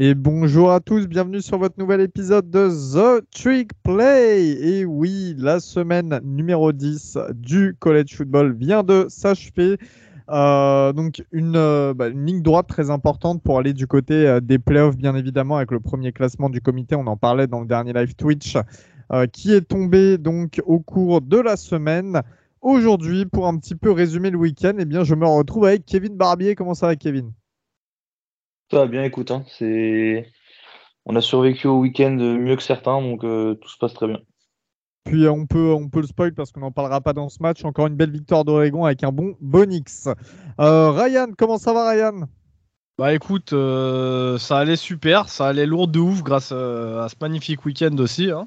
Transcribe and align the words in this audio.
Et 0.00 0.14
bonjour 0.14 0.70
à 0.70 0.78
tous, 0.78 1.08
bienvenue 1.08 1.42
sur 1.42 1.58
votre 1.58 1.76
nouvel 1.76 2.00
épisode 2.00 2.48
de 2.48 2.68
The 2.68 3.28
Trick 3.32 3.72
Play. 3.82 4.50
Et 4.50 4.84
oui, 4.84 5.34
la 5.36 5.58
semaine 5.58 6.20
numéro 6.22 6.70
10 6.70 7.18
du 7.34 7.74
college 7.80 8.14
football 8.14 8.54
vient 8.54 8.84
de 8.84 9.06
s'achever. 9.08 9.76
Euh, 10.30 10.92
donc 10.92 11.24
une, 11.32 11.56
euh, 11.56 11.94
bah, 11.94 12.06
une, 12.06 12.26
ligne 12.26 12.42
droite 12.42 12.68
très 12.68 12.90
importante 12.90 13.42
pour 13.42 13.58
aller 13.58 13.72
du 13.72 13.88
côté 13.88 14.14
euh, 14.14 14.38
des 14.38 14.60
playoffs, 14.60 14.96
bien 14.96 15.16
évidemment, 15.16 15.56
avec 15.56 15.72
le 15.72 15.80
premier 15.80 16.12
classement 16.12 16.48
du 16.48 16.60
comité. 16.60 16.94
On 16.94 17.08
en 17.08 17.16
parlait 17.16 17.48
dans 17.48 17.58
le 17.58 17.66
dernier 17.66 17.92
live 17.92 18.14
Twitch, 18.14 18.56
qui 19.32 19.52
est 19.52 19.62
tombé 19.62 20.16
donc 20.16 20.62
au 20.64 20.78
cours 20.78 21.22
de 21.22 21.38
la 21.38 21.56
semaine. 21.56 22.22
Aujourd'hui, 22.60 23.26
pour 23.26 23.48
un 23.48 23.58
petit 23.58 23.74
peu 23.74 23.90
résumer 23.90 24.30
le 24.30 24.38
week-end, 24.38 24.74
eh 24.78 24.84
bien, 24.84 25.02
je 25.02 25.16
me 25.16 25.26
retrouve 25.26 25.64
avec 25.64 25.84
Kevin 25.86 26.14
Barbier. 26.14 26.54
Comment 26.54 26.74
ça 26.74 26.86
va, 26.86 26.94
Kevin? 26.94 27.32
Ça 28.70 28.78
va 28.78 28.86
bien, 28.86 29.04
écoute. 29.04 29.30
Hein, 29.30 29.44
c'est... 29.58 30.26
On 31.10 31.16
a 31.16 31.22
survécu 31.22 31.66
au 31.68 31.78
week-end 31.78 32.10
mieux 32.10 32.54
que 32.54 32.62
certains, 32.62 33.00
donc 33.00 33.24
euh, 33.24 33.54
tout 33.54 33.70
se 33.70 33.78
passe 33.78 33.94
très 33.94 34.06
bien. 34.06 34.18
Puis 35.04 35.26
on 35.26 35.46
peut, 35.46 35.72
on 35.72 35.88
peut 35.88 36.02
le 36.02 36.06
spoil 36.06 36.34
parce 36.34 36.52
qu'on 36.52 36.60
n'en 36.60 36.70
parlera 36.70 37.00
pas 37.00 37.14
dans 37.14 37.30
ce 37.30 37.42
match. 37.42 37.64
Encore 37.64 37.86
une 37.86 37.96
belle 37.96 38.10
victoire 38.10 38.44
d'Oregon 38.44 38.84
avec 38.84 39.02
un 39.04 39.10
bon 39.10 39.34
Bonix. 39.40 40.06
Euh, 40.60 40.90
Ryan, 40.90 41.28
comment 41.34 41.56
ça 41.56 41.72
va, 41.72 41.88
Ryan? 41.88 42.26
Bah 42.98 43.14
écoute, 43.14 43.54
euh, 43.54 44.36
ça 44.36 44.58
allait 44.58 44.76
super, 44.76 45.30
ça 45.30 45.46
allait 45.46 45.64
lourd 45.64 45.88
de 45.88 45.98
ouf 45.98 46.22
grâce 46.22 46.52
à 46.52 47.06
ce 47.08 47.14
magnifique 47.22 47.64
week-end 47.64 47.96
aussi. 47.96 48.30
Hein. 48.30 48.46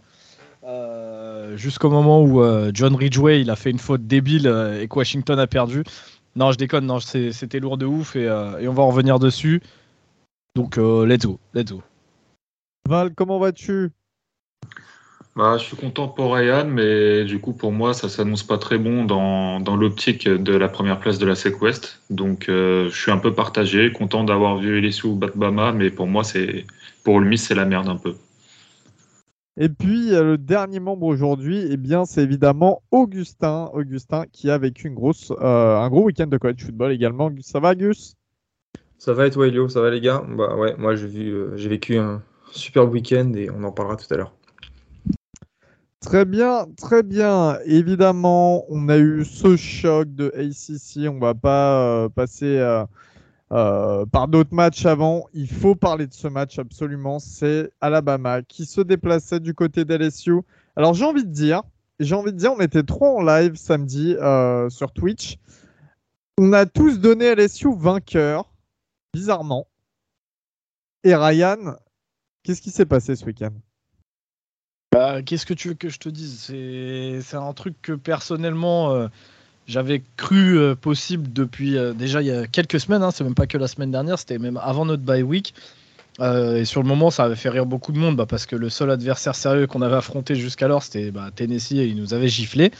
Jusqu'au 1.56 1.90
moment 1.90 2.22
où 2.22 2.44
John 2.74 2.96
Ridgway 2.96 3.42
il 3.42 3.50
a 3.50 3.56
fait 3.56 3.72
une 3.72 3.80
faute 3.80 4.06
débile 4.06 4.46
et 4.80 4.88
que 4.88 4.96
Washington 5.00 5.40
a 5.40 5.48
perdu. 5.48 5.84
Non, 6.36 6.52
je 6.52 6.58
déconne, 6.58 6.86
non, 6.86 7.00
c'était 7.00 7.60
lourd 7.60 7.80
de 7.80 7.88
ouf 7.88 8.16
et, 8.16 8.26
et 8.26 8.68
on 8.68 8.74
va 8.74 8.84
en 8.84 8.90
revenir 8.90 9.18
dessus. 9.18 9.64
Donc, 10.56 10.78
euh, 10.78 11.06
let's 11.06 11.26
go, 11.26 11.40
let's 11.54 11.72
go. 11.72 11.82
Val, 12.88 13.14
comment 13.16 13.40
vas-tu? 13.40 13.92
Bah, 15.38 15.58
je 15.58 15.64
suis 15.64 15.78
content 15.78 16.10
pour 16.10 16.36
Ryan, 16.36 16.66
mais 16.68 17.24
du 17.24 17.40
coup, 17.40 17.54
pour 17.54 17.72
moi, 17.72 17.94
ça 17.94 18.10
s'annonce 18.10 18.44
pas 18.44 18.58
très 18.58 18.78
bon 18.78 19.06
dans, 19.06 19.62
dans 19.62 19.78
l'optique 19.78 20.28
de 20.28 20.54
la 20.54 20.68
première 20.68 21.00
place 21.00 21.20
de 21.20 21.26
la 21.26 21.36
SEC 21.36 21.62
West. 21.62 22.02
Donc, 22.10 22.50
euh, 22.50 22.90
je 22.90 23.02
suis 23.02 23.12
un 23.12 23.18
peu 23.18 23.34
partagé, 23.34 23.94
content 23.94 24.26
d'avoir 24.26 24.58
vu 24.58 24.82
LSU 24.82 25.16
battre 25.16 25.38
Bama, 25.38 25.72
mais 25.72 25.90
pour 25.90 26.08
moi, 26.08 26.26
c'est 26.26 26.66
pour 27.06 27.22
le 27.22 27.28
Miss, 27.28 27.48
c'est 27.48 27.56
la 27.56 27.66
merde 27.66 27.88
un 27.88 27.96
peu. 27.96 28.16
Et 29.56 29.70
puis, 29.70 30.10
le 30.10 30.38
dernier 30.38 30.82
membre 30.82 31.08
aujourd'hui, 31.08 31.66
eh 31.70 31.78
bien, 31.78 32.04
c'est 32.04 32.24
évidemment 32.24 32.82
Augustin. 32.92 33.70
Augustin 33.74 34.26
qui 34.34 34.50
a 34.50 34.58
vécu 34.58 34.88
une 34.88 34.96
grosse, 34.96 35.32
euh, 35.40 35.78
un 35.78 35.90
gros 35.90 36.04
week-end 36.04 36.28
de 36.28 36.38
college 36.38 36.66
football 36.66 36.92
également. 36.92 37.30
Ça 37.42 37.62
va, 37.62 37.74
Gus? 37.74 38.16
Ça 39.02 39.14
va 39.14 39.26
et 39.26 39.32
toi, 39.32 39.48
Elio? 39.48 39.68
Ça 39.68 39.82
va, 39.82 39.90
les 39.90 40.00
gars? 40.00 40.24
Bah 40.28 40.56
ouais, 40.56 40.76
moi 40.78 40.96
j'ai 40.96 41.08
vu, 41.08 41.30
euh, 41.32 41.58
j'ai 41.58 41.70
vécu 41.70 41.98
un 41.98 42.22
super 42.52 42.88
week-end 42.88 43.34
et 43.34 43.50
on 43.50 43.64
en 43.64 43.72
parlera 43.72 43.96
tout 43.96 44.06
à 44.14 44.18
l'heure. 44.18 44.36
Très 46.02 46.24
bien, 46.24 46.68
très 46.78 47.02
bien. 47.02 47.58
Évidemment, 47.66 48.64
on 48.70 48.90
a 48.90 49.00
eu 49.00 49.26
ce 49.26 49.58
choc 49.58 50.14
de 50.14 50.32
ACC. 50.38 51.10
On 51.10 51.18
va 51.18 51.34
pas 51.34 51.82
euh, 51.82 52.10
passer 52.10 52.60
euh, 52.60 54.06
par 54.06 54.28
d'autres 54.28 54.54
matchs 54.54 54.86
avant. 54.86 55.26
Il 55.34 55.50
faut 55.50 55.74
parler 55.74 56.06
de 56.06 56.14
ce 56.14 56.28
match 56.28 56.60
absolument. 56.60 57.18
C'est 57.18 57.72
Alabama 57.82 58.44
qui 58.44 58.66
se 58.66 58.82
déplaçait 58.82 59.40
du 59.40 59.56
côté 59.56 59.84
d'LSU. 59.84 60.42
Alors 60.76 60.94
j'ai 60.94 61.06
envie 61.06 61.26
de 61.26 61.32
dire, 61.32 61.64
j'ai 62.00 62.14
envie 62.14 62.34
de 62.34 62.38
dire, 62.38 62.54
on 62.56 62.62
était 62.62 62.84
trois 62.84 63.10
en 63.10 63.24
live 63.24 63.56
samedi 63.56 64.16
sur 64.70 64.92
Twitch. 64.92 65.40
On 66.38 66.54
a 66.54 66.68
tous 66.68 67.00
donné 67.00 67.34
LSU 67.34 67.76
vainqueur 67.76 68.51
bizarrement. 69.14 69.68
Et 71.04 71.16
Ryan, 71.16 71.76
qu'est-ce 72.44 72.62
qui 72.62 72.72
s'est 72.72 72.86
passé 72.86 73.16
ce 73.16 73.26
week-end? 73.26 73.54
Bah, 74.92 75.22
Qu'est-ce 75.22 75.46
que 75.46 75.54
tu 75.54 75.70
veux 75.70 75.74
que 75.74 75.90
je 75.90 76.00
te 76.00 76.10
dise? 76.10 76.52
C'est 77.24 77.38
un 77.38 77.54
truc 77.54 77.76
que 77.82 77.94
personnellement, 77.94 78.94
euh, 78.94 79.08
j'avais 79.66 80.04
cru 80.18 80.58
euh, 80.58 80.76
possible 80.76 81.32
depuis 81.32 81.78
euh, 81.78 81.94
déjà 81.94 82.22
il 82.22 82.28
y 82.28 82.32
a 82.32 82.46
quelques 82.46 82.80
semaines. 82.80 83.02
Hein, 83.02 83.12
c'est 83.12 83.24
même 83.24 83.36
pas 83.36 83.48
que 83.48 83.58
la 83.58 83.68
semaine 83.68 83.92
dernière, 83.92 84.20
c'était 84.20 84.38
même 84.38 84.60
avant 84.62 84.86
notre 84.86 85.04
bye 85.04 85.24
week. 85.24 85.54
et 86.20 86.66
sur 86.66 86.84
le 86.84 86.88
moment, 86.88 87.10
ça 87.10 87.24
avait 87.24 87.36
fait 87.36 87.50
rire 87.50 87.66
beaucoup 87.66 87.94
de 87.94 87.98
monde 87.98 88.18
bah, 88.18 88.26
parce 88.26 88.46
que 88.46 88.56
le 88.56 88.70
seul 88.70 88.92
adversaire 88.92 89.34
sérieux 89.36 89.66
qu'on 89.66 89.82
avait 89.82 89.96
affronté 89.96 90.36
jusqu'alors, 90.36 90.84
c'était 90.84 91.10
bah, 91.10 91.30
Tennessee 91.34 91.78
et 91.78 91.88
ils 91.88 91.96
nous 91.96 92.14
avaient 92.14 92.28
giflé. 92.28 92.72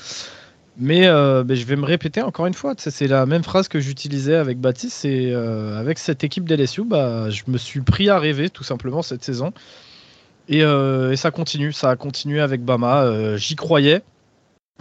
Mais 0.78 1.06
euh, 1.08 1.44
ben, 1.44 1.56
je 1.56 1.66
vais 1.66 1.76
me 1.76 1.86
répéter 1.86 2.22
encore 2.22 2.46
une 2.46 2.54
fois, 2.54 2.74
c'est 2.78 3.08
la 3.08 3.26
même 3.26 3.44
phrase 3.44 3.68
que 3.68 3.80
j'utilisais 3.80 4.36
avec 4.36 4.60
Baptiste, 4.60 4.98
c'est 5.02 5.32
euh, 5.32 5.78
avec 5.78 6.00
cette 6.00 6.24
équipe 6.24 6.48
d'LSU, 6.48 6.84
bah, 6.86 7.30
je 7.30 7.44
me 7.48 7.58
suis 7.58 7.82
pris 7.82 8.10
à 8.10 8.20
rêver 8.20 8.50
tout 8.50 8.64
simplement 8.64 9.02
cette 9.02 9.24
saison. 9.24 9.52
Et, 10.48 10.64
euh, 10.64 11.16
ça 11.16 11.32
continue, 11.32 11.74
ça 11.74 11.90
a 11.90 11.96
continué 11.96 12.40
avec 12.40 12.64
Bama, 12.64 13.38
j'y 13.38 13.56
croyais. 13.56 14.02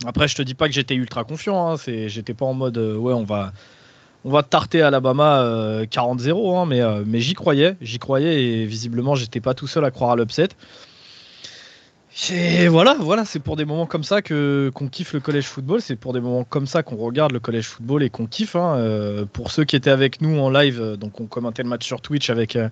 Après, 0.06 0.28
je 0.28 0.36
te 0.36 0.42
dis 0.42 0.54
pas 0.54 0.68
que 0.68 0.74
j'étais 0.74 0.94
ultra 0.94 1.24
confiant, 1.24 1.72
hein, 1.72 1.76
j'étais 2.06 2.34
pas 2.34 2.46
en 2.46 2.54
mode 2.54 2.78
ouais, 2.78 3.12
on 3.12 3.24
va, 3.24 3.52
on 4.24 4.30
va 4.30 4.42
tarter 4.42 4.82
Alabama 4.82 5.82
40-0, 5.90 6.56
hein, 6.56 6.66
mais, 6.66 6.80
mais 7.04 7.20
j'y 7.20 7.34
croyais, 7.34 7.76
j'y 7.80 7.98
croyais 7.98 8.42
et 8.42 8.64
visiblement 8.64 9.16
j'étais 9.16 9.40
pas 9.40 9.54
tout 9.54 9.66
seul 9.66 9.84
à 9.84 9.90
croire 9.90 10.12
à 10.12 10.16
l'upset. 10.16 10.48
Et 12.32 12.66
voilà, 12.66 12.96
voilà, 12.98 13.24
c'est 13.24 13.38
pour 13.38 13.54
des 13.54 13.64
moments 13.64 13.86
comme 13.86 14.02
ça 14.02 14.20
que 14.20 14.70
qu'on 14.74 14.88
kiffe 14.88 15.12
le 15.12 15.20
collège 15.20 15.46
football. 15.46 15.80
C'est 15.80 15.94
pour 15.94 16.12
des 16.12 16.20
moments 16.20 16.42
comme 16.42 16.66
ça 16.66 16.82
qu'on 16.82 16.96
regarde 16.96 17.32
le 17.32 17.38
collège 17.38 17.68
football 17.68 18.02
et 18.02 18.10
qu'on 18.10 18.26
kiffe. 18.26 18.56
Hein. 18.56 18.74
Euh, 18.78 19.26
pour 19.32 19.52
ceux 19.52 19.64
qui 19.64 19.76
étaient 19.76 19.90
avec 19.90 20.20
nous 20.20 20.38
en 20.40 20.50
live, 20.50 20.80
euh, 20.80 20.96
donc 20.96 21.20
on 21.20 21.26
commentait 21.26 21.62
le 21.62 21.68
match 21.68 21.86
sur 21.86 22.00
Twitch 22.00 22.28
avec 22.28 22.56
euh, 22.56 22.68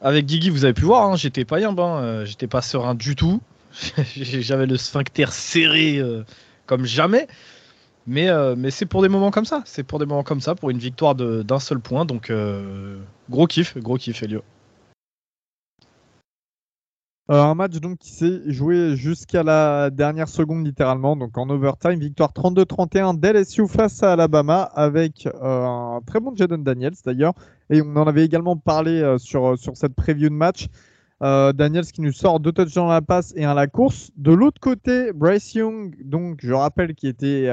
avec 0.00 0.24
Guigui, 0.26 0.50
vous 0.50 0.64
avez 0.64 0.74
pu 0.74 0.84
voir, 0.84 1.02
hein, 1.04 1.16
j'étais 1.16 1.44
pas 1.44 1.60
yimbe, 1.60 1.80
hein, 1.80 2.24
j'étais 2.24 2.46
pas 2.46 2.62
serein 2.62 2.94
du 2.94 3.14
tout. 3.14 3.40
J'avais 4.16 4.66
le 4.66 4.76
sphincter 4.76 5.26
serré 5.30 6.00
comme 6.66 6.86
jamais. 6.86 7.26
Mais, 8.06 8.28
mais 8.56 8.70
c'est 8.70 8.86
pour 8.86 9.02
des 9.02 9.08
moments 9.08 9.30
comme 9.30 9.44
ça. 9.44 9.62
C'est 9.64 9.82
pour 9.82 9.98
des 9.98 10.06
moments 10.06 10.22
comme 10.22 10.40
ça, 10.40 10.54
pour 10.54 10.70
une 10.70 10.78
victoire 10.78 11.14
d'un 11.14 11.58
seul 11.58 11.80
point. 11.80 12.04
Donc 12.04 12.30
gros 13.30 13.46
kiff, 13.46 13.76
gros 13.78 13.96
kiff, 13.96 14.22
Elio. 14.22 14.42
Euh, 17.28 17.42
un 17.42 17.56
match 17.56 17.80
donc 17.80 17.98
qui 17.98 18.12
s'est 18.12 18.40
joué 18.46 18.94
jusqu'à 18.94 19.42
la 19.42 19.90
dernière 19.90 20.28
seconde 20.28 20.64
littéralement, 20.64 21.16
donc 21.16 21.36
en 21.36 21.50
overtime, 21.50 21.98
victoire 21.98 22.30
32-31 22.32 23.18
d'LSU 23.18 23.66
face 23.66 24.00
à 24.04 24.12
Alabama 24.12 24.62
avec 24.62 25.26
euh, 25.26 25.64
un 25.64 26.00
très 26.06 26.20
bon 26.20 26.36
Jaden 26.36 26.62
Daniels 26.62 26.94
d'ailleurs, 27.04 27.34
et 27.68 27.82
on 27.82 27.96
en 27.96 28.06
avait 28.06 28.24
également 28.24 28.56
parlé 28.56 29.02
euh, 29.02 29.18
sur, 29.18 29.58
sur 29.58 29.76
cette 29.76 29.94
preview 29.94 30.28
de 30.28 30.34
match. 30.34 30.68
Daniels 31.18 31.86
qui 31.86 32.02
nous 32.02 32.12
sort 32.12 32.40
deux 32.40 32.52
touchdowns 32.52 32.88
dans 32.88 32.92
la 32.92 33.00
passe 33.00 33.32
et 33.36 33.44
un 33.46 33.52
à 33.52 33.54
la 33.54 33.66
course. 33.66 34.10
De 34.18 34.32
l'autre 34.32 34.60
côté, 34.60 35.14
Bryce 35.14 35.54
Young, 35.54 35.96
donc 36.04 36.40
je 36.42 36.52
rappelle 36.52 36.94
qui 36.94 37.08
était 37.08 37.48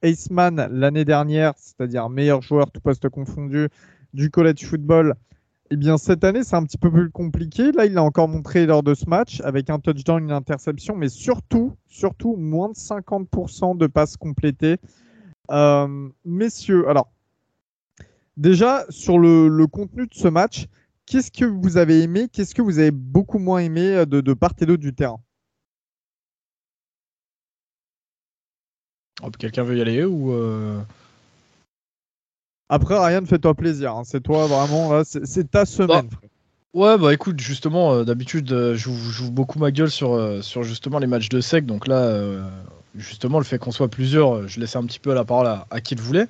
Aceman 0.00 0.68
l'année 0.70 1.04
dernière, 1.04 1.54
c'est-à-dire 1.56 2.08
meilleur 2.08 2.40
joueur 2.40 2.70
tout 2.70 2.80
poste 2.80 3.08
confondu 3.08 3.68
du 4.14 4.30
college 4.30 4.64
football, 4.64 5.16
eh 5.72 5.76
bien, 5.76 5.98
cette 5.98 6.24
année, 6.24 6.42
c'est 6.42 6.56
un 6.56 6.64
petit 6.64 6.78
peu 6.78 6.90
plus 6.90 7.10
compliqué. 7.10 7.70
Là, 7.70 7.86
il 7.86 7.92
l'a 7.92 8.02
encore 8.02 8.28
montré 8.28 8.66
lors 8.66 8.82
de 8.82 8.94
ce 8.94 9.08
match 9.08 9.40
avec 9.42 9.70
un 9.70 9.78
touchdown, 9.78 10.24
une 10.24 10.32
interception, 10.32 10.96
mais 10.96 11.08
surtout, 11.08 11.76
surtout, 11.86 12.34
moins 12.34 12.70
de 12.70 12.74
50% 12.74 13.78
de 13.78 13.86
passes 13.86 14.16
complétées. 14.16 14.78
Euh, 15.52 16.08
messieurs, 16.24 16.88
alors, 16.88 17.12
déjà, 18.36 18.84
sur 18.88 19.20
le, 19.20 19.64
contenu 19.68 20.08
de 20.08 20.14
ce 20.14 20.26
match, 20.26 20.66
qu'est-ce 21.06 21.30
que 21.30 21.44
vous 21.44 21.76
avez 21.76 22.02
aimé 22.02 22.28
Qu'est-ce 22.32 22.54
que 22.54 22.62
vous 22.62 22.80
avez 22.80 22.90
beaucoup 22.90 23.38
moins 23.38 23.60
aimé 23.60 23.94
euh, 23.94 24.06
de, 24.06 24.34
part 24.34 24.54
et 24.60 24.66
d'autre 24.66 24.82
du 24.82 24.92
terrain? 24.92 25.20
Quelqu'un 29.38 29.62
veut 29.62 29.76
y 29.76 29.80
aller 29.82 30.02
ou 30.04 30.32
euh, 30.32 30.80
après, 32.70 32.96
Ryan, 32.96 33.26
fais-toi 33.26 33.54
plaisir. 33.54 33.96
Hein. 33.96 34.02
C'est 34.04 34.22
toi 34.22 34.46
vraiment, 34.46 34.92
là, 34.92 35.02
c'est 35.04 35.50
ta 35.50 35.66
semaine. 35.66 36.08
Bah, 36.08 36.28
ouais, 36.72 36.98
bah 36.98 37.12
écoute, 37.12 37.40
justement, 37.40 37.92
euh, 37.92 38.04
d'habitude, 38.04 38.52
euh, 38.52 38.76
je 38.76 38.90
joue 38.90 39.32
beaucoup 39.32 39.58
ma 39.58 39.72
gueule 39.72 39.90
sur, 39.90 40.14
euh, 40.14 40.40
sur 40.40 40.62
justement 40.62 41.00
les 41.00 41.08
matchs 41.08 41.28
de 41.28 41.40
sec. 41.40 41.66
Donc 41.66 41.88
là, 41.88 42.40
justement, 42.94 43.38
le 43.38 43.44
fait 43.44 43.58
qu'on 43.58 43.72
soit 43.72 43.88
plusieurs, 43.88 44.46
je 44.46 44.60
laissais 44.60 44.78
un 44.78 44.84
petit 44.84 45.00
peu 45.00 45.12
la 45.12 45.24
parole 45.24 45.48
à, 45.68 45.80
qui 45.80 45.96
le 45.96 46.00
voulait. 46.00 46.28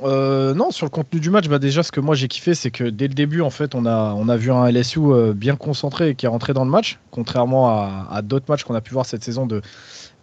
Non, 0.00 0.70
sur 0.70 0.86
le 0.86 0.90
contenu 0.90 1.20
du 1.20 1.30
match, 1.30 1.48
bah 1.48 1.58
déjà, 1.58 1.82
ce 1.82 1.92
que 1.92 2.00
moi 2.00 2.14
j'ai 2.14 2.28
kiffé, 2.28 2.54
c'est 2.54 2.70
que 2.70 2.84
dès 2.84 3.08
le 3.08 3.14
début, 3.14 3.40
en 3.40 3.50
fait, 3.50 3.74
on 3.74 3.86
a, 3.86 4.36
vu 4.36 4.52
un 4.52 4.70
LSU 4.70 5.00
bien 5.34 5.56
concentré 5.56 6.14
qui 6.14 6.26
est 6.26 6.28
rentré 6.28 6.52
dans 6.52 6.64
le 6.64 6.70
match, 6.70 6.98
contrairement 7.10 7.68
à, 7.68 8.22
d'autres 8.22 8.46
matchs 8.48 8.64
qu'on 8.64 8.74
a 8.74 8.80
pu 8.80 8.92
voir 8.92 9.06
cette 9.06 9.24
saison 9.24 9.46
de, 9.46 9.62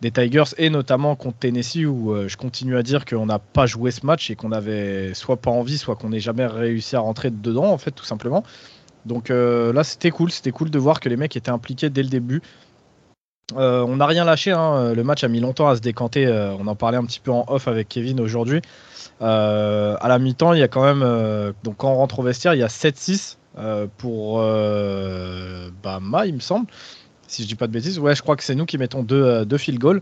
des 0.01 0.11
Tigers 0.11 0.43
et 0.57 0.69
notamment 0.69 1.15
contre 1.15 1.39
Tennessee 1.39 1.85
où 1.85 2.11
euh, 2.11 2.27
je 2.27 2.37
continue 2.37 2.77
à 2.77 2.83
dire 2.83 3.05
qu'on 3.05 3.25
n'a 3.25 3.39
pas 3.39 3.65
joué 3.65 3.91
ce 3.91 4.05
match 4.05 4.29
et 4.29 4.35
qu'on 4.35 4.51
avait 4.51 5.13
soit 5.13 5.37
pas 5.37 5.51
envie, 5.51 5.77
soit 5.77 5.95
qu'on 5.95 6.09
n'ait 6.09 6.19
jamais 6.19 6.45
réussi 6.45 6.95
à 6.95 6.99
rentrer 6.99 7.29
dedans 7.29 7.71
en 7.71 7.77
fait 7.77 7.91
tout 7.91 8.05
simplement. 8.05 8.43
Donc 9.05 9.29
euh, 9.29 9.71
là 9.71 9.83
c'était 9.83 10.11
cool, 10.11 10.31
c'était 10.31 10.51
cool 10.51 10.69
de 10.69 10.79
voir 10.79 10.99
que 10.99 11.09
les 11.09 11.17
mecs 11.17 11.35
étaient 11.35 11.51
impliqués 11.51 11.89
dès 11.89 12.03
le 12.03 12.09
début. 12.09 12.41
Euh, 13.55 13.83
on 13.83 13.97
n'a 13.97 14.07
rien 14.07 14.25
lâché, 14.25 14.51
hein. 14.51 14.93
le 14.93 15.03
match 15.03 15.23
a 15.23 15.27
mis 15.27 15.39
longtemps 15.39 15.67
à 15.67 15.75
se 15.75 15.81
décanter, 15.81 16.27
on 16.59 16.65
en 16.67 16.75
parlait 16.75 16.97
un 16.97 17.05
petit 17.05 17.19
peu 17.19 17.31
en 17.31 17.45
off 17.47 17.67
avec 17.67 17.87
Kevin 17.89 18.19
aujourd'hui. 18.19 18.61
à 19.19 20.07
la 20.07 20.19
mi-temps, 20.19 20.53
il 20.53 20.59
y 20.59 20.63
a 20.63 20.67
quand 20.67 20.83
même, 20.83 21.53
donc 21.63 21.77
quand 21.77 21.91
on 21.91 21.95
rentre 21.95 22.19
au 22.19 22.23
vestiaire, 22.23 22.53
il 22.53 22.59
y 22.59 22.63
a 22.63 22.67
7-6 22.67 23.37
pour 23.97 24.39
Bama, 25.83 26.25
il 26.25 26.33
me 26.33 26.39
semble. 26.39 26.67
Si 27.27 27.43
je 27.43 27.47
dis 27.47 27.55
pas 27.55 27.67
de 27.67 27.71
bêtises, 27.71 27.99
ouais, 27.99 28.15
je 28.15 28.21
crois 28.21 28.35
que 28.35 28.43
c'est 28.43 28.55
nous 28.55 28.65
qui 28.65 28.77
mettons 28.77 29.03
deux, 29.03 29.45
deux 29.45 29.57
field 29.57 29.79
goals. 29.79 30.01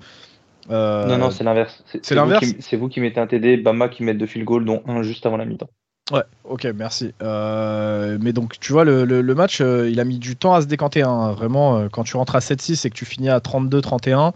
non, 0.70 1.18
non, 1.18 1.30
c'est 1.30 1.44
l'inverse. 1.44 1.84
C'est 1.86 2.16
l'inverse. 2.16 2.46
C'est 2.60 2.78
vous 2.78 2.88
qui 2.88 3.02
mettez 3.02 3.20
un 3.20 3.28
TD, 3.28 3.58
Bama 3.58 3.90
qui 3.90 4.04
met 4.04 4.14
deux 4.14 4.26
field 4.26 4.46
goals, 4.46 4.66
dont 4.66 4.84
un 4.88 5.04
juste 5.04 5.26
avant 5.26 5.38
la 5.38 5.46
mi-temps. 5.46 5.70
Ouais, 6.12 6.24
ok, 6.44 6.68
merci. 6.76 7.14
Euh, 7.22 8.18
mais 8.20 8.34
donc, 8.34 8.60
tu 8.60 8.74
vois, 8.74 8.84
le, 8.84 9.36
match, 9.36 9.62
euh, 9.62 9.90
il 9.90 10.02
a 10.02 10.04
mis 10.04 10.20
du 10.20 10.36
temps 10.36 10.54
à 10.54 10.62
se 10.62 10.68
décanter. 10.68 11.02
Hein. 11.02 11.32
Vraiment, 11.32 11.78
euh, 11.78 11.88
quand 11.90 12.04
tu 12.04 12.18
rentres 12.18 12.36
à 12.36 12.40
7-6 12.40 12.86
et 12.86 12.90
que 12.90 12.96
tu 12.96 13.06
finis 13.06 13.30
à 13.30 13.40
32-31, 13.40 14.34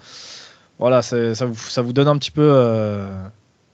voilà, 0.80 1.02
ça 1.02 1.18
vous, 1.46 1.56
ça 1.56 1.82
vous, 1.82 1.92
donne 1.92 2.08
un 2.08 2.18
petit 2.18 2.32
peu. 2.32 2.50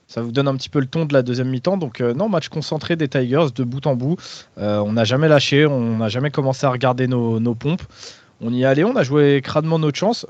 ça 0.08 0.22
vous 0.22 0.32
donne 0.32 0.48
un 0.48 0.56
petit 0.56 0.70
peu 0.70 0.80
le 0.80 0.86
ton 0.86 1.04
de 1.04 1.12
la 1.12 1.22
deuxième 1.22 1.48
mi-temps. 1.50 1.76
Donc, 1.76 2.00
non, 2.00 2.28
match 2.28 2.48
concentré 2.48 2.96
des 2.96 3.06
Tigers 3.08 3.46
de 3.54 3.62
bout 3.62 3.86
en 3.86 3.94
bout. 3.94 4.16
on 4.56 4.92
n'a 4.92 5.04
jamais 5.04 5.28
lâché, 5.28 5.66
on 5.66 5.98
n'a 5.98 6.08
jamais 6.08 6.30
commencé 6.30 6.66
à 6.66 6.70
regarder 6.70 7.06
nos, 7.06 7.38
nos, 7.38 7.54
pompes. 7.54 7.82
On 8.40 8.52
y 8.52 8.62
est 8.62 8.66
allé, 8.66 8.84
on 8.84 8.96
a 8.96 9.04
joué 9.04 9.40
crânement 9.42 9.78
notre 9.78 9.98
chance. 9.98 10.26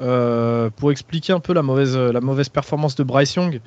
pour 0.77 0.91
expliquer 0.93 1.33
un 1.33 1.41
peu 1.41 1.55
la 1.55 1.63
mauvaise, 1.63 1.97
la 1.97 2.21
mauvaise 2.21 2.51
performance 2.51 2.95
de 2.97 3.05
Bryce 3.05 3.37
Young, 3.37 3.61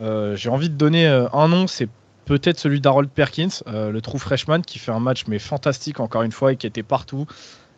j'ai 0.00 0.48
envie 0.48 0.70
de 0.70 0.76
donner 0.76 1.06
un 1.06 1.48
nom, 1.48 1.66
c'est 1.66 1.88
peut-être 2.24 2.58
celui 2.58 2.80
d'Harold 2.80 3.10
Perkins, 3.10 3.48
euh, 3.66 3.90
le 3.90 4.00
true 4.00 4.18
freshman, 4.18 4.62
qui 4.62 4.78
fait 4.78 4.92
un 4.92 5.00
match 5.00 5.24
mais 5.26 5.38
fantastique 5.38 6.00
encore 6.00 6.22
une 6.22 6.32
fois 6.32 6.52
et 6.52 6.56
qui 6.56 6.66
était 6.66 6.82
partout. 6.82 7.26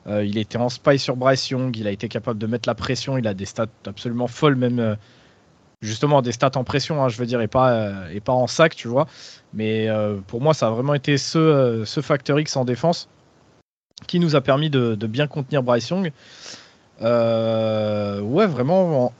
Euh, 0.07 0.25
il 0.25 0.39
était 0.39 0.59
en 0.59 0.69
spy 0.69 0.99
sur 0.99 1.17
Bryce 1.17 1.51
Young, 1.51 1.77
il 1.77 1.87
a 1.87 1.91
été 1.91 2.09
capable 2.09 2.39
de 2.39 2.47
mettre 2.47 2.69
la 2.69 2.75
pression, 2.75 3.19
il 3.19 3.27
a 3.27 3.35
des 3.35 3.45
stats 3.45 3.67
absolument 3.87 4.29
folles, 4.29 4.55
même 4.55 4.79
euh, 4.79 4.95
justement 5.83 6.23
des 6.23 6.33
stats 6.33 6.53
en 6.55 6.65
pression, 6.65 7.03
hein, 7.03 7.09
je 7.09 7.19
veux 7.19 7.27
dire, 7.27 7.41
et 7.41 7.49
pas, 7.49 8.11
et 8.13 8.21
pas 8.21 8.33
en 8.33 8.47
sac, 8.47 8.77
tu 8.77 8.89
vois. 8.89 9.07
Mais 9.53 9.89
pour 10.27 10.41
moi, 10.41 10.55
ça 10.55 10.69
a 10.69 10.71
vraiment 10.71 10.95
été 10.95 11.19
ce, 11.19 11.83
ce 11.85 12.01
facteur 12.01 12.39
X 12.39 12.57
en 12.57 12.65
défense 12.65 13.09
qui 14.07 14.21
nous 14.21 14.37
a 14.37 14.41
permis 14.41 14.71
de, 14.71 14.95
de 14.95 15.07
bien 15.07 15.27
contenir 15.27 15.63
Bryce 15.63 15.89
Young. 15.89 16.13
ouais, 17.01 18.47
vraiment, 18.47 19.13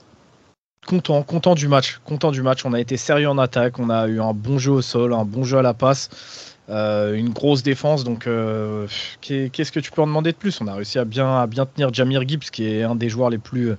content, 0.87 1.21
content 1.21 1.53
du 1.53 1.67
match. 1.67 1.99
Content 2.03 2.31
du 2.31 2.41
match. 2.41 2.65
On 2.65 2.73
a 2.73 2.79
été 2.79 2.97
sérieux 2.97 3.29
en 3.29 3.37
attaque. 3.37 3.77
On 3.77 3.91
a 3.91 4.07
eu 4.07 4.19
un 4.19 4.33
bon 4.33 4.57
jeu 4.57 4.71
au 4.71 4.81
sol, 4.81 5.13
un 5.13 5.25
bon 5.25 5.43
jeu 5.43 5.59
à 5.59 5.61
la 5.61 5.75
passe, 5.75 6.55
euh, 6.69 7.13
une 7.13 7.29
grosse 7.29 7.61
défense. 7.61 8.03
Donc, 8.03 8.25
euh, 8.25 8.87
qu'est-ce 9.21 9.71
que 9.71 9.79
tu 9.79 9.91
peux 9.91 10.01
en 10.01 10.07
demander 10.07 10.31
de 10.31 10.37
plus? 10.37 10.59
On 10.61 10.67
a 10.67 10.73
réussi 10.73 10.97
à 10.97 11.05
bien, 11.05 11.41
à 11.41 11.45
bien 11.45 11.67
tenir 11.67 11.93
Jamir 11.93 12.27
Gibbs, 12.27 12.49
qui 12.51 12.65
est 12.65 12.81
un 12.81 12.95
des 12.95 13.09
joueurs 13.09 13.29
les 13.29 13.37
plus, 13.37 13.77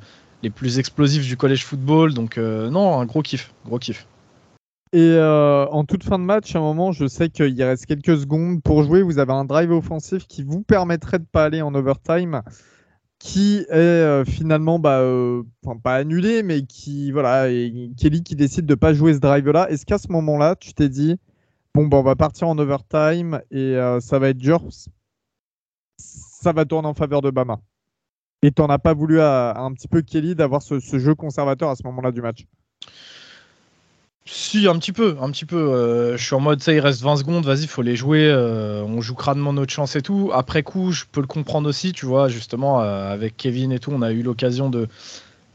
explosifs 0.78 1.26
du 1.26 1.36
collège 1.36 1.64
football. 1.64 2.14
Donc, 2.14 2.38
euh, 2.38 2.70
non, 2.70 3.00
un 3.00 3.06
gros 3.06 3.22
kiff. 3.22 3.52
Gros 3.66 3.78
kiff. 3.78 4.06
Et 4.94 5.18
en 5.20 5.84
toute 5.84 6.02
fin 6.02 6.18
de 6.18 6.24
match, 6.24 6.54
à 6.54 6.60
un 6.60 6.62
moment, 6.62 6.92
je 6.92 7.06
sais 7.06 7.28
qu'il 7.28 7.62
reste 7.62 7.84
quelques 7.84 8.16
secondes 8.16 8.62
pour 8.62 8.84
jouer. 8.84 9.02
Vous 9.02 9.18
avez 9.18 9.32
un 9.32 9.44
drive 9.44 9.70
offensif 9.70 10.26
qui 10.26 10.42
vous 10.42 10.62
permettrait 10.62 11.18
de 11.18 11.26
pas 11.30 11.44
aller 11.44 11.60
en 11.60 11.74
overtime 11.74 12.40
qui 13.18 13.58
est 13.68 13.72
euh, 13.72 14.24
finalement 14.24 14.78
bah, 14.78 15.00
euh, 15.00 15.42
pas 15.82 15.96
annulé, 15.96 16.42
mais 16.42 16.62
qui 16.62 17.10
voilà, 17.10 17.48
Kelly 17.96 18.22
qui 18.22 18.36
décide 18.36 18.66
de 18.66 18.74
pas 18.74 18.94
jouer 18.94 19.14
ce 19.14 19.18
drive-là. 19.18 19.70
Est-ce 19.70 19.84
qu'à 19.84 19.98
ce, 19.98 20.10
moment-là, 20.12 20.56
tu 20.56 20.72
t'es 20.72 20.88
dit 20.88 21.16
bon 21.74 21.86
bah, 21.86 21.98
on 21.98 22.02
va 22.02 22.16
partir 22.16 22.48
en 22.48 22.58
overtime 22.58 23.40
et 23.50 23.76
euh, 23.76 24.00
ça 24.00 24.18
va 24.18 24.28
être 24.28 24.38
dur, 24.38 24.62
ça 25.96 26.52
va 26.52 26.64
tourner 26.64 26.88
en 26.88 26.94
faveur 26.94 27.22
de 27.22 27.30
Bama. 27.30 27.60
Et 28.42 28.52
t'en 28.52 28.66
as 28.68 28.78
pas 28.78 28.94
voulu 28.94 29.20
à, 29.20 29.58
un 29.58 29.72
petit 29.72 29.88
peu 29.88 30.02
Kelly 30.02 30.36
d'avoir 30.36 30.62
ce, 30.62 30.78
jeu 30.78 31.14
conservateur 31.16 31.70
à 31.70 31.76
ce 31.76 31.82
moment-là 31.84 32.12
du 32.12 32.22
match? 32.22 32.46
Si, 34.30 34.68
un 34.68 34.78
petit 34.78 34.92
peu, 34.92 35.16
un 35.20 35.30
petit 35.30 35.44
peu. 35.44 35.56
Euh, 35.56 36.16
je 36.16 36.24
suis 36.24 36.34
en 36.34 36.40
mode, 36.40 36.62
ça, 36.62 36.72
il 36.72 36.80
reste 36.80 37.02
20 37.02 37.16
secondes, 37.16 37.44
vas-y, 37.44 37.66
faut 37.66 37.82
les 37.82 37.96
jouer. 37.96 38.26
Euh, 38.26 38.82
on 38.82 39.00
joue 39.00 39.14
crânement 39.14 39.52
notre 39.52 39.72
chance 39.72 39.96
et 39.96 40.02
tout. 40.02 40.30
Après 40.34 40.62
coup, 40.62 40.92
je 40.92 41.04
peux 41.10 41.20
le 41.20 41.26
comprendre 41.26 41.68
aussi, 41.68 41.92
tu 41.92 42.06
vois, 42.06 42.28
justement, 42.28 42.82
euh, 42.82 43.12
avec 43.12 43.36
Kevin 43.36 43.72
et 43.72 43.78
tout, 43.78 43.90
on 43.90 44.02
a 44.02 44.12
eu 44.12 44.22
l'occasion 44.22 44.70
de 44.70 44.88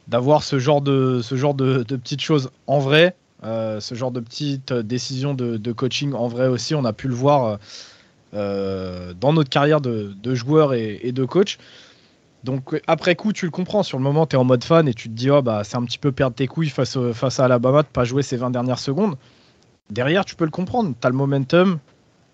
d'avoir 0.07 0.43
ce 0.43 0.59
genre 0.59 0.81
de 0.81 1.21
ce 1.23 1.35
genre 1.35 1.53
de, 1.53 1.83
petites 1.83 2.19
choses 2.19 2.49
en 2.67 2.79
vrai, 2.79 3.15
ce 3.43 3.95
genre 3.95 4.11
de 4.11 4.19
petites 4.19 4.73
décisions 4.73 5.33
de, 5.33 5.71
coaching 5.71 6.13
en 6.13 6.27
vrai 6.27 6.47
aussi. 6.47 6.75
On 6.75 6.83
a 6.83 6.91
pu 6.93 7.07
le 7.07 7.13
voir 7.13 7.59
dans 8.33 9.33
notre 9.33 9.49
carrière 9.49 9.79
de, 9.79 10.35
joueur 10.35 10.73
et, 10.73 10.99
et 11.03 11.13
de 11.13 11.23
coach. 11.23 11.57
Donc 12.43 12.81
après 12.87 13.15
coup, 13.15 13.31
tu 13.31 13.45
le 13.45 13.51
comprends. 13.51 13.83
Sur 13.83 13.97
le 13.97 14.03
moment, 14.03 14.25
tu 14.25 14.35
es 14.35 14.39
en 14.39 14.43
mode 14.43 14.63
fan 14.63 14.87
et 14.87 14.93
tu 14.93 15.09
te 15.09 15.13
dis, 15.13 15.29
oh, 15.29 15.41
bah, 15.41 15.63
c'est 15.63 15.77
un 15.77 15.83
petit 15.83 15.97
peu 15.97 16.11
perdre 16.11 16.35
tes 16.35 16.47
couilles 16.47 16.69
face, 16.69 16.97
face 17.13 17.39
à 17.39 17.45
Alabama 17.45 17.83
de 17.83 17.87
pas 17.87 18.03
jouer 18.03 18.21
ces 18.21 18.37
20 18.37 18.51
dernières 18.51 18.79
secondes. 18.79 19.15
Derrière, 19.89 20.25
tu 20.25 20.35
peux 20.35 20.45
le 20.45 20.51
comprendre. 20.51 20.93
Tu 20.99 21.07
as 21.07 21.09
le 21.09 21.15
momentum, 21.15 21.79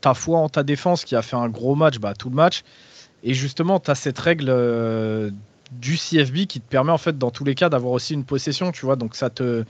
ta 0.01 0.13
foi 0.13 0.39
en 0.39 0.49
ta 0.49 0.63
défense 0.63 1.05
qui 1.05 1.15
a 1.15 1.21
fait 1.21 1.35
un 1.35 1.49
gros 1.49 1.75
match, 1.75 1.99
bah, 1.99 2.13
tout 2.13 2.29
le 2.29 2.35
match. 2.35 2.63
Et 3.23 3.33
justement, 3.33 3.79
tu 3.79 3.91
as 3.91 3.95
cette 3.95 4.17
règle 4.19 4.47
euh, 4.49 5.29
du 5.71 5.97
CFB 5.97 6.45
qui 6.47 6.61
te 6.61 6.67
permet 6.67 6.91
en 6.91 6.97
fait 6.97 7.17
dans 7.17 7.31
tous 7.31 7.43
les 7.43 7.55
cas 7.55 7.69
d'avoir 7.69 7.93
aussi 7.93 8.13
une 8.13 8.25
possession, 8.25 8.71
tu 8.71 8.85
vois. 8.85 8.95
Donc 8.95 9.15
ça 9.15 9.29
te, 9.29 9.65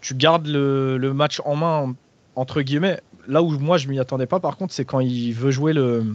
tu 0.00 0.14
gardes 0.14 0.46
le, 0.46 1.12
match 1.12 1.40
en 1.44 1.56
main 1.56 1.94
entre 2.36 2.62
guillemets. 2.62 3.00
Là 3.26 3.42
où 3.42 3.58
moi 3.58 3.78
je 3.78 3.88
m'y 3.88 3.98
attendais 3.98 4.26
pas, 4.26 4.38
par 4.38 4.56
contre, 4.56 4.72
c'est 4.72 4.84
quand 4.84 5.00
il 5.00 5.32
veut 5.32 5.50
jouer 5.50 5.72
le, 5.72 6.14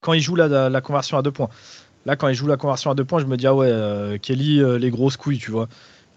quand 0.00 0.12
il 0.12 0.20
joue 0.20 0.34
la 0.34 0.80
conversion 0.80 1.16
à 1.16 1.22
deux 1.22 1.30
points. 1.30 1.48
Là, 2.04 2.16
quand 2.16 2.28
il 2.28 2.34
joue 2.34 2.46
la 2.46 2.56
conversion 2.56 2.90
à 2.90 2.94
deux 2.94 3.04
points, 3.04 3.20
je 3.20 3.26
me 3.26 3.36
dis, 3.36 3.46
ah 3.46 3.54
ouais, 3.54 3.68
euh, 3.70 4.18
Kelly, 4.18 4.60
euh, 4.60 4.78
les 4.78 4.90
grosses 4.90 5.16
couilles, 5.16 5.38
tu 5.38 5.50
vois. 5.50 5.68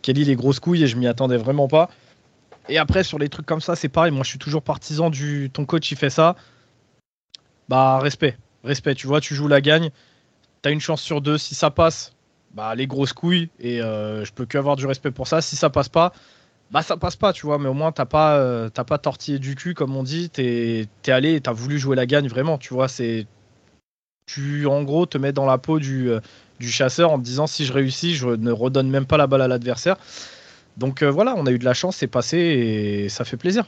Kelly, 0.02 0.24
les 0.24 0.36
grosses 0.36 0.60
couilles, 0.60 0.84
et 0.84 0.88
je 0.88 0.98
m'y 0.98 1.08
attendais 1.08 1.38
vraiment 1.38 1.68
pas. 1.68 1.90
Et 2.70 2.78
après, 2.78 3.04
sur 3.04 3.20
les 3.20 3.30
trucs 3.30 3.46
comme 3.46 3.62
ça, 3.62 3.76
c'est 3.76 3.90
pareil. 3.90 4.12
Moi, 4.12 4.24
je 4.24 4.30
suis 4.30 4.40
toujours 4.40 4.64
partisan 4.64 5.10
du 5.10 5.50
ton 5.54 5.66
coach, 5.66 5.92
il 5.92 5.98
fait 5.98 6.10
ça. 6.10 6.36
Bah, 7.70 8.00
respect. 8.00 8.38
Respect. 8.64 8.96
Tu 8.96 9.08
vois, 9.08 9.22
tu 9.22 9.36
joues 9.36 9.48
la 9.48 9.62
gagne. 9.62 9.92
T'as 10.62 10.72
une 10.72 10.80
chance 10.80 11.02
sur 11.02 11.22
deux. 11.22 11.38
Si 11.38 11.54
ça 11.54 11.70
passe, 11.70 12.14
bah, 12.54 12.74
les 12.74 12.88
grosses 12.88 13.14
couilles. 13.14 13.50
Et 13.60 13.81
euh, 13.81 14.26
je 14.26 14.34
peux 14.34 14.46
que 14.46 14.58
avoir 14.58 14.76
du 14.76 14.88
respect 14.88 15.12
pour 15.12 15.28
ça. 15.28 15.42
Si 15.42 15.56
ça 15.56 15.70
passe 15.70 15.90
pas, 15.90 16.12
bah, 16.72 16.81
ça 16.81 16.98
passe 16.98 17.16
pas, 17.16 17.34
tu 17.34 17.46
vois. 17.46 17.60
Mais 17.60 17.70
au 17.70 17.76
moins, 17.76 17.92
t'as 17.92 18.06
pas, 18.06 18.98
tortillé 18.98 19.38
du 19.38 19.54
cul, 19.54 19.76
comme 19.76 19.95
on 19.95 20.04
dit. 20.04 20.31
T'es 20.31 20.88
es 21.06 21.12
allé 21.12 21.40
t'as 21.42 21.54
voulu 21.54 21.78
jouer 21.78 21.95
la 21.95 22.07
gagne 22.07 22.28
vraiment, 22.28 22.57
tu 22.57 22.74
vois. 22.74 22.88
Tu 24.26 24.66
en 24.66 24.84
gros 24.84 25.06
te 25.06 25.18
mets 25.18 25.32
dans 25.32 25.46
la 25.46 25.58
peau 25.58 25.80
du, 25.80 26.10
euh, 26.10 26.20
du, 26.60 26.70
chasseur 26.70 27.12
en 27.12 27.20
te 27.20 27.24
disant 27.24 27.48
si 27.48 27.66
je 27.66 27.74
réussis, 27.74 28.16
je 28.16 28.28
ne 28.28 28.52
redonne 28.52 28.90
même 28.90 29.06
pas 29.06 29.18
la 29.18 29.28
balle 29.28 29.42
à 29.42 29.48
l'adversaire. 29.48 29.98
Donc 30.78 31.02
euh, 31.02 31.12
voilà, 31.12 31.36
on 31.38 31.46
a 31.46 31.52
eu 31.52 31.60
de 31.60 31.66
la 31.66 31.74
chance, 31.74 31.98
c'est 31.98 32.08
passé 32.08 32.38
et 32.38 33.10
ça 33.10 33.24
fait 33.26 33.38
plaisir. 33.38 33.66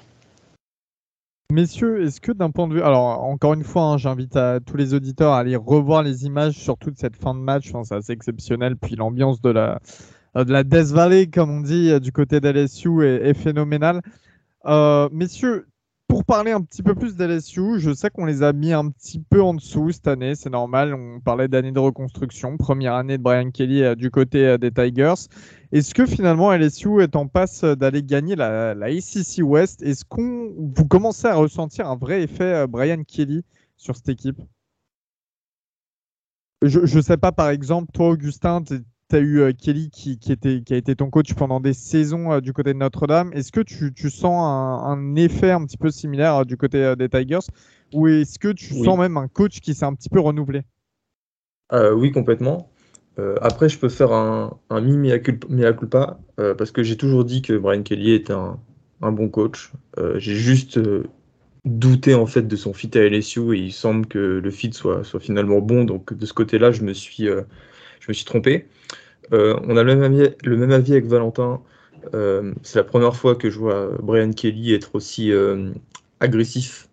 Messieurs, 1.52 2.04
est-ce 2.04 2.20
que 2.20 2.34
d'un 2.34 2.52
point 2.52 2.68
de 2.68 2.74
vue. 2.74 2.82
Alors, 2.82 3.24
encore 3.24 3.54
une 3.54 3.64
fois, 3.64 3.84
hein, 3.84 3.98
j'invite 3.98 4.38
tous 4.66 4.76
les 4.76 4.94
auditeurs 4.94 5.32
à 5.32 5.40
aller 5.40 5.56
revoir 5.56 6.04
les 6.04 6.26
images, 6.26 6.56
surtout 6.56 6.92
de 6.92 6.98
cette 6.98 7.16
fin 7.16 7.34
de 7.34 7.40
match. 7.40 7.72
c'est 7.84 7.96
assez 7.96 8.12
exceptionnel. 8.12 8.76
Puis 8.76 8.98
l'ambiance 8.98 9.40
de 9.40 9.52
la, 9.52 9.80
de 10.36 10.52
la 10.52 10.66
Death 10.66 10.88
Valley, 10.88 11.28
comme 11.28 11.50
on 11.50 11.62
dit, 11.62 11.98
du 12.02 12.12
côté 12.12 12.42
d'LSU 12.42 13.06
est, 13.06 13.30
est 13.30 13.34
phénoménale. 13.34 14.02
Euh, 14.68 15.08
messieurs, 15.12 15.68
pour 16.08 16.24
parler 16.24 16.52
un 16.52 16.62
petit 16.62 16.84
peu 16.84 16.96
plus 16.96 17.16
d'LSU, 17.16 17.80
je 17.80 17.94
sais 17.94 18.10
qu'on 18.10 18.26
les 18.26 18.42
a 18.42 18.54
mis 18.54 18.72
un 18.72 18.90
petit 18.90 19.20
peu 19.20 19.42
en 19.42 19.54
dessous 19.54 19.92
cette 19.92 20.08
année, 20.08 20.36
c'est 20.36 20.50
normal. 20.50 20.94
On 20.94 21.20
parlait 21.20 21.50
d'année 21.50 21.72
de 21.74 21.80
reconstruction, 21.80 22.58
première 22.58 22.94
année 22.94 23.18
de 23.18 23.24
Brian 23.24 23.52
Kelly 23.52 23.84
euh, 23.84 23.96
du 23.96 24.10
côté 24.10 24.46
euh, 24.46 24.58
des 24.58 24.72
Tigers. 24.72 25.28
Est-ce 25.74 25.94
que 25.94 26.06
finalement 26.06 26.54
LSU 26.54 27.02
est 27.02 27.16
en 27.18 27.28
passe 27.28 27.64
d'aller 27.64 28.04
gagner 28.04 28.36
la, 28.36 28.74
la 28.74 28.86
ACC 28.88 29.40
West? 29.42 29.84
Est-ce 29.84 30.06
qu'on 30.06 30.54
vous 30.58 30.88
commencez 30.88 31.28
à 31.28 31.36
ressentir 31.36 31.90
un 31.90 31.98
vrai 31.98 32.24
effet 32.24 32.54
euh, 32.54 32.68
Brian 32.68 33.04
Kelly 33.04 33.44
sur 33.76 33.96
cette 33.98 34.10
équipe? 34.10 34.42
Je 36.64 36.80
ne 36.80 37.02
sais 37.02 37.18
pas, 37.18 37.32
par 37.32 37.50
exemple, 37.50 37.92
toi, 37.94 38.10
Augustin, 38.10 38.64
tu 38.64 38.80
as 39.16 39.20
eu 39.20 39.40
euh, 39.40 39.52
Kelly 39.54 39.90
qui, 39.90 40.20
était, 40.30 40.62
qui 40.62 40.74
a 40.74 40.78
été 40.78 40.96
ton 40.96 41.10
coach 41.10 41.34
pendant 41.34 41.60
des 41.60 41.74
saisons 41.74 42.34
euh, 42.34 42.42
du 42.42 42.54
côté 42.54 42.74
de 42.74 42.80
Notre-Dame. 42.80 43.32
Est-ce 43.34 43.52
que 43.52 43.62
tu, 43.62 44.10
sens 44.10 44.84
un, 44.86 45.16
effet 45.16 45.52
un 45.52 45.66
petit 45.66 45.78
peu 45.78 45.90
similaire 45.92 46.36
euh, 46.36 46.44
du 46.44 46.58
côté 46.58 46.94
des 46.98 47.10
Tigers? 47.10 47.48
Ou 47.94 48.08
est-ce 48.08 48.38
que 48.38 48.50
tu 48.50 48.74
sens 48.74 48.98
même 49.00 49.18
un 49.18 49.28
coach 49.28 49.62
qui 49.62 49.74
s'est 49.74 49.86
un 49.86 49.94
petit 49.94 50.10
peu 50.10 50.20
renouvelé? 50.20 50.64
Oui, 51.72 52.12
complètement. 52.12 52.70
après, 53.42 53.70
je 53.70 53.80
peux 53.80 53.90
faire 53.90 54.12
un, 54.12 54.58
un 54.70 54.82
mi 54.82 54.98
mea 54.98 55.20
culpa, 55.20 56.20
parce 56.36 56.72
que 56.72 56.84
j'ai 56.84 56.98
toujours 56.98 57.24
dit 57.24 57.42
que 57.42 57.58
Brian 57.58 57.84
Kelly 57.84 58.12
était 58.12 58.34
un, 58.34 58.60
bon 59.12 59.30
coach. 59.30 59.72
j'ai 60.18 60.36
juste 60.36 60.80
douté 61.64 62.14
en 62.14 62.26
fait 62.26 62.46
de 62.46 62.56
son 62.58 62.74
fit 62.74 62.92
à 62.98 63.08
LSU 63.08 63.56
et 63.56 63.60
il 63.60 63.72
semble 63.72 64.06
que 64.06 64.18
le 64.18 64.52
fit 64.52 64.74
soit, 64.74 65.06
soit 65.06 65.22
finalement 65.22 65.60
bon. 65.60 65.86
Donc 65.86 66.14
de 66.14 66.26
ce 66.26 66.34
côté-là, 66.34 66.72
je 66.72 66.84
me 66.84 66.92
suis 66.94 67.30
je 68.00 68.10
me 68.10 68.14
suis 68.14 68.26
trompé. 68.26 68.68
Euh, 69.34 69.60
on 69.64 69.78
a 69.78 69.84
le 69.84 69.96
même, 69.96 70.72
avis, 70.72 70.92
avec 70.92 71.06
Valentin. 71.06 71.62
Euh, 72.14 72.54
c'est 72.64 72.80
la 72.80 72.84
première 72.84 73.16
fois 73.16 73.36
que 73.36 73.50
je 73.50 73.60
vois 73.60 73.92
Brian 74.02 74.32
Kelly 74.32 74.74
être 74.74 74.96
aussi 74.96 75.32
euh, 75.32 75.72
agressif. 76.20 76.88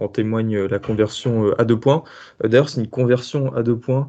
En 0.00 0.06
témoigne 0.08 0.66
la 0.66 0.78
conversion 0.78 1.52
à 1.58 1.64
deux 1.64 1.78
points. 1.78 2.04
D'ailleurs, 2.42 2.68
c'est 2.68 2.80
une 2.80 2.88
conversion 2.88 3.52
à 3.54 3.62
deux 3.62 3.76
points 3.76 4.08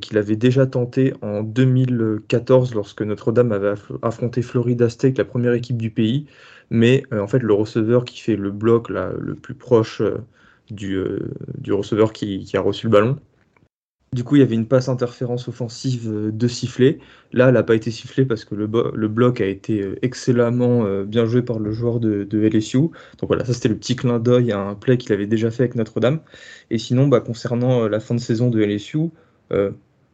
qu'il 0.00 0.18
avait 0.18 0.34
déjà 0.34 0.66
tenté 0.66 1.12
en 1.22 1.42
2014 1.42 2.74
lorsque 2.74 3.02
Notre-Dame 3.02 3.52
avait 3.52 3.74
affronté 4.02 4.42
Florida 4.42 4.88
State, 4.88 5.18
la 5.18 5.24
première 5.24 5.52
équipe 5.52 5.76
du 5.76 5.90
pays. 5.90 6.26
Mais 6.70 7.04
en 7.12 7.28
fait, 7.28 7.40
le 7.40 7.52
receveur 7.52 8.04
qui 8.04 8.18
fait 8.18 8.34
le 8.34 8.50
bloc 8.50 8.88
le 8.88 9.34
plus 9.34 9.54
proche 9.54 10.02
du, 10.70 11.04
receveur 11.70 12.12
qui, 12.12 12.50
a 12.54 12.60
reçu 12.60 12.86
le 12.86 12.92
ballon. 12.92 13.18
Du 14.12 14.24
coup, 14.24 14.34
il 14.36 14.40
y 14.40 14.42
avait 14.42 14.56
une 14.56 14.66
passe 14.66 14.88
interférence 14.88 15.46
offensive 15.46 16.10
de 16.32 16.48
sifflet. 16.48 16.98
Là, 17.32 17.48
elle 17.48 17.54
n'a 17.54 17.62
pas 17.62 17.76
été 17.76 17.92
sifflée 17.92 18.24
parce 18.24 18.44
que 18.44 18.56
le, 18.56 18.66
bloc 18.66 19.40
a 19.40 19.46
été 19.46 19.94
excellemment 20.02 21.04
bien 21.04 21.26
joué 21.26 21.42
par 21.42 21.60
le 21.60 21.70
joueur 21.70 22.00
de, 22.00 22.26
LSU. 22.32 22.78
Donc 22.78 23.28
voilà, 23.28 23.44
ça 23.44 23.54
c'était 23.54 23.68
le 23.68 23.76
petit 23.76 23.94
clin 23.94 24.18
d'œil 24.18 24.50
à 24.50 24.58
un 24.58 24.74
play 24.74 24.98
qu'il 24.98 25.12
avait 25.12 25.28
déjà 25.28 25.52
fait 25.52 25.62
avec 25.62 25.76
Notre-Dame. 25.76 26.20
Et 26.70 26.78
sinon, 26.78 27.06
bah, 27.06 27.20
concernant 27.20 27.86
la 27.86 28.00
fin 28.00 28.16
de 28.16 28.20
saison 28.20 28.50
de 28.50 28.60
LSU, 28.60 29.10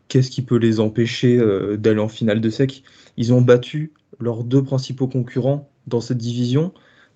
qu'est-ce 0.09 0.31
qui 0.31 0.43
peut 0.43 0.59
les 0.59 0.79
empêcher 0.79 1.39
d'aller 1.79 2.01
en 2.01 2.09
finale 2.09 2.43
de 2.43 2.51
sec? 2.51 2.83
Ils 3.17 3.33
ont 3.33 3.41
battu 3.41 3.95
leurs 4.21 4.45
deux 4.45 4.63
principaux 4.63 5.09
concurrents 5.09 5.71
dans 5.87 6.01
cette 6.01 6.19
division, 6.19 6.73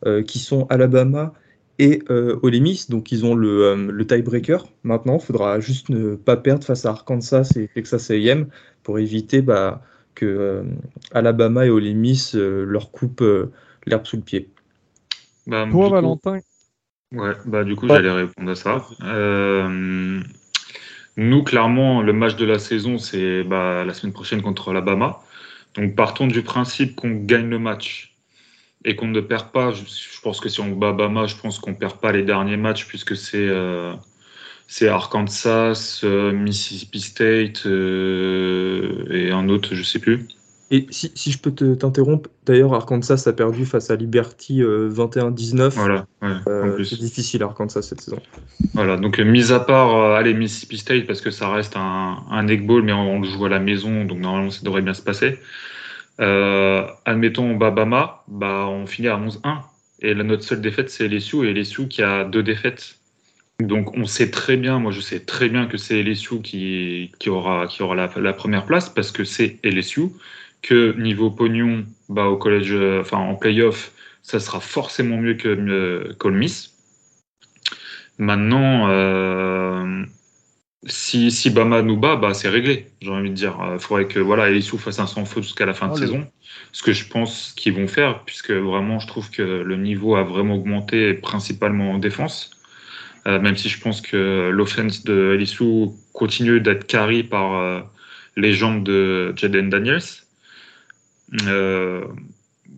euh, 0.06 0.22
qui 0.22 0.38
sont 0.38 0.66
Alabama 0.70 1.34
et 1.80 2.02
euh, 2.10 2.38
Ole 2.42 2.60
Miss. 2.60 2.90
Donc 2.90 3.10
ils 3.10 3.24
ont 3.24 3.34
le, 3.34 3.64
euh, 3.64 3.90
le 3.90 4.06
tiebreaker. 4.06 4.68
Maintenant, 4.84 5.18
il 5.18 5.24
faudra 5.24 5.58
juste 5.58 5.88
ne 5.88 6.14
pas 6.14 6.36
perdre 6.36 6.64
face 6.64 6.84
à 6.84 6.90
Arkansas 6.90 7.52
et 7.56 7.68
Texas 7.68 8.10
A&M 8.10 8.48
pour 8.82 8.98
éviter 8.98 9.40
bah, 9.40 9.82
que 10.14 10.62
Alabama 11.12 11.66
et 11.66 11.70
Ole 11.70 11.94
Miss 11.94 12.34
leur 12.34 12.90
coupent 12.90 13.24
l'herbe 13.86 14.06
sous 14.06 14.16
le 14.16 14.22
pied. 14.22 14.50
Bah, 15.46 15.66
Toi, 15.70 15.88
Valentin. 15.88 16.40
Ouais, 17.12 17.32
bah 17.44 17.64
du 17.64 17.74
coup, 17.74 17.88
j'allais 17.88 18.10
répondre 18.10 18.50
à 18.50 18.54
ça. 18.54 18.86
nous, 21.16 21.42
clairement, 21.42 22.02
le 22.02 22.12
match 22.12 22.36
de 22.36 22.44
la 22.44 22.58
saison, 22.58 22.98
c'est 22.98 23.42
bah, 23.42 23.84
la 23.84 23.94
semaine 23.94 24.12
prochaine 24.12 24.42
contre 24.42 24.70
Alabama. 24.70 25.20
Donc 25.74 25.94
partons 25.94 26.26
du 26.26 26.42
principe 26.42 26.96
qu'on 26.96 27.10
gagne 27.10 27.48
le 27.48 27.58
match 27.58 28.09
et 28.84 28.96
qu'on 28.96 29.08
ne 29.08 29.20
perd 29.20 29.50
pas. 29.52 29.72
Je, 29.72 30.20
pense 30.22 30.40
que 30.40 30.48
si 30.48 30.60
on 30.60 30.70
bat 30.70 30.92
Bama, 30.92 31.26
je 31.26 31.36
pense 31.36 31.58
qu'on 31.58 31.70
ne 31.70 31.76
perd 31.76 31.98
pas 31.98 32.12
les 32.12 32.22
derniers 32.22 32.56
matchs 32.56 32.86
puisque 32.86 33.16
c'est 33.16 33.48
euh, 33.48 33.94
Arkansas, 34.88 36.00
euh, 36.04 36.32
Mississippi 36.32 37.00
State 37.00 37.66
euh, 37.66 39.04
et 39.10 39.30
un 39.32 39.48
autre, 39.48 39.74
je 39.74 39.82
sais 39.82 39.98
plus. 39.98 40.26
Et 40.72 40.86
si, 40.90 41.10
si 41.16 41.32
je 41.32 41.38
peux 41.38 41.50
t'interrompre, 41.50 42.30
d'ailleurs, 42.46 42.74
Arkansas 42.74 43.24
a 43.26 43.32
perdu 43.32 43.66
face 43.66 43.90
à 43.90 43.96
Liberty 43.96 44.62
21-19. 44.62 45.70
Voilà, 45.70 46.06
c'est 46.84 47.00
difficile 47.00 47.42
Arkansas 47.42 47.82
cette 47.82 48.00
saison. 48.00 48.20
Voilà, 48.74 48.96
donc 48.96 49.18
mis 49.18 49.50
à 49.50 49.58
part, 49.58 50.14
allez, 50.14 50.32
Mississippi 50.32 50.78
State, 50.78 51.08
parce 51.08 51.22
que 51.22 51.32
ça 51.32 51.50
reste 51.50 51.76
un, 51.76 52.18
un 52.30 52.46
egg 52.46 52.64
ball, 52.64 52.82
mais 52.82 52.92
on, 52.92 53.20
le 53.20 53.28
joue 53.28 53.46
à 53.46 53.48
la 53.48 53.58
maison, 53.58 54.04
donc 54.04 54.20
normalement 54.20 54.50
ça 54.50 54.60
devrait 54.62 54.82
bien 54.82 54.94
se 54.94 55.02
passer. 55.02 55.40
Euh, 56.20 56.86
admettons 57.04 57.54
Bama, 57.56 58.24
bah, 58.28 58.66
on 58.68 58.86
finit 58.86 59.08
à 59.08 59.16
11-1. 59.16 59.62
Et 60.02 60.14
notre 60.14 60.42
seule 60.42 60.60
défaite, 60.60 60.90
c'est 60.90 61.08
LSU, 61.08 61.46
et 61.46 61.52
LSU 61.52 61.88
qui 61.88 62.02
a 62.02 62.24
deux 62.24 62.42
défaites. 62.42 62.96
Donc 63.60 63.94
on 63.94 64.06
sait 64.06 64.30
très 64.30 64.56
bien, 64.56 64.78
moi 64.78 64.90
je 64.90 65.00
sais 65.00 65.20
très 65.20 65.50
bien 65.50 65.66
que 65.66 65.76
c'est 65.76 66.02
LSU 66.02 66.40
qui, 66.40 67.12
qui 67.18 67.28
aura, 67.28 67.66
qui 67.66 67.82
aura 67.82 67.94
la, 67.94 68.32
première 68.32 68.64
place, 68.64 68.88
parce 68.88 69.12
que 69.12 69.24
c'est 69.24 69.58
LSU, 69.62 70.08
que 70.62 70.98
niveau 70.98 71.30
pognon, 71.30 71.84
bah, 72.08 72.26
au 72.26 72.38
collège, 72.38 72.74
enfin 73.00 73.18
en 73.18 73.34
playoff, 73.34 73.92
ça 74.22 74.40
sera 74.40 74.60
forcément 74.60 75.18
mieux 75.18 75.34
que 75.34 75.48
euh, 75.48 76.30
Miss. 76.30 76.74
Maintenant, 78.18 78.88
euh, 78.90 80.04
si, 80.86 81.30
si 81.30 81.50
Bama 81.50 81.82
nous 81.82 81.96
bat, 81.96 82.16
bah, 82.16 82.32
c'est 82.32 82.48
réglé. 82.48 82.86
J'ai 83.00 83.10
envie 83.10 83.30
de 83.30 83.34
dire. 83.34 83.58
Il 83.74 83.78
faudrait 83.78 84.06
que 84.06 84.18
voilà, 84.18 84.50
LSU 84.50 84.78
fasse 84.78 84.98
un 84.98 85.06
sans 85.06 85.24
faute 85.24 85.42
jusqu'à 85.42 85.66
la 85.66 85.74
fin 85.74 85.88
de 85.88 85.92
oh, 85.92 85.96
saison. 85.96 86.26
Ce 86.72 86.82
que 86.82 86.92
je 86.92 87.06
pense 87.06 87.52
qu'ils 87.56 87.74
vont 87.74 87.88
faire, 87.88 88.24
puisque 88.24 88.50
vraiment, 88.50 88.98
je 88.98 89.06
trouve 89.06 89.30
que 89.30 89.42
le 89.42 89.76
niveau 89.76 90.16
a 90.16 90.22
vraiment 90.22 90.54
augmenté, 90.54 91.14
principalement 91.14 91.92
en 91.92 91.98
défense. 91.98 92.50
Euh, 93.26 93.38
même 93.38 93.56
si 93.56 93.68
je 93.68 93.78
pense 93.78 94.00
que 94.00 94.48
l'offense 94.50 95.04
de 95.04 95.36
LSU 95.38 95.90
continue 96.14 96.60
d'être 96.60 96.86
carré 96.86 97.22
par 97.22 97.54
euh, 97.54 97.80
les 98.36 98.54
jambes 98.54 98.82
de 98.82 99.34
Jaden 99.36 99.68
Daniels. 99.68 100.00
Euh, 101.46 102.04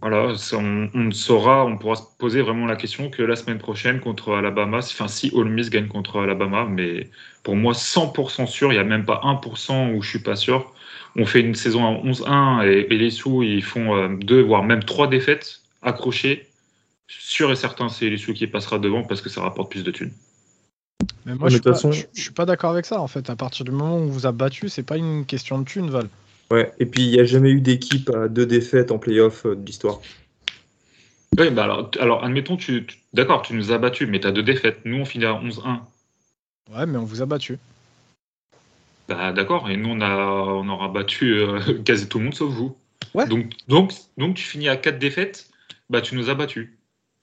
voilà, 0.03 0.35
on, 0.55 0.91
on, 0.95 1.11
saura, 1.13 1.65
on 1.65 1.79
pourra 1.79 1.95
se 1.95 2.03
poser 2.19 2.43
vraiment 2.43 2.67
la 2.67 2.75
question 2.75 3.09
que 3.09 3.23
la 3.23 3.37
semaine 3.37 3.59
prochaine 3.59 4.01
contre 4.01 4.35
Alabama, 4.35 4.79
enfin 4.79 5.07
si 5.07 5.31
Ole 5.33 5.49
Miss 5.49 5.71
gagne 5.71 5.87
contre 5.87 6.21
Alabama, 6.21 6.67
mais 6.69 7.09
pour 7.45 7.55
moi 7.55 7.73
100% 7.73 8.49
sûr, 8.49 8.73
il 8.73 8.75
n'y 8.75 8.81
a 8.81 8.85
même 8.85 9.05
pas 9.05 9.21
1% 9.23 9.95
où 9.95 10.03
je 10.03 10.09
suis 10.11 10.19
pas 10.19 10.35
sûr. 10.35 10.75
On 11.15 11.25
fait 11.25 11.41
une 11.41 11.55
saison 11.55 11.87
à 11.87 12.05
11-1 12.05 12.67
et, 12.67 12.89
les 12.89 13.11
sous 13.11 13.45
ils 13.45 13.63
font 13.63 13.95
euh, 13.95 14.09
deux 14.21 14.43
voire 14.43 14.65
même 14.65 14.83
trois 14.83 15.07
défaites 15.07 15.61
accrochées. 15.83 16.49
Sûr 17.07 17.53
et 17.53 17.57
certain, 17.57 17.89
c'est 17.89 18.11
les 18.11 18.17
sous 18.17 18.35
qui 18.35 18.49
passera 18.49 18.81
devant 18.81 19.05
parce 19.05 19.21
que 19.21 19.29
ça 19.29 19.43
rapporte 19.43 19.71
plus 19.71 19.85
de 19.85 19.93
thunes. 19.93 20.13
Mais 21.27 21.37
moi, 21.37 21.49
je, 21.49 21.55
suis 21.55 21.63
pas, 21.63 21.75
je, 21.75 22.21
suis 22.21 22.33
pas 22.33 22.47
d'accord 22.47 22.73
avec 22.73 22.87
ça. 22.87 23.01
En 23.01 23.07
fait, 23.07 23.31
à 23.31 23.37
partir 23.37 23.65
du 23.65 23.71
moment 23.71 23.99
où 23.99 24.01
on 24.01 24.07
vous 24.07 24.27
a 24.27 24.33
battu, 24.33 24.69
c'est 24.69 24.83
pas 24.83 24.97
une 24.97 25.27
question 25.27 25.61
de 25.61 25.65
thunes, 25.65 25.91
Val. 25.91 26.09
Ouais, 26.53 26.71
et 26.79 26.85
puis 26.85 27.03
il 27.05 27.11
n'y 27.11 27.19
a 27.19 27.25
jamais 27.25 27.51
eu 27.51 27.63
d'équipe 27.63 28.11
à 28.11 28.29
deux 28.29 28.45
défaites 28.45 28.93
en 28.93 28.99
playoff 28.99 29.47
euh, 29.47 29.57
de 29.57 29.65
l'histoire. 29.65 30.01
Oui, 31.39 31.49
bah 31.49 31.65
alors, 31.65 31.91
alors 31.99 32.23
admettons, 32.23 32.59
tu, 32.59 32.87
d'accord, 33.15 33.41
tu 33.41 33.55
nous 33.55 33.73
as 33.73 33.79
battus, 33.79 34.07
mais 34.07 34.21
tu 34.21 34.27
as 34.27 34.33
deux 34.33 34.43
défaites. 34.43 34.81
Nous, 34.85 34.99
on 34.99 35.07
finit 35.07 35.25
à 35.25 35.33
11-1. 35.33 35.79
Ouais, 36.75 36.85
mais 36.85 36.99
on 36.99 37.05
vous 37.05 37.23
a 37.23 37.27
battu. 37.27 37.59
Bah 39.09 39.33
d'accord, 39.33 39.71
et 39.71 39.79
nous, 39.79 39.89
on, 39.89 40.03
a, 40.03 40.15
on 40.15 40.69
aura 40.69 40.89
battu 40.89 41.33
euh, 41.33 41.59
quasi 41.87 42.07
tout 42.07 42.19
le 42.19 42.25
monde 42.25 42.35
sauf 42.35 42.53
vous. 42.53 42.77
Ouais. 43.15 43.27
Donc, 43.27 43.53
donc, 43.69 43.93
donc 44.19 44.37
tu 44.37 44.45
finis 44.45 44.69
à 44.69 44.77
quatre 44.77 44.99
défaites, 44.99 45.49
bah 45.89 46.03
tu 46.03 46.17
nous 46.17 46.29
as 46.29 46.35
battus. 46.35 46.69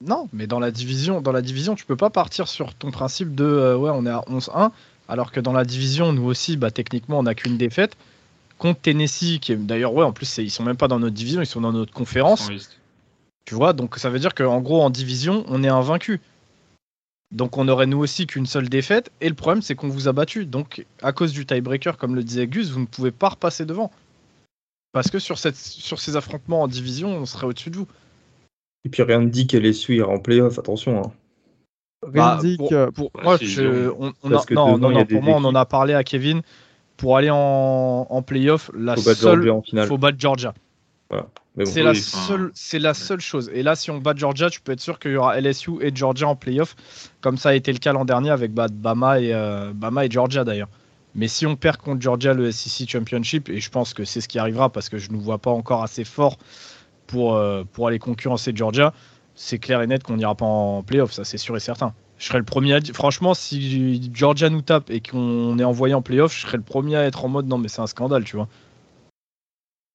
Non, 0.04 0.28
mais 0.32 0.48
dans 0.48 0.58
la 0.58 0.72
division, 0.72 1.20
dans 1.20 1.30
la 1.32 1.42
division, 1.42 1.76
tu 1.76 1.86
peux 1.86 1.94
pas 1.94 2.10
partir 2.10 2.48
sur 2.48 2.74
ton 2.74 2.90
principe 2.90 3.36
de 3.36 3.44
euh, 3.44 3.76
ouais, 3.76 3.92
on 3.94 4.06
est 4.06 4.10
à 4.10 4.24
11-1, 4.28 4.72
alors 5.08 5.30
que 5.30 5.38
dans 5.38 5.52
la 5.52 5.64
division, 5.64 6.12
nous 6.12 6.24
aussi, 6.24 6.56
bah 6.56 6.72
techniquement, 6.72 7.20
on 7.20 7.22
n'a 7.22 7.36
qu'une 7.36 7.58
défaite 7.58 7.96
contre 8.60 8.80
Tennessee, 8.82 9.40
qui 9.40 9.52
est 9.52 9.56
d'ailleurs, 9.56 9.94
ouais, 9.94 10.04
en 10.04 10.12
plus, 10.12 10.38
ils 10.38 10.50
sont 10.50 10.62
même 10.62 10.76
pas 10.76 10.86
dans 10.86 11.00
notre 11.00 11.14
division, 11.14 11.40
ils 11.40 11.46
sont 11.46 11.62
dans 11.62 11.72
notre 11.72 11.92
conférence. 11.92 12.50
Tu 13.46 13.54
vois, 13.54 13.72
donc 13.72 13.96
ça 13.96 14.10
veut 14.10 14.18
dire 14.18 14.34
qu'en 14.34 14.60
gros, 14.60 14.82
en 14.82 14.90
division, 14.90 15.44
on 15.48 15.64
est 15.64 15.68
invaincu. 15.68 16.20
Donc 17.32 17.56
on 17.56 17.68
aurait 17.68 17.86
nous 17.86 17.98
aussi 17.98 18.26
qu'une 18.26 18.46
seule 18.46 18.68
défaite. 18.68 19.10
Et 19.20 19.28
le 19.28 19.34
problème, 19.34 19.62
c'est 19.62 19.74
qu'on 19.74 19.88
vous 19.88 20.08
a 20.08 20.12
battu. 20.12 20.44
Donc 20.44 20.84
à 21.00 21.12
cause 21.12 21.32
du 21.32 21.46
tiebreaker, 21.46 21.96
comme 21.96 22.14
le 22.14 22.22
disait 22.22 22.46
Gus, 22.46 22.70
vous 22.70 22.80
ne 22.80 22.86
pouvez 22.86 23.12
pas 23.12 23.30
repasser 23.30 23.64
devant. 23.64 23.90
Parce 24.92 25.10
que 25.10 25.18
sur, 25.18 25.38
cette, 25.38 25.56
sur 25.56 25.98
ces 26.00 26.16
affrontements 26.16 26.62
en 26.62 26.68
division, 26.68 27.16
on 27.16 27.26
serait 27.26 27.46
au-dessus 27.46 27.70
de 27.70 27.76
vous. 27.76 27.86
Et 28.84 28.88
puis 28.88 29.02
rien 29.02 29.20
ne 29.20 29.28
dit 29.28 29.46
qu'elle 29.46 29.64
est 29.64 29.88
ira 29.88 30.12
en 30.12 30.18
playoff, 30.18 30.58
attention. 30.58 31.02
Hein. 31.02 31.12
Rien 32.12 32.36
ne 32.36 32.40
dit 32.42 32.58
que. 32.58 32.90
Pour, 32.90 33.10
moi, 33.22 33.38
on, 33.40 34.12
non, 34.54 34.78
non, 34.78 35.06
pour 35.06 35.22
moi, 35.22 35.36
on 35.38 35.44
en 35.44 35.54
a 35.54 35.64
parlé 35.64 35.94
à 35.94 36.04
Kevin 36.04 36.42
pour 37.00 37.16
aller 37.16 37.30
en, 37.30 38.06
en 38.10 38.22
playoff, 38.22 38.70
la 38.78 38.94
faut 38.94 39.14
seule, 39.14 39.50
faut 39.86 39.96
battre 39.96 40.18
Georgia. 40.20 40.52
C'est 41.64 41.82
la, 41.82 41.94
seule, 41.94 42.50
c'est 42.54 42.78
la 42.78 42.92
seule 42.92 43.20
chose. 43.20 43.50
Et 43.54 43.62
là, 43.62 43.74
si 43.74 43.90
on 43.90 43.98
bat 43.98 44.12
Georgia, 44.14 44.50
tu 44.50 44.60
peux 44.60 44.72
être 44.72 44.80
sûr 44.80 44.98
qu'il 44.98 45.12
y 45.12 45.16
aura 45.16 45.40
LSU 45.40 45.72
et 45.80 45.90
Georgia 45.94 46.28
en 46.28 46.36
playoff, 46.36 46.76
comme 47.22 47.38
ça 47.38 47.48
a 47.48 47.54
été 47.54 47.72
le 47.72 47.78
cas 47.78 47.94
l'an 47.94 48.04
dernier 48.04 48.30
avec 48.30 48.52
Bama 48.52 49.18
et, 49.18 49.32
euh, 49.32 49.72
Bama 49.74 50.04
et 50.04 50.10
Georgia 50.10 50.44
d'ailleurs. 50.44 50.68
Mais 51.14 51.26
si 51.26 51.46
on 51.46 51.56
perd 51.56 51.78
contre 51.78 52.02
Georgia 52.02 52.34
le 52.34 52.52
SEC 52.52 52.88
Championship, 52.88 53.48
et 53.48 53.60
je 53.60 53.70
pense 53.70 53.94
que 53.94 54.04
c'est 54.04 54.20
ce 54.20 54.28
qui 54.28 54.38
arrivera 54.38 54.68
parce 54.68 54.90
que 54.90 54.98
je 54.98 55.08
ne 55.08 55.14
nous 55.14 55.20
vois 55.22 55.38
pas 55.38 55.50
encore 55.50 55.82
assez 55.82 56.04
fort 56.04 56.36
pour, 57.06 57.34
euh, 57.34 57.64
pour 57.72 57.88
aller 57.88 57.98
concurrencer 57.98 58.52
Georgia, 58.54 58.92
c'est 59.34 59.58
clair 59.58 59.80
et 59.80 59.86
net 59.86 60.02
qu'on 60.02 60.18
n'ira 60.18 60.34
pas 60.34 60.44
en 60.44 60.82
playoff, 60.82 61.12
ça 61.12 61.24
c'est 61.24 61.38
sûr 61.38 61.56
et 61.56 61.60
certain 61.60 61.94
je 62.20 62.26
serais 62.26 62.38
le 62.38 62.44
premier 62.44 62.74
à 62.74 62.80
dire. 62.80 62.94
Franchement, 62.94 63.32
si 63.32 64.10
Georgia 64.12 64.50
nous 64.50 64.60
tape 64.60 64.90
et 64.90 65.00
qu'on 65.00 65.58
est 65.58 65.64
envoyé 65.64 65.94
en 65.94 66.02
playoff, 66.02 66.36
je 66.36 66.42
serais 66.42 66.58
le 66.58 66.62
premier 66.62 66.96
à 66.96 67.04
être 67.06 67.24
en 67.24 67.28
mode 67.28 67.48
non, 67.48 67.56
mais 67.56 67.68
c'est 67.68 67.80
un 67.80 67.86
scandale, 67.86 68.24
tu 68.24 68.36
vois. 68.36 68.46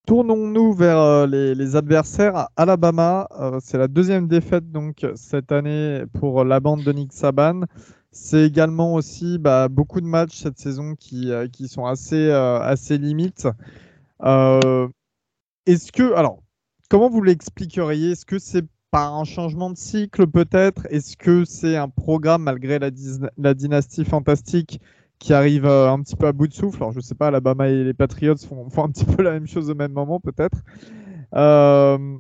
Tournons-nous 0.07 0.73
vers 0.73 0.99
euh, 0.99 1.27
les, 1.27 1.75
adversaires. 1.75 2.47
Alabama, 2.57 3.27
euh, 3.39 3.59
c'est 3.61 3.77
la 3.77 3.87
deuxième 3.87 4.27
défaite 4.27 4.71
donc 4.71 5.05
cette 5.15 5.51
année 5.51 6.03
pour 6.13 6.43
la 6.43 6.59
bande 6.59 6.83
de 6.83 6.91
Nick 6.91 7.13
Saban. 7.13 7.61
C'est 8.11 8.43
également 8.43 8.95
aussi 8.95 9.37
bah, 9.37 9.67
beaucoup 9.67 10.01
de 10.01 10.05
matchs 10.07 10.37
cette 10.37 10.57
saison 10.57 10.95
qui, 10.95 11.31
euh, 11.31 11.47
sont 11.67 11.85
assez, 11.85 12.31
assez 12.31 12.97
limites. 12.97 13.47
Est-ce 15.67 15.91
que, 15.91 16.13
alors, 16.13 16.39
comment 16.89 17.09
vous 17.09 17.21
l'expliqueriez? 17.21 18.11
Est-ce 18.11 18.25
que 18.25 18.39
c'est 18.39 18.65
par 18.95 19.13
un 19.13 19.25
changement 19.25 19.69
de 19.69 19.75
cycle 19.75 20.25
peut-être? 20.25 20.87
Est-ce 20.89 21.17
que 21.17 21.43
c'est 21.43 21.75
un 21.75 21.89
programme 21.89 22.43
malgré 22.43 22.79
la, 22.79 22.91
la, 23.37 23.53
dynastie 23.53 24.05
fantastique 24.05 24.79
qui 25.19 25.33
arrive 25.33 25.65
euh, 25.65 25.91
un 25.91 26.01
petit 26.01 26.15
peu 26.15 26.27
à 26.27 26.31
bout 26.31 26.47
de 26.47 26.53
souffle? 26.53 26.77
Alors 26.77 26.93
je 26.93 27.01
sais 27.01 27.13
pas, 27.13 27.27
Alabama 27.27 27.67
et 27.67 27.83
les 27.83 27.93
Patriots 27.93 28.37
font, 28.37 28.69
un 28.77 28.89
petit 28.89 29.03
peu 29.03 29.21
la 29.21 29.31
même 29.31 29.47
chose 29.47 29.69
au 29.69 29.75
même 29.75 29.91
moment 29.91 30.21
peut-être. 30.21 30.59
Euh, 31.33 32.17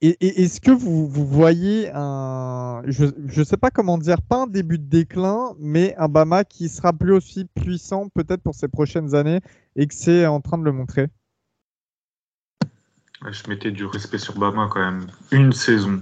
est-ce 0.00 0.60
que 0.60 0.70
vous, 0.70 1.08
vous, 1.08 1.26
voyez 1.26 1.90
un, 1.92 2.82
je 2.86 3.06
ne 3.40 3.44
sais 3.44 3.56
pas 3.56 3.72
comment 3.72 3.98
dire, 3.98 4.22
pas 4.22 4.42
un 4.42 4.46
début 4.46 4.78
de 4.78 4.84
déclin, 4.84 5.56
mais 5.58 5.92
un 5.96 6.06
Bama 6.06 6.44
qui 6.44 6.68
sera 6.68 6.92
plus 6.92 7.12
aussi 7.12 7.46
puissant 7.46 8.08
peut-être 8.10 8.42
pour 8.42 8.54
ces 8.54 8.68
prochaines 8.68 9.16
années 9.16 9.40
et 9.74 9.88
que 9.88 9.94
c'est 9.94 10.24
en 10.24 10.40
train 10.40 10.56
de 10.56 10.62
le 10.62 10.70
montrer? 10.70 11.08
Je 13.30 13.48
mettais 13.48 13.70
du 13.70 13.84
respect 13.84 14.18
sur 14.18 14.34
Bama 14.38 14.68
quand 14.70 14.80
même. 14.80 15.06
Une 15.32 15.52
saison. 15.52 16.00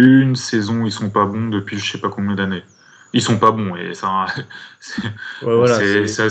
Une 0.00 0.36
saison, 0.36 0.86
ils 0.86 0.92
sont 0.92 1.10
pas 1.10 1.26
bons 1.26 1.48
depuis 1.48 1.78
je 1.78 1.92
sais 1.92 2.00
pas 2.00 2.08
combien 2.10 2.34
d'années. 2.34 2.64
ils 3.12 3.22
sont 3.22 3.38
pas 3.38 3.50
bons 3.52 3.76
et 3.76 3.94
ça, 3.94 4.26
c'est 4.80 5.02
Ouais, 5.40 5.54
voilà, 5.54 5.80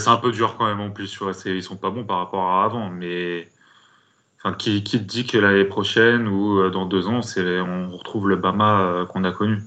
un 0.07 0.17
peu 0.17 0.31
dur 0.31 0.55
quand 0.57 0.67
même 0.67 0.79
en 0.81 0.91
plus. 0.91 1.11
Tu 1.11 1.19
vois, 1.23 1.33
c'est- 1.33 1.55
ils 1.55 1.63
sont 1.63 1.77
pas 1.77 1.89
bons 1.89 2.05
par 2.05 2.19
rapport 2.19 2.43
à 2.49 2.65
avant, 2.65 2.89
mais 2.89 3.49
enfin, 4.39 4.55
qui, 4.55 4.83
qui 4.83 4.99
te 4.99 5.03
dit 5.05 5.25
que 5.27 5.37
l'année 5.37 5.65
prochaine 5.65 6.27
ou 6.27 6.59
euh, 6.61 6.69
dans 6.71 6.85
deux 6.85 7.07
ans, 7.07 7.21
on 7.37 7.97
retrouve 7.97 8.29
le 8.29 8.35
Bama 8.37 8.81
euh, 8.81 9.05
qu'on 9.05 9.23
a 9.23 9.31
connu. 9.31 9.63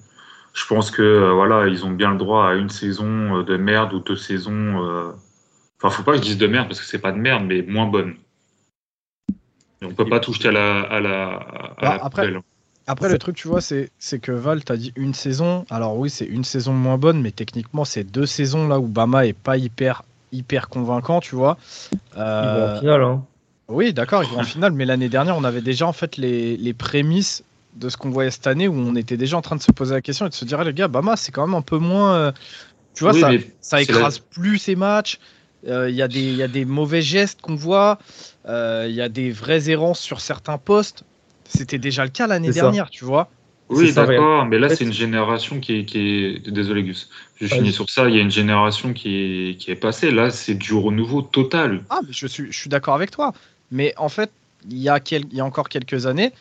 Je 0.55 0.67
pense 0.67 0.91
que 0.91 1.03
euh, 1.03 1.33
voilà, 1.33 1.69
ils 1.69 1.85
ont 1.87 1.93
bien 1.93 2.13
le 2.13 2.19
droit 2.19 2.49
à 2.51 2.55
une 2.55 2.71
saison 2.71 3.43
de 3.43 3.57
merde 3.57 3.93
ou 3.95 4.01
deux 4.01 4.17
saisons. 4.17 4.85
euh, 4.87 5.13
Enfin, 5.83 5.91
faut 5.97 6.03
pas 6.05 6.13
que 6.13 6.19
je 6.19 6.23
dise 6.23 6.39
de 6.39 6.47
merde 6.47 6.69
parce 6.69 6.81
que 6.81 6.87
c'est 6.87 7.01
pas 7.01 7.13
de 7.13 7.19
merde, 7.19 7.45
mais 7.47 7.63
moins 7.63 7.87
bonne. 7.87 8.17
Et 9.83 9.87
on 9.87 9.93
peut 9.93 10.09
pas 10.09 10.21
tout 10.21 10.33
jeter 10.33 10.49
à 10.49 10.53
la, 10.53 10.81
à 10.83 11.01
la, 11.01 11.25
à 11.33 11.75
Alors, 11.79 11.95
la 11.97 12.05
après- 12.05 12.27
poubelle. 12.27 12.43
Après, 12.87 13.09
le 13.09 13.19
truc, 13.19 13.37
tu 13.37 13.47
vois, 13.47 13.61
c'est 13.61 13.91
c'est 13.99 14.19
que 14.19 14.33
Val, 14.33 14.65
t'as 14.65 14.77
dit 14.77 14.93
une 14.97 15.15
saison. 15.15 15.65
Alors 15.71 15.97
oui, 15.97 16.11
c'est 16.11 16.25
une 16.25 16.43
saison 16.43 16.73
moins 16.73 16.99
bonne, 16.99 17.21
mais 17.21 17.31
techniquement, 17.31 17.85
c'est 17.85 18.03
deux 18.03 18.27
saisons 18.27 18.67
là 18.67 18.81
où 18.81 18.89
Bama 18.89 19.27
est 19.27 19.33
pas 19.33 19.57
hyper 19.59 20.03
hyper 20.33 20.69
convaincant, 20.69 21.21
tu 21.21 21.37
vois. 21.37 21.57
Ils 21.93 22.19
vont 22.19 22.23
Euh, 22.23 22.77
en 22.77 22.81
finale. 22.81 23.03
Hein. 23.03 23.25
Oui, 23.69 23.93
d'accord, 23.93 24.25
ils 24.25 24.31
vont 24.31 24.41
en 24.41 24.45
finale, 24.45 24.73
mais 24.73 24.85
l'année 24.87 25.09
dernière, 25.09 25.37
on 25.37 25.45
avait 25.45 25.61
déjà 25.61 25.87
en 25.87 25.93
fait 25.93 26.17
les, 26.17 26.57
les 26.57 26.73
prémices 26.75 27.45
de 27.77 27.89
ce 27.89 27.97
qu'on 27.97 28.11
voyait 28.11 28.33
cette 28.33 28.49
année 28.49 28.67
où 28.67 28.75
on 28.75 28.97
était 28.97 29.17
déjà 29.17 29.37
en 29.37 29.43
train 29.43 29.55
de 29.57 29.63
se 29.63 29.71
poser 29.71 29.95
la 29.95 30.01
question 30.03 30.27
et 30.27 30.29
de 30.29 30.35
se 30.35 30.45
dire, 30.45 30.59
ah, 30.59 30.65
les 30.65 30.73
gars, 30.75 30.89
Bama, 30.89 31.15
c'est 31.17 31.31
quand 31.31 31.47
même 31.47 31.55
un 31.55 31.63
peu 31.63 31.79
moins. 31.79 32.15
euh, 32.15 32.33
Tu 32.95 33.05
vois, 33.05 33.13
Oui, 33.13 33.21
ça, 33.21 33.31
ça 33.61 33.83
écrase 33.83 34.19
plus 34.19 34.59
ses 34.59 34.75
matchs. 34.75 35.21
Euh, 35.69 35.89
Il 35.89 35.95
y, 35.95 36.03
a 36.03 36.09
des- 36.09 36.21
il 36.21 36.35
y 36.37 36.43
a 36.43 36.49
des 36.49 36.65
mauvais 36.65 37.03
gestes 37.03 37.41
qu'on 37.41 37.55
voit. 37.55 37.99
Euh, 38.49 38.87
Il 38.89 38.95
y 38.95 39.01
a 39.03 39.09
des 39.09 39.31
vraies 39.31 39.71
errances 39.71 40.01
sur 40.01 40.21
certains 40.21 40.59
postes. 40.59 41.05
C'était 41.49 41.79
déjà 41.79 42.05
le 42.05 42.11
cas 42.11 42.27
l'année 42.27 42.51
dernière, 42.51 42.91
tu 42.91 43.05
vois. 43.05 43.29
Oui, 43.69 43.93
d'accord, 43.93 44.47
mais 44.47 44.59
là, 44.59 44.69
c'est 44.69 44.85
une 44.85 44.93
génération 44.93 45.61
qui 45.61 45.79
est, 45.79 45.85
qui 45.85 45.99
est... 45.99 46.51
Désolé, 46.51 46.83
Gus. 46.83 47.09
Je 47.41 47.47
finis 47.47 47.73
sur 47.73 47.89
ça. 47.89 48.09
Il 48.09 48.17
y 48.17 48.19
a 48.19 48.23
une 48.23 48.31
génération 48.31 48.93
qui 48.93 49.17
est, 49.51 49.57
qui 49.57 49.71
est 49.71 49.77
passée. 49.77 50.11
Là, 50.11 50.31
c'est 50.31 50.55
du 50.55 50.75
renouveau 50.75 51.23
total. 51.23 51.83
Ah, 51.89 52.01
mais 52.05 52.13
je 52.13 52.27
suis, 52.27 52.51
je 52.51 52.59
suis 52.59 52.69
d'accord 52.69 52.95
avec 52.95 53.13
toi. 53.13 53.33
Mais 53.71 53.95
en 53.97 54.09
fait, 54.09 54.31
il 54.69 54.79
y, 54.79 54.89
a 54.89 54.99
quel- 54.99 55.25
il 55.31 55.37
y 55.37 55.41
a 55.41 55.45
encore 55.45 55.69
quelques 55.69 56.07
années, 56.07 56.33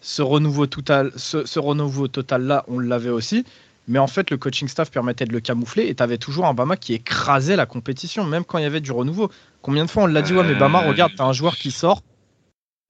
ce 0.00 0.22
renouveau 0.22 0.66
total, 0.66 1.10
ce, 1.16 1.44
ce 1.44 1.58
renouveau 1.58 2.06
total 2.06 2.42
là, 2.44 2.64
on 2.68 2.78
l'avait 2.78 3.10
aussi. 3.10 3.44
Mais 3.88 3.98
en 3.98 4.06
fait, 4.06 4.30
le 4.30 4.36
coaching 4.36 4.68
staff 4.68 4.90
permettait 4.90 5.26
de 5.26 5.32
le 5.32 5.40
camoufler 5.40 5.86
et 5.88 5.94
tu 5.94 6.02
avais 6.02 6.18
toujours 6.18 6.46
un 6.46 6.54
Bama 6.54 6.76
qui 6.76 6.94
écrasait 6.94 7.56
la 7.56 7.66
compétition, 7.66 8.24
même 8.24 8.44
quand 8.44 8.58
il 8.58 8.62
y 8.62 8.66
avait 8.66 8.80
du 8.80 8.92
renouveau. 8.92 9.30
Combien 9.66 9.84
de 9.84 9.90
fois 9.90 10.04
on 10.04 10.06
l'a 10.06 10.22
dit, 10.22 10.32
ouais, 10.32 10.44
mais 10.44 10.54
Bama, 10.54 10.84
Euh. 10.84 10.88
regarde, 10.90 11.12
tu 11.16 11.20
as 11.20 11.24
un 11.24 11.32
joueur 11.32 11.56
qui 11.56 11.72
sort, 11.72 12.02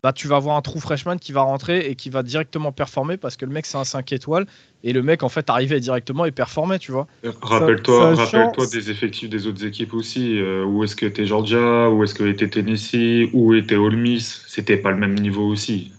bah, 0.02 0.12
tu 0.12 0.28
vas 0.28 0.37
avoir 0.37 0.56
un 0.59 0.61
true 0.61 0.78
freshman 0.78 1.16
qui 1.16 1.33
va 1.33 1.40
rentrer 1.40 1.87
et 1.87 1.95
qui 1.95 2.11
va 2.11 2.23
directement 2.23 2.71
performer 2.71 3.16
parce 3.16 3.38
que 3.38 3.47
le 3.47 3.50
mec, 3.52 3.64
c'est 3.64 3.78
un 3.78 3.85
5 3.85 4.12
étoiles 4.12 4.45
et 4.85 4.92
le 4.92 5.02
mec, 5.02 5.23
en 5.23 5.30
fait, 5.30 5.49
arrivait 5.49 5.80
directement 5.80 6.26
et 6.26 6.33
performait, 6.33 6.78
tu 6.78 6.92
vois. 6.92 7.06
Rappelle-toi 7.40 8.14
sachant- 8.14 8.38
rappelle-toi 8.40 8.66
des 8.66 8.90
effectifs 8.90 9.30
des 9.30 9.47
autres 9.47 9.64
équipes 9.64 9.95
aussi. 9.95 10.38
Euh, 10.38 10.64
où 10.66 10.85
est-ce 10.85 10.95
que 10.95 11.06
était 11.06 11.25
Georgia 11.25 11.88
Où 11.88 12.04
est-ce 12.04 12.14
que 12.14 12.25
était 12.25 12.49
Tennessee 12.49 13.30
Où 13.33 13.54
était 13.54 13.76
Ole 13.76 13.97
Miss 13.97 14.45
C'était 14.47 14.76
pas 14.76 14.90
le 14.90 14.99
même 14.99 15.14
niveau 15.14 15.49
aussi. 15.49 15.92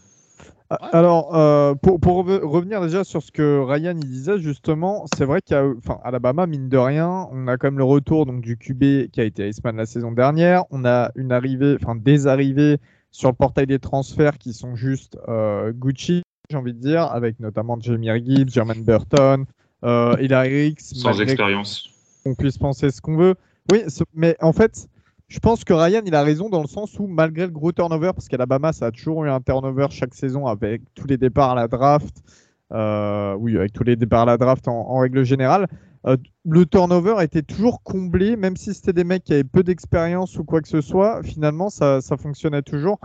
Ah, 0.70 0.90
Alors, 0.92 1.34
euh, 1.36 1.76
pour, 1.76 2.00
pour 2.00 2.18
reve- 2.26 2.44
revenir 2.44 2.82
déjà 2.82 3.04
sur 3.06 3.22
ce 3.24 3.32
que 3.32 3.60
Ryan 3.62 3.96
il 3.98 4.08
disait, 4.10 4.38
justement, 4.40 5.06
c'est 5.16 5.24
vrai 5.24 5.40
qu'à 5.42 5.64
Alabama, 6.04 6.46
mine 6.46 6.68
de 6.68 6.78
rien, 6.78 7.28
on 7.32 7.48
a 7.48 7.58
quand 7.58 7.68
même 7.68 7.78
le 7.78 7.86
retour 7.86 8.26
donc, 8.26 8.42
du 8.42 8.58
QB 8.58 9.10
qui 9.12 9.22
a 9.22 9.24
été 9.24 9.48
Iceman 9.48 9.78
la 9.78 9.86
saison 9.86 10.12
dernière. 10.12 10.66
On 10.70 10.84
a 10.84 11.12
une 11.16 11.32
arrivée, 11.32 11.78
enfin 11.82 11.96
des 11.96 12.28
arrivées 12.28 12.78
sur 13.12 13.30
le 13.30 13.36
portail 13.36 13.66
des 13.66 13.80
transferts 13.80 14.38
qui 14.38 14.54
sont 14.54 14.76
juste 14.76 15.18
euh, 15.30 15.72
Gucci, 15.74 16.22
j'ai 16.50 16.58
envie 16.58 16.74
de 16.74 16.80
dire, 16.82 17.04
avec 17.04 17.40
notamment 17.40 17.78
Jamie 17.80 18.10
Gibbs, 18.26 18.50
Jermaine 18.50 18.84
Burton, 18.84 19.46
euh, 19.86 20.16
Hilary 20.20 20.64
Ricks, 20.66 20.82
Sans 20.82 21.22
expérience. 21.22 21.90
qu'on 22.26 22.36
puisse 22.36 22.58
penser 22.58 22.92
ce 22.92 23.00
qu'on 23.00 23.16
veut. 23.16 23.36
Oui, 23.72 23.84
mais 24.14 24.36
en 24.42 24.52
fait, 24.52 24.88
je 25.28 25.40
pense 25.40 25.64
que 25.64 25.74
Ryan, 25.74 26.02
il 26.06 26.16
a 26.16 26.24
raison 26.24 26.50
dans 26.50 26.62
le 26.62 26.68
sens 26.68 26.98
où, 27.00 27.08
malgré 27.08 27.46
le 27.46 27.52
gros 27.52 27.72
turnover, 27.72 28.12
parce 28.14 28.30
qu'Alabama, 28.30 28.72
ça 28.72 28.88
a 28.88 28.92
toujours 28.92 29.26
eu 29.26 29.30
un 29.30 29.42
turnover 29.42 29.88
chaque 29.90 30.14
saison 30.14 30.48
avec 30.48 30.82
tous 30.96 31.06
les 31.08 31.18
départs 31.18 31.52
à 31.52 31.56
la 31.56 31.68
draft, 31.68 32.24
euh, 32.72 33.36
oui, 33.36 33.58
avec 33.58 33.74
tous 33.74 33.84
les 33.84 33.98
départs 33.98 34.22
à 34.22 34.26
la 34.26 34.38
draft 34.38 34.68
en, 34.68 34.98
règle 35.00 35.24
générale, 35.24 35.68
euh, 36.06 36.16
le 36.46 36.66
turnover 36.66 37.16
était 37.22 37.42
toujours 37.42 37.84
comblé, 37.84 38.38
même 38.38 38.56
si 38.56 38.74
c'était 38.74 38.94
des 38.94 39.04
mecs 39.04 39.26
qui 39.26 39.34
avaient 39.34 39.44
peu 39.44 39.64
d'expérience 39.64 40.38
ou 40.38 40.46
quoi 40.46 40.62
que 40.62 40.70
ce 40.70 40.80
soit, 40.80 41.22
finalement, 41.24 41.70
ça, 41.70 42.00
ça 42.00 42.16
fonctionnait 42.16 42.62
toujours. 42.62 43.00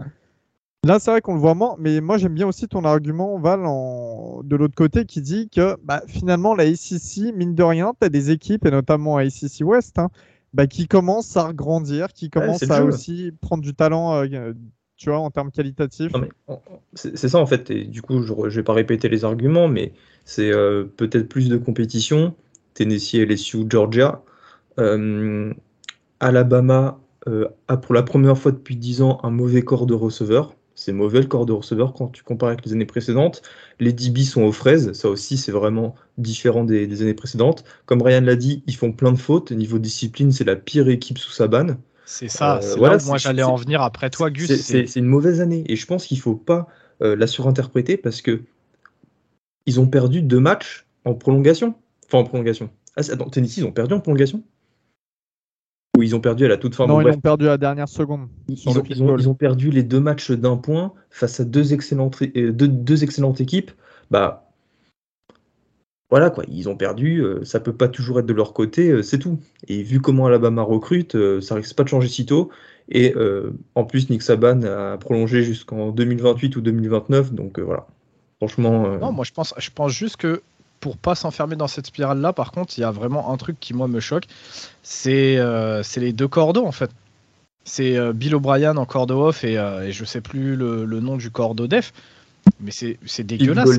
Là, 0.85 0.99
c'est 0.99 1.13
vrai 1.13 1.21
qu'on 1.21 1.35
le 1.35 1.41
voit 1.41 1.55
moins, 1.55 1.77
mais 1.79 2.01
moi 2.01 2.19
j'aime 2.19 2.35
bien 2.35 2.49
aussi 2.49 2.67
ton 2.67 2.85
argument, 2.85 3.39
Val, 3.39 3.61
de 3.61 4.57
l'autre 4.57 4.75
côté, 4.75 5.05
qui 5.05 5.21
dit 5.21 5.49
que 5.49 5.77
bah, 5.85 6.03
finalement 6.09 6.57
la 6.57 6.65
ACC, 6.65 7.33
mine 7.37 7.55
de 7.55 7.63
rien, 7.63 7.93
tu 8.01 8.11
des 8.11 8.31
équipes, 8.33 8.67
et 8.67 8.71
notamment 8.73 9.17
ACC 9.17 9.61
West, 9.63 10.01
hein, 10.01 10.09
bah, 10.53 10.67
qui 10.67 10.87
commencent 10.87 11.37
à 11.37 11.53
grandir, 11.53 12.13
qui 12.13 12.31
le 12.35 12.71
à 12.71 12.77
jeu. 12.83 12.85
aussi 12.85 13.33
prendre 13.41 13.63
du 13.63 13.75
talent, 13.75 14.23
euh, 14.23 14.53
tu 14.97 15.11
vois, 15.11 15.19
en 15.19 15.31
termes 15.31 15.51
qualitatifs. 15.51 16.13
C'est 16.95 17.29
ça 17.29 17.39
en 17.39 17.47
fait, 17.47 17.71
et 17.71 17.85
du 17.85 18.03
coup 18.03 18.23
je 18.23 18.33
ne 18.33 18.49
vais 18.49 18.63
pas 18.63 18.75
répéter 18.75 19.09
les 19.09 19.25
arguments, 19.25 19.69
mais 19.69 19.93
c'est 20.25 20.53
euh, 20.53 20.85
peut-être 20.85 21.29
plus 21.29 21.49
de 21.49 21.57
compétition, 21.57 22.35
Tennessee, 22.75 23.15
LSU, 23.15 23.65
Georgia, 23.69 24.23
Euh, 24.79 25.53
Alabama 26.21 26.99
euh, 27.29 27.49
a 27.69 27.77
pour 27.77 27.95
la 27.95 28.03
première 28.03 28.39
fois 28.39 28.53
depuis 28.53 28.77
10 28.77 29.03
ans 29.03 29.19
un 29.23 29.31
mauvais 29.31 29.63
corps 29.63 29.87
de 29.87 29.95
receveur, 29.95 30.57
c'est 30.75 30.93
mauvais 30.93 31.21
le 31.21 31.27
corps 31.27 31.47
de 31.47 31.53
receveur 31.53 31.93
quand 31.95 32.09
tu 32.09 32.23
compares 32.23 32.51
avec 32.51 32.65
les 32.65 32.73
années 32.73 32.87
précédentes, 32.87 33.43
les 33.81 33.93
DB 33.93 34.25
sont 34.25 34.43
aux 34.43 34.53
fraises, 34.53 34.93
ça 34.93 35.09
aussi 35.09 35.37
c'est 35.37 35.53
vraiment 35.53 35.95
différent 36.19 36.65
des, 36.65 36.87
des 36.87 37.03
années 37.03 37.15
précédentes, 37.15 37.65
comme 37.87 38.03
Ryan 38.03 38.23
l'a 38.23 38.37
dit, 38.37 38.63
ils 38.67 38.77
font 38.77 38.93
plein 38.93 39.13
de 39.13 39.19
fautes, 39.19 39.53
niveau 39.53 39.79
discipline 39.79 40.33
c'est 40.33 40.45
la 40.45 40.57
pire 40.57 40.89
équipe 40.89 41.19
sous 41.19 41.33
sa 41.33 41.47
banne, 41.47 41.79
C'est 42.05 42.29
ça, 42.29 42.57
Euh, 42.57 42.61
c'est 42.63 42.79
voilà, 42.79 42.97
là 42.97 43.03
où 43.03 43.07
moi 43.07 43.19
j'allais 43.19 43.43
en 43.43 43.57
venir 43.57 43.83
après 43.83 44.11
toi, 44.11 44.31
Gus. 44.31 44.49
c'est- 44.61 44.97
une 44.97 45.07
mauvaise 45.07 45.41
année 45.41 45.65
et 45.67 45.77
je 45.77 45.87
pense 45.87 46.07
qu'il 46.07 46.19
faut 46.21 46.35
pas 46.37 46.69
euh, 47.03 47.17
la 47.17 47.27
surinterpréter 47.27 47.97
parce 47.97 48.23
que 48.23 48.43
ils 49.67 49.81
ont 49.81 49.87
perdu 49.87 50.23
deux 50.23 50.41
matchs 50.41 50.87
en 51.05 51.15
prolongation. 51.15 51.75
Enfin, 52.07 52.19
en 52.19 52.25
prolongation. 52.25 52.71
Ah, 52.97 53.01
attends, 53.11 53.31
Tennessee, 53.31 53.59
ils 53.59 53.65
ont 53.65 53.73
perdu 53.73 53.95
en 53.95 54.01
prolongation 54.01 54.43
Ou 55.97 56.03
ils 56.03 56.17
ont 56.17 56.21
perdu 56.21 56.45
à 56.47 56.49
la 56.49 56.57
toute 56.57 56.75
fin 56.75 56.87
non, 56.87 56.95
bon, 56.95 57.01
ils 57.01 57.05
bref. 57.05 57.15
l'ont 57.17 57.21
perdu 57.21 57.47
à 57.47 57.51
la 57.51 57.59
dernière 57.59 57.89
seconde. 57.89 58.29
Ils, 58.49 58.57
sur 58.57 58.71
ils 58.71 58.75
le 58.75 58.81
ont, 58.81 58.85
ils 58.89 59.03
ont- 59.03 59.19
ils 59.19 59.29
ont 59.29 59.35
perdu 59.35 59.71
les 59.71 59.83
deux 59.83 60.01
matchs 60.01 60.31
d'un 60.31 60.57
point 60.57 60.93
face 61.11 61.39
à 61.41 61.45
deux 61.45 61.75
excellentes, 61.75 62.19
euh, 62.37 62.53
deux, 62.53 62.69
deux 62.69 63.05
excellentes 63.05 63.41
équipes. 63.43 63.71
Bah, 64.11 64.49
voilà 66.11 66.31
quoi, 66.31 66.45
ils 66.49 66.69
ont 66.69 66.77
perdu. 66.77 67.23
euh, 67.23 67.45
ça 67.45 67.61
peut 67.61 67.73
pas 67.75 67.89
toujours 67.89 68.21
être 68.21 68.27
de 68.27 68.33
leur 68.33 68.53
côté, 68.55 68.89
euh, 68.91 69.03
c'est 69.03 69.19
tout. 69.19 69.39
Et 69.69 69.83
vu 69.83 70.01
comment 70.01 70.27
Alabama 70.27 70.63
recrute, 70.63 71.15
euh, 71.15 71.41
ça 71.41 71.55
risque 71.55 71.75
pas 71.77 71.85
de 71.85 71.89
changer 71.89 72.09
si 72.09 72.25
tôt. 72.27 72.51
Et 72.89 73.15
euh, 73.17 73.53
en 73.75 73.85
plus, 73.85 74.09
Nick 74.11 74.23
Saban 74.23 74.63
a 74.63 74.97
prolongé 74.99 75.43
jusqu'en 75.43 75.91
2028 75.91 76.57
ou 76.57 76.61
2029, 76.63 77.33
donc 77.33 77.59
euh, 77.59 77.63
voilà. 77.63 77.87
Franchement, 78.39 78.87
euh, 78.87 78.99
Non, 78.99 79.13
moi 79.13 79.25
je 79.25 79.33
pense, 79.33 79.55
je 79.57 79.71
pense 79.71 79.93
juste 79.93 80.17
que 80.17 80.43
pour 80.83 80.99
pas 80.99 81.15
s'enfermer 81.15 81.55
dans 81.55 81.69
cette 81.69 81.87
spirale-là, 81.87 82.33
par 82.33 82.51
contre, 82.51 82.75
il 82.77 82.81
y 82.81 82.85
a 82.85 82.91
vraiment 82.91 83.33
un 83.33 83.37
truc 83.37 83.59
qui 83.61 83.73
moi 83.73 83.87
me 83.87 84.01
choque, 84.01 84.25
c'est 84.83 85.39
euh, 85.39 85.85
c'est 85.85 86.01
les 86.01 86.13
deux 86.13 86.27
cordeaux 86.27 86.67
en 86.67 86.73
fait. 86.73 86.91
C'est 87.65 87.97
euh, 87.97 88.13
Bill 88.13 88.35
O'Brien 88.35 88.77
en 88.77 88.85
cordeau 88.85 89.29
off 89.29 89.45
et, 89.45 89.57
euh, 89.57 89.87
et 89.87 89.93
je 89.93 90.05
sais 90.05 90.21
plus 90.21 90.57
le, 90.57 90.85
le 90.85 91.01
nom 91.01 91.17
du 91.17 91.31
cordeau 91.31 91.69
def, 91.69 91.93
mais 92.61 92.73
c'est 92.73 92.99
dégueulasse. 93.23 93.79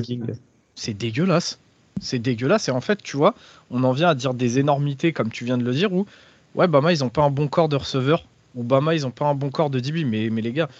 C'est 0.74 0.94
dégueulasse. 0.94 1.58
C'est 2.00 2.18
dégueulasse 2.18 2.68
et 2.68 2.72
en 2.72 2.80
fait, 2.80 3.02
tu 3.02 3.18
vois, 3.18 3.34
on 3.70 3.84
en 3.84 3.92
vient 3.92 4.08
à 4.08 4.14
dire 4.14 4.32
des 4.32 4.58
énormités 4.58 5.12
comme 5.12 5.30
tu 5.30 5.44
viens 5.44 5.58
de 5.58 5.64
le 5.64 5.72
dire 5.72 5.92
où 5.92 6.06
ouais, 6.54 6.68
Bama 6.68 6.90
ils 6.90 7.04
ont 7.04 7.10
pas 7.10 7.22
un 7.22 7.30
bon 7.30 7.48
corps 7.48 7.68
de 7.68 7.76
receveur 7.76 8.24
ou 8.54 8.62
Bama 8.62 8.94
ils 8.94 9.06
ont 9.06 9.10
pas 9.10 9.26
un 9.26 9.34
bon 9.34 9.50
corps 9.50 9.68
de 9.68 9.78
DB, 9.78 10.04
mais 10.04 10.30
mais 10.30 10.40
les 10.40 10.52
gars, 10.52 10.70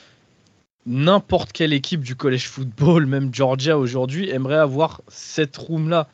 n'importe 0.86 1.52
quelle 1.52 1.72
équipe 1.72 2.02
du 2.02 2.16
college 2.16 2.48
football, 2.48 3.06
même 3.06 3.32
Georgia 3.34 3.78
aujourd'hui, 3.78 4.30
aimerait 4.30 4.56
avoir 4.56 5.02
cette 5.08 5.56
room 5.56 5.88
là. 5.88 6.08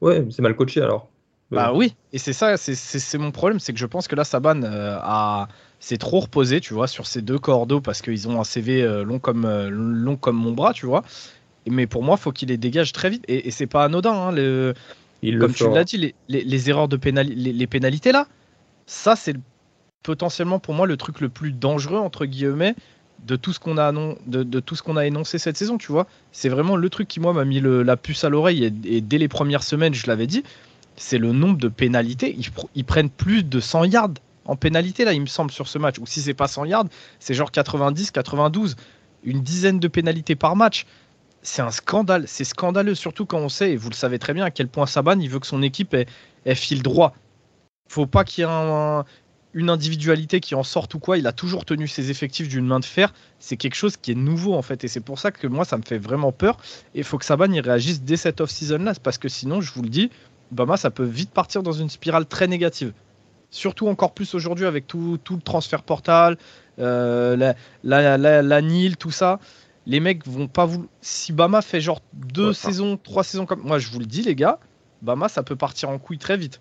Ouais, 0.00 0.26
c'est 0.30 0.42
mal 0.42 0.54
coaché 0.56 0.82
alors. 0.82 1.08
Bah 1.50 1.72
oui, 1.74 1.94
et 2.14 2.18
c'est 2.18 2.32
ça, 2.32 2.56
c'est- 2.56 3.18
mon 3.18 3.30
problème, 3.30 3.60
c'est 3.60 3.74
que 3.74 3.78
je 3.78 3.84
pense 3.86 4.08
que 4.08 4.16
là, 4.16 4.24
Saban 4.24 4.62
euh, 4.62 4.98
a 5.02 5.48
s'est 5.80 5.98
trop 5.98 6.20
reposé, 6.20 6.60
tu 6.60 6.72
vois, 6.74 6.86
sur 6.86 7.06
ces 7.06 7.20
deux 7.22 7.38
cordeaux 7.38 7.80
parce 7.80 8.00
qu'ils 8.02 8.26
ont 8.28 8.40
un 8.40 8.44
CV 8.44 8.82
euh, 8.82 9.02
long 9.04 9.18
comme 9.18 9.44
euh, 9.44 9.68
long 9.68 10.16
comme 10.16 10.36
mon 10.36 10.52
bras, 10.52 10.72
tu 10.72 10.86
vois. 10.86 11.02
Mais 11.68 11.86
pour 11.86 12.02
moi, 12.04 12.16
faut 12.16 12.32
qu'il 12.32 12.48
les 12.50 12.58
dégage 12.58 12.92
très 12.92 13.10
vite. 13.10 13.24
Et, 13.28 13.48
et 13.48 13.50
c'est 13.52 13.66
pas 13.66 13.84
anodin, 13.84 14.12
hein, 14.12 14.32
le, 14.32 14.74
Il 15.22 15.36
le 15.36 15.40
comme 15.40 15.54
tu 15.54 15.70
l'as 15.70 15.84
dit, 15.84 15.98
les, 15.98 16.14
les- 16.28 16.44
les 16.44 16.70
erreurs 16.70 16.88
de 16.88 16.96
pénali- 16.96 17.34
les, 17.34 17.52
les 17.52 17.66
pénalités 17.66 18.12
là, 18.12 18.26
ça 18.86 19.16
c'est 19.16 19.34
le- 19.34 19.40
potentiellement 20.02 20.58
pour 20.60 20.74
moi 20.74 20.86
le 20.86 20.96
truc 20.96 21.20
le 21.20 21.28
plus 21.28 21.52
dangereux 21.52 21.98
entre 21.98 22.26
guillemets 22.26 22.74
de 23.22 23.36
tout 23.36 23.52
ce 23.52 23.60
qu'on 23.60 23.76
a 24.96 25.06
énoncé 25.06 25.38
cette 25.38 25.56
saison, 25.56 25.78
tu 25.78 25.92
vois. 25.92 26.06
C'est 26.32 26.48
vraiment 26.48 26.76
le 26.76 26.90
truc 26.90 27.08
qui 27.08 27.20
moi 27.20 27.32
m'a 27.32 27.44
mis 27.44 27.60
la 27.60 27.96
puce 27.96 28.24
à 28.24 28.28
l'oreille 28.28 28.64
et, 28.84 29.00
dès 29.00 29.18
les 29.18 29.28
premières 29.28 29.62
semaines, 29.62 29.94
je 29.94 30.06
l'avais 30.06 30.26
dit, 30.26 30.42
c'est 30.96 31.18
le 31.18 31.32
nombre 31.32 31.58
de 31.58 31.68
pénalités. 31.68 32.34
Ils, 32.36 32.50
pr- 32.50 32.68
ils 32.74 32.84
prennent 32.84 33.10
plus 33.10 33.44
de 33.44 33.60
100 33.60 33.84
yards 33.84 34.14
en 34.44 34.56
pénalité 34.56 35.04
là, 35.04 35.12
il 35.12 35.20
me 35.20 35.26
semble 35.26 35.50
sur 35.50 35.68
ce 35.68 35.78
match. 35.78 35.98
Ou 35.98 36.06
si 36.06 36.20
c'est 36.20 36.34
pas 36.34 36.48
100 36.48 36.64
yards, 36.66 36.86
c'est 37.20 37.34
genre 37.34 37.50
90, 37.52 38.10
92, 38.10 38.76
une 39.24 39.40
dizaine 39.42 39.78
de 39.78 39.88
pénalités 39.88 40.34
par 40.34 40.56
match. 40.56 40.84
c'est 41.42 41.62
un 41.62 41.70
scandale. 41.70 42.24
C'est 42.26 42.44
scandaleux, 42.44 42.94
surtout 42.94 43.26
quand 43.26 43.38
on 43.38 43.48
sait, 43.48 43.72
et 43.72 43.76
vous 43.76 43.90
le 43.90 43.94
savez 43.94 44.18
très 44.18 44.34
bien, 44.34 44.44
à 44.44 44.50
quel 44.50 44.68
point 44.68 44.86
Saban, 44.86 45.18
il 45.20 45.28
veut 45.28 45.38
que 45.40 45.46
son 45.46 45.62
équipe 45.62 45.94
ait, 45.94 46.06
file 46.54 46.82
droit. 46.82 47.14
Faut 47.88 48.06
pas 48.06 48.24
qu'il 48.24 48.42
y 48.42 48.46
ait 48.46 48.50
une 49.54 49.70
individualité 49.70 50.40
qui 50.40 50.54
en 50.54 50.62
sorte 50.62 50.94
ou 50.94 50.98
quoi. 50.98 51.18
Il 51.18 51.26
a 51.26 51.32
toujours 51.32 51.64
tenu 51.64 51.88
ses 51.88 52.10
effectifs 52.10 52.48
d'une 52.48 52.66
main 52.66 52.80
de 52.80 52.84
fer. 52.84 53.12
C'est 53.38 53.56
quelque 53.56 53.74
chose 53.74 53.96
qui 53.96 54.12
est 54.12 54.16
nouveau 54.16 54.54
en 54.54 54.62
fait. 54.62 54.84
Et 54.84 54.88
c'est 54.88 55.00
pour 55.00 55.18
ça 55.18 55.30
que 55.30 55.46
moi, 55.46 55.64
ça 55.64 55.76
me 55.76 55.82
fait 55.82 55.98
vraiment 55.98 56.32
peur. 56.32 56.58
Et 56.94 56.98
il 56.98 57.04
faut 57.04 57.18
que 57.18 57.24
Saban 57.24 57.52
y 57.52 57.60
réagisse 57.60 58.02
dès 58.02 58.16
cette 58.16 58.40
off-season-là. 58.40 58.94
Parce 59.02 59.18
que 59.18 59.28
sinon, 59.28 59.60
je 59.60 59.72
vous 59.72 59.82
le 59.82 59.88
dis, 59.88 60.10
Bama, 60.50 60.76
ça 60.76 60.90
peut 60.90 61.04
vite 61.04 61.30
partir 61.30 61.62
dans 61.62 61.72
une 61.72 61.90
spirale 61.90 62.26
très 62.26 62.46
négative. 62.46 62.92
Surtout 63.50 63.88
encore 63.88 64.14
plus 64.14 64.34
aujourd'hui 64.34 64.64
avec 64.64 64.86
tout, 64.86 65.18
le 65.30 65.40
transfert 65.40 65.82
portal, 65.82 66.38
euh, 66.78 67.36
la, 67.36 67.54
la, 68.16 68.42
la, 68.42 68.62
NIL, 68.62 68.96
tout 68.96 69.10
ça 69.10 69.38
les 69.86 70.00
mecs 70.00 70.26
vont 70.26 70.48
pas 70.48 70.64
vous. 70.64 70.86
Si 71.00 71.32
Bama 71.32 71.62
fait 71.62 71.80
genre 71.80 72.00
deux 72.12 72.52
saisons, 72.52 72.96
trois 72.96 73.24
saisons 73.24 73.46
comme. 73.46 73.62
Moi, 73.62 73.78
je 73.78 73.90
vous 73.90 73.98
le 73.98 74.06
dis, 74.06 74.22
les 74.22 74.34
gars, 74.34 74.58
Bama, 75.02 75.28
ça 75.28 75.42
peut 75.42 75.56
partir 75.56 75.90
en 75.90 75.98
couille 75.98 76.18
très 76.18 76.36
vite. 76.36 76.60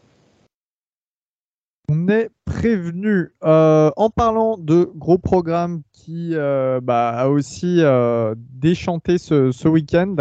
On 1.88 2.08
est 2.08 2.30
prévenu. 2.62 3.34
Euh, 3.44 3.90
en 3.98 4.10
parlant 4.12 4.56
de 4.58 4.92
gros 4.96 5.18
programmes 5.18 5.82
qui 5.92 6.36
euh, 6.36 6.80
bah, 6.82 7.10
a 7.10 7.28
aussi 7.28 7.78
euh, 7.80 8.36
déchanté 8.38 9.18
ce, 9.18 9.52
ce 9.52 9.68
week-end, 9.68 10.16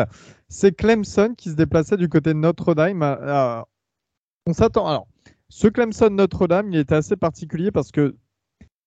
c'est 0.49 0.73
Clemson 0.73 1.35
qui 1.37 1.51
se 1.51 1.55
déplaçait 1.55 1.99
du 1.99 2.09
côté 2.09 2.31
de 2.31 2.39
Notre-Dame. 2.39 3.03
on 4.47 4.53
s'attend. 4.55 4.87
Alors, 4.87 5.07
ce 5.51 5.69
Clemson 5.69 6.09
Notre-Dame, 6.11 6.73
il 6.73 6.79
était 6.79 6.95
assez 6.95 7.17
particulier 7.17 7.71
parce 7.71 7.91
que 7.91 8.17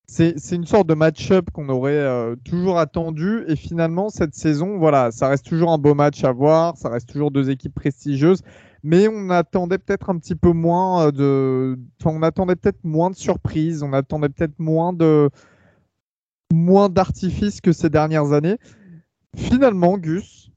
c'est 0.08 0.36
une 0.52 0.66
sorte 0.66 0.88
de 0.88 0.96
match-up 0.96 1.50
qu'on 1.54 1.70
aurait 1.70 2.36
toujours 2.44 2.78
attendu. 2.80 3.46
Et 3.48 3.56
finalement, 3.56 4.10
cette 4.10 4.36
saison, 4.36 4.78
voilà, 4.78 5.12
ça 5.12 5.28
reste 5.28 5.46
toujours 5.46 5.72
un 5.72 5.78
beau 5.78 5.94
match 5.94 6.24
à 6.24 6.32
voir. 6.32 6.76
Ça 6.78 6.89
reste 6.89 7.10
toujours 7.10 7.32
deux 7.32 7.50
équipes 7.50 7.74
prestigieuses. 7.74 8.42
Mais 8.84 9.08
on 9.08 9.30
attendait 9.30 9.78
peut-être 9.78 10.10
un 10.10 10.17
petit 10.17 10.36
peu 10.36 10.52
moins 10.52 11.08
euh, 11.08 11.12
de. 11.12 11.80
On 12.06 12.22
attendait 12.22 12.56
peut-être 12.56 12.84
moins 12.84 13.10
de 13.10 13.15
surprises. 13.15 13.82
On 13.82 13.93
attendait 13.93 14.30
peut-être 14.30 14.60
moins 14.60 14.93
de. 14.93 15.30
moins 16.52 16.89
d'artifices 16.89 17.62
que 17.62 17.72
ces 17.72 17.89
dernières 17.89 18.34
années. 18.34 18.58
Finalement, 19.36 19.98
Gus, 19.98 20.52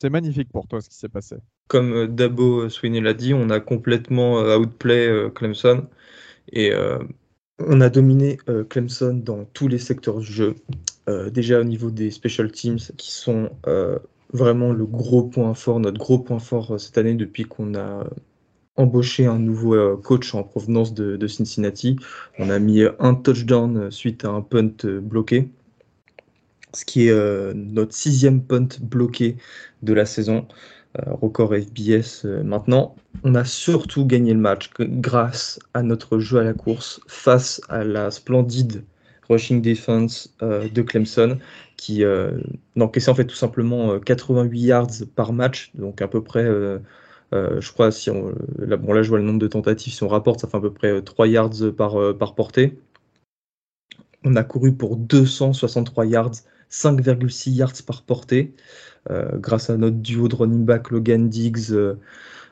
c'est 0.00 0.10
magnifique 0.10 0.50
pour 0.52 0.66
toi 0.68 0.80
ce 0.80 0.88
qui 0.88 0.96
s'est 0.96 1.08
passé. 1.08 1.36
Comme 1.66 1.92
euh, 1.92 2.06
Dabo 2.06 2.68
Sweeney 2.68 3.00
l'a 3.00 3.14
dit, 3.14 3.34
on 3.34 3.50
a 3.50 3.60
complètement 3.60 4.40
outplay 4.56 5.30
Clemson. 5.34 5.86
Et 6.52 6.72
on 7.58 7.80
a 7.80 7.88
dominé 7.88 8.38
euh, 8.48 8.64
Clemson 8.64 9.14
dans 9.14 9.44
tous 9.44 9.68
les 9.68 9.78
secteurs 9.78 10.18
du 10.18 10.32
jeu. 10.32 10.54
Euh, 11.08 11.30
déjà 11.30 11.60
au 11.60 11.64
niveau 11.64 11.90
des 11.90 12.10
special 12.10 12.52
teams 12.52 12.78
qui 12.96 13.12
sont 13.12 13.50
euh, 13.66 13.98
vraiment 14.32 14.72
le 14.72 14.86
gros 14.86 15.22
point 15.22 15.54
fort, 15.54 15.80
notre 15.80 15.98
gros 15.98 16.18
point 16.18 16.38
fort 16.38 16.78
cette 16.80 16.98
année 16.98 17.14
depuis 17.14 17.44
qu'on 17.44 17.74
a 17.74 18.06
embauché 18.76 19.26
un 19.26 19.38
nouveau 19.38 19.96
coach 19.96 20.34
en 20.34 20.44
provenance 20.44 20.94
de, 20.94 21.26
Cincinnati. 21.26 21.96
On 22.38 22.48
a 22.50 22.58
mis 22.58 22.82
un 23.00 23.14
touchdown 23.14 23.90
suite 23.90 24.24
à 24.24 24.28
un 24.28 24.40
punt 24.40 24.84
bloqué, 24.84 25.48
ce 26.72 26.84
qui 26.84 27.08
est 27.08 27.54
notre 27.54 27.94
sixième 27.94 28.42
punt 28.42 28.68
bloqué 28.80 29.36
de 29.82 29.92
la 29.94 30.06
saison. 30.06 30.46
Euh, 30.96 31.12
record 31.20 31.54
FBS 31.54 32.24
euh, 32.24 32.42
maintenant. 32.42 32.96
On 33.22 33.34
a 33.34 33.44
surtout 33.44 34.06
gagné 34.06 34.32
le 34.32 34.40
match 34.40 34.70
grâce 34.80 35.58
à 35.74 35.82
notre 35.82 36.18
jeu 36.18 36.38
à 36.38 36.44
la 36.44 36.54
course 36.54 37.00
face 37.06 37.60
à 37.68 37.84
la 37.84 38.10
splendide 38.10 38.84
rushing 39.28 39.62
defense 39.62 40.34
euh, 40.42 40.68
de 40.68 40.82
Clemson 40.82 41.38
qui 41.76 42.02
n'encaissait 42.74 43.10
en 43.10 43.14
fait 43.14 43.24
tout 43.24 43.36
simplement 43.36 44.00
88 44.00 44.60
yards 44.60 44.90
par 45.14 45.32
match, 45.32 45.70
donc 45.74 46.02
à 46.02 46.08
peu 46.08 46.24
près, 46.24 46.44
je 47.32 47.72
crois, 47.72 47.92
si 47.92 48.10
on, 48.10 48.34
là, 48.58 48.76
bon, 48.76 48.92
là 48.92 49.02
je 49.04 49.08
vois 49.10 49.18
le 49.18 49.24
nombre 49.24 49.38
de 49.38 49.46
tentatives, 49.46 49.92
si 49.92 50.02
on 50.02 50.08
rapporte, 50.08 50.40
ça 50.40 50.48
fait 50.48 50.56
à 50.56 50.60
peu 50.60 50.72
près 50.72 51.02
3 51.02 51.28
yards 51.28 51.72
par, 51.76 51.96
par 52.18 52.34
portée. 52.34 52.80
On 54.24 54.34
a 54.34 54.42
couru 54.42 54.74
pour 54.74 54.96
263 54.96 56.06
yards, 56.06 56.32
5,6 56.68 57.50
yards 57.50 57.82
par 57.86 58.02
portée. 58.02 58.54
Euh, 59.10 59.38
grâce 59.38 59.70
à 59.70 59.76
notre 59.76 59.96
duo 59.96 60.28
de 60.28 60.34
running 60.34 60.64
back 60.64 60.90
Logan 60.90 61.28
Diggs, 61.28 61.70
euh, 61.72 61.94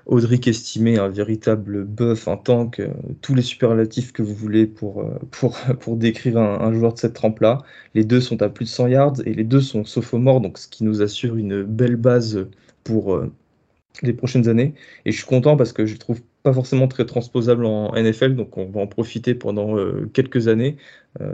Audric 0.06 0.48
estimé 0.48 0.98
un 0.98 1.08
véritable 1.08 1.84
buff, 1.84 2.28
un 2.28 2.36
tank, 2.36 2.80
euh, 2.80 2.88
tous 3.22 3.34
les 3.34 3.42
superlatifs 3.42 4.12
que 4.12 4.22
vous 4.22 4.34
voulez 4.34 4.66
pour, 4.66 5.04
pour 5.80 5.96
décrire 5.96 6.38
un, 6.38 6.72
joueur 6.72 6.94
de 6.94 6.98
cette 6.98 7.14
trempe-là. 7.14 7.62
Les 7.94 8.04
deux 8.04 8.20
sont 8.20 8.40
à 8.42 8.48
plus 8.48 8.64
de 8.64 8.70
100 8.70 8.86
yards 8.88 9.14
et 9.26 9.34
les 9.34 9.44
deux 9.44 9.60
sont 9.60 9.84
sophomores, 9.84 10.40
donc 10.40 10.58
ce 10.58 10.68
qui 10.68 10.84
nous 10.84 11.02
assure 11.02 11.36
une 11.36 11.62
belle 11.62 11.96
base 11.96 12.46
pour 12.84 13.20
les 14.02 14.12
prochaines 14.12 14.48
années. 14.48 14.74
Et 15.04 15.12
je 15.12 15.16
suis 15.16 15.26
content 15.26 15.56
parce 15.56 15.72
que 15.72 15.86
je 15.86 15.96
trouve 15.96 16.20
pas 16.42 16.52
forcément 16.52 16.88
très 16.88 17.06
transposable 17.06 17.64
en 17.66 17.92
NFL, 17.94 18.36
donc 18.36 18.56
on 18.58 18.66
va 18.66 18.80
en 18.80 18.86
profiter 18.86 19.34
pendant 19.34 19.76
quelques 20.12 20.48
années. 20.48 20.76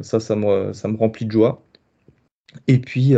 ça, 0.03 0.21
ça 0.21 0.37
me, 0.37 0.97
remplit 0.97 1.27
de 1.27 1.33
joie. 1.33 1.63
Et 2.69 2.79
puis, 2.79 3.17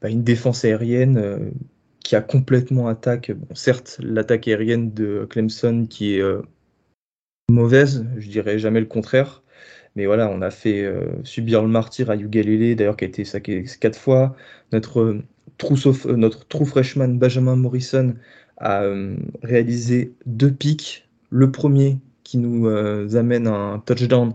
bah, 0.00 0.08
une 0.08 0.24
défense 0.24 0.64
aérienne 0.64 1.18
euh, 1.18 1.50
qui 2.04 2.16
a 2.16 2.20
complètement 2.20 2.88
attaqué. 2.88 3.34
Bon, 3.34 3.46
certes, 3.54 3.98
l'attaque 4.02 4.48
aérienne 4.48 4.92
de 4.92 5.26
Clemson 5.28 5.86
qui 5.88 6.16
est 6.16 6.20
euh, 6.20 6.42
mauvaise, 7.50 8.06
je 8.18 8.28
dirais 8.28 8.58
jamais 8.58 8.80
le 8.80 8.86
contraire. 8.86 9.42
Mais 9.96 10.06
voilà, 10.06 10.30
on 10.30 10.40
a 10.40 10.50
fait 10.50 10.84
euh, 10.84 11.08
subir 11.24 11.62
le 11.62 11.68
martyr 11.68 12.10
à 12.10 12.16
Ugalele, 12.16 12.76
d'ailleurs 12.76 12.96
qui 12.96 13.04
a 13.04 13.08
été 13.08 13.24
saqué 13.24 13.64
quatre 13.80 13.98
fois. 13.98 14.36
Notre 14.72 15.18
trou, 15.58 15.76
notre 16.16 16.46
trou 16.46 16.64
freshman 16.64 17.18
Benjamin 17.18 17.56
Morrison 17.56 18.14
a 18.58 18.84
réalisé 19.42 20.14
deux 20.26 20.52
pics. 20.52 21.08
Le 21.30 21.50
premier 21.50 21.98
qui 22.24 22.38
nous 22.38 22.68
amène 23.16 23.46
un 23.48 23.80
touchdown 23.80 24.32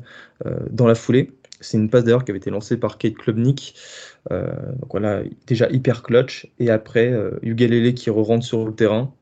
dans 0.72 0.88
la 0.88 0.96
foulée. 0.96 1.32
C'est 1.62 1.78
une 1.78 1.90
passe 1.90 2.04
d'ailleurs 2.04 2.26
qui 2.26 2.32
avait 2.32 2.40
été 2.40 2.50
lancée 2.50 2.78
par 2.78 2.98
Kate 2.98 3.14
Klubnik. 3.14 3.76
Euh, 4.32 4.72
donc 4.74 4.92
voilà, 4.92 5.24
déjà 5.48 5.70
hyper 5.70 6.04
clutch. 6.04 6.48
Et 6.60 6.70
après, 6.70 7.12
euh, 7.12 7.40
Ugalele 7.42 7.94
qui 7.94 8.10
re 8.10 8.16
rentre 8.16 8.46
sur 8.46 8.66
le 8.66 8.74
terrain, 8.74 9.14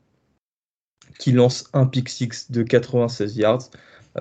qui 1.18 1.32
lance 1.32 1.68
un 1.72 1.86
pick 1.86 2.08
six 2.08 2.50
de 2.50 2.62
96 2.62 3.36
yards. 3.36 3.70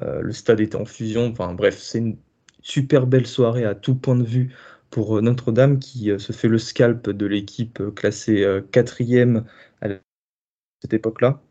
Euh, 0.01 0.21
le 0.21 0.31
stade 0.33 0.59
était 0.59 0.75
en 0.75 0.85
fusion. 0.85 1.27
Enfin 1.27 1.53
bref, 1.53 1.79
c'est 1.79 1.99
une 1.99 2.17
super 2.61 3.07
belle 3.07 3.27
soirée 3.27 3.65
à 3.65 3.75
tout 3.75 3.95
point 3.95 4.15
de 4.15 4.23
vue 4.23 4.53
pour 4.89 5.21
Notre-Dame 5.21 5.79
qui 5.79 6.11
se 6.19 6.33
fait 6.33 6.47
le 6.47 6.59
scalp 6.59 7.09
de 7.09 7.25
l'équipe 7.25 7.81
classée 7.95 8.61
quatrième 8.71 9.45
à 9.81 9.87
cette 10.81 10.93
époque-là. 10.93 11.41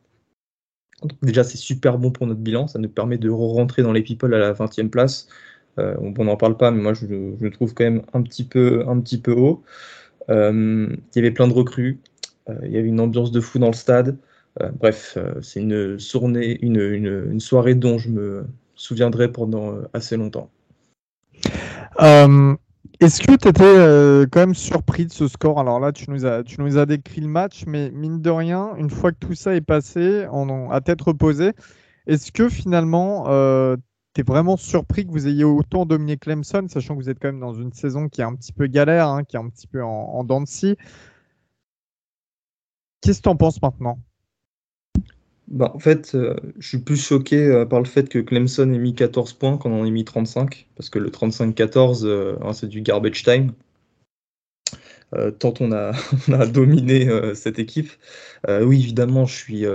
Déjà, 1.22 1.42
c'est 1.42 1.58
super 1.58 1.98
bon 1.98 2.12
pour 2.12 2.26
notre 2.26 2.40
bilan. 2.40 2.68
Ça 2.68 2.78
nous 2.78 2.88
permet 2.88 3.18
de 3.18 3.28
re-rentrer 3.28 3.82
dans 3.82 3.92
les 3.92 4.02
people 4.02 4.32
à 4.34 4.38
la 4.38 4.52
20e 4.52 4.88
place. 4.90 5.28
Euh, 5.78 5.94
on 5.98 6.24
n'en 6.24 6.36
parle 6.36 6.56
pas, 6.56 6.70
mais 6.70 6.82
moi 6.82 6.94
je, 6.94 7.06
le 7.06 7.50
trouve 7.50 7.74
quand 7.74 7.84
même 7.84 8.02
un 8.12 8.22
petit 8.22 8.44
peu, 8.44 8.84
un 8.86 9.00
petit 9.00 9.18
peu 9.18 9.32
haut. 9.32 9.62
Euh, 10.30 10.88
il 10.90 11.16
y 11.16 11.18
avait 11.18 11.30
plein 11.30 11.48
de 11.48 11.52
recrues, 11.52 11.98
euh, 12.48 12.54
il 12.64 12.72
y 12.72 12.76
avait 12.76 12.88
une 12.88 13.00
ambiance 13.00 13.32
de 13.32 13.40
fou 13.40 13.58
dans 13.58 13.68
le 13.68 13.74
stade. 13.74 14.16
bref, 14.78 15.16
c'est 15.40 15.60
une, 15.60 15.98
une, 16.62 17.40
soirée 17.40 17.74
dont 17.74 17.98
je 17.98 18.10
me 18.10 18.44
souviendrai 18.74 19.32
pendant 19.32 19.76
assez 19.94 20.16
longtemps. 20.16 20.50
Est-ce 23.00 23.20
que 23.20 23.34
tu 23.34 23.48
étais 23.48 24.28
quand 24.30 24.40
même 24.40 24.54
surpris 24.54 25.06
de 25.06 25.12
ce 25.12 25.26
score? 25.26 25.58
Alors 25.58 25.80
là, 25.80 25.90
tu 25.92 26.10
nous, 26.10 26.26
as, 26.26 26.44
tu 26.44 26.60
nous 26.60 26.76
as 26.76 26.86
décrit 26.86 27.22
le 27.22 27.28
match, 27.28 27.64
mais 27.66 27.90
mine 27.90 28.20
de 28.20 28.30
rien, 28.30 28.74
une 28.76 28.90
fois 28.90 29.10
que 29.10 29.18
tout 29.18 29.34
ça 29.34 29.54
est 29.56 29.62
passé, 29.62 30.26
on, 30.30 30.70
à 30.70 30.80
tête 30.82 31.00
reposée, 31.00 31.52
est-ce 32.06 32.30
que 32.30 32.48
finalement, 32.48 33.24
tu 34.14 34.22
vraiment 34.22 34.56
surpris 34.56 35.06
que 35.06 35.10
vous 35.10 35.26
ayez 35.26 35.44
autant 35.44 35.86
dominé 35.86 36.16
Clemson, 36.16 36.66
sachant 36.68 36.96
que 36.96 37.02
vous 37.02 37.10
êtes 37.10 37.18
quand 37.18 37.28
même 37.28 37.40
dans 37.40 37.54
une 37.54 37.72
saison 37.72 38.08
qui 38.08 38.20
est 38.20 38.24
un 38.24 38.34
petit 38.34 38.52
peu 38.52 38.66
galère, 38.66 39.08
hein, 39.08 39.24
qui 39.24 39.36
est 39.36 39.40
un 39.40 39.48
petit 39.48 39.66
peu 39.66 39.82
en, 39.82 39.88
en 39.88 40.24
dents 40.24 40.40
de 40.40 40.48
scie. 40.48 40.76
Qu'est-ce 43.00 43.18
que 43.18 43.24
tu 43.24 43.28
en 43.28 43.36
penses 43.36 43.60
maintenant? 43.62 43.98
Bah, 45.48 45.70
en 45.74 45.78
fait, 45.78 46.14
euh, 46.14 46.34
je 46.58 46.68
suis 46.68 46.78
plus 46.78 46.96
choqué 46.96 47.36
euh, 47.36 47.66
par 47.66 47.80
le 47.80 47.84
fait 47.84 48.08
que 48.08 48.18
Clemson 48.18 48.72
ait 48.72 48.78
mis 48.78 48.94
14 48.94 49.34
points 49.34 49.58
quand 49.58 49.70
on 49.70 49.84
ait 49.84 49.90
mis 49.90 50.04
35, 50.04 50.66
parce 50.76 50.88
que 50.88 50.98
le 50.98 51.10
35-14, 51.10 52.06
euh, 52.06 52.36
hein, 52.42 52.52
c'est 52.54 52.68
du 52.68 52.80
garbage 52.80 53.22
time. 53.22 53.52
tant 55.38 55.52
on 55.60 55.70
on 56.28 56.32
a 56.32 56.46
dominé 56.46 57.06
cette 57.34 57.58
équipe. 57.58 57.90
oui, 58.48 58.80
évidemment, 58.80 59.26
je 59.26 59.34
suis, 59.34 59.66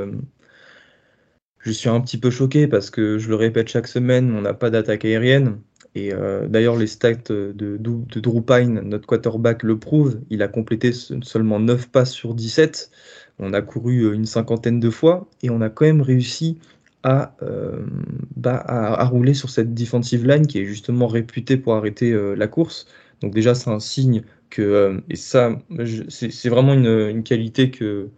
je 1.68 1.74
suis 1.74 1.90
un 1.90 2.00
petit 2.00 2.18
peu 2.18 2.30
choqué 2.30 2.66
parce 2.68 2.90
que 2.90 3.18
je 3.18 3.28
le 3.28 3.36
répète 3.36 3.68
chaque 3.68 3.88
semaine, 3.88 4.34
on 4.34 4.42
n'a 4.42 4.54
pas 4.54 4.70
d'attaque 4.70 5.04
aérienne. 5.04 5.60
Et 5.96 6.14
euh, 6.14 6.48
d'ailleurs, 6.48 6.78
les 6.78 6.88
stats 6.88 7.16
de, 7.30 7.54
de, 7.54 7.78
notre 7.78 9.08
quarterback, 9.08 9.64
le 9.64 9.78
prouvent. 9.78 10.22
Il 10.30 10.42
a 10.42 10.48
complété 10.48 10.92
seulement 10.94 11.60
9 11.60 11.90
passes 11.90 12.14
sur 12.14 12.36
17. 12.36 12.92
On 13.40 13.54
a 13.54 13.62
couru 13.62 14.04
euh, 14.04 14.14
une 14.14 14.26
cinquantaine 14.26 14.80
de 14.80 14.90
fois 14.90 15.28
et 15.44 15.50
on 15.50 15.60
a 15.60 15.70
quand 15.70 15.86
même 15.86 16.02
réussi 16.02 16.60
à, 17.04 17.36
euh, 17.42 17.86
bah, 18.36 18.64
à, 18.66 19.04
rouler 19.06 19.34
sur 19.34 19.50
cette 19.50 19.74
defensive 19.74 20.26
line 20.26 20.48
qui 20.48 20.60
est 20.60 20.66
justement 20.66 21.08
réputée 21.08 21.58
pour 21.58 21.76
arrêter 21.76 22.16
la 22.36 22.48
course. 22.48 22.88
Donc 23.22 23.34
déjà, 23.34 23.56
c'est 23.56 23.70
un 23.70 23.80
signe 23.80 24.24
que, 24.50 25.02
et 25.10 25.16
ça, 25.18 25.58
c'est 26.10 26.50
vraiment 26.50 26.74
une, 26.74 27.24
qualité 27.24 27.72
que, 27.72 28.10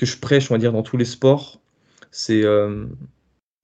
que 0.00 0.06
je 0.06 0.16
prêche, 0.16 0.50
on 0.50 0.54
va 0.54 0.58
dire, 0.58 0.72
dans 0.72 0.82
tous 0.82 0.96
les 0.96 1.04
sports, 1.04 1.60
c'est 2.10 2.42
euh, 2.42 2.86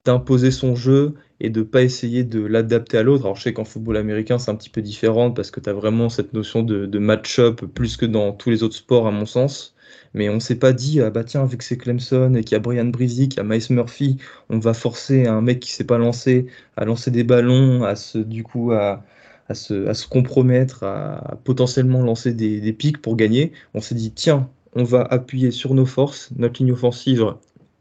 d'imposer 0.05 0.51
son 0.51 0.75
jeu 0.75 1.15
et 1.39 1.49
de 1.49 1.63
pas 1.63 1.81
essayer 1.81 2.23
de 2.23 2.45
l'adapter 2.45 2.99
à 2.99 3.03
l'autre. 3.03 3.25
Alors 3.25 3.37
je 3.37 3.41
sais 3.41 3.53
qu'en 3.53 3.65
football 3.65 3.97
américain 3.97 4.37
c'est 4.37 4.51
un 4.51 4.55
petit 4.55 4.69
peu 4.69 4.83
différent 4.83 5.31
parce 5.31 5.49
que 5.49 5.59
tu 5.59 5.67
as 5.67 5.73
vraiment 5.73 6.09
cette 6.09 6.33
notion 6.33 6.61
de, 6.61 6.99
match-up 6.99 7.65
plus 7.73 7.97
que 7.97 8.05
dans 8.05 8.33
tous 8.33 8.51
les 8.51 8.61
autres 8.61 8.75
sports 8.75 9.07
à 9.07 9.11
mon 9.11 9.25
sens. 9.25 9.75
Mais 10.13 10.29
on 10.29 10.39
s'est 10.39 10.57
pas 10.59 10.73
dit, 10.73 11.01
ah 11.01 11.09
bah 11.09 11.23
tiens, 11.23 11.43
vu 11.45 11.57
que 11.57 11.63
c'est 11.63 11.77
Clemson 11.77 12.35
et 12.35 12.43
qu'il 12.43 12.53
y 12.53 12.55
a 12.55 12.59
Brian 12.59 12.85
Brizy, 12.85 13.29
qu'il 13.29 13.37
y 13.37 13.41
a 13.41 13.43
Miles 13.43 13.63
Murphy, 13.71 14.17
on 14.49 14.59
va 14.59 14.75
forcer 14.75 15.25
un 15.25 15.41
mec 15.41 15.59
qui 15.59 15.71
s'est 15.71 15.85
pas 15.85 15.97
lancé 15.97 16.45
à 16.75 16.85
lancer 16.85 17.09
des 17.09 17.23
ballons, 17.23 17.83
à 17.83 17.95
se, 17.95 18.19
du 18.19 18.43
coup, 18.43 18.73
à, 18.73 19.03
à, 19.49 19.55
se, 19.55 19.87
à 19.87 19.95
se 19.95 20.07
compromettre, 20.07 20.83
à, 20.83 21.39
potentiellement 21.43 22.03
lancer 22.03 22.33
des, 22.33 22.61
des 22.61 22.73
pics 22.73 23.01
pour 23.01 23.15
gagner. 23.15 23.53
On 23.73 23.81
s'est 23.81 23.95
dit, 23.95 24.11
tiens, 24.11 24.49
on 24.77 24.83
va 24.83 25.01
appuyer 25.01 25.49
sur 25.49 25.73
nos 25.73 25.87
forces, 25.87 26.29
notre 26.37 26.61
ligne 26.61 26.71
offensive 26.71 27.33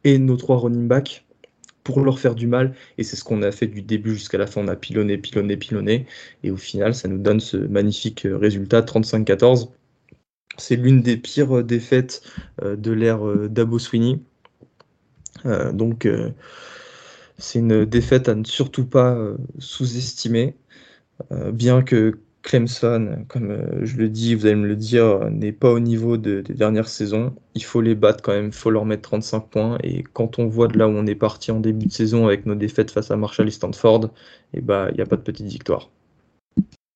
et 0.03 0.19
nos 0.19 0.37
trois 0.37 0.57
running 0.57 0.89
backs 0.89 1.27
pour 1.85 2.01
leur 2.01 2.19
faire 2.19 2.35
du 2.35 2.47
mal. 2.47 2.75
Et 2.97 3.05
c'est 3.05 3.17
ce 3.17 3.23
qu'on 3.23 3.43
a 3.43 3.53
fait 3.53 3.67
du 3.67 3.83
début 3.83 4.15
jusqu'à 4.15 4.39
la 4.39 4.47
fin. 4.47 4.63
On 4.63 4.69
a 4.69 4.77
pilonné, 4.77 5.19
pilonné, 5.19 5.57
pilonné. 5.59 6.07
Et 6.43 6.51
au 6.51 6.57
final, 6.57 6.95
ça 6.95 7.07
nous 7.07 7.19
donne 7.19 7.39
ce 7.39 7.59
magnifique 7.59 8.27
résultat 8.29 8.81
35-14. 8.81 9.69
C'est 10.57 10.77
l'une 10.77 11.03
des 11.03 11.19
pires 11.19 11.63
défaites 11.63 12.23
euh, 12.63 12.77
de 12.77 12.93
l'ère 12.93 13.27
euh, 13.27 13.49
d'Abo 13.49 13.79
Sweeney. 13.79 14.21
Euh, 15.45 15.71
donc, 15.71 16.09
c'est 17.37 17.59
une 17.59 17.85
défaite 17.85 18.31
à 18.31 18.35
ne 18.35 18.45
surtout 18.45 18.87
pas 18.87 19.19
sous-estimer. 19.59 20.57
bien 21.53 21.83
que 21.83 22.19
Clemson, 22.47 23.25
comme 23.27 23.51
euh, 23.51 23.85
je 23.85 23.97
le 23.97 24.09
dis, 24.09 24.37
vous 24.37 24.47
allez 24.47 24.55
me 24.55 24.69
le 24.69 24.77
dire, 24.77 25.29
n'est 25.31 25.51
pas 25.51 25.73
au 25.73 25.81
niveau 25.81 26.17
des 26.17 26.43
dernières 26.43 26.87
saisons. 26.87 27.35
Il 27.57 27.65
faut 27.65 27.81
les 27.81 27.97
battre 27.97 28.23
quand 28.23 28.33
même, 28.33 28.47
il 28.47 28.53
faut 28.53 28.71
leur 28.71 28.85
mettre 28.85 29.03
35 29.03 29.41
points. 29.49 29.79
Et 29.83 30.05
quand 30.05 30.39
on 30.39 30.47
voit 30.47 30.69
de 30.69 30.79
là 30.79 30.87
où 30.87 30.93
on 30.93 31.07
est 31.07 31.17
parti 31.17 31.51
en 31.51 31.59
début 31.59 31.87
de 31.87 31.93
saison 31.93 32.25
avec 32.25 32.47
nos 32.47 32.55
défaites 32.55 32.93
face 32.93 33.11
à 33.11 33.17
Marshall 33.17 33.49
et 33.49 33.51
Stanford, 33.51 34.11
eh 34.55 34.61
ben, 34.61 34.89
il 34.91 34.95
n'y 34.95 35.01
a 35.01 35.07
pas 35.07 35.17
de 35.17 35.23
petite 35.23 35.49
victoire. 35.49 35.91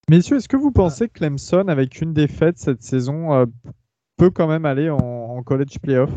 Messieurs, 0.08 0.36
est-ce 0.36 0.48
que 0.48 0.56
vous 0.56 0.70
pensez 0.70 1.08
que 1.08 1.14
Clemson, 1.14 1.66
avec 1.66 2.00
une 2.00 2.12
défaite 2.14 2.58
cette 2.58 2.84
saison, 2.84 3.34
euh, 3.34 3.46
peut 4.16 4.30
quand 4.30 4.46
même 4.46 4.66
aller 4.66 4.88
en, 4.88 5.42
college 5.42 5.80
playoff? 5.82 6.10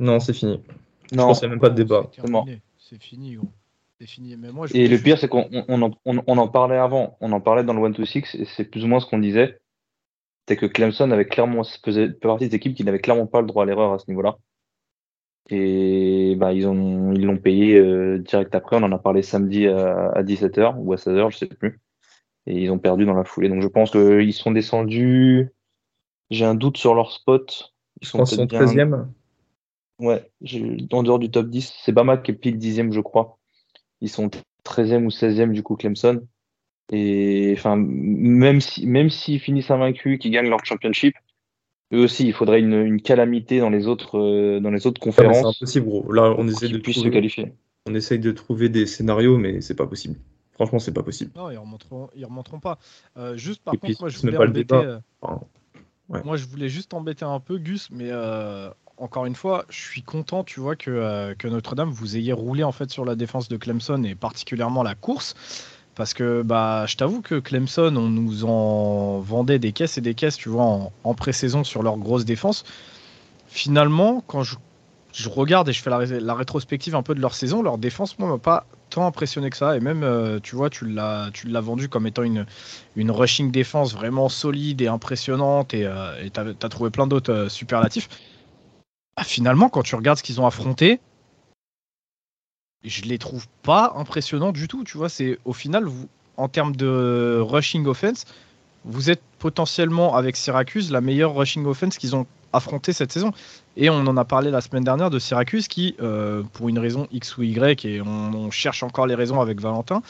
Non, 0.00 0.18
c'est 0.18 0.32
fini. 0.32 0.60
Non, 1.12 1.22
je 1.22 1.26
pense 1.28 1.38
qu'il 1.38 1.48
n'y 1.48 1.52
a 1.52 1.54
même 1.54 1.60
pas 1.60 1.70
de 1.70 1.76
débat. 1.76 2.10
C'est 2.76 3.00
fini, 3.00 3.36
gros. 3.36 3.48
Et 4.74 4.88
le 4.88 4.98
pire, 4.98 5.18
c'est 5.18 5.28
qu'on 5.28 5.44
en 5.46 6.48
parlait 6.48 6.76
avant. 6.76 7.16
On 7.20 7.32
en 7.32 7.40
parlait 7.40 7.64
dans 7.64 7.74
le 7.74 7.88
1-2-6 7.90 8.40
et 8.40 8.44
c'est 8.44 8.64
plus 8.64 8.84
ou 8.84 8.88
moins 8.88 9.00
ce 9.00 9.06
qu'on 9.06 9.18
disait. 9.18 9.60
C'est 10.48 10.56
que 10.56 10.66
Clemson 10.66 11.10
avait 11.10 11.26
clairement, 11.26 11.62
faisait 11.84 12.10
partie 12.10 12.48
des 12.48 12.56
équipes 12.56 12.74
qui 12.74 12.84
n'avaient 12.84 13.00
clairement 13.00 13.26
pas 13.26 13.40
le 13.40 13.46
droit 13.46 13.64
à 13.64 13.66
l'erreur 13.66 13.92
à 13.92 13.98
ce 13.98 14.06
niveau-là. 14.08 14.38
Et 15.50 16.34
bah, 16.36 16.52
ils 16.52 16.66
ont, 16.66 17.12
ils 17.12 17.24
l'ont 17.24 17.36
payé 17.36 17.78
euh, 17.78 18.18
direct 18.18 18.54
après. 18.54 18.76
On 18.76 18.82
en 18.82 18.92
a 18.92 18.98
parlé 18.98 19.22
samedi 19.22 19.66
à, 19.66 20.22
17h 20.22 20.76
ou 20.78 20.92
à 20.92 20.96
16h, 20.96 21.30
je 21.30 21.38
sais 21.38 21.46
plus. 21.46 21.80
Et 22.46 22.62
ils 22.62 22.70
ont 22.70 22.78
perdu 22.78 23.04
dans 23.04 23.14
la 23.14 23.24
foulée. 23.24 23.48
Donc 23.48 23.62
je 23.62 23.68
pense 23.68 23.90
qu'ils 23.90 24.32
sont 24.32 24.52
descendus. 24.52 25.50
J'ai 26.30 26.44
un 26.44 26.54
doute 26.54 26.78
sur 26.78 26.94
leur 26.94 27.12
spot. 27.12 27.74
Ils 28.00 28.08
sont, 28.08 28.22
13e. 28.22 29.08
Ouais, 29.98 30.30
en 30.92 31.02
dehors 31.02 31.18
du 31.18 31.30
top 31.30 31.48
10. 31.48 31.74
C'est 31.82 31.92
Bama 31.92 32.16
qui 32.16 32.30
est 32.30 32.34
pile 32.34 32.56
10e, 32.56 32.92
je 32.92 33.00
crois. 33.00 33.39
Ils 34.00 34.08
sont 34.08 34.30
13e 34.64 35.04
ou 35.04 35.08
16e 35.08 35.52
du 35.52 35.62
coup 35.62 35.76
Clemson. 35.76 36.22
Et 36.92 37.54
enfin, 37.56 37.76
même 37.76 38.60
si 38.60 38.86
même 38.86 39.10
s'ils 39.10 39.38
finissent 39.38 39.70
invaincus, 39.70 40.18
qu'ils 40.18 40.32
gagnent 40.32 40.48
leur 40.48 40.64
championship, 40.64 41.14
eux 41.92 42.02
aussi, 42.02 42.26
il 42.26 42.32
faudrait 42.32 42.60
une, 42.60 43.00
calamité 43.00 43.60
dans 43.60 43.70
les 43.70 43.86
autres 43.86 44.18
euh, 44.18 44.60
dans 44.60 44.70
les 44.70 44.86
autres 44.86 45.00
conférences. 45.00 45.36
c'est 45.36 45.62
impossible, 45.62 45.86
gros. 45.86 46.12
Là, 46.12 46.34
on 46.36 46.48
essaie 46.48 46.68
de 46.68 46.78
trouver, 46.78 47.00
se 47.00 47.08
qualifier. 47.08 47.52
On 47.86 47.94
essaye 47.94 48.18
de 48.18 48.32
trouver 48.32 48.68
des 48.68 48.86
scénarios, 48.86 49.38
mais 49.38 49.60
c'est 49.60 49.76
pas 49.76 49.86
possible. 49.86 50.16
Franchement, 50.52 50.78
c'est 50.78 50.92
pas 50.92 51.02
possible. 51.02 51.30
Non, 51.36 51.50
ils 51.50 51.56
remonteront, 51.56 52.10
ils 52.14 52.24
remonteront 52.24 52.60
pas. 52.60 52.78
Euh, 53.16 53.36
juste 53.36 53.62
par 53.62 53.74
contre, 53.78 54.00
moi, 54.00 54.08
je 54.08 54.18
voulais 54.18 54.36
embêter. 54.36 54.74
Euh, 54.74 54.98
moi, 56.24 56.36
je 56.36 56.46
voulais 56.46 56.68
juste 56.68 56.92
embêter 56.92 57.24
un 57.24 57.40
peu 57.40 57.58
Gus, 57.58 57.88
mais 57.90 58.10
encore 59.00 59.26
une 59.26 59.34
fois, 59.34 59.64
je 59.70 59.80
suis 59.80 60.02
content, 60.02 60.44
tu 60.44 60.60
vois, 60.60 60.74
euh, 60.86 61.34
que, 61.34 61.48
Notre-Dame 61.48 61.90
vous 61.90 62.16
ayez 62.16 62.32
roulé 62.32 62.62
en 62.62 62.72
fait 62.72 62.90
sur 62.90 63.04
la 63.04 63.14
défense 63.14 63.48
de 63.48 63.56
Clemson 63.56 64.04
et 64.04 64.14
particulièrement 64.14 64.82
la 64.82 64.94
course. 64.94 65.34
Parce 65.96 66.14
que 66.14 66.42
bah, 66.42 66.86
je 66.86 66.96
t'avoue 66.96 67.20
que 67.20 67.40
Clemson, 67.40 67.94
on 67.96 68.08
nous 68.08 68.44
en 68.44 69.18
vendait 69.18 69.58
des 69.58 69.72
caisses 69.72 69.98
et 69.98 70.00
des 70.00 70.14
caisses, 70.14 70.36
tu 70.36 70.48
vois, 70.48 70.62
en, 70.62 70.92
en 71.04 71.14
pré-saison 71.14 71.64
sur 71.64 71.82
leur 71.82 71.96
grosse 71.96 72.24
défense. 72.24 72.64
Finalement, 73.48 74.22
quand 74.26 74.44
je, 74.44 74.56
regarde 75.28 75.68
et 75.68 75.72
je 75.72 75.82
fais 75.82 75.90
la, 75.90 76.34
rétrospective 76.34 76.94
un 76.94 77.02
peu 77.02 77.14
de 77.14 77.20
leur 77.20 77.34
saison, 77.34 77.62
leur 77.62 77.76
défense, 77.78 78.18
moi, 78.18 78.28
m'a 78.28 78.38
pas 78.38 78.66
tant 78.90 79.04
impressionné 79.06 79.50
que 79.50 79.56
ça. 79.56 79.76
Et 79.76 79.80
même, 79.80 80.04
euh, 80.04 80.38
tu 80.40 80.54
vois, 80.54 80.70
tu 80.70 80.86
l'as, 80.86 81.30
vendu 81.60 81.88
comme 81.88 82.06
étant 82.06 82.22
une, 82.22 82.46
une 82.96 83.10
rushing 83.10 83.50
défense 83.50 83.92
vraiment 83.92 84.28
solide 84.28 84.80
et 84.80 84.88
impressionnante. 84.88 85.74
Et 85.74 85.84
euh, 85.84 86.28
tu 86.32 86.40
as, 86.40 86.68
trouvé 86.68 86.90
plein 86.90 87.08
d'autres 87.08 87.48
superlatifs. 87.48 88.08
Ah, 89.20 89.24
finalement, 89.24 89.68
quand 89.68 89.82
tu 89.82 89.94
regardes 89.96 90.16
ce 90.16 90.22
qu'ils 90.22 90.40
ont 90.40 90.46
affronté, 90.46 90.98
je 92.82 93.02
les 93.02 93.18
trouve 93.18 93.46
pas 93.62 93.92
impressionnants 93.96 94.50
du 94.50 94.66
tout. 94.66 94.82
Tu 94.82 94.96
vois, 94.96 95.10
c'est 95.10 95.38
au 95.44 95.52
final, 95.52 95.84
vous, 95.84 96.08
en 96.38 96.48
termes 96.48 96.74
de 96.74 97.38
rushing 97.38 97.84
offense, 97.86 98.24
vous 98.86 99.10
êtes 99.10 99.20
potentiellement 99.38 100.16
avec 100.16 100.36
Syracuse 100.36 100.90
la 100.90 101.02
meilleure 101.02 101.34
rushing 101.34 101.66
offense 101.66 101.98
qu'ils 101.98 102.16
ont 102.16 102.26
affronté 102.54 102.94
cette 102.94 103.12
saison. 103.12 103.32
Et 103.76 103.90
on 103.90 103.98
en 103.98 104.16
a 104.16 104.24
parlé 104.24 104.50
la 104.50 104.62
semaine 104.62 104.84
dernière 104.84 105.10
de 105.10 105.18
Syracuse 105.18 105.68
qui, 105.68 105.96
euh, 106.00 106.42
pour 106.54 106.70
une 106.70 106.78
raison 106.78 107.06
X 107.12 107.36
ou 107.36 107.42
Y, 107.42 107.84
et 107.84 108.00
on, 108.00 108.50
cherche 108.50 108.82
encore 108.82 109.06
les 109.06 109.14
raisons 109.14 109.42
avec 109.42 109.60
Valentin, 109.60 110.00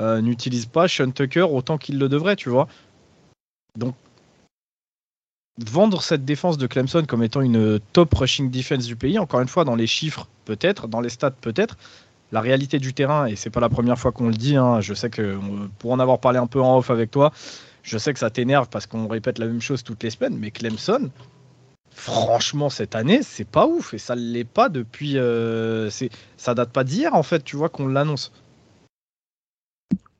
euh, 0.00 0.20
n'utilise 0.20 0.66
pas 0.66 0.86
Sean 0.86 1.12
Tucker 1.12 1.46
autant 1.50 1.78
qu'il 1.78 1.98
le 1.98 2.10
devrait, 2.10 2.36
tu 2.36 2.50
vois. 2.50 2.68
Donc 3.78 3.94
vendre 5.58 6.02
cette 6.02 6.24
défense 6.24 6.58
de 6.58 6.66
Clemson 6.66 7.04
comme 7.06 7.22
étant 7.22 7.40
une 7.40 7.80
top 7.92 8.14
rushing 8.14 8.50
defense 8.50 8.86
du 8.86 8.96
pays, 8.96 9.18
encore 9.18 9.40
une 9.40 9.48
fois, 9.48 9.64
dans 9.64 9.74
les 9.74 9.86
chiffres 9.86 10.28
peut-être, 10.44 10.88
dans 10.88 11.00
les 11.00 11.10
stats 11.10 11.30
peut-être, 11.30 11.76
la 12.32 12.40
réalité 12.40 12.78
du 12.78 12.94
terrain, 12.94 13.26
et 13.26 13.36
c'est 13.36 13.50
pas 13.50 13.60
la 13.60 13.68
première 13.68 13.98
fois 13.98 14.12
qu'on 14.12 14.28
le 14.28 14.34
dit, 14.34 14.56
hein, 14.56 14.80
je 14.80 14.94
sais 14.94 15.10
que 15.10 15.38
pour 15.78 15.92
en 15.92 15.98
avoir 15.98 16.18
parlé 16.20 16.38
un 16.38 16.46
peu 16.46 16.60
en 16.60 16.78
off 16.78 16.90
avec 16.90 17.10
toi, 17.10 17.32
je 17.82 17.98
sais 17.98 18.12
que 18.12 18.18
ça 18.18 18.30
t'énerve 18.30 18.68
parce 18.68 18.86
qu'on 18.86 19.08
répète 19.08 19.38
la 19.38 19.46
même 19.46 19.60
chose 19.60 19.82
toutes 19.82 20.02
les 20.02 20.10
semaines, 20.10 20.36
mais 20.38 20.50
Clemson, 20.50 21.10
franchement, 21.90 22.70
cette 22.70 22.94
année, 22.94 23.20
c'est 23.22 23.46
pas 23.46 23.66
ouf, 23.66 23.94
et 23.94 23.98
ça 23.98 24.16
ne 24.16 24.20
l'est 24.20 24.44
pas 24.44 24.68
depuis. 24.68 25.18
Euh, 25.18 25.90
ça 26.36 26.54
date 26.54 26.70
pas 26.70 26.84
d'hier, 26.84 27.14
en 27.14 27.22
fait, 27.22 27.42
tu 27.44 27.56
vois, 27.56 27.68
qu'on 27.68 27.88
l'annonce. 27.88 28.32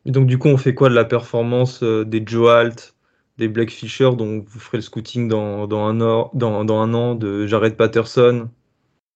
Et 0.06 0.10
donc, 0.10 0.26
du 0.26 0.38
coup, 0.38 0.48
on 0.48 0.56
fait 0.56 0.74
quoi 0.74 0.88
de 0.88 0.94
la 0.94 1.04
performance 1.04 1.82
euh, 1.82 2.04
des 2.04 2.22
Joe 2.24 2.50
Alt, 2.50 2.94
des 3.40 3.48
Black 3.48 3.70
Fisher 3.70 4.11
dont 4.16 4.44
vous 4.46 4.61
ferez 4.61 4.79
le 4.79 4.83
scouting 4.83 5.26
dans, 5.26 5.62
un, 5.62 6.00
an, 6.03 6.31
dans, 6.35 6.61
un 6.61 6.94
an, 6.94 7.14
de 7.14 7.46
Jared 7.46 7.74
Patterson. 7.74 8.48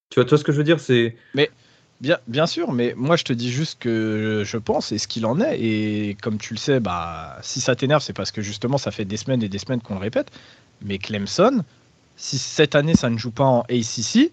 Tu 0.09 0.19
vois, 0.19 0.25
tu 0.25 0.35
ce 0.35 0.43
que 0.43 0.51
je 0.51 0.57
veux 0.57 0.63
dire 0.63 0.79
c'est... 0.79 1.15
Mais 1.35 1.51
bien, 2.01 2.17
bien 2.27 2.47
sûr, 2.47 2.73
mais 2.73 2.93
moi 2.97 3.17
je 3.17 3.23
te 3.23 3.33
dis 3.33 3.51
juste 3.51 3.79
que 3.79 4.41
je 4.43 4.57
pense 4.57 4.91
et 4.91 4.97
ce 4.97 5.07
qu'il 5.07 5.27
en 5.27 5.39
est. 5.39 5.61
Et 5.61 6.17
comme 6.21 6.39
tu 6.39 6.55
le 6.55 6.59
sais, 6.59 6.79
bah, 6.79 7.37
si 7.43 7.61
ça 7.61 7.75
t'énerve, 7.75 8.01
c'est 8.01 8.13
parce 8.13 8.31
que 8.31 8.41
justement 8.41 8.79
ça 8.79 8.91
fait 8.91 9.05
des 9.05 9.17
semaines 9.17 9.43
et 9.43 9.49
des 9.49 9.59
semaines 9.59 9.81
qu'on 9.81 9.93
le 9.93 10.01
répète. 10.01 10.31
Mais 10.81 10.97
Clemson, 10.97 11.63
si 12.15 12.39
cette 12.39 12.73
année 12.73 12.95
ça 12.95 13.11
ne 13.11 13.17
joue 13.17 13.31
pas 13.31 13.45
en 13.45 13.61
ACC, 13.69 14.31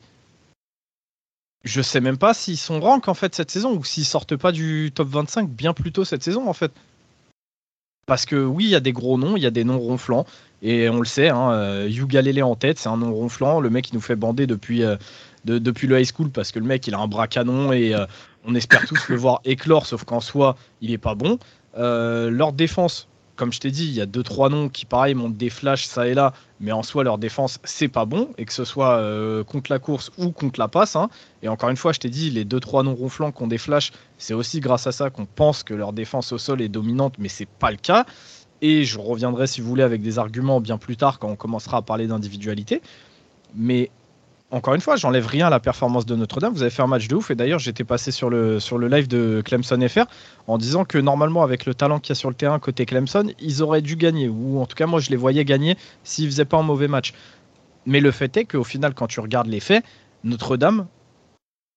je 1.64 1.83
sais 1.83 2.00
même 2.00 2.16
pas 2.16 2.33
s'ils 2.33 2.57
sont 2.57 2.81
rank 2.81 3.09
en 3.09 3.14
fait 3.14 3.35
cette 3.35 3.50
saison 3.50 3.76
ou 3.76 3.85
s'ils 3.85 4.07
sortent 4.07 4.37
pas 4.37 4.52
du 4.52 4.90
top 4.92 5.09
25 5.09 5.50
bien 5.50 5.74
plus 5.74 5.92
tôt 5.92 6.07
cette 6.07 6.22
saison 6.22 6.48
en 6.48 6.55
fait. 6.55 6.72
Parce 8.06 8.26
que 8.26 8.36
oui, 8.36 8.64
il 8.64 8.70
y 8.70 8.74
a 8.74 8.80
des 8.80 8.92
gros 8.92 9.16
noms, 9.18 9.36
il 9.36 9.42
y 9.42 9.46
a 9.46 9.50
des 9.50 9.64
noms 9.64 9.78
ronflants. 9.78 10.26
Et 10.62 10.88
on 10.88 11.00
le 11.00 11.04
sait, 11.04 11.28
hein, 11.28 11.50
euh, 11.52 12.42
en 12.42 12.54
tête, 12.54 12.78
c'est 12.78 12.88
un 12.88 12.96
nom 12.96 13.12
ronflant. 13.12 13.60
Le 13.60 13.68
mec, 13.68 13.90
il 13.90 13.94
nous 13.94 14.00
fait 14.00 14.16
bander 14.16 14.46
depuis, 14.46 14.84
euh, 14.84 14.96
depuis 15.44 15.88
le 15.88 16.00
high 16.00 16.06
school 16.06 16.30
parce 16.30 16.52
que 16.52 16.60
le 16.60 16.64
mec, 16.64 16.86
il 16.86 16.94
a 16.94 16.98
un 16.98 17.08
bras 17.08 17.26
canon 17.26 17.72
et 17.72 17.94
euh, 17.94 18.06
on 18.44 18.54
espère 18.54 18.86
tous 18.86 19.08
le 19.08 19.16
voir 19.16 19.40
éclore, 19.44 19.86
sauf 19.86 20.04
qu'en 20.04 20.20
soi, 20.20 20.56
il 20.80 20.92
est 20.92 20.98
pas 20.98 21.14
bon. 21.14 21.38
leur 21.76 22.52
défense, 22.52 23.08
comme 23.42 23.52
je 23.52 23.59
t'ai 23.59 23.72
dit, 23.72 23.87
il 23.87 23.92
y 23.92 24.00
a 24.00 24.07
deux 24.07 24.22
trois 24.22 24.48
noms 24.48 24.68
qui 24.68 24.87
pareil 24.87 25.16
montent 25.16 25.37
des 25.37 25.50
flashs 25.50 25.87
ça 25.87 26.07
et 26.07 26.14
là, 26.14 26.33
mais 26.61 26.70
en 26.70 26.85
soi 26.85 27.02
leur 27.02 27.18
défense 27.18 27.59
c'est 27.64 27.88
pas 27.88 28.05
bon 28.05 28.28
et 28.38 28.44
que 28.44 28.52
ce 28.52 28.64
soit 28.64 28.98
euh, 28.98 29.42
contre 29.42 29.72
la 29.72 29.81
course 29.81 30.12
ou 30.16 30.31
contre 30.31 30.61
la 30.61 30.68
passe. 30.68 30.94
Hein. 30.94 31.11
Et 31.42 31.48
encore 31.48 31.68
une 31.68 31.76
fois, 31.76 31.92
je 31.92 31.98
t'ai 31.98 32.09
dit 32.09 32.31
les 32.31 32.44
deux 32.44 32.61
trois 32.61 32.85
noms 32.85 32.94
ronflants 32.94 33.33
qui 33.33 33.42
ont 33.42 33.48
des 33.48 33.59
flashs, 33.59 33.90
c'est 34.16 34.33
aussi 34.33 34.61
grâce 34.61 34.87
à 34.87 34.92
ça 34.92 35.11
qu'on 35.11 35.26
pense 35.26 35.64
que 35.64 35.74
leur 35.74 35.92
défense 35.92 36.31
au 36.31 36.38
sol 36.38 36.62
est 36.62 36.68
dominante, 36.68 37.14
mais 37.18 37.28
c'est 37.28 37.48
pas 37.48 37.72
le 37.72 37.78
cas. 37.78 38.07
Et 38.61 38.85
je 38.85 39.00
reviendrai 39.00 39.48
si 39.48 39.61
vous 39.61 39.66
voulez 39.66 39.83
avec 39.83 40.02
des 40.02 40.20
arguments 40.20 40.61
bien 40.61 40.78
plus 40.78 40.96
tard 40.96 41.18
quand 41.18 41.28
on 41.28 41.35
commencera 41.35 41.78
à 41.78 41.83
parler 41.83 42.07
d'individualité. 42.07 42.81
Mais 43.57 43.90
encore 44.52 44.74
une 44.74 44.82
fois, 44.82 44.96
j'enlève 44.96 45.26
rien 45.26 45.46
à 45.46 45.50
la 45.50 45.60
performance 45.60 46.04
de 46.04 46.14
Notre-Dame. 46.14 46.52
Vous 46.52 46.60
avez 46.60 46.70
fait 46.70 46.82
un 46.82 46.86
match 46.86 47.08
de 47.08 47.16
ouf. 47.16 47.30
Et 47.30 47.34
d'ailleurs, 47.34 47.58
j'étais 47.58 47.84
passé 47.84 48.10
sur 48.10 48.28
le, 48.28 48.58
live 48.86 49.08
de 49.08 49.42
Clemson 49.42 49.80
FR 49.88 50.04
en 50.46 50.58
disant 50.58 50.84
que 50.84 50.98
normalement, 50.98 51.42
avec 51.42 51.64
le 51.64 51.74
talent 51.74 51.98
qu'il 51.98 52.10
y 52.10 52.12
a 52.12 52.16
sur 52.16 52.28
le 52.28 52.34
terrain 52.34 52.58
côté 52.58 52.84
Clemson, 52.84 53.32
ils 53.40 53.62
auraient 53.62 53.80
dû 53.80 53.96
gagner. 53.96 54.28
Ou 54.28 54.60
en 54.60 54.66
tout 54.66 54.76
cas, 54.76 54.86
moi, 54.86 55.00
je 55.00 55.08
les 55.08 55.16
voyais 55.16 55.46
gagner 55.46 55.78
s'ils 56.04 56.26
faisaient 56.26 56.44
pas 56.44 56.58
un 56.58 56.62
mauvais 56.62 56.86
match. 56.86 57.14
Mais 57.86 58.00
le 58.00 58.10
fait 58.10 58.36
est 58.36 58.44
qu'au 58.44 58.62
final, 58.62 58.92
quand 58.92 59.06
tu 59.06 59.20
regardes 59.20 59.48
les 59.48 59.60
faits, 59.60 59.84
Notre-Dame, 60.22 60.86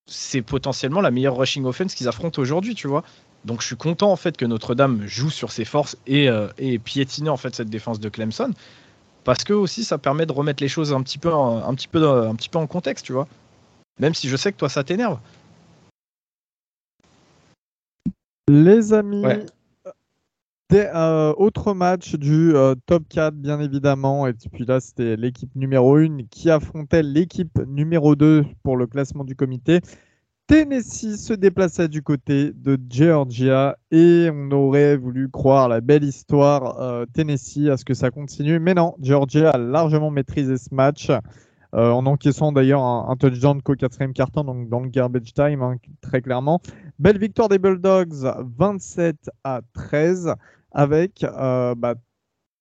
c'est 0.06 0.42
potentiellement 0.42 1.00
la 1.00 1.12
meilleure 1.12 1.38
rushing 1.38 1.64
offense 1.64 1.96
qu'ils 1.96 2.10
affrontent 2.10 2.42
aujourd'hui, 2.42 2.76
tu 2.76 2.90
vois. 2.90 3.04
Donc 3.46 3.62
je 3.62 3.68
suis 3.68 3.78
content 3.78 4.12
en 4.12 4.16
fait 4.18 4.36
que 4.36 4.46
Notre-Dame 4.46 5.04
joue 5.06 5.30
sur 5.30 5.52
ses 5.52 5.66
forces 5.66 5.98
et, 6.08 6.30
euh, 6.30 6.50
et 6.58 6.78
piétiner 6.78 7.30
en 7.30 7.38
fait 7.38 7.56
cette 7.56 7.70
défense 7.70 8.00
de 8.00 8.10
Clemson 8.10 8.52
parce 9.26 9.44
que 9.44 9.52
aussi 9.52 9.84
ça 9.84 9.98
permet 9.98 10.26
de 10.26 10.32
remettre 10.32 10.64
les 10.64 10.70
choses 10.70 10.94
un 10.94 11.04
petit 11.04 11.18
peu, 11.18 11.34
un, 11.34 11.74
petit 11.76 11.90
peu, 11.90 12.08
un 12.08 12.36
petit 12.36 12.48
peu 12.48 12.60
en 12.60 12.68
contexte, 12.68 13.06
tu 13.06 13.12
vois. 13.12 13.28
Même 14.00 14.14
si 14.14 14.30
je 14.30 14.38
sais 14.38 14.54
que 14.54 14.58
toi 14.58 14.70
ça 14.70 14.84
t'énerve. 14.86 15.20
Les 18.48 18.94
amis, 18.94 19.24
euh, 20.74 21.34
autre 21.38 21.74
match 21.74 22.16
du 22.16 22.56
euh, 22.56 22.76
top 22.86 23.04
4 23.10 23.36
bien 23.36 23.60
évidemment, 23.60 24.28
et 24.28 24.34
puis 24.34 24.66
là 24.66 24.80
c'était 24.80 25.16
l'équipe 25.16 25.54
numéro 25.56 25.96
1 25.96 26.26
qui 26.30 26.50
affrontait 26.52 27.04
l'équipe 27.04 27.60
numéro 27.68 28.16
2 28.16 28.46
pour 28.64 28.78
le 28.78 28.86
classement 28.86 29.24
du 29.24 29.36
comité. 29.36 29.82
Tennessee 30.48 31.18
se 31.18 31.34
déplaçait 31.34 31.88
du 31.88 32.04
côté 32.04 32.52
de 32.54 32.78
Georgia 32.88 33.78
et 33.90 34.30
on 34.32 34.52
aurait 34.52 34.96
voulu 34.96 35.28
croire 35.28 35.68
la 35.68 35.82
belle 35.82 36.04
histoire 36.04 36.80
euh, 36.80 37.06
Tennessee 37.12 37.68
à 37.68 37.78
ce 37.78 37.86
que 37.86 37.96
ça 37.96 38.12
continue. 38.12 38.60
Mais 38.60 38.76
non, 38.76 38.94
Georgia 39.02 39.50
a 39.50 39.58
largement 39.58 40.12
maîtrisé 40.12 40.58
ce 40.58 40.72
match 40.72 41.10
euh, 41.10 41.90
en 41.90 42.06
encaissant 42.06 42.52
d'ailleurs 42.52 42.84
un, 42.84 43.16
touchdown 43.16 43.60
qu'au 43.64 43.74
quatrième 43.74 44.14
carton, 44.14 44.44
donc 44.44 44.70
dans 44.70 44.82
le 44.82 44.90
garbage 44.90 45.34
time, 45.34 45.64
hein, 45.64 45.78
très 46.02 46.22
clairement. 46.22 46.62
Belle 47.00 47.18
victoire 47.18 47.50
des 47.50 47.58
Bulldogs, 47.58 48.32
27 48.56 49.32
à 49.44 49.62
13, 49.74 50.36
avec 50.72 51.24
euh, 51.24 51.74
bah, 51.74 51.96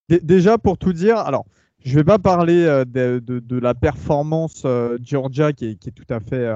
déjà 0.09 0.57
pour 0.57 0.79
tout 0.79 0.91
dire, 0.91 1.17
alors 1.17 1.45
je 1.83 1.91
ne 1.91 1.97
vais 1.97 2.03
pas 2.03 2.17
parler 2.17 2.65
de, 2.87 3.59
la 3.59 3.75
performance 3.75 4.65
Georgia 5.03 5.53
qui 5.53 5.65
est, 5.67 5.91
tout 5.91 6.11
à 6.11 6.19
fait 6.19 6.51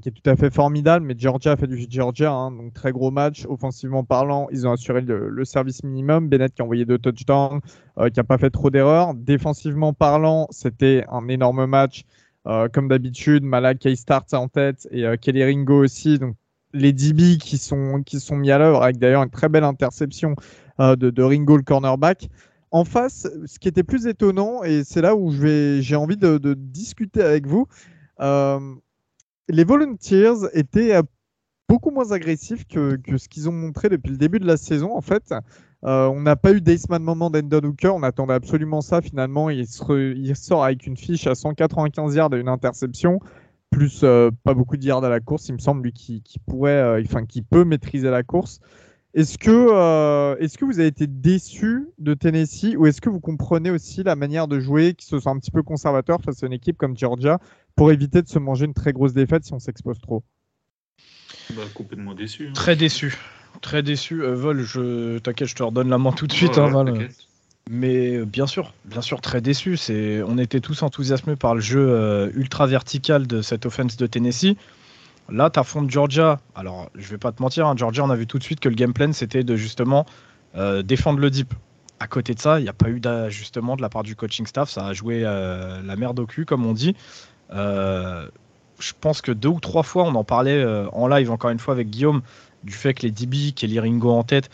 qui 0.00 0.08
est 0.08 0.12
tout 0.12 0.30
à 0.30 0.36
fait 0.36 0.50
formidable, 0.50 1.04
mais 1.04 1.14
Georgia 1.16 1.52
a 1.52 1.56
fait 1.56 1.66
du 1.66 1.86
Georgia, 1.88 2.30
hein, 2.30 2.50
donc 2.52 2.72
très 2.72 2.92
gros 2.92 3.10
match. 3.10 3.44
Offensivement 3.48 4.04
parlant, 4.04 4.46
ils 4.52 4.66
ont 4.66 4.72
assuré 4.72 5.00
le, 5.00 5.44
service 5.44 5.82
minimum. 5.82 6.28
Bennett 6.28 6.54
qui 6.54 6.62
a 6.62 6.64
envoyé 6.64 6.84
deux 6.84 6.98
touchdowns, 6.98 7.60
euh, 7.98 8.08
qui 8.08 8.18
n'a 8.18 8.24
pas 8.24 8.38
fait 8.38 8.50
trop 8.50 8.70
d'erreurs. 8.70 9.14
Défensivement 9.14 9.92
parlant, 9.92 10.46
c'était 10.50 11.04
un 11.10 11.28
énorme 11.28 11.66
match. 11.66 12.04
Euh, 12.46 12.68
comme 12.68 12.88
d'habitude, 12.88 13.44
Malak 13.44 13.80
K 13.80 13.94
starts 13.94 14.32
en 14.32 14.48
tête 14.48 14.88
et 14.90 15.04
euh, 15.04 15.16
Kelly 15.16 15.44
Ringo 15.44 15.84
aussi. 15.84 16.18
Donc 16.18 16.36
les 16.72 16.92
DB 16.92 17.36
qui 17.38 17.58
sont, 17.58 18.02
qui 18.04 18.18
sont 18.18 18.36
mis 18.36 18.50
à 18.50 18.58
l'œuvre 18.58 18.82
avec 18.82 18.98
d'ailleurs 18.98 19.22
une 19.22 19.30
très 19.30 19.48
belle 19.48 19.64
interception 19.64 20.34
de, 20.78 21.22
Ringo 21.22 21.56
le 21.56 21.62
cornerback. 21.62 22.28
En 22.70 22.84
face, 22.84 23.28
ce 23.44 23.58
qui 23.58 23.68
était 23.68 23.82
plus 23.82 24.06
étonnant, 24.06 24.62
et 24.64 24.82
c'est 24.82 25.02
là 25.02 25.14
où 25.14 25.30
j'ai 25.30 25.96
envie 25.96 26.16
de, 26.16 26.54
discuter 26.54 27.20
avec 27.20 27.46
vous, 27.46 27.66
les 29.48 29.64
Volunteers 29.64 30.48
étaient 30.54 30.94
euh, 30.94 31.02
beaucoup 31.68 31.90
moins 31.90 32.12
agressifs 32.12 32.66
que, 32.66 32.98
ce 33.16 33.28
qu'ils 33.28 33.48
ont 33.48 33.52
montré 33.52 33.88
depuis 33.88 34.10
le 34.10 34.16
début 34.16 34.38
de 34.38 34.46
la 34.46 34.56
saison. 34.56 34.94
En 34.94 35.00
fait, 35.00 35.32
euh, 35.84 36.06
on 36.06 36.20
n'a 36.20 36.36
pas 36.36 36.52
eu 36.52 36.60
d'aceman 36.60 37.02
moment 37.02 37.30
d'Endon 37.30 37.66
Hooker. 37.68 37.94
On 37.94 38.02
attendait 38.02 38.34
absolument 38.34 38.80
ça. 38.80 39.00
Finalement, 39.00 39.50
il, 39.50 39.66
sort 39.66 40.64
avec 40.64 40.86
une 40.86 40.96
fiche 40.96 41.26
à 41.26 41.34
195 41.34 42.14
yards 42.14 42.34
et 42.34 42.40
une 42.40 42.48
interception, 42.48 43.20
plus 43.70 44.02
euh, 44.04 44.30
pas 44.44 44.54
beaucoup 44.54 44.76
de 44.76 44.84
yards 44.84 45.04
à 45.04 45.08
la 45.08 45.20
course. 45.20 45.48
Il 45.48 45.54
me 45.54 45.58
semble 45.58 45.82
lui 45.82 45.92
qui, 45.92 46.22
pourrait, 46.46 47.02
enfin 47.02 47.24
qui 47.24 47.42
peut 47.42 47.64
maîtriser 47.64 48.10
la 48.10 48.22
course. 48.22 48.60
Est-ce 49.14 49.36
que, 49.36 50.40
est 50.40 50.56
que 50.56 50.64
vous 50.64 50.78
avez 50.78 50.88
été 50.88 51.06
déçu 51.06 51.90
de 51.98 52.14
Tennessee 52.14 52.76
ou 52.78 52.86
est-ce 52.86 53.02
que 53.02 53.10
vous 53.10 53.20
comprenez 53.20 53.70
aussi 53.70 54.02
la 54.02 54.16
manière 54.16 54.48
de 54.48 54.58
jouer 54.58 54.94
qui 54.94 55.04
se 55.04 55.20
sent 55.20 55.28
un 55.28 55.38
petit 55.38 55.50
peu 55.50 55.62
conservateur 55.62 56.22
face 56.22 56.42
à 56.42 56.46
une 56.46 56.54
équipe 56.54 56.78
comme 56.78 56.96
Georgia 56.96 57.38
pour 57.76 57.92
éviter 57.92 58.22
de 58.22 58.28
se 58.28 58.38
manger 58.38 58.66
une 58.66 58.74
très 58.74 58.92
grosse 58.92 59.12
défaite 59.12 59.44
si 59.44 59.52
on 59.52 59.58
s'expose 59.58 59.98
trop. 60.00 60.22
Bah, 61.50 61.62
complètement 61.74 62.14
déçu. 62.14 62.48
Hein. 62.48 62.52
Très 62.54 62.76
déçu. 62.76 63.16
Très 63.60 63.82
déçu. 63.82 64.22
Euh, 64.22 64.34
Vol, 64.34 64.62
je 64.62 65.18
t'inquiète, 65.18 65.48
je 65.48 65.54
te 65.54 65.62
redonne 65.62 65.88
la 65.88 65.98
main 65.98 66.12
tout 66.12 66.26
de 66.26 66.32
suite. 66.32 66.58
Hein, 66.58 66.84
Mais 67.70 68.16
euh, 68.16 68.24
bien 68.24 68.46
sûr, 68.46 68.72
bien 68.84 69.02
sûr, 69.02 69.20
très 69.20 69.40
déçu. 69.40 69.76
C'est, 69.76 70.22
on 70.22 70.38
était 70.38 70.60
tous 70.60 70.82
enthousiasmés 70.82 71.36
par 71.36 71.54
le 71.54 71.60
jeu 71.60 71.86
euh, 71.88 72.30
ultra 72.34 72.66
vertical 72.66 73.26
de 73.26 73.42
cette 73.42 73.66
offense 73.66 73.96
de 73.96 74.06
Tennessee. 74.06 74.56
Là, 75.28 75.50
tu 75.50 75.58
affrontes 75.60 75.90
Georgia. 75.90 76.40
Alors, 76.54 76.90
je 76.94 77.08
vais 77.08 77.18
pas 77.18 77.32
te 77.32 77.42
mentir, 77.42 77.66
hein, 77.66 77.74
Georgia, 77.76 78.04
on 78.04 78.10
a 78.10 78.16
vu 78.16 78.26
tout 78.26 78.38
de 78.38 78.44
suite 78.44 78.60
que 78.60 78.68
le 78.68 78.74
game 78.74 78.92
plan, 78.92 79.12
c'était 79.12 79.44
de 79.44 79.56
justement 79.56 80.04
défendre 80.84 81.20
le 81.20 81.30
deep. 81.30 81.54
À 81.98 82.08
côté 82.08 82.34
de 82.34 82.40
ça, 82.40 82.60
il 82.60 82.64
n'y 82.64 82.68
a 82.68 82.74
pas 82.74 82.90
eu 82.90 83.00
d'ajustement 83.00 83.76
de 83.76 83.80
la 83.80 83.88
part 83.88 84.02
du 84.02 84.16
coaching 84.16 84.46
staff. 84.46 84.68
Ça 84.68 84.84
a 84.84 84.92
joué 84.92 85.20
la 85.20 85.96
merde 85.96 86.18
au 86.18 86.26
cul, 86.26 86.44
comme 86.44 86.66
on 86.66 86.74
dit. 86.74 86.94
Euh, 87.52 88.28
je 88.78 88.92
pense 89.00 89.20
que 89.20 89.32
deux 89.32 89.48
ou 89.48 89.60
trois 89.60 89.82
fois, 89.82 90.04
on 90.04 90.14
en 90.14 90.24
parlait 90.24 90.62
euh, 90.62 90.88
en 90.92 91.06
live 91.06 91.30
encore 91.30 91.50
une 91.50 91.58
fois 91.58 91.74
avec 91.74 91.90
Guillaume, 91.90 92.22
du 92.64 92.72
fait 92.72 92.94
que 92.94 93.02
les 93.02 93.10
DB, 93.10 93.52
Kelly 93.52 93.80
Ringo 93.80 94.10
en 94.10 94.24
tête, 94.24 94.50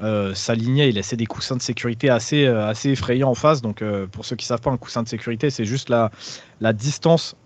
euh, 0.00 0.34
s'alignait, 0.34 0.88
il 0.88 0.94
laissait 0.94 1.16
des 1.16 1.26
coussins 1.26 1.56
de 1.56 1.62
sécurité 1.62 2.08
assez, 2.08 2.46
assez 2.46 2.90
effrayants 2.90 3.30
en 3.30 3.34
face. 3.34 3.62
Donc, 3.62 3.82
pour 4.12 4.24
ceux 4.24 4.36
qui 4.36 4.44
ne 4.44 4.48
savent 4.48 4.60
pas, 4.60 4.70
un 4.70 4.76
coussin 4.76 5.02
de 5.02 5.08
sécurité, 5.08 5.50
c'est 5.50 5.64
juste 5.64 5.88
la, 5.88 6.10
la 6.60 6.72
distance 6.72 7.36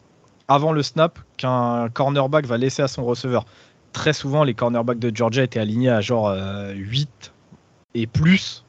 avant 0.49 0.73
le 0.73 0.83
snap 0.83 1.19
qu'un 1.37 1.89
cornerback 1.89 2.47
va 2.47 2.59
laisser 2.59 2.83
à 2.83 2.89
son 2.89 3.05
receveur. 3.05 3.47
Très 3.93 4.13
souvent, 4.13 4.45
les 4.45 4.55
cornerbacks 4.55 4.99
de 4.99 5.15
Georgia 5.15 5.43
étaient 5.43 5.61
alignés 5.61 5.91
à 5.91 6.01
genre 6.01 6.35
8 6.75 7.33
et 7.95 8.07
plus. 8.07 8.65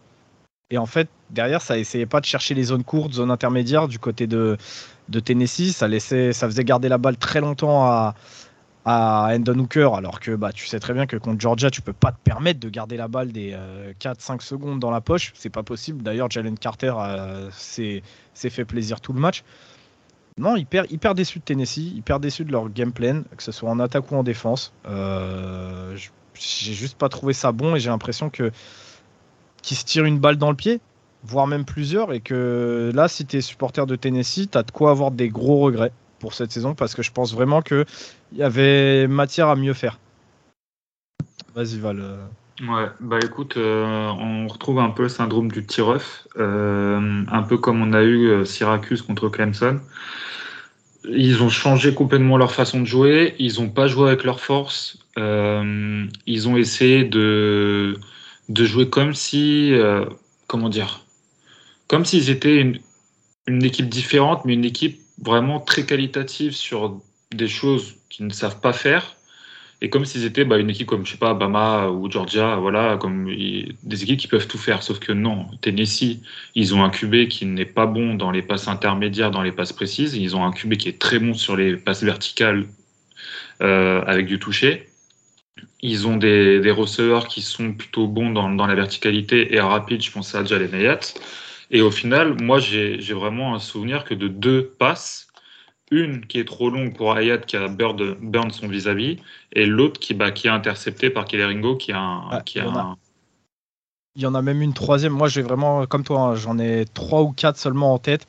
Et 0.70 0.78
en 0.78 0.86
fait, 0.86 1.10
derrière, 1.30 1.62
ça 1.62 1.78
essayait 1.78 2.06
pas 2.06 2.20
de 2.20 2.26
chercher 2.26 2.56
les 2.56 2.64
zones 2.64 2.84
courtes, 2.84 3.14
zones 3.14 3.32
intermédiaires 3.32 3.88
du 3.88 4.00
côté 4.00 4.28
de, 4.28 4.58
de 5.10 5.20
Tennessee. 5.20 5.74
Ça, 5.74 5.88
laissait, 5.88 6.34
ça 6.34 6.48
faisait 6.48 6.64
garder 6.64 6.90
la 6.90 6.98
balle 6.98 7.18
très 7.18 7.42
longtemps 7.42 7.86
à, 7.86 8.16
à 8.86 9.30
Endon 9.34 9.60
Hooker, 9.60 9.94
alors 9.96 10.20
que 10.20 10.36
bah, 10.36 10.52
tu 10.52 10.68
sais 10.68 10.80
très 10.80 10.94
bien 10.94 11.06
que 11.06 11.16
contre 11.16 11.40
Georgia, 11.40 11.70
tu 11.70 11.82
peux 11.82 11.94
pas 11.94 12.12
te 12.12 12.20
permettre 12.24 12.60
de 12.60 12.70
garder 12.70 12.98
la 12.98 13.08
balle 13.08 13.32
des 13.32 13.58
4-5 14.00 14.06
euh, 14.06 14.36
secondes 14.40 14.80
dans 14.80 14.92
la 14.92 15.02
poche. 15.02 15.32
C'est 15.36 15.50
pas 15.50 15.64
possible. 15.64 16.04
D'ailleurs, 16.04 16.30
Jalen 16.30 16.58
Carter 16.58 16.94
euh, 16.98 17.50
s'est 17.52 18.02
fait 18.36 18.66
plaisir 18.66 19.00
tout 19.00 19.14
le 19.14 19.20
match. 19.20 19.44
Non, 20.38 20.56
hyper, 20.56 20.92
hyper 20.92 21.14
déçu 21.14 21.40
de 21.40 21.44
Tennessee, 21.44 21.94
hyper 21.96 22.20
déçu 22.20 22.44
de 22.44 22.52
leur 22.52 22.70
game 22.70 22.92
plan, 22.92 23.22
que 23.38 23.44
ce 23.44 23.52
soit 23.52 23.70
en 23.70 23.80
attaque 23.80 24.12
ou 24.12 24.16
en 24.16 24.24
défense. 24.24 24.74
Euh, 24.88 25.96
j'ai 26.34 26.74
juste 26.74 26.98
pas 26.98 27.10
trouvé 27.10 27.34
ça 27.34 27.52
bon 27.52 27.76
et 27.76 27.80
j'ai 27.80 27.90
l'impression 27.90 28.30
que 28.30 28.52
qu'ils 29.62 29.78
se 29.78 29.86
tirent 29.86 30.06
une 30.06 30.20
balle 30.20 30.38
dans 30.38 30.50
le 30.50 30.58
pied 30.58 30.82
voire 31.26 31.48
même 31.48 31.66
plusieurs, 31.66 32.14
et 32.14 32.20
que 32.20 32.92
là, 32.94 33.08
si 33.08 33.26
tu 33.26 33.38
es 33.38 33.42
supporter 33.42 33.86
de 33.86 33.96
Tennessee, 33.96 34.50
tu 34.52 34.58
as 34.58 34.64
de 34.64 34.72
quoi 34.72 34.92
avoir 34.92 35.12
des 35.12 35.30
gros 35.30 35.60
regrets 35.60 35.92
pour 36.20 36.34
cette 36.34 36.52
saison, 36.52 36.76
parce 36.76 36.96
que 36.96 37.02
je 37.02 37.12
pense 37.12 37.34
vraiment 37.34 37.62
qu'il 37.62 37.86
y 38.34 38.44
avait 38.44 39.08
matière 39.08 39.48
à 39.48 39.56
mieux 39.56 39.74
faire. 39.74 40.00
Vas-y, 41.56 41.80
Val. 41.80 42.04
Ouais, 42.62 42.88
bah 43.00 43.18
écoute, 43.24 43.58
euh, 43.58 43.84
on 43.86 44.48
retrouve 44.48 44.80
un 44.80 44.92
peu 44.92 45.04
le 45.04 45.10
syndrome 45.10 45.52
du 45.52 45.66
tir-off, 45.66 46.28
euh, 46.38 47.24
un 47.28 47.44
peu 47.44 47.58
comme 47.58 47.82
on 47.82 47.94
a 47.94 48.04
eu 48.04 48.28
euh, 48.28 48.46
Syracuse 48.46 49.02
contre 49.02 49.28
Clemson. 49.28 49.80
Ils 51.10 51.42
ont 51.42 51.50
changé 51.50 51.94
complètement 51.96 52.38
leur 52.38 52.54
façon 52.54 52.80
de 52.82 52.86
jouer, 52.86 53.36
ils 53.40 53.60
n'ont 53.60 53.70
pas 53.70 53.88
joué 53.88 54.08
avec 54.08 54.24
leur 54.24 54.40
force, 54.40 55.00
ils 55.18 56.48
ont 56.48 56.56
essayé 56.56 57.04
de 57.04 57.98
jouer 58.50 58.90
comme 58.90 59.14
si, 59.14 59.74
comment 60.48 60.70
dire, 60.70 61.03
comme 61.94 62.06
s'ils 62.06 62.32
étaient 62.32 62.60
une, 63.46 63.64
équipe 63.64 63.88
différente, 63.88 64.46
mais 64.46 64.56
une 64.56 64.66
équipe 64.66 65.00
vraiment 65.22 65.60
très 65.60 65.86
qualitative 65.86 66.54
sur 66.54 67.00
des 67.30 67.48
choses 67.48 67.98
qu'ils 68.10 68.26
ne 68.26 68.34
savent 68.34 68.60
pas 68.62 68.74
faire. 68.74 69.16
Et 69.80 69.92
comme 69.92 70.04
s'ils 70.04 70.26
étaient 70.26 70.44
bah, 70.44 70.58
une 70.58 70.72
équipe 70.72 70.88
comme, 70.88 71.06
je 71.06 71.12
sais 71.12 71.20
pas, 71.20 71.36
Bama 71.36 71.90
ou 71.90 72.10
Georgia, 72.10 72.56
voilà, 72.56 72.98
comme 72.98 73.28
des 73.28 74.04
équipes 74.04 74.18
qui 74.18 74.28
peuvent 74.28 74.48
tout 74.48 74.58
faire. 74.58 74.82
Sauf 74.82 74.98
que 74.98 75.12
non, 75.12 75.46
Tennessee, 75.62 76.18
ils 76.56 76.74
ont 76.74 76.84
un 76.84 76.90
QB 76.90 77.28
qui 77.28 77.46
n'est 77.46 77.64
pas 77.64 77.86
bon 77.86 78.16
dans 78.16 78.32
les 78.32 78.42
passes 78.42 78.68
intermédiaires, 78.68 79.30
dans 79.30 79.44
les 79.44 79.52
passes 79.52 79.74
précises. 79.74 80.16
Ils 80.16 80.36
ont 80.36 80.44
un 80.44 80.52
QB 80.52 80.78
qui 80.78 80.90
est 80.90 80.98
très 80.98 81.20
bon 81.20 81.36
sur 81.36 81.56
les 81.56 81.78
passes 81.78 82.02
verticales 82.02 82.66
euh, 83.62 84.02
avec 84.08 84.26
du 84.26 84.40
toucher. 84.40 84.90
Ils 85.84 86.08
ont 86.08 86.18
des, 86.18 86.72
receveurs 86.72 87.28
qui 87.28 87.44
sont 87.44 87.72
plutôt 87.74 88.08
bons 88.08 88.32
dans, 88.32 88.66
la 88.66 88.74
verticalité 88.74 89.54
et 89.54 89.60
rapide. 89.60 90.02
Je 90.02 90.10
pense 90.10 90.34
à 90.34 90.44
Jalen 90.44 90.74
Hayat. 90.74 91.14
Et 91.74 91.82
au 91.82 91.90
final, 91.90 92.40
moi, 92.40 92.60
j'ai 92.60 93.14
vraiment 93.14 93.56
un 93.56 93.60
souvenir 93.60 94.04
que 94.06 94.14
de 94.14 94.28
deux 94.28 94.64
passes, 94.78 95.28
une 95.90 96.26
qui 96.26 96.40
est 96.40 96.46
trop 96.46 96.70
longue 96.70 96.96
pour 96.96 97.14
Hayat 97.14 97.40
qui 97.40 97.58
a 97.58 97.68
burn, 97.68 98.52
son 98.52 98.68
vis-à-vis, 98.68 99.18
et 99.52 99.66
l'autre 99.66 100.00
qui, 100.00 100.14
bah, 100.14 100.32
qui 100.32 100.48
est 100.48 100.52
interceptée 100.52 101.10
par 101.10 101.26
Kelleringo 101.26 101.76
qui 101.76 101.92
a 101.92 102.00
un. 102.00 102.40
qui 102.42 102.60
a 102.60 102.70
un... 102.70 102.96
Il 104.16 104.22
y 104.22 104.28
en 104.28 104.36
a 104.36 104.44
même 104.44 104.62
une 104.62 104.74
troisième. 104.74 105.14
Moi, 105.14 105.28
j'ai 105.28 105.42
vraiment, 105.42 105.88
comme 105.88 106.04
toi, 106.04 106.20
hein, 106.20 106.36
j'en 106.36 106.60
ai 106.60 106.86
trois 106.94 107.24
ou 107.24 107.32
quatre 107.32 107.58
seulement 107.58 107.96
en 107.96 107.98
tête. 107.98 108.28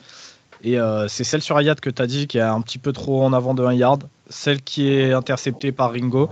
Et 0.63 0.77
c'est 1.07 1.23
celle 1.23 1.43
sur 1.43 1.55
Ayat 1.55 1.75
que 1.75 1.91
tu 1.91 2.01
as 2.01 2.07
dit 2.07 2.25
qui 2.25 2.39
est 2.39 2.41
un 2.41 2.61
petit 2.61 2.79
peu 2.79 2.91
trop 2.91 3.23
en 3.23 3.33
avant 3.33 3.53
de 3.53 3.63
1 3.63 3.73
yard. 3.73 4.03
Celle 4.27 4.63
qui 4.63 4.87
est 4.87 5.13
interceptée 5.13 5.71
par 5.71 5.91
Ringo. 5.91 6.31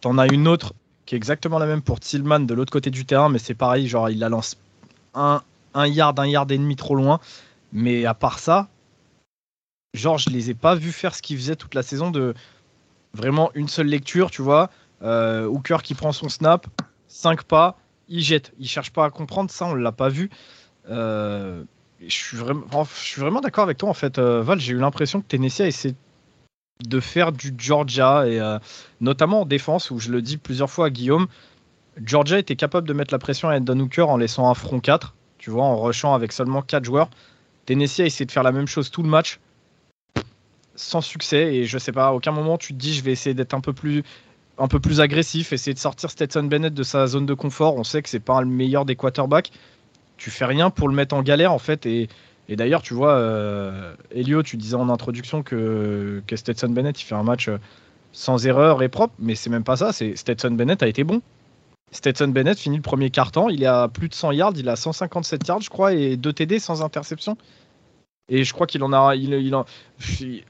Tu 0.00 0.08
en 0.08 0.18
as 0.18 0.26
une 0.32 0.48
autre 0.48 0.72
qui 1.06 1.14
est 1.14 1.18
exactement 1.18 1.60
la 1.60 1.66
même 1.66 1.82
pour 1.82 2.00
Tillman 2.00 2.40
de 2.40 2.54
l'autre 2.54 2.72
côté 2.72 2.90
du 2.90 3.04
terrain, 3.04 3.28
mais 3.28 3.38
c'est 3.38 3.54
pareil, 3.54 3.86
genre 3.86 4.10
il 4.10 4.18
la 4.18 4.28
lance 4.28 4.56
un, 5.14 5.42
un 5.74 5.86
yard, 5.86 6.18
un 6.18 6.26
yard 6.26 6.50
et 6.50 6.58
demi 6.58 6.76
trop 6.76 6.94
loin. 6.94 7.20
Mais 7.72 8.04
à 8.04 8.14
part 8.14 8.38
ça, 8.38 8.68
genre 9.94 10.18
je 10.18 10.30
les 10.30 10.50
ai 10.50 10.54
pas 10.54 10.74
vus 10.74 10.92
faire 10.92 11.14
ce 11.14 11.22
qu'ils 11.22 11.36
faisaient 11.36 11.56
toute 11.56 11.74
la 11.74 11.82
saison 11.82 12.10
de 12.10 12.34
vraiment 13.14 13.50
une 13.54 13.68
seule 13.68 13.86
lecture, 13.86 14.30
tu 14.30 14.42
vois. 14.42 14.70
Euh, 15.02 15.46
Hooker 15.46 15.78
qui 15.82 15.94
prend 15.94 16.12
son 16.12 16.28
snap, 16.28 16.66
5 17.08 17.44
pas, 17.44 17.78
il 18.08 18.22
jette. 18.22 18.52
Il 18.58 18.68
cherche 18.68 18.90
pas 18.90 19.04
à 19.04 19.10
comprendre, 19.10 19.50
ça 19.50 19.66
on 19.66 19.74
l'a 19.74 19.92
pas 19.92 20.08
vu. 20.08 20.30
Euh, 20.90 21.62
je 22.00 22.14
suis 22.14 22.36
vraiment, 22.36 23.40
d'accord 23.40 23.64
avec 23.64 23.78
toi 23.78 23.88
en 23.88 23.94
fait, 23.94 24.18
euh, 24.18 24.42
Val. 24.42 24.60
J'ai 24.60 24.72
eu 24.72 24.78
l'impression 24.78 25.20
que 25.20 25.26
Tennessee 25.26 25.60
a 25.60 25.66
essayé 25.66 25.94
de 26.84 27.00
faire 27.00 27.32
du 27.32 27.52
Georgia 27.58 28.28
et 28.28 28.40
notamment 29.00 29.40
en 29.40 29.46
défense 29.46 29.90
où 29.90 29.98
je 29.98 30.12
le 30.12 30.22
dis 30.22 30.36
plusieurs 30.36 30.70
fois 30.70 30.86
à 30.86 30.90
Guillaume, 30.90 31.26
Georgia 32.04 32.38
était 32.38 32.54
capable 32.54 32.86
de 32.86 32.92
mettre 32.92 33.12
la 33.12 33.18
pression 33.18 33.48
à 33.48 33.56
Endon 33.56 33.80
Hooker 33.80 34.08
en 34.08 34.16
laissant 34.16 34.48
un 34.48 34.54
front 34.54 34.78
4, 34.78 35.16
tu 35.38 35.50
vois, 35.50 35.64
en 35.64 35.80
rushant 35.80 36.14
avec 36.14 36.32
seulement 36.32 36.62
4 36.62 36.84
joueurs. 36.84 37.08
Tennessee 37.66 38.00
a 38.00 38.06
essayé 38.06 38.26
de 38.26 38.32
faire 38.32 38.42
la 38.42 38.52
même 38.52 38.66
chose 38.66 38.90
tout 38.90 39.02
le 39.02 39.08
match 39.08 39.40
sans 40.74 41.00
succès 41.00 41.54
et 41.54 41.64
je 41.64 41.76
sais 41.76 41.92
pas, 41.92 42.08
à 42.08 42.12
aucun 42.12 42.30
moment 42.30 42.56
tu 42.56 42.72
te 42.72 42.78
dis 42.78 42.94
je 42.94 43.02
vais 43.02 43.12
essayer 43.12 43.34
d'être 43.34 43.54
un 43.54 43.60
peu 43.60 43.72
plus 43.72 44.04
un 44.58 44.68
peu 44.68 44.80
plus 44.80 45.00
agressif, 45.00 45.52
essayer 45.52 45.74
de 45.74 45.78
sortir 45.78 46.10
Stetson 46.10 46.44
Bennett 46.44 46.74
de 46.74 46.82
sa 46.82 47.06
zone 47.06 47.26
de 47.26 47.34
confort. 47.34 47.76
On 47.76 47.84
sait 47.84 48.02
que 48.02 48.08
c'est 48.08 48.18
pas 48.20 48.40
le 48.40 48.48
meilleur 48.48 48.84
des 48.84 48.96
quarterbacks. 48.96 49.52
Tu 50.16 50.30
fais 50.30 50.44
rien 50.44 50.70
pour 50.70 50.88
le 50.88 50.94
mettre 50.94 51.14
en 51.14 51.22
galère 51.22 51.52
en 51.52 51.60
fait. 51.60 51.86
Et, 51.86 52.08
d'ailleurs, 52.48 52.82
tu 52.82 52.92
vois, 52.92 53.12
euh, 53.12 53.94
Elio, 54.10 54.42
tu 54.42 54.56
disais 54.56 54.74
en 54.74 54.88
introduction 54.88 55.42
que, 55.42 56.22
que 56.26 56.34
Stetson 56.34 56.70
Bennett 56.70 57.00
il 57.00 57.04
fait 57.04 57.14
un 57.14 57.22
match 57.22 57.48
euh, 57.48 57.58
sans 58.12 58.46
erreur 58.46 58.82
et 58.82 58.88
propre, 58.88 59.14
mais 59.20 59.36
c'est 59.36 59.50
même 59.50 59.64
pas 59.64 59.76
ça. 59.76 59.92
C'est 59.92 60.16
Stetson 60.16 60.50
Bennett 60.50 60.82
a 60.82 60.88
été 60.88 61.04
bon. 61.04 61.22
Stetson 61.90 62.28
Bennett 62.28 62.58
finit 62.58 62.76
le 62.76 62.82
premier 62.82 63.10
quart-temps, 63.10 63.48
il 63.48 63.62
est 63.62 63.66
à 63.66 63.88
plus 63.88 64.08
de 64.08 64.14
100 64.14 64.32
yards, 64.32 64.52
il 64.56 64.68
a 64.68 64.76
157 64.76 65.46
yards, 65.46 65.60
je 65.62 65.70
crois, 65.70 65.94
et 65.94 66.16
2 66.16 66.32
TD 66.32 66.58
sans 66.58 66.82
interception. 66.82 67.36
Et 68.28 68.44
je 68.44 68.52
crois 68.52 68.66
qu'il 68.66 68.82
en 68.82 68.92
a. 68.92 69.14
Il, 69.16 69.32
il 69.32 69.54
en, 69.54 69.64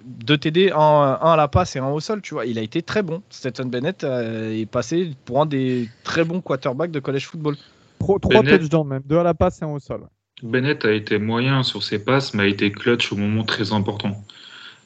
deux 0.05 0.37
TD, 0.37 0.73
un, 0.73 1.19
à 1.21 1.37
la 1.37 1.47
passe 1.47 1.77
et 1.77 1.79
un 1.79 1.89
au 1.89 2.01
sol, 2.01 2.21
tu 2.23 2.35
vois. 2.35 2.45
Il 2.45 2.59
a 2.59 2.63
été 2.63 2.83
très 2.83 3.03
bon. 3.03 3.23
Stetson 3.31 3.67
Bennett 3.67 4.03
euh, 4.03 4.53
est 4.53 4.67
passé 4.67 5.13
pour 5.25 5.41
un 5.41 5.47
des 5.47 5.89
très 6.03 6.25
bons 6.25 6.41
quarterbacks 6.41 6.91
de 6.91 6.99
college 6.99 7.27
football. 7.27 7.57
Trois 8.01 8.43
touchdowns 8.43 8.87
même, 8.87 9.03
deux 9.05 9.19
à 9.19 9.23
la 9.23 9.35
passe 9.35 9.63
et 9.63 9.65
un 9.65 9.69
au 9.69 9.79
sol. 9.79 10.09
Bennett 10.43 10.85
a 10.85 10.93
été 10.93 11.19
moyen 11.19 11.63
sur 11.63 11.83
ses 11.83 11.99
passes, 11.99 12.35
mais 12.35 12.45
a 12.45 12.47
été 12.47 12.71
clutch 12.71 13.13
au 13.13 13.17
moment 13.17 13.45
très 13.45 13.73
important. 13.73 14.23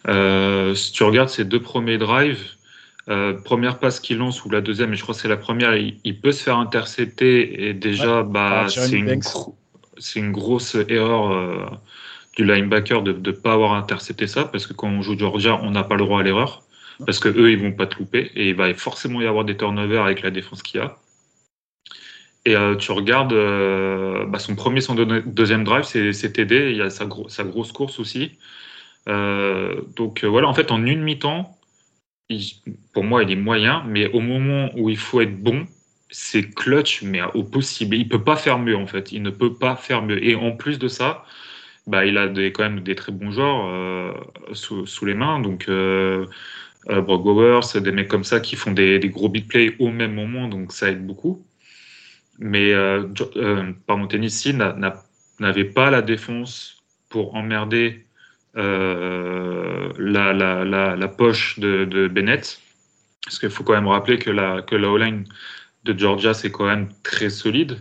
Euh, 0.09 0.75
si 0.75 0.93
tu 0.93 1.03
regardes 1.03 1.29
ses 1.29 1.45
deux 1.45 1.61
premiers 1.61 1.99
drives, 1.99 2.43
euh, 3.09 3.35
première 3.35 3.79
passe 3.79 4.01
qu'il 4.01 4.19
lance 4.19 4.45
ou 4.45 4.51
la 4.51 4.61
deuxième, 4.61 4.93
et 4.93 4.97
je 4.97 5.03
crois 5.03 5.15
que 5.15 5.21
c'est 5.21 5.29
la 5.29 5.37
première, 5.37 5.77
il, 5.77 6.21
peut 6.21 6.33
se 6.33 6.43
faire 6.43 6.59
intercepter 6.59 7.69
et 7.69 7.75
déjà, 7.75 8.23
bah, 8.23 8.67
c'est 8.69 8.93
une, 8.93 9.21
une, 10.17 10.33
grosse 10.33 10.77
erreur 10.89 11.81
du 12.37 12.45
linebacker 12.45 13.03
de 13.03 13.13
ne 13.13 13.33
pas 13.33 13.53
avoir 13.53 13.75
intercepté 13.75 14.27
ça, 14.27 14.45
parce 14.45 14.67
que 14.67 14.73
quand 14.73 14.89
on 14.89 15.03
joue 15.03 15.19
Georgia, 15.19 15.59
on 15.63 15.73
n'a 15.73 15.85
pas 15.85 15.97
le 15.97 16.05
droit 16.05 16.21
à 16.21 16.23
l'erreur, 16.23 16.63
parce 17.05 17.19
que 17.19 17.29
eux, 17.29 17.51
ils 17.51 17.59
vont 17.59 17.73
pas 17.73 17.87
te 17.87 17.99
louper, 17.99 18.31
et 18.35 18.51
il 18.51 18.55
va 18.55 18.73
forcément 18.75 19.21
y 19.21 19.27
avoir 19.27 19.45
des 19.45 19.57
turnovers 19.57 20.05
avec 20.05 20.23
la 20.23 20.31
défense 20.31 20.63
qu'il 20.63 20.81
y 20.81 20.85
a. 20.85 20.97
Et 22.45 22.57
euh, 22.57 22.75
tu 22.75 22.91
regardes 22.91 23.33
euh, 23.33 24.27
bah, 24.27 24.39
son 24.39 24.57
premier, 24.57 24.81
son 24.81 24.95
deuxième 24.95 25.65
drive, 25.65 25.85
c'est 25.85 26.33
TD, 26.33 26.71
il 26.71 26.77
y 26.77 26.83
a 26.83 26.91
sa, 26.91 27.07
sa, 27.29 27.45
grosse 27.45 27.71
course 27.71 28.01
aussi. 28.01 28.33
Euh, 29.09 29.81
donc 29.97 30.25
voilà, 30.25 30.49
en 30.49 30.55
fait, 30.55 30.73
en 30.73 30.85
une 30.85 31.03
mi-temps, 31.03 31.57
pour 32.93 33.05
moi, 33.05 33.23
il 33.23 33.31
est 33.31 33.37
moyen, 33.37 33.85
mais 33.87 34.09
au 34.09 34.21
moment 34.21 34.71
où 34.77 34.89
il 34.89 34.97
faut 34.97 35.21
être 35.21 35.37
bon, 35.43 35.67
c'est 36.11 36.55
clutch, 36.55 37.03
mais 37.03 37.21
au 37.35 37.43
possible. 37.43 37.97
Il 37.97 38.09
peut 38.09 38.23
pas 38.23 38.37
faire 38.37 38.59
mieux, 38.59 38.77
en 38.77 38.87
fait. 38.87 39.13
Il 39.13 39.23
ne 39.23 39.31
peut 39.31 39.55
pas 39.55 39.77
faire 39.77 40.03
mieux. 40.03 40.25
Et 40.25 40.35
en 40.35 40.53
plus 40.53 40.79
de 40.79 40.89
ça, 40.89 41.25
bah, 41.87 42.07
il 42.07 42.19
a 42.19 42.29
quand 42.29 42.63
même 42.63 42.81
des 42.81 42.95
très 42.95 43.13
bons 43.13 43.33
joueurs 43.33 43.67
euh, 43.67 44.13
sous, 44.53 45.05
les 45.05 45.15
mains. 45.15 45.41
Donc, 45.41 45.67
euh, 45.69 46.27
euh 46.91 47.01
Brock 47.01 47.25
des 47.77 47.93
mecs 47.93 48.09
comme 48.09 48.25
ça 48.25 48.41
qui 48.41 48.57
font 48.57 48.73
des, 48.73 48.99
gros 49.09 49.29
big 49.29 49.47
plays 49.49 49.75
au 49.79 49.91
même 49.91 50.15
moment, 50.15 50.49
donc 50.49 50.73
ça 50.73 50.91
aide 50.91 51.07
beaucoup. 51.07 51.45
Mais 52.39 52.73
euh, 52.73 53.05
pardon, 53.87 54.07
Tennessee 54.07 54.55
n'avait 55.39 55.65
pas 55.65 55.91
la 55.91 56.03
défense 56.03 56.83
pour 57.09 57.35
emmerder 57.35 58.07
la, 58.55 60.33
la, 60.33 60.65
la, 60.65 60.97
la, 60.97 61.09
poche 61.09 61.59
de, 61.59 62.09
Bennett. 62.09 62.61
Parce 63.25 63.39
qu'il 63.39 63.51
faut 63.51 63.65
quand 63.65 63.75
même 63.75 63.89
rappeler 63.89 64.19
que 64.19 64.31
la, 64.31 64.63
que 64.63 64.75
la 64.75 64.89
de 65.85 65.99
Georgia, 65.99 66.35
c'est 66.35 66.51
quand 66.51 66.67
même 66.67 66.89
très 67.03 67.31
solide. 67.31 67.79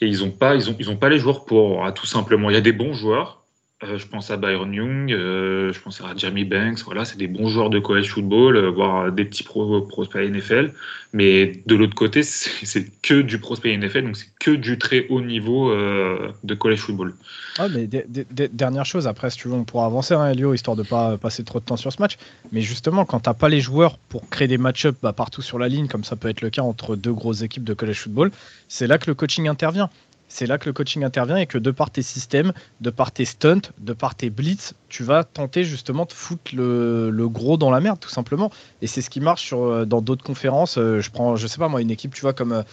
Et 0.00 0.06
ils 0.06 0.18
n'ont 0.18 0.30
pas, 0.30 0.54
ils 0.54 0.70
ont, 0.70 0.76
ils 0.78 0.90
ont 0.90 0.96
pas 0.96 1.08
les 1.08 1.18
joueurs 1.18 1.44
pour, 1.44 1.92
tout 1.94 2.06
simplement. 2.06 2.50
Il 2.50 2.54
y 2.54 2.56
a 2.56 2.62
des 2.62 2.72
bons 2.72 2.92
joueurs. 2.92 3.41
Euh, 3.84 3.98
je 3.98 4.06
pense 4.06 4.30
à 4.30 4.36
Byron 4.36 4.72
Young, 4.72 5.12
euh, 5.12 5.72
je 5.72 5.80
pense 5.80 6.00
à 6.00 6.14
Jeremy 6.16 6.44
Banks. 6.44 6.80
Voilà, 6.84 7.04
c'est 7.04 7.18
des 7.18 7.26
bons 7.26 7.48
joueurs 7.48 7.68
de 7.68 7.80
college 7.80 8.10
football, 8.10 8.56
euh, 8.56 8.70
voire 8.70 9.10
des 9.10 9.24
petits 9.24 9.42
pro, 9.42 9.82
prospects 9.82 10.22
NFL. 10.22 10.72
Mais 11.12 11.62
de 11.66 11.74
l'autre 11.74 11.94
côté, 11.94 12.22
c'est 12.22 13.00
que 13.02 13.22
du 13.22 13.38
prospect 13.38 13.76
NFL, 13.76 14.04
donc 14.04 14.16
c'est 14.16 14.28
que 14.38 14.52
du 14.52 14.78
très 14.78 15.06
haut 15.08 15.20
niveau 15.20 15.72
de 15.72 16.54
college 16.54 16.78
football. 16.78 17.14
Ah, 17.58 17.68
mais 17.68 17.86
dernière 17.86 18.86
chose, 18.86 19.06
après, 19.06 19.30
si 19.30 19.38
tu 19.38 19.48
veux, 19.48 19.54
on 19.54 19.64
pourra 19.64 19.86
avancer, 19.86 20.14
hein, 20.14 20.30
Elio, 20.30 20.54
histoire 20.54 20.76
de 20.76 20.82
pas 20.82 21.18
passer 21.18 21.44
trop 21.44 21.60
de 21.60 21.64
temps 21.64 21.76
sur 21.76 21.92
ce 21.92 22.00
match. 22.00 22.16
Mais 22.52 22.60
justement, 22.60 23.04
quand 23.04 23.20
t'as 23.20 23.34
pas 23.34 23.48
les 23.48 23.60
joueurs 23.60 23.98
pour 23.98 24.28
créer 24.30 24.48
des 24.48 24.58
match-ups 24.58 24.98
bah, 25.02 25.12
partout 25.12 25.42
sur 25.42 25.58
la 25.58 25.68
ligne, 25.68 25.88
comme 25.88 26.04
ça 26.04 26.16
peut 26.16 26.28
être 26.28 26.40
le 26.40 26.50
cas 26.50 26.62
entre 26.62 26.96
deux 26.96 27.12
grosses 27.12 27.42
équipes 27.42 27.64
de 27.64 27.74
college 27.74 27.98
football, 27.98 28.30
c'est 28.68 28.86
là 28.86 28.98
que 28.98 29.10
le 29.10 29.14
coaching 29.14 29.48
intervient. 29.48 29.90
C'est 30.32 30.46
là 30.46 30.56
que 30.56 30.64
le 30.64 30.72
coaching 30.72 31.04
intervient 31.04 31.36
et 31.36 31.46
que 31.46 31.58
de 31.58 31.70
par 31.70 31.90
tes 31.90 32.00
systèmes, 32.00 32.54
de 32.80 32.88
par 32.88 33.12
tes 33.12 33.26
stunts, 33.26 33.70
de 33.78 33.92
par 33.92 34.14
tes 34.14 34.30
blitz, 34.30 34.72
tu 34.88 35.04
vas 35.04 35.24
tenter 35.24 35.62
justement 35.62 36.06
de 36.06 36.12
foutre 36.12 36.52
le, 36.54 37.28
gros 37.28 37.58
dans 37.58 37.70
la 37.70 37.80
merde, 37.80 38.00
tout 38.00 38.08
simplement. 38.08 38.50
Et 38.80 38.86
c'est 38.86 39.02
ce 39.02 39.10
qui 39.10 39.20
marche 39.20 39.52
euh, 39.52 39.84
dans 39.84 40.00
d'autres 40.00 40.24
conférences. 40.24 40.78
Euh, 40.78 41.00
je 41.00 41.10
prends, 41.10 41.36
je 41.36 41.46
sais 41.46 41.58
pas 41.58 41.68
moi, 41.68 41.82
une 41.82 41.90
équipe, 41.90 42.14
tu 42.14 42.22
vois, 42.22 42.32
comme 42.32 42.64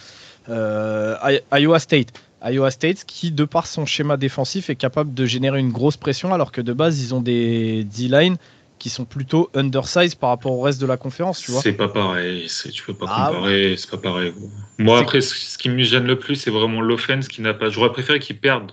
euh, 0.48 1.38
Iowa 1.52 1.78
State 1.78 2.14
Iowa 2.42 2.70
State 2.70 3.04
qui, 3.04 3.30
de 3.30 3.44
par 3.44 3.66
son 3.66 3.84
schéma 3.84 4.16
défensif, 4.16 4.70
est 4.70 4.76
capable 4.76 5.12
de 5.12 5.26
générer 5.26 5.60
une 5.60 5.70
grosse 5.70 5.98
pression 5.98 6.32
alors 6.32 6.52
que 6.52 6.62
de 6.62 6.72
base, 6.72 7.02
ils 7.02 7.14
ont 7.14 7.20
des 7.20 7.84
D-line 7.84 8.38
qui 8.80 8.88
sont 8.88 9.04
plutôt 9.04 9.50
undersized 9.54 10.18
par 10.18 10.30
rapport 10.30 10.52
au 10.52 10.62
reste 10.62 10.80
de 10.80 10.86
la 10.86 10.96
conférence, 10.96 11.40
tu 11.40 11.52
vois. 11.52 11.60
C'est 11.60 11.74
pas 11.74 11.88
pareil, 11.88 12.50
tu 12.72 12.82
peux 12.82 12.94
pas 12.94 13.06
ah 13.08 13.30
comparer, 13.30 13.76
c'est 13.76 13.90
pas 13.90 13.98
pareil. 13.98 14.32
Moi, 14.78 14.98
après, 14.98 15.20
ce 15.20 15.58
qui 15.58 15.68
me 15.68 15.82
gêne 15.82 16.06
le 16.06 16.18
plus, 16.18 16.34
c'est 16.34 16.50
vraiment 16.50 16.80
l'offense 16.80 17.28
qui 17.28 17.42
n'a 17.42 17.54
pas. 17.54 17.68
J'aurais 17.68 17.92
préféré 17.92 18.18
qu'ils 18.18 18.40
perdent, 18.40 18.72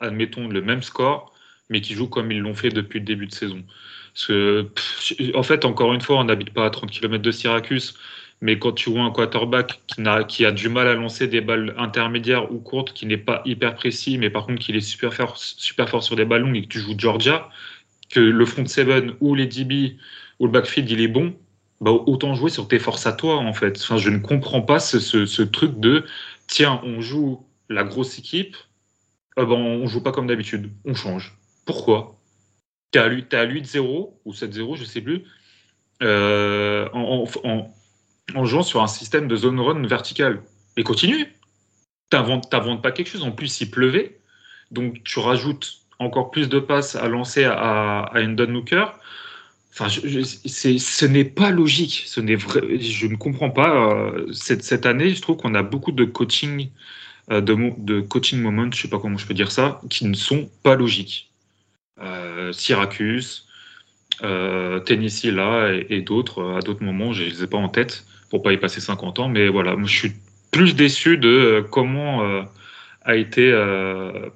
admettons, 0.00 0.48
le 0.48 0.60
même 0.60 0.82
score, 0.82 1.32
mais 1.70 1.80
qu'ils 1.80 1.96
jouent 1.96 2.08
comme 2.08 2.32
ils 2.32 2.40
l'ont 2.40 2.54
fait 2.54 2.70
depuis 2.70 2.98
le 2.98 3.04
début 3.06 3.26
de 3.26 3.32
saison. 3.32 3.62
Parce 4.12 4.26
que, 4.26 4.68
en 5.34 5.42
fait, 5.44 5.64
encore 5.64 5.94
une 5.94 6.00
fois, 6.00 6.18
on 6.18 6.24
n'habite 6.24 6.52
pas 6.52 6.66
à 6.66 6.70
30 6.70 6.90
km 6.90 7.22
de 7.22 7.30
Syracuse. 7.30 7.94
Mais 8.40 8.58
quand 8.58 8.72
tu 8.72 8.90
vois 8.90 9.02
un 9.02 9.10
quarterback 9.10 9.80
qui 9.88 10.00
a, 10.06 10.22
qui 10.22 10.46
a 10.46 10.52
du 10.52 10.68
mal 10.68 10.86
à 10.86 10.94
lancer 10.94 11.26
des 11.26 11.40
balles 11.40 11.74
intermédiaires 11.76 12.52
ou 12.52 12.58
courtes, 12.58 12.92
qui 12.92 13.04
n'est 13.06 13.16
pas 13.16 13.42
hyper 13.44 13.74
précis, 13.74 14.16
mais 14.16 14.30
par 14.30 14.46
contre 14.46 14.60
qui 14.60 14.70
est 14.72 14.80
super 14.80 15.12
fort, 15.12 15.36
super 15.36 15.88
fort 15.88 16.04
sur 16.04 16.14
des 16.14 16.24
ballons 16.24 16.54
et 16.54 16.62
que 16.62 16.68
tu 16.68 16.78
joues 16.78 16.94
Georgia, 16.96 17.50
que 18.10 18.20
le 18.20 18.46
front 18.46 18.66
seven 18.66 19.14
ou 19.20 19.34
les 19.34 19.46
DB 19.46 19.96
ou 20.38 20.46
le 20.46 20.52
backfield 20.52 20.90
il 20.90 21.00
est 21.00 21.08
bon, 21.08 21.34
bah 21.80 21.90
autant 21.90 22.34
jouer 22.34 22.50
sur 22.50 22.68
tes 22.68 22.78
forces 22.78 23.06
à 23.06 23.12
toi 23.12 23.36
en 23.36 23.52
fait. 23.52 23.78
Enfin, 23.80 23.98
je 23.98 24.10
ne 24.10 24.18
comprends 24.18 24.62
pas 24.62 24.80
ce, 24.80 24.98
ce, 24.98 25.42
truc 25.42 25.78
de 25.78 26.04
tiens, 26.46 26.80
on 26.84 27.00
joue 27.00 27.44
la 27.68 27.84
grosse 27.84 28.18
équipe, 28.18 28.56
ah 29.36 29.44
ben, 29.44 29.54
on 29.54 29.86
joue 29.86 30.02
pas 30.02 30.12
comme 30.12 30.26
d'habitude, 30.26 30.70
on 30.84 30.94
change. 30.94 31.36
Pourquoi? 31.66 32.18
T'es 32.90 32.98
à 32.98 33.08
8-0 33.08 34.10
ou 34.24 34.32
7-0, 34.32 34.76
je 34.76 34.84
sais 34.84 35.02
plus, 35.02 35.24
euh, 36.02 36.88
en, 36.94 37.26
en, 37.44 37.74
en 38.34 38.44
jouant 38.44 38.62
sur 38.62 38.82
un 38.82 38.86
système 38.86 39.28
de 39.28 39.36
zone 39.36 39.60
run 39.60 39.86
verticale. 39.86 40.42
Et 40.76 40.82
continue. 40.82 41.34
T'inventes, 42.10 42.50
pas 42.82 42.92
quelque 42.92 43.08
chose. 43.08 43.24
En 43.24 43.32
plus, 43.32 43.60
il 43.60 43.70
pleuvait. 43.70 44.20
Donc, 44.70 45.02
tu 45.04 45.18
rajoutes 45.18 45.80
encore 45.98 46.30
plus 46.30 46.48
de 46.48 46.58
passes 46.58 46.96
à 46.96 47.08
lancer 47.08 47.44
à, 47.44 48.02
à 48.02 48.22
Endon 48.22 48.54
Hooker. 48.54 48.86
Enfin, 49.72 49.88
ce 49.88 51.04
n'est 51.04 51.24
pas 51.24 51.50
logique. 51.50 52.02
Ce 52.06 52.20
n'est 52.20 52.34
vrai, 52.34 52.78
je 52.80 53.06
ne 53.06 53.16
comprends 53.16 53.50
pas. 53.50 53.92
Euh, 53.92 54.32
cette, 54.32 54.64
cette, 54.64 54.86
année, 54.86 55.10
je 55.14 55.22
trouve 55.22 55.36
qu'on 55.36 55.54
a 55.54 55.62
beaucoup 55.62 55.92
de 55.92 56.04
coaching, 56.04 56.70
euh, 57.30 57.40
de, 57.40 58.00
coaching 58.00 58.40
moments, 58.40 58.70
je 58.72 58.82
sais 58.82 58.88
pas 58.88 58.98
comment 58.98 59.18
je 59.18 59.26
peux 59.26 59.34
dire 59.34 59.52
ça, 59.52 59.80
qui 59.88 60.06
ne 60.06 60.14
sont 60.14 60.50
pas 60.62 60.74
logiques. 60.74 61.30
Euh, 62.00 62.52
Syracuse, 62.52 63.46
Tennessee 64.20 65.26
là 65.26 65.72
et, 65.88 66.02
d'autres 66.02 66.56
à 66.56 66.60
d'autres 66.60 66.82
moments, 66.82 67.12
je 67.12 67.22
ne 67.22 67.28
les 67.28 67.44
ai 67.44 67.46
pas 67.46 67.58
en 67.58 67.68
tête 67.68 68.04
pour 68.30 68.42
pas 68.42 68.52
y 68.52 68.56
passer 68.56 68.80
50 68.80 69.20
ans. 69.20 69.28
Mais 69.28 69.48
voilà, 69.48 69.76
je 69.84 69.96
suis 69.96 70.12
plus 70.50 70.74
déçu 70.74 71.18
de 71.18 71.64
comment 71.70 72.44
a 73.08 73.16
été 73.16 73.50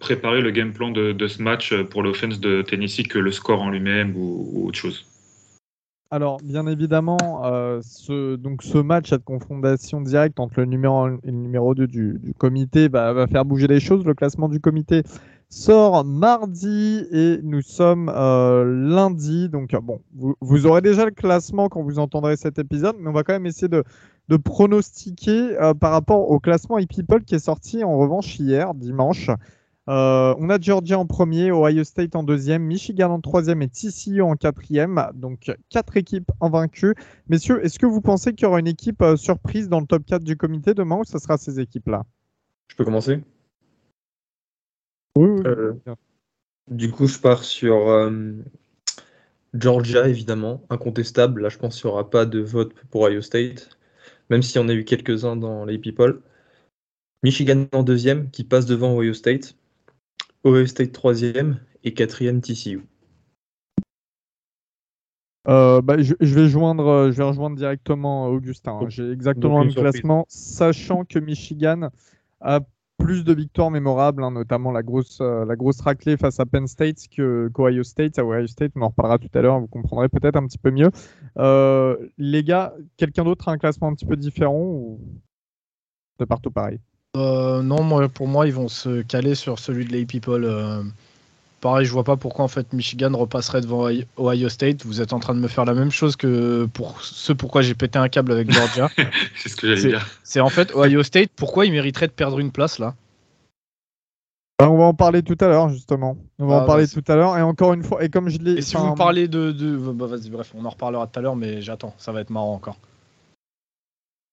préparé 0.01 0.41
le 0.41 0.51
game 0.51 0.73
plan 0.73 0.91
de, 0.91 1.27
ce 1.29 1.43
match 1.43 1.75
pour 1.91 2.03
l'offense 2.03 2.41
de 2.41 2.63
Tennessee 2.63 3.07
que 3.07 3.19
le 3.19 3.31
score 3.31 3.63
en 3.63 3.71
lui-même 3.71 4.15
ou, 4.17 4.67
autre 4.67 4.79
chose 4.79 5.07
alors, 6.15 6.37
bien 6.45 6.67
évidemment, 6.67 7.17
ce, 7.81 8.37
donc 8.37 8.63
ce 8.63 8.77
match 8.77 9.15
à 9.15 9.19
confrontation 9.19 10.03
directe 10.03 10.41
entre 10.41 10.61
le 10.61 10.67
numéro 10.67 10.99
1 10.99 11.15
et 11.25 11.31
le 11.31 11.33
numéro 11.33 11.75
2 11.75 11.87
du, 11.87 12.35
comité 12.37 12.89
va, 12.89 13.27
faire 13.29 13.47
bouger 13.47 13.67
les 13.67 13.81
choses. 13.81 14.05
Le 14.05 14.13
classement 14.13 14.51
du 14.51 14.61
comité 14.61 15.05
sort 15.53 16.05
mardi 16.05 17.07
et 17.13 17.39
nous 17.43 17.61
sommes 17.61 18.11
euh, 18.15 18.65
lundi. 18.65 19.49
Donc, 19.49 19.75
bon, 19.83 20.01
vous, 20.15 20.67
aurez 20.67 20.81
déjà 20.81 21.05
le 21.05 21.11
classement 21.11 21.69
quand 21.69 21.83
vous 21.83 21.99
entendrez 21.99 22.37
cet 22.37 22.59
épisode, 22.59 22.97
mais 22.99 23.09
on 23.09 23.13
va 23.13 23.23
quand 23.23 23.35
même 23.35 23.47
essayer 23.47 23.69
de, 23.69 23.85
pronostiquer 24.37 25.59
euh, 25.61 25.75
par 25.75 25.93
rapport 25.93 26.31
au 26.31 26.41
classement 26.41 26.79
ePeople 26.79 27.25
qui 27.25 27.35
est 27.35 27.45
sorti 27.45 27.85
en 27.85 27.97
revanche 27.97 28.39
hier, 28.39 28.75
dimanche. 28.75 29.31
Euh, 29.89 30.35
on 30.39 30.49
a 30.49 30.61
Georgia 30.61 30.99
en 30.99 31.07
premier, 31.07 31.51
Ohio 31.51 31.83
State 31.83 32.15
en 32.15 32.23
deuxième, 32.23 32.63
Michigan 32.63 33.11
en 33.11 33.21
troisième 33.21 33.63
et 33.63 33.69
TCU 33.69 34.23
en 34.23 34.37
quatrième. 34.37 35.09
Donc, 35.15 35.51
quatre 35.71 35.97
équipes 35.97 36.31
en 36.41 36.51
vaincu. 36.51 36.95
Messieurs, 37.29 37.65
est-ce 37.65 37.79
que 37.79 37.87
vous 37.87 38.01
pensez 38.01 38.33
qu'il 38.33 38.45
y 38.45 38.47
aura 38.47 38.61
une 38.61 38.69
équipe 38.69 39.05
surprise 39.17 39.69
dans 39.69 39.81
le 39.81 39.87
top 39.87 40.05
4 40.07 40.23
du 40.23 40.37
comité 40.37 40.73
demain 40.75 40.99
ou 40.99 41.05
ce 41.05 41.19
sera 41.19 41.37
ces 41.37 41.59
équipes-là? 41.59 42.05
Je 42.69 42.77
peux 42.77 42.85
commencer? 42.85 43.21
Oui, 45.17 45.43
euh, 45.45 45.75
du 46.71 46.91
coup, 46.91 47.07
je 47.07 47.19
pars 47.19 47.45
sur 47.45 47.91
euh, 47.91 48.33
Georgia, 49.53 50.09
évidemment, 50.09 50.63
incontestable. 50.71 51.43
Là, 51.43 51.49
je 51.49 51.59
pense 51.59 51.81
qu'il 51.81 51.89
n'y 51.89 51.93
aura 51.93 52.09
pas 52.09 52.25
de 52.25 52.41
vote 52.41 52.73
pour 52.91 53.03
Ohio 53.03 53.21
State, 53.21 53.77
même 54.33 54.43
s'il 54.43 54.59
y 54.59 54.65
en 54.65 54.69
a 54.71 54.73
eu 54.73 54.85
quelques-uns 54.85 55.37
dans 55.37 55.67
les 55.67 55.77
People. 55.77 56.23
Michigan 57.23 57.67
en 57.73 57.83
deuxième, 57.83 58.31
qui 58.31 58.45
passe 58.45 58.65
devant 58.65 58.97
Ohio 58.97 59.13
State. 59.13 59.55
Ohio 60.47 60.67
State 60.67 60.93
troisième 60.93 61.61
et 61.85 61.93
quatrième 61.93 62.41
TCU. 62.41 62.81
Euh, 65.49 65.83
bah, 65.83 65.97
je, 65.99 66.15
vais 66.19 66.49
joindre, 66.49 67.11
je 67.13 67.17
vais 67.19 67.25
rejoindre 67.25 67.57
directement 67.57 68.29
Augustin. 68.29 68.79
J'ai 68.89 69.11
exactement 69.11 69.65
le 69.65 69.73
classement, 69.73 70.25
sachant 70.29 71.05
que 71.05 71.19
Michigan 71.19 71.91
a 72.41 72.61
plus 73.03 73.25
de 73.25 73.33
victoires 73.33 73.71
mémorables, 73.71 74.23
hein, 74.23 74.31
notamment 74.31 74.71
la 74.73 74.83
grosse, 74.83 75.19
euh, 75.21 75.45
la 75.45 75.57
grosse 75.57 75.81
raclée 75.81 76.17
face 76.17 76.39
à 76.41 76.47
Penn 76.47 76.67
State 76.67 77.09
que 77.15 77.51
qu'Ohio 77.53 77.83
State. 77.83 78.19
À 78.19 78.47
State, 78.47 78.73
on 78.77 78.83
en 78.83 78.89
reparlera 78.89 79.19
tout 79.19 79.31
à 79.35 79.43
l'heure, 79.43 79.61
vous 79.61 79.67
comprendrez 79.67 80.09
peut-être 80.09 80.37
un 80.37 80.47
petit 80.47 80.59
peu 80.59 80.71
mieux. 80.71 80.91
Euh, 81.39 81.97
les 82.19 82.45
gars, 82.45 82.75
quelqu'un 82.97 83.25
d'autre 83.25 83.49
a 83.49 83.53
un 83.53 83.59
classement 83.59 83.89
un 83.89 83.95
petit 83.95 84.07
peu 84.07 84.17
différent 84.17 84.61
ou 84.61 85.01
c'est 86.19 86.27
partout 86.27 86.51
pareil? 86.51 86.79
Euh, 87.17 87.63
Non, 87.63 88.09
pour 88.09 88.29
moi, 88.29 88.47
ils 88.47 88.55
vont 88.55 88.69
se 88.69 89.03
caler 89.03 89.35
sur 89.35 89.59
celui 89.59 89.85
de 89.85 89.93
les 89.93 90.07
People. 90.07 90.45
Pareil, 91.63 91.87
je 91.87 91.93
vois 91.93 92.03
pas 92.03 92.17
pourquoi 92.17 92.45
en 92.45 92.49
fait 92.49 92.73
Michigan 92.73 93.17
repasserait 93.17 93.61
devant 93.61 93.89
Ohio 94.19 94.49
State. 94.49 94.85
Vous 94.85 95.01
êtes 95.01 95.13
en 95.13 95.21
train 95.21 95.33
de 95.33 95.39
me 95.39 95.47
faire 95.47 95.65
la 95.65 95.75
même 95.75 95.93
chose 95.93 96.17
que 96.17 96.67
pour 96.67 97.01
ce 97.03 97.33
pourquoi 97.33 97.63
j'ai 97.63 97.75
pété 97.75 98.01
un 98.01 98.09
câble 98.09 98.33
avec 98.33 98.51
Georgia. 98.51 98.91
c'est 99.37 99.49
ce 99.49 99.55
que 99.55 99.69
j'allais 99.69 99.91
dire. 99.91 100.05
C'est 100.25 100.41
en 100.41 100.49
fait 100.49 100.75
Ohio 100.75 101.05
State, 101.05 101.31
pourquoi 101.37 101.65
il 101.65 101.71
mériterait 101.71 102.09
de 102.09 102.13
perdre 102.13 102.41
une 102.41 102.51
place 102.51 102.81
là? 102.81 102.97
Bah, 104.59 104.69
on 104.71 104.77
va 104.77 104.85
en 104.85 104.95
parler 104.95 105.23
tout 105.23 105.37
à 105.39 105.47
l'heure, 105.47 105.69
justement. 105.69 106.17
On 106.41 106.47
va 106.49 106.57
en 106.57 106.63
ah, 106.63 106.67
parler 106.67 106.89
tout 106.89 107.05
à 107.07 107.15
l'heure. 107.15 107.39
Et 107.39 107.43
encore 107.43 107.75
une 107.75 107.85
fois, 107.85 108.03
et 108.03 108.09
comme 108.09 108.29
je 108.29 108.39
l'ai. 108.39 108.55
Et 108.55 108.63
si 108.63 108.77
vous 108.77 108.97
parlez 108.97 109.29
de. 109.29 109.53
Bah, 109.93 110.07
vas-y, 110.07 110.31
bref, 110.31 110.53
on 110.57 110.65
en 110.65 110.71
reparlera 110.71 111.07
tout 111.07 111.21
à 111.21 111.23
l'heure, 111.23 111.37
mais 111.37 111.63
j'attends. 111.63 111.95
Ça 111.97 112.11
va 112.11 112.23
être 112.23 112.31
marrant 112.31 112.55
encore. 112.55 112.77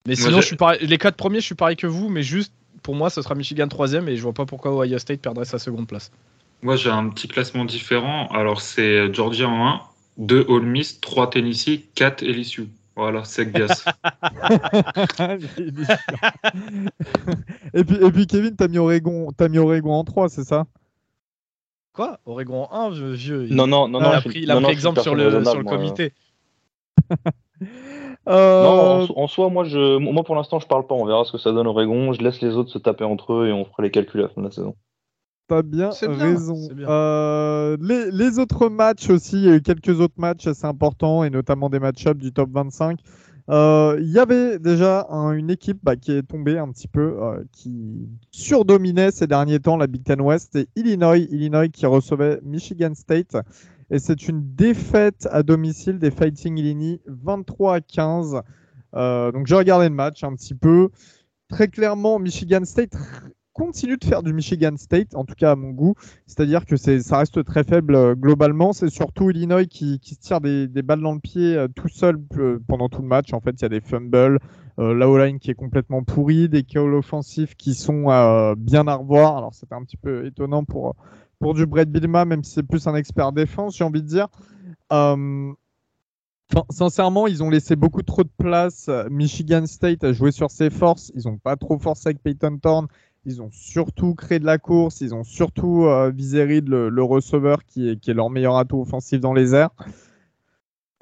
Mais 0.07 0.15
sinon, 0.15 0.41
je 0.41 0.47
suis 0.47 0.55
pareil... 0.55 0.79
les 0.85 0.97
quatre 0.97 1.15
premiers, 1.15 1.41
je 1.41 1.45
suis 1.45 1.55
pareil 1.55 1.75
que 1.75 1.85
vous, 1.85 2.09
mais 2.09 2.23
juste 2.23 2.53
pour 2.81 2.95
moi, 2.95 3.11
ce 3.11 3.21
sera 3.21 3.35
Michigan 3.35 3.67
troisième 3.67 4.09
et 4.09 4.17
je 4.17 4.23
vois 4.23 4.33
pas 4.33 4.47
pourquoi 4.47 4.75
Ohio 4.75 4.97
State 4.97 5.21
perdrait 5.21 5.45
sa 5.45 5.59
seconde 5.59 5.87
place. 5.87 6.11
Moi, 6.61 6.75
j'ai 6.75 6.89
un 6.89 7.09
petit 7.09 7.27
classement 7.27 7.65
différent. 7.65 8.27
Alors, 8.27 8.61
c'est 8.61 9.13
Georgia 9.13 9.47
en 9.47 9.67
1, 9.67 9.81
2 10.17 10.45
Ole 10.49 10.65
Miss, 10.65 10.99
3 10.99 11.29
Tennessee, 11.29 11.85
4 11.95 12.23
LSU. 12.23 12.67
Voilà, 12.95 13.23
c'est 13.23 13.49
gas. 13.49 13.85
et, 17.73 17.83
puis, 17.85 17.95
et 17.95 18.11
puis, 18.11 18.27
Kevin, 18.27 18.55
t'as 18.57 18.67
mis, 18.67 18.77
Oregon, 18.77 19.29
as 19.39 19.47
mis 19.47 19.57
Oregon 19.57 19.93
en 19.93 20.03
3, 20.03 20.27
c'est 20.27 20.43
ça? 20.43 20.65
Quoi? 21.93 22.19
Oregon 22.25 22.67
en 22.69 22.91
1, 22.91 23.13
vieux 23.13 23.47
Non, 23.49 23.67
non, 23.67 23.87
non. 23.87 24.01
non, 24.01 24.11
il 24.11 24.15
a 24.15 24.21
pris, 24.21 24.39
il 24.41 24.51
a 24.51 24.59
pris 24.59 24.71
exemple 24.71 24.99
sur 25.01 25.15
le, 25.15 25.43
sur 25.43 25.57
le 25.57 25.63
comité. 25.63 26.13
Euh... 28.27 28.63
Non, 28.63 29.07
en, 29.17 29.27
soi, 29.27 29.49
moi, 29.49 29.63
je, 29.63 29.97
moi 29.97 30.23
pour 30.23 30.35
l'instant, 30.35 30.59
je 30.59 30.67
parle 30.67 30.85
pas. 30.85 30.93
On 30.93 31.05
verra 31.05 31.23
ce 31.25 31.31
que 31.31 31.39
ça 31.39 31.51
donne 31.51 31.65
Oregon. 31.65 32.13
Je 32.13 32.21
laisse 32.21 32.41
les 32.41 32.55
autres 32.55 32.69
se 32.69 32.77
taper 32.77 33.03
entre 33.03 33.33
eux 33.33 33.47
et 33.47 33.53
on 33.53 33.65
fera 33.65 33.81
les 33.81 33.89
calculs 33.89 34.19
à 34.19 34.23
la 34.23 34.29
fin 34.29 34.41
de 34.41 34.47
la 34.47 34.51
saison. 34.51 34.75
T'as 35.49 35.63
bien, 35.63 35.89
raison. 36.03 36.69
Euh, 36.77 37.75
les, 37.81 38.37
autres 38.37 38.69
matchs 38.69 39.09
aussi, 39.09 39.37
il 39.37 39.45
y 39.45 39.49
a 39.49 39.55
eu 39.55 39.61
quelques 39.63 39.99
autres 39.99 40.13
matchs 40.17 40.45
assez 40.45 40.65
importants 40.65 41.23
et 41.23 41.31
notamment 41.31 41.71
des 41.71 41.79
match-ups 41.79 42.21
du 42.21 42.31
top 42.31 42.51
25. 42.51 42.99
Euh, 43.49 43.97
il 43.99 44.11
y 44.11 44.19
avait 44.19 44.59
déjà 44.59 45.07
une 45.09 45.49
équipe 45.49 45.79
bah, 45.81 45.95
qui 45.95 46.11
est 46.11 46.21
tombée 46.21 46.59
un 46.59 46.69
petit 46.71 46.87
peu, 46.87 47.17
euh, 47.19 47.43
qui 47.51 48.07
surdominait 48.29 49.09
ces 49.09 49.25
derniers 49.25 49.59
temps 49.59 49.75
la 49.75 49.87
Big 49.87 50.03
Ten 50.03 50.21
West, 50.21 50.51
c'est 50.53 50.67
Illinois. 50.75 51.17
Illinois 51.17 51.67
qui 51.67 51.87
recevait 51.87 52.39
Michigan 52.43 52.93
State. 52.93 53.35
Et 53.89 53.97
c'est 53.97 54.27
une 54.27 54.53
défaite 54.53 55.27
à 55.31 55.41
domicile 55.41 55.97
des 55.97 56.11
Fighting 56.11 56.59
Illini, 56.59 57.01
23 57.07 57.77
à 57.77 57.81
15. 57.81 58.41
donc 58.93 59.47
j'ai 59.47 59.55
regardé 59.55 59.89
le 59.89 59.95
match 59.95 60.23
un 60.23 60.35
petit 60.35 60.53
peu. 60.53 60.89
Très 61.47 61.69
clairement, 61.69 62.19
Michigan 62.19 62.65
State 62.65 62.93
continue 63.59 63.97
de 63.97 64.05
faire 64.05 64.23
du 64.23 64.31
Michigan 64.31 64.77
State, 64.77 65.15
en 65.15 65.25
tout 65.25 65.35
cas 65.35 65.51
à 65.51 65.55
mon 65.57 65.71
goût. 65.71 65.93
C'est-à-dire 66.25 66.65
que 66.65 66.77
ça 66.77 67.17
reste 67.17 67.43
très 67.43 67.65
faible 67.65 67.93
euh, 67.93 68.15
globalement. 68.15 68.71
C'est 68.71 68.89
surtout 68.89 69.29
Illinois 69.29 69.65
qui, 69.65 69.99
se 70.01 70.15
tire 70.15 70.39
des, 70.39 70.67
balles 70.81 71.01
dans 71.01 71.13
le 71.13 71.19
pied 71.19 71.57
euh, 71.57 71.67
tout 71.67 71.89
seul 71.89 72.17
euh, 72.37 72.59
pendant 72.67 72.87
tout 72.87 73.01
le 73.01 73.07
match. 73.09 73.33
En 73.33 73.41
fait, 73.41 73.51
il 73.51 73.63
y 73.63 73.65
a 73.65 73.69
des 73.69 73.81
fumbles, 73.81 74.39
la 74.77 75.09
O-line 75.09 75.39
qui 75.39 75.51
est 75.51 75.55
complètement 75.55 76.03
pourrie, 76.03 76.47
des 76.47 76.63
calls 76.63 76.93
offensifs 76.93 77.55
qui 77.55 77.73
sont 77.73 78.03
bien 78.55 78.87
à 78.87 78.95
revoir. 78.95 79.35
Alors, 79.35 79.53
c'était 79.53 79.75
un 79.75 79.83
petit 79.83 79.97
peu 79.97 80.25
étonnant 80.25 80.63
pour, 80.63 80.95
pour 81.39 81.53
du 81.53 81.65
Brett 81.65 81.91
Bilma, 81.91 82.23
même 82.23 82.45
si 82.45 82.53
c'est 82.53 82.63
plus 82.63 82.87
un 82.87 82.95
expert 82.95 83.33
défense, 83.33 83.75
j'ai 83.75 83.83
envie 83.83 84.01
de 84.01 84.07
dire. 84.07 84.29
sincèrement, 86.69 87.27
ils 87.27 87.43
ont 87.43 87.49
laissé 87.49 87.75
beaucoup 87.75 88.03
trop 88.03 88.23
de 88.23 88.31
place. 88.37 88.89
Michigan 89.11 89.65
State 89.65 90.05
a 90.05 90.13
joué 90.13 90.31
sur 90.31 90.49
ses 90.49 90.69
forces. 90.69 91.11
Ils 91.13 91.29
n'ont 91.29 91.37
pas 91.37 91.57
trop 91.57 91.77
forcé 91.77 92.07
avec 92.07 92.23
Peyton 92.23 92.57
Thorne. 92.61 92.87
Ils 93.25 93.41
ont 93.41 93.49
surtout 93.51 94.15
créé 94.15 94.39
de 94.39 94.45
la 94.45 94.57
course, 94.57 95.01
ils 95.01 95.13
ont 95.13 95.23
surtout 95.23 95.85
euh, 95.85 96.09
visé 96.09 96.61
le, 96.61 97.03
receveur, 97.03 97.65
qui 97.65 97.89
est, 97.89 98.07
leur 98.07 98.29
meilleur 98.29 98.55
atout 98.55 98.79
offensif 98.79 99.19
dans 99.19 99.33
les 99.33 99.53
airs. 99.53 99.71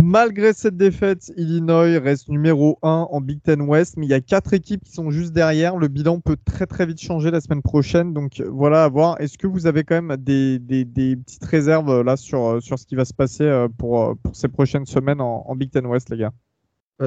Malgré 0.03 0.53
cette 0.53 0.77
défaite, 0.77 1.33
Illinois 1.37 1.99
reste 1.99 2.29
numéro 2.29 2.77
1 2.83 3.07
en 3.09 3.19
Big 3.19 3.41
Ten 3.41 3.61
West, 3.61 3.97
mais 3.97 4.05
il 4.05 4.09
y 4.09 4.13
a 4.13 4.21
quatre 4.21 4.53
équipes 4.53 4.83
qui 4.83 4.93
sont 4.93 5.09
juste 5.09 5.33
derrière. 5.33 5.75
Le 5.75 5.87
bilan 5.87 6.19
peut 6.19 6.37
très 6.45 6.67
très 6.67 6.85
vite 6.85 7.01
changer 7.01 7.31
la 7.31 7.41
semaine 7.41 7.63
prochaine, 7.63 8.13
donc 8.13 8.41
voilà 8.47 8.83
à 8.83 8.89
voir. 8.89 9.19
Est-ce 9.19 9.37
que 9.39 9.47
vous 9.47 9.65
avez 9.65 9.83
quand 9.83 10.01
même 10.01 10.15
des, 10.17 10.59
des, 10.59 10.85
des, 10.85 11.15
petites 11.15 11.43
réserves 11.43 12.03
là 12.03 12.15
sur, 12.15 12.61
sur 12.61 12.77
ce 12.77 12.85
qui 12.85 12.95
va 12.95 13.05
se 13.05 13.13
passer 13.13 13.43
euh, 13.43 13.67
pour, 13.75 14.01
euh, 14.01 14.13
pour 14.21 14.35
ces 14.35 14.47
prochaines 14.47 14.85
semaines 14.85 15.19
en, 15.19 15.55
Big 15.55 15.71
Ten 15.71 15.85
West, 15.87 16.09
les 16.11 16.17
gars? 16.17 16.33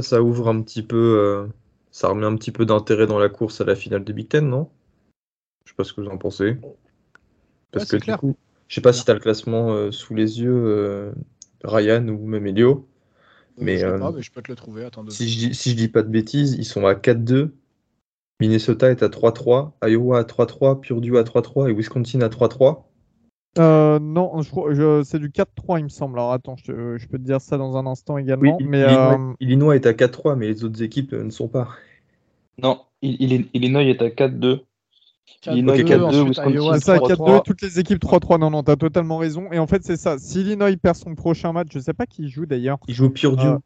Ça 0.01 0.21
ouvre 0.21 0.49
un 0.49 0.61
petit 0.61 0.83
peu, 0.83 1.17
euh, 1.19 1.47
ça 1.93 2.09
remet 2.09 2.27
un 2.27 2.37
petit 2.37 2.53
peu 2.53 2.67
d'intérêt 2.67 3.07
dans 3.07 3.19
la 3.19 3.29
course 3.29 3.61
à 3.61 3.65
la 3.65 3.77
finale 3.77 4.05
de 4.05 4.13
Big 4.13 4.29
Ten, 4.29 4.49
non? 4.49 4.69
Je 5.71 5.75
sais 5.75 5.77
pas 5.77 5.85
ce 5.85 5.93
que 5.93 6.01
vous 6.01 6.09
en 6.09 6.19
pensez. 6.19 6.57
Parce 7.71 7.85
que 7.87 7.97
du 7.97 8.13
coup, 8.17 8.37
je 8.67 8.75
sais 8.75 8.81
pas 8.81 8.93
si 8.93 9.05
tu 9.05 9.11
as 9.11 9.15
le 9.15 9.21
classement 9.21 9.71
euh, 9.71 9.93
sous 9.93 10.15
les 10.15 10.41
yeux, 10.41 10.53
euh, 10.53 11.13
Ryan 11.63 12.09
ou 12.09 12.27
même 12.27 12.45
Elio. 12.45 12.89
Mais, 13.57 13.85
euh, 13.85 13.99
mais 14.13 14.21
je 14.23 14.33
peux 14.33 14.43
te 14.43 14.51
le 14.51 14.57
trouver. 14.57 14.89
si, 15.11 15.29
je 15.29 15.39
dis, 15.39 15.55
si 15.55 15.71
je 15.71 15.77
dis 15.77 15.89
pas 15.89 16.03
de 16.03 16.09
bêtises, 16.09 16.55
ils 16.55 16.65
sont 16.65 16.87
à 16.87 16.95
4-2. 16.95 17.51
Minnesota 18.41 18.91
est 18.91 19.05
à 19.05 19.09
3-3, 19.09 19.73
Iowa 19.85 20.19
à 20.19 20.23
3-3, 20.23 20.81
Purdue 20.81 21.19
à 21.19 21.23
3-3 21.23 21.71
et 21.71 21.73
Wisconsin 21.73 22.21
à 22.23 22.29
3-3. 22.29 22.83
non, 23.59 24.43
je, 24.43 25.03
c'est 25.05 25.19
du 25.21 25.29
4-3, 25.29 25.79
il 25.79 25.85
me 25.85 25.89
semble. 25.89 26.19
Alors 26.19 26.33
attends, 26.33 26.57
je, 26.57 27.07
peux 27.07 27.19
te 27.19 27.23
dire 27.23 27.41
ça 27.41 27.59
dans 27.59 27.77
un 27.77 27.87
instant 27.87 28.19
également. 28.19 28.59
mais, 28.61 28.85
Illinois, 29.39 29.77
est 29.77 29.87
à 29.87 29.93
4-3, 29.93 30.35
mais 30.37 30.49
les 30.49 30.65
autres 30.65 30.83
équipes 30.83 31.13
ne 31.13 31.31
sont 31.31 31.49
pas. 31.49 31.69
Non, 32.61 32.81
Illinois 33.03 33.85
est 33.85 34.03
à 34.03 34.09
4-2. 34.09 34.63
4-2, 35.43 37.43
toutes 37.43 37.63
les 37.63 37.79
équipes 37.79 38.03
3-3. 38.03 38.41
Non, 38.41 38.51
non, 38.51 38.63
t'as 38.63 38.77
totalement 38.77 39.19
raison. 39.19 39.51
Et 39.53 39.59
en 39.59 39.67
fait, 39.67 39.83
c'est 39.85 39.97
ça. 39.97 40.19
Si 40.19 40.41
Illinois 40.41 40.75
perd 40.77 40.97
son 40.97 41.15
prochain 41.15 41.53
match, 41.53 41.69
je 41.73 41.79
sais 41.79 41.95
pas 41.95 42.07
qui 42.07 42.29
joue 42.29 42.47
d'ailleurs. 42.47 42.79
Il 42.89 42.95
joue 42.95 43.11
Purdue. 43.11 43.47
Euh, 43.47 43.59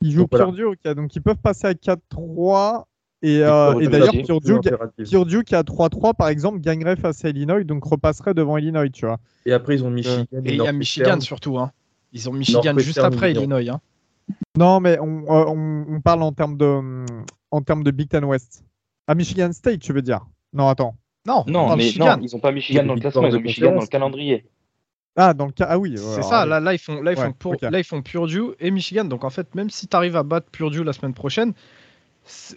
il 0.00 0.12
joue 0.12 0.26
Purdue, 0.26 0.64
ok. 0.64 0.94
Donc 0.94 1.14
ils 1.16 1.22
peuvent 1.22 1.36
passer 1.36 1.66
à 1.66 1.72
4-3. 1.72 2.84
Et, 3.22 3.42
euh, 3.42 3.80
et 3.80 3.88
d'ailleurs, 3.88 4.12
Purdue, 4.24 4.60
Purdue, 5.08 5.42
qui 5.42 5.54
a 5.54 5.62
3-3, 5.62 6.14
par 6.14 6.28
exemple, 6.28 6.60
gagnerait 6.60 6.96
face 6.96 7.24
à 7.24 7.30
Illinois, 7.30 7.64
donc 7.64 7.84
repasserait 7.84 8.34
devant 8.34 8.58
Illinois, 8.58 8.88
tu 8.90 9.06
vois. 9.06 9.18
Et 9.46 9.52
après, 9.52 9.76
ils 9.76 9.84
ont 9.84 9.90
Michigan. 9.90 10.26
Et 10.44 10.54
il 10.54 10.62
y 10.62 10.66
a 10.66 10.72
Michigan 10.72 11.20
surtout. 11.20 11.58
Hein. 11.58 11.72
Ils 12.12 12.28
ont 12.28 12.32
Michigan 12.32 12.76
juste 12.78 12.98
après 12.98 13.32
Illinois. 13.32 13.68
Hein. 13.68 13.80
Non, 14.56 14.80
mais 14.80 14.98
on, 15.00 15.22
euh, 15.22 15.44
on, 15.48 15.86
on, 15.88 16.00
parle 16.00 16.22
en 16.22 16.32
termes 16.32 16.56
de, 16.56 17.04
en 17.50 17.62
termes 17.62 17.84
de 17.84 17.90
Big 17.90 18.08
Ten 18.08 18.24
West. 18.24 18.64
À 19.06 19.14
Michigan 19.14 19.52
State, 19.52 19.80
tu 19.80 19.92
veux 19.92 20.02
dire? 20.02 20.26
Non, 20.52 20.68
attends. 20.68 20.96
Non, 21.26 21.44
non, 21.46 21.76
mais 21.76 21.90
non, 21.98 22.18
ils 22.20 22.32
n'ont 22.32 22.40
pas 22.40 22.52
Michigan 22.52 22.84
dans 22.84 22.94
le 22.94 23.00
classement, 23.00 23.26
ils 23.26 23.36
ont 23.36 23.40
Michigan 23.40 23.74
dans 23.74 23.80
le 23.80 23.86
calendrier. 23.86 24.44
Ah, 25.16 25.32
dans 25.32 25.46
le 25.46 25.52
cas. 25.52 25.66
Ah 25.68 25.78
oui. 25.78 25.94
C'est 25.96 26.22
ça. 26.22 26.44
Là, 26.44 26.60
là, 26.60 26.74
ils 26.74 26.78
font, 26.78 27.00
là, 27.02 27.12
ils 27.12 27.16
font, 27.16 27.34
là, 27.62 27.78
ils 27.78 27.84
font 27.84 28.02
Purdue 28.02 28.52
et 28.60 28.70
Michigan. 28.70 29.04
Donc, 29.04 29.24
en 29.24 29.30
fait, 29.30 29.54
même 29.54 29.70
si 29.70 29.88
tu 29.88 29.96
arrives 29.96 30.16
à 30.16 30.22
battre 30.22 30.50
Purdue 30.50 30.84
la 30.84 30.92
semaine 30.92 31.14
prochaine, 31.14 31.54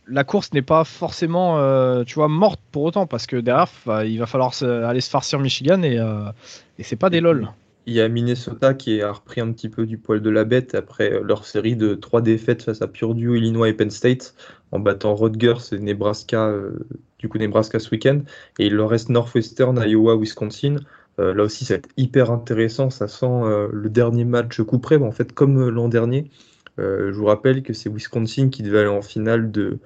la 0.07 0.23
course 0.23 0.51
n'est 0.53 0.61
pas 0.61 0.83
forcément, 0.83 1.59
euh, 1.59 2.03
tu 2.03 2.15
vois, 2.15 2.27
morte 2.27 2.59
pour 2.71 2.83
autant 2.83 3.07
parce 3.07 3.27
que 3.27 3.37
derrière, 3.37 3.69
il 4.05 4.17
va 4.17 4.25
falloir 4.25 4.53
aller 4.61 5.01
se 5.01 5.09
farcir 5.09 5.39
Michigan 5.39 5.83
et, 5.83 5.97
euh, 5.97 6.31
et 6.77 6.83
c'est 6.83 6.95
pas 6.95 7.09
des 7.09 7.21
lol. 7.21 7.49
Il 7.85 7.93
y 7.93 8.01
a 8.01 8.09
Minnesota 8.09 8.73
qui 8.73 9.01
a 9.01 9.11
repris 9.11 9.41
un 9.41 9.51
petit 9.51 9.69
peu 9.69 9.85
du 9.85 9.97
poil 9.97 10.21
de 10.21 10.29
la 10.29 10.43
bête 10.43 10.75
après 10.75 11.21
leur 11.23 11.45
série 11.45 11.75
de 11.75 11.95
trois 11.95 12.21
défaites 12.21 12.63
face 12.63 12.81
à 12.81 12.87
Purdue, 12.87 13.37
Illinois 13.37 13.69
et 13.69 13.73
Penn 13.73 13.89
State 13.89 14.35
en 14.71 14.79
battant 14.79 15.15
Rutgers 15.15 15.71
et 15.71 15.79
Nebraska, 15.79 16.47
euh, 16.47 16.87
du 17.19 17.29
coup 17.29 17.37
Nebraska 17.37 17.79
ce 17.79 17.91
week-end. 17.91 18.21
Et 18.57 18.67
il 18.67 18.75
leur 18.75 18.89
reste 18.89 19.09
Northwestern, 19.09 19.77
Iowa, 19.85 20.15
Wisconsin. 20.15 20.77
Euh, 21.19 21.33
là 21.33 21.43
aussi, 21.43 21.65
ça 21.65 21.75
va 21.75 21.77
être 21.79 21.89
hyper 21.97 22.31
intéressant. 22.31 22.89
Ça 22.89 23.07
sent 23.07 23.25
euh, 23.25 23.69
le 23.71 23.89
dernier 23.89 24.25
match 24.25 24.61
coup 24.61 24.79
près. 24.79 24.97
en 24.97 25.11
fait, 25.11 25.33
comme 25.33 25.61
euh, 25.61 25.69
l'an 25.69 25.89
dernier, 25.89 26.31
je 26.77 27.11
vous 27.11 27.25
rappelle 27.25 27.61
que 27.61 27.73
c'est 27.73 27.89
Wisconsin 27.89 28.47
qui 28.47 28.63
devait 28.63 28.79
aller 28.79 28.87
en 28.87 29.01
finale 29.01 29.51
de, 29.51 29.79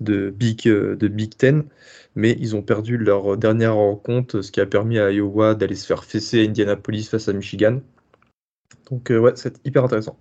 de, 0.00 0.30
Big, 0.30 0.64
de 0.64 1.06
Big 1.06 1.36
Ten, 1.36 1.62
mais 2.16 2.36
ils 2.40 2.56
ont 2.56 2.62
perdu 2.62 2.98
leur 2.98 3.36
dernière 3.36 3.76
rencontre, 3.76 4.42
ce 4.42 4.50
qui 4.50 4.60
a 4.60 4.66
permis 4.66 4.98
à 4.98 5.12
Iowa 5.12 5.54
d'aller 5.54 5.76
se 5.76 5.86
faire 5.86 6.02
fesser 6.02 6.40
à 6.40 6.48
Indianapolis 6.48 7.04
face 7.08 7.28
à 7.28 7.32
Michigan. 7.32 7.80
Donc, 8.90 9.10
ouais, 9.10 9.32
c'est 9.36 9.64
hyper 9.64 9.84
intéressant. 9.84 10.18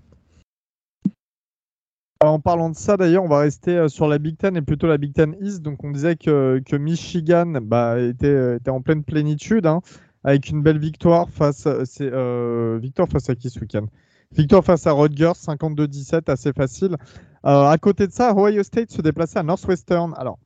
En 2.25 2.39
parlant 2.39 2.69
de 2.69 2.75
ça, 2.75 2.97
d'ailleurs, 2.97 3.23
on 3.23 3.27
va 3.27 3.39
rester 3.39 3.87
sur 3.89 4.07
la 4.07 4.17
Big 4.17 4.37
Ten 4.37 4.55
et 4.55 4.61
plutôt 4.61 4.87
la 4.87 4.97
Big 4.97 5.13
Ten 5.13 5.35
East. 5.41 5.61
Donc, 5.61 5.83
on 5.83 5.91
disait 5.91 6.15
que, 6.15 6.75
Michigan 6.77 7.59
bah, 7.61 7.99
était, 7.99 8.55
était, 8.57 8.71
en 8.71 8.81
pleine 8.81 9.03
plénitude. 9.03 9.65
Hein 9.65 9.81
avec 10.23 10.49
une 10.49 10.61
belle 10.61 10.79
victoire 10.79 11.29
face, 11.29 11.67
euh, 11.67 12.79
à 12.79 13.35
qui 13.35 13.49
ce 13.49 13.59
week-end? 13.59 13.85
Victoire 14.31 14.63
face 14.63 14.87
à 14.87 14.93
Rutgers, 14.93 15.33
52-17, 15.35 16.31
assez 16.31 16.53
facile. 16.53 16.95
Euh, 17.45 17.65
à 17.65 17.77
côté 17.77 18.07
de 18.07 18.11
ça, 18.11 18.33
Ohio 18.35 18.63
State 18.63 18.91
se 18.91 19.01
déplaçait 19.01 19.39
à 19.39 19.43
Northwestern. 19.43 20.13
Alors, 20.17 20.39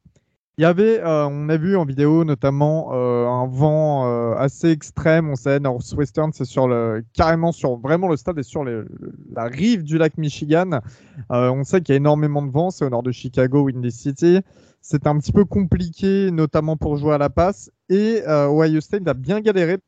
il 0.57 0.63
y 0.63 0.65
avait, 0.65 0.99
euh, 0.99 1.27
on 1.29 1.49
a 1.49 1.57
vu 1.57 1.77
en 1.77 1.85
vidéo 1.85 2.23
notamment 2.23 2.91
un 2.93 3.47
vent 3.47 4.33
assez 4.35 4.71
extrême. 4.71 5.29
On 5.29 5.35
sait, 5.35 5.59
Northwestern, 5.59 6.31
c'est 6.33 6.45
sur 6.45 6.67
le, 6.67 7.03
carrément 7.13 7.51
sur 7.51 7.77
vraiment 7.77 8.07
le 8.07 8.17
stade 8.17 8.39
est 8.39 8.43
sur 8.43 8.63
la 8.63 9.43
rive 9.45 9.83
du 9.83 9.97
lac 9.97 10.17
Michigan. 10.17 10.81
on 11.29 11.63
sait 11.63 11.81
qu'il 11.81 11.93
y 11.93 11.95
a 11.95 11.97
énormément 11.97 12.41
de 12.41 12.51
vent. 12.51 12.71
C'est 12.71 12.85
au 12.85 12.89
nord 12.89 13.03
de 13.03 13.11
Chicago, 13.11 13.61
Windy 13.63 13.91
City. 13.91 14.41
C'est 14.89 15.05
un 15.05 15.17
petit 15.17 15.33
peu 15.33 15.43
compliqué, 15.43 16.31
notamment 16.31 16.77
pour 16.77 16.95
jouer 16.95 17.13
à 17.13 17.17
la 17.17 17.29
passe. 17.29 17.69
Et 17.89 18.21
euh, 18.25 18.47
Ohio 18.47 18.79
State 18.79 19.05
a 19.07 19.13
bien 19.13 19.41
galéré. 19.41 19.79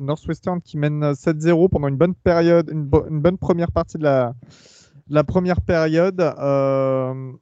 Northwestern 0.00 0.62
qui 0.62 0.78
mène 0.78 1.12
7-0 1.12 1.68
pendant 1.68 1.88
une 1.88 1.96
bonne 1.96 2.14
période, 2.14 2.70
une, 2.70 2.84
bonne 2.86 3.36
première 3.36 3.72
partie 3.72 3.98
de 3.98 4.04
la, 4.04 5.24
première 5.24 5.60
période. 5.60 6.20
Euh, 6.20 7.32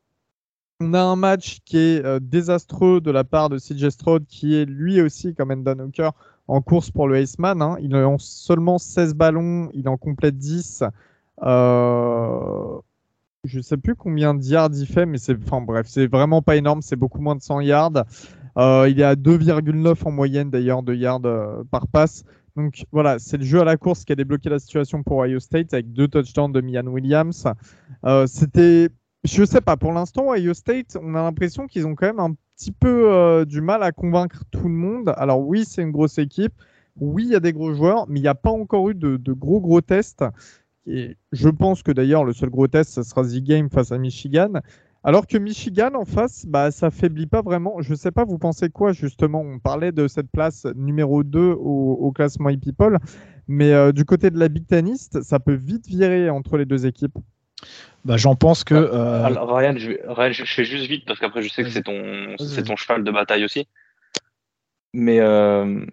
on 0.81 0.93
a 0.93 1.01
un 1.01 1.17
match 1.17 1.59
qui 1.65 1.79
est 1.79 2.05
euh, 2.05 2.19
désastreux 2.21 3.01
de 3.01 3.11
la 3.11 3.25
part 3.25 3.49
de 3.49 3.59
CJ 3.59 3.89
Stroud, 3.89 4.27
qui 4.27 4.57
est 4.57 4.67
lui 4.67 5.01
aussi, 5.01 5.35
comme 5.35 5.51
Endon 5.51 5.79
Hooker, 5.79 6.11
en 6.49 6.61
course 6.61 6.91
pour 6.91 7.09
le 7.09 7.21
Iceman. 7.21 7.63
Hein. 7.63 7.77
Il 7.81 7.95
a 7.95 8.15
seulement 8.19 8.79
16 8.79 9.15
ballons, 9.15 9.71
il 9.73 9.89
en 9.89 9.97
complète 9.97 10.37
10. 10.37 10.85
Euh, 11.43 12.79
je 13.45 13.61
sais 13.61 13.77
plus 13.77 13.95
combien 13.95 14.35
de 14.35 14.45
yards 14.45 14.71
il 14.75 14.87
fait, 14.87 15.07
mais 15.07 15.19
c'est, 15.19 15.35
bref, 15.35 15.87
c'est 15.89 16.07
vraiment 16.07 16.43
pas 16.43 16.57
énorme, 16.57 16.83
c'est 16.83 16.97
beaucoup 16.97 17.21
moins 17.21 17.37
de 17.37 17.43
100 17.43 17.61
yards. 17.61 18.05
Euh, 18.59 18.89
il 18.89 19.01
est 19.01 19.05
à 19.05 19.15
2,9 19.15 20.05
en 20.05 20.11
moyenne 20.11 20.51
d'ailleurs 20.51 20.83
de 20.83 20.95
yards 20.95 21.23
par 21.71 21.87
passe. 21.89 22.25
Donc 22.55 22.85
voilà, 22.91 23.19
c'est 23.19 23.37
le 23.37 23.45
jeu 23.45 23.61
à 23.61 23.65
la 23.65 23.77
course 23.77 24.05
qui 24.05 24.13
a 24.13 24.17
débloqué 24.17 24.49
la 24.49 24.59
situation 24.59 25.03
pour 25.03 25.19
Ohio 25.19 25.41
State 25.41 25.75
avec 25.75 25.93
deux 25.93 26.09
touchdowns 26.09 26.53
de 26.53 26.61
Mian 26.61 26.87
Williams. 26.87 27.47
C'était, 28.27 28.89
je 29.27 29.45
sais 29.45 29.61
pas, 29.61 29.77
pour 29.77 29.93
l'instant, 29.93 30.33
Ohio 30.33 30.55
State, 30.55 30.97
on 31.01 31.15
a 31.15 31.23
l'impression 31.23 31.67
qu'ils 31.67 31.87
ont 31.87 31.95
quand 31.95 32.07
même 32.07 32.21
un 32.21 32.35
petit 32.57 32.73
peu 32.73 33.45
du 33.47 33.61
mal 33.61 33.83
à 33.83 33.93
convaincre 33.93 34.45
tout 34.51 34.69
le 34.69 34.75
monde. 34.75 35.13
Alors 35.17 35.41
oui, 35.41 35.65
c'est 35.65 35.83
une 35.83 35.93
grosse 35.93 36.19
équipe. 36.19 36.55
Oui, 36.99 37.25
il 37.25 37.33
y 37.33 37.37
a 37.37 37.41
des 37.41 37.53
gros 37.53 37.75
joueurs, 37.75 38.07
mais 38.09 38.21
il 38.21 38.23
n'y 38.23 38.29
a 38.29 38.35
pas 38.35 38.51
encore 38.51 38.89
eu 38.89 38.95
de, 38.95 39.33
gros 39.33 39.61
gros 39.61 39.81
tests. 39.81 40.25
Et 40.87 41.17
je 41.33 41.49
pense 41.49 41.83
que 41.83 41.93
d'ailleurs, 41.93 42.25
le 42.25 42.33
seul 42.33 42.49
gros 42.49 42.69
test, 42.69 42.93
ce 42.93 43.03
sera 43.03 43.23
The 43.23 43.43
Game 43.43 43.69
face 43.69 43.93
à 43.93 43.99
Michigan. 43.99 44.53
Alors 45.05 45.27
que 45.27 45.37
Michigan 45.37 45.91
en 45.95 46.05
face, 46.05 46.47
bah, 46.47 46.71
ça 46.71 46.91
faiblit 46.91 47.27
pas 47.27 47.43
vraiment. 47.43 47.81
Je 47.81 47.91
ne 47.93 47.97
sais 47.97 48.11
pas, 48.11 48.25
vous 48.25 48.39
pensez 48.39 48.71
quoi 48.71 48.93
justement? 48.93 49.41
On 49.41 49.59
parlait 49.59 49.93
de 49.93 50.09
cette 50.09 50.31
place 50.31 50.67
numéro 50.75 51.23
2 51.23 51.53
au, 51.53 52.11
classement 52.13 52.51
e-people, 52.51 52.99
mais 53.47 53.73
euh, 53.73 53.93
du 53.93 54.05
côté 54.05 54.31
de 54.31 54.39
la 54.39 54.49
Big 54.49 54.67
Teniste, 54.67 55.23
ça 55.23 55.39
peut 55.39 55.55
vite 55.55 55.87
virer 55.87 56.31
entre 56.31 56.57
les 56.57 56.65
deux 56.65 56.87
équipes. 56.87 57.19
Bah, 58.05 58.17
J'en 58.17 58.37
pense 58.37 58.65
que. 58.65 58.75
Ah, 58.75 58.79
euh, 58.79 59.25
alors, 59.25 59.57
Ryan, 59.57 59.75
je, 59.77 60.45
fais 60.45 60.65
juste 60.65 60.87
vite 60.87 61.05
parce 61.07 61.19
qu'après, 61.19 61.43
je 61.43 61.49
sais 61.49 61.63
que 61.63 61.71
c'est 61.71 61.83
ton, 61.83 62.37
ton 62.37 62.77
cheval 62.77 63.05
de 63.05 63.11
bataille 63.11 63.45
aussi. 63.45 63.67
Mais 64.93 65.21
euh, 65.21 65.85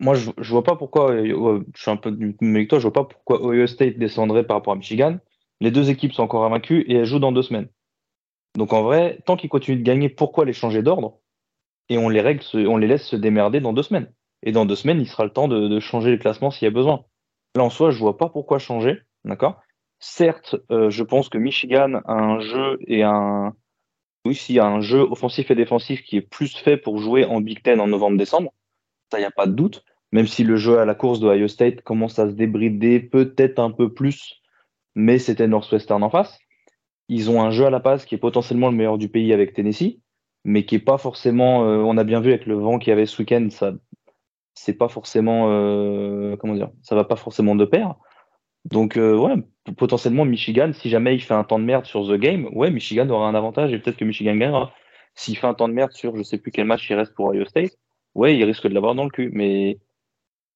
moi, 0.00 0.14
je, 0.14 0.30
je 0.38 0.50
vois 0.50 0.64
pas 0.64 0.76
pourquoi, 0.76 1.12
euh, 1.12 1.64
je 1.74 1.80
suis 1.80 1.90
un 1.90 1.96
peu 1.96 2.10
du 2.10 2.36
même 2.40 2.66
toi, 2.66 2.78
je 2.78 2.84
vois 2.84 2.92
pas 2.92 3.04
pourquoi 3.04 3.44
Ohio 3.44 3.66
State 3.66 3.98
descendrait 3.98 4.44
par 4.44 4.56
rapport 4.56 4.72
à 4.72 4.76
Michigan. 4.76 5.18
Les 5.60 5.70
deux 5.70 5.90
équipes 5.90 6.12
sont 6.12 6.22
encore 6.22 6.44
invaincues 6.44 6.84
et 6.88 6.96
elles 6.96 7.04
jouent 7.04 7.20
dans 7.20 7.32
deux 7.32 7.42
semaines. 7.42 7.68
Donc 8.56 8.72
en 8.72 8.82
vrai, 8.82 9.18
tant 9.26 9.36
qu'ils 9.36 9.50
continuent 9.50 9.78
de 9.78 9.82
gagner, 9.82 10.08
pourquoi 10.08 10.44
les 10.44 10.52
changer 10.52 10.82
d'ordre? 10.82 11.18
Et 11.88 11.98
on 11.98 12.08
les, 12.08 12.20
règle, 12.20 12.42
on 12.54 12.76
les 12.76 12.86
laisse 12.86 13.06
se 13.06 13.16
démerder 13.16 13.60
dans 13.60 13.72
deux 13.72 13.82
semaines. 13.82 14.10
Et 14.42 14.52
dans 14.52 14.66
deux 14.66 14.76
semaines, 14.76 15.00
il 15.00 15.08
sera 15.08 15.24
le 15.24 15.30
temps 15.30 15.48
de, 15.48 15.80
changer 15.80 16.10
le 16.10 16.18
classement 16.18 16.50
s'il 16.50 16.66
y 16.66 16.68
a 16.68 16.74
besoin. 16.74 17.04
Là, 17.56 17.64
en 17.64 17.70
soi, 17.70 17.90
je 17.90 17.98
vois 17.98 18.16
pas 18.16 18.28
pourquoi 18.28 18.58
changer. 18.58 19.00
D'accord? 19.24 19.62
Certes, 20.06 20.56
euh, 20.70 20.90
je 20.90 21.02
pense 21.02 21.30
que 21.30 21.38
Michigan 21.38 21.94
a 22.04 22.12
un 22.12 22.38
jeu 22.38 22.78
et 22.86 23.02
un. 23.02 23.54
Un 24.26 24.80
jeu 24.80 25.00
offensif 25.00 25.50
et 25.50 25.54
défensif 25.54 26.02
qui 26.02 26.16
est 26.16 26.22
plus 26.22 26.56
fait 26.56 26.78
pour 26.78 26.98
jouer 26.98 27.26
en 27.26 27.42
Big 27.42 27.62
Ten 27.62 27.78
en 27.80 27.86
novembre-décembre 27.86 28.52
il 29.12 29.18
n'y 29.18 29.24
a 29.24 29.30
pas 29.30 29.46
de 29.46 29.52
doute. 29.52 29.84
Même 30.12 30.26
si 30.26 30.44
le 30.44 30.56
jeu 30.56 30.78
à 30.78 30.84
la 30.84 30.94
course 30.94 31.20
de 31.20 31.28
Ohio 31.28 31.48
State 31.48 31.82
commence 31.82 32.18
à 32.18 32.28
se 32.28 32.34
débrider 32.34 33.00
peut-être 33.00 33.58
un 33.58 33.70
peu 33.70 33.92
plus, 33.92 34.42
mais 34.94 35.18
c'était 35.18 35.48
Northwestern 35.48 36.02
en 36.02 36.10
face. 36.10 36.38
Ils 37.08 37.30
ont 37.30 37.42
un 37.42 37.50
jeu 37.50 37.66
à 37.66 37.70
la 37.70 37.80
passe 37.80 38.04
qui 38.04 38.14
est 38.14 38.18
potentiellement 38.18 38.70
le 38.70 38.76
meilleur 38.76 38.98
du 38.98 39.08
pays 39.08 39.32
avec 39.32 39.54
Tennessee, 39.54 39.98
mais 40.44 40.64
qui 40.64 40.76
est 40.76 40.84
pas 40.84 40.98
forcément. 40.98 41.64
Euh, 41.64 41.78
on 41.78 41.96
a 41.96 42.04
bien 42.04 42.20
vu 42.20 42.30
avec 42.30 42.46
le 42.46 42.54
vent 42.54 42.78
qu'il 42.78 42.90
y 42.90 42.92
avait 42.92 43.06
ce 43.06 43.20
week-end, 43.20 43.48
ça, 43.50 43.72
c'est 44.54 44.74
pas 44.74 44.88
forcément. 44.88 45.50
Euh, 45.50 46.36
comment 46.36 46.54
dire 46.54 46.70
Ça 46.82 46.94
va 46.94 47.04
pas 47.04 47.16
forcément 47.16 47.56
de 47.56 47.64
pair. 47.64 47.94
Donc, 48.64 48.96
ouais, 48.96 49.36
potentiellement 49.72 50.24
Michigan, 50.24 50.72
si 50.74 50.90
jamais 50.90 51.14
il 51.14 51.20
fait 51.20 51.34
un 51.34 51.44
temps 51.44 51.58
de 51.58 51.64
merde 51.64 51.86
sur 51.86 52.06
The 52.06 52.14
Game, 52.18 52.48
ouais, 52.52 52.70
Michigan 52.70 53.08
aura 53.08 53.28
un 53.28 53.34
avantage 53.34 53.72
et 53.72 53.78
peut-être 53.78 53.96
que 53.96 54.04
Michigan 54.04 54.36
gagnera. 54.36 54.72
S'il 55.14 55.36
fait 55.36 55.46
un 55.46 55.54
temps 55.54 55.68
de 55.68 55.74
merde 55.74 55.92
sur 55.92 56.16
je 56.16 56.22
sais 56.22 56.38
plus 56.38 56.50
quel 56.50 56.66
match 56.66 56.88
il 56.90 56.94
reste 56.94 57.14
pour 57.14 57.26
Ohio 57.26 57.44
State, 57.44 57.78
ouais, 58.14 58.36
il 58.36 58.44
risque 58.44 58.66
de 58.66 58.74
l'avoir 58.74 58.94
dans 58.94 59.04
le 59.04 59.10
cul. 59.10 59.30
Mais 59.32 59.78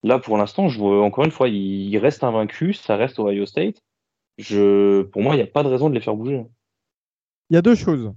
là, 0.02 0.18
pour 0.18 0.36
l'instant, 0.36 0.68
je 0.68 0.78
vois 0.78 1.02
encore 1.02 1.24
une 1.24 1.30
fois, 1.30 1.48
il 1.48 1.96
reste 1.98 2.24
invaincu, 2.24 2.72
ça 2.72 2.96
reste 2.96 3.18
Ohio 3.18 3.46
State. 3.46 3.82
Je, 4.36 5.02
pour 5.02 5.22
moi, 5.22 5.34
il 5.34 5.38
n'y 5.38 5.42
a 5.42 5.46
pas 5.46 5.62
de 5.62 5.68
raison 5.68 5.88
de 5.88 5.94
les 5.94 6.00
faire 6.00 6.14
bouger. 6.14 6.44
Il 7.50 7.54
y 7.54 7.56
a 7.56 7.62
deux 7.62 7.74
choses. 7.74 8.12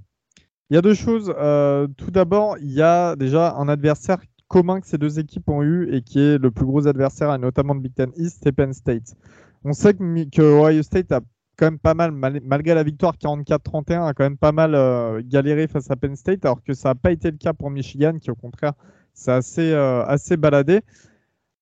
Il 0.70 0.76
y 0.76 0.78
a 0.78 0.82
deux 0.82 0.94
choses. 0.94 1.34
Euh, 1.38 1.88
tout 1.98 2.12
d'abord, 2.12 2.58
il 2.60 2.72
y 2.72 2.82
a 2.82 3.16
déjà 3.16 3.56
un 3.56 3.68
adversaire 3.68 4.20
commun 4.48 4.82
que 4.82 4.88
ces 4.88 4.98
deux 4.98 5.20
équipes 5.20 5.50
ont 5.50 5.64
eu 5.64 5.94
et 5.94 6.02
qui 6.02 6.20
est 6.20 6.38
le 6.38 6.52
plus 6.52 6.66
gros 6.66 6.86
adversaire, 6.88 7.38
notamment 7.40 7.74
de 7.74 7.80
Big 7.80 7.94
Ten 7.94 8.12
East, 8.18 8.42
c'est 8.44 8.52
Penn 8.52 8.74
State. 8.74 9.16
On 9.64 9.74
sait 9.74 9.94
que, 9.94 10.42
Ohio 10.42 10.82
State 10.82 11.12
a 11.12 11.22
quand 11.58 11.68
même 11.68 11.80
pas 11.80 11.94
mal, 11.94 12.12
malgré 12.12 12.74
la 12.74 12.84
victoire 12.84 13.16
44-31, 13.18 14.08
a 14.08 14.14
quand 14.14 14.24
même 14.24 14.38
pas 14.38 14.52
mal 14.52 14.74
euh, 14.74 15.22
galéré 15.24 15.68
face 15.68 15.92
à 15.92 15.96
Penn 15.96 16.16
State, 16.16 16.46
alors 16.46 16.64
que 16.64 16.74
ça 16.74 16.90
n'a 16.90 16.96
pas 16.96 17.12
été 17.12 17.30
le 17.30 17.38
cas 17.38 17.54
pour 17.54 17.70
Michigan, 17.70 18.18
qui 18.20 18.32
au 18.32 18.36
contraire 18.36 18.74
c'est 19.14 19.32
assez, 19.32 19.72
euh, 19.72 20.04
assez 20.06 20.38
baladé. 20.38 20.82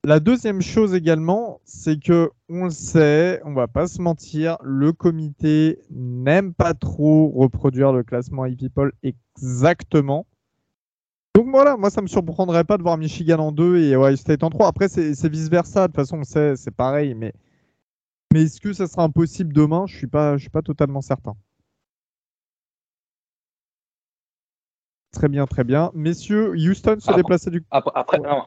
La 0.05 0.21
deuxième 0.21 0.61
chose 0.61 0.93
également, 0.93 1.59
c'est 1.65 2.01
que 2.01 2.29
on 2.47 2.65
le 2.65 2.69
sait, 2.69 3.41
on 3.43 3.53
va 3.53 3.67
pas 3.67 3.87
se 3.87 4.01
mentir, 4.01 4.57
le 4.63 4.93
comité 4.93 5.77
n'aime 5.91 6.53
pas 6.53 6.73
trop 6.73 7.29
reproduire 7.35 7.91
le 7.91 8.03
classement 8.03 8.45
iPeople 8.45 8.93
exactement. 9.03 10.25
Donc 11.35 11.47
voilà, 11.51 11.75
moi 11.75 11.89
ça 11.89 12.01
me 12.01 12.07
surprendrait 12.07 12.63
pas 12.63 12.77
de 12.77 12.83
voir 12.83 12.97
Michigan 12.97 13.39
en 13.39 13.51
2 13.51 13.77
et 13.77 13.95
Ohio 13.97 14.15
State 14.15 14.43
en 14.43 14.49
3. 14.49 14.67
Après 14.67 14.87
c'est 14.87 15.27
vice 15.27 15.49
versa, 15.49 15.81
de 15.81 15.87
toute 15.87 15.97
façon 15.97 16.19
on 16.19 16.23
sait, 16.23 16.55
c'est 16.55 16.71
pareil, 16.71 17.13
mais 17.13 17.33
mais 18.33 18.43
est-ce 18.43 18.61
que 18.61 18.73
ça 18.73 18.87
sera 18.87 19.03
impossible 19.03 19.53
demain? 19.53 19.85
Je 19.87 19.95
suis 19.95 20.07
pas 20.07 20.37
je 20.37 20.41
suis 20.41 20.49
pas 20.49 20.61
totalement 20.61 21.01
certain. 21.01 21.35
Très 25.11 25.27
bien, 25.27 25.47
très 25.47 25.63
bien. 25.63 25.91
Messieurs, 25.95 26.51
Houston 26.51 26.97
se 26.99 27.11
déplaçait 27.13 27.49
du. 27.49 27.65
Après, 27.71 27.91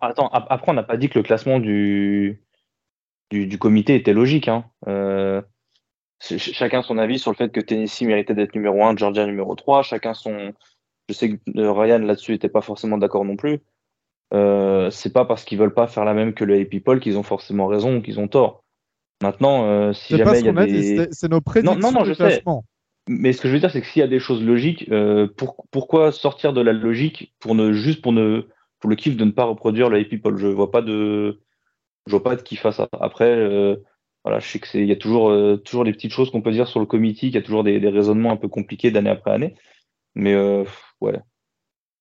attends, 0.00 0.28
après, 0.28 0.70
on 0.70 0.74
n'a 0.74 0.84
pas 0.84 0.96
dit 0.96 1.08
que 1.08 1.18
le 1.18 1.24
classement 1.24 1.58
du, 1.58 2.40
du, 3.30 3.58
comité 3.58 3.96
était 3.96 4.12
logique. 4.12 4.46
Hein. 4.46 4.64
Euh, 4.86 5.42
chacun 6.20 6.82
son 6.82 6.98
avis 6.98 7.18
sur 7.18 7.32
le 7.32 7.36
fait 7.36 7.50
que 7.50 7.60
Tennessee 7.60 8.02
méritait 8.02 8.34
d'être 8.34 8.54
numéro 8.54 8.84
1, 8.84 8.96
Georgia 8.96 9.26
numéro 9.26 9.56
3. 9.56 9.82
Chacun 9.82 10.14
son. 10.14 10.54
Je 11.08 11.14
sais 11.14 11.30
que 11.30 11.58
euh, 11.58 11.72
Ryan 11.72 11.98
là-dessus 11.98 12.32
n'était 12.32 12.48
pas 12.48 12.60
forcément 12.60 12.96
d'accord 12.96 13.24
non 13.24 13.36
plus. 13.36 13.60
euh, 14.34 14.90
c'est 14.90 15.12
pas 15.12 15.24
parce 15.24 15.44
qu'ils 15.44 15.58
veulent 15.58 15.74
pas 15.74 15.88
faire 15.88 16.04
la 16.04 16.14
même 16.14 16.32
que 16.32 16.44
le 16.44 16.60
AP 16.60 16.70
People 16.70 17.00
qu'ils 17.00 17.18
ont 17.18 17.24
forcément 17.24 17.66
raison 17.66 17.96
ou 17.96 18.02
qu'ils 18.02 18.20
ont 18.20 18.28
tort. 18.28 18.64
Maintenant, 19.22 19.66
euh, 19.66 19.92
si 19.92 20.16
jamais 20.16 20.40
il 20.40 20.46
y 20.46 20.48
a 20.48 20.66
des... 20.66 21.08
C'est 21.12 21.30
nos 21.30 21.40
prédictions 21.40 21.78
non, 21.80 21.92
non, 21.92 22.00
non, 22.00 22.04
je 22.04 22.12
sais. 22.12 22.42
Mais 23.08 23.32
ce 23.32 23.40
que 23.40 23.48
je 23.48 23.54
veux 23.54 23.60
dire, 23.60 23.70
c'est 23.70 23.80
que 23.80 23.86
s'il 23.86 24.00
y 24.00 24.04
a 24.04 24.08
des 24.08 24.20
choses 24.20 24.44
logiques, 24.44 24.88
euh, 24.90 25.26
pourquoi 25.70 26.12
sortir 26.12 26.52
de 26.52 26.60
la 26.60 26.72
logique 26.72 27.34
pour 27.40 27.54
ne 27.54 27.72
juste 27.72 28.00
pour 28.00 28.12
ne 28.12 28.46
pour 28.78 28.90
le 28.90 28.96
kiff 28.96 29.16
de 29.16 29.24
ne 29.24 29.30
pas 29.30 29.44
reproduire 29.44 29.88
le 29.88 29.98
AP 29.98 30.08
People 30.08 30.36
Je 30.36 30.46
vois 30.46 30.70
pas 30.70 30.82
de 30.82 31.40
je 32.06 32.10
vois 32.12 32.22
pas 32.22 32.36
de 32.36 32.42
kiff 32.42 32.64
à 32.64 32.72
ça. 32.72 32.88
Après, 33.00 33.28
euh, 33.28 33.76
voilà, 34.24 34.38
je 34.38 34.46
sais 34.46 34.60
que 34.60 34.68
c'est 34.68 34.80
il 34.80 34.86
y 34.86 34.92
a 34.92 34.96
toujours 34.96 35.32
toujours 35.62 35.82
les 35.82 35.92
petites 35.92 36.12
choses 36.12 36.30
qu'on 36.30 36.42
peut 36.42 36.52
dire 36.52 36.68
sur 36.68 36.78
le 36.78 36.86
comité, 36.86 37.26
il 37.26 37.34
y 37.34 37.38
a 37.38 37.42
toujours 37.42 37.64
des, 37.64 37.80
des 37.80 37.88
raisonnements 37.88 38.30
un 38.30 38.36
peu 38.36 38.48
compliqués 38.48 38.92
d'année 38.92 39.10
après 39.10 39.32
année. 39.32 39.56
Mais 40.14 40.36
ouais, 41.00 41.18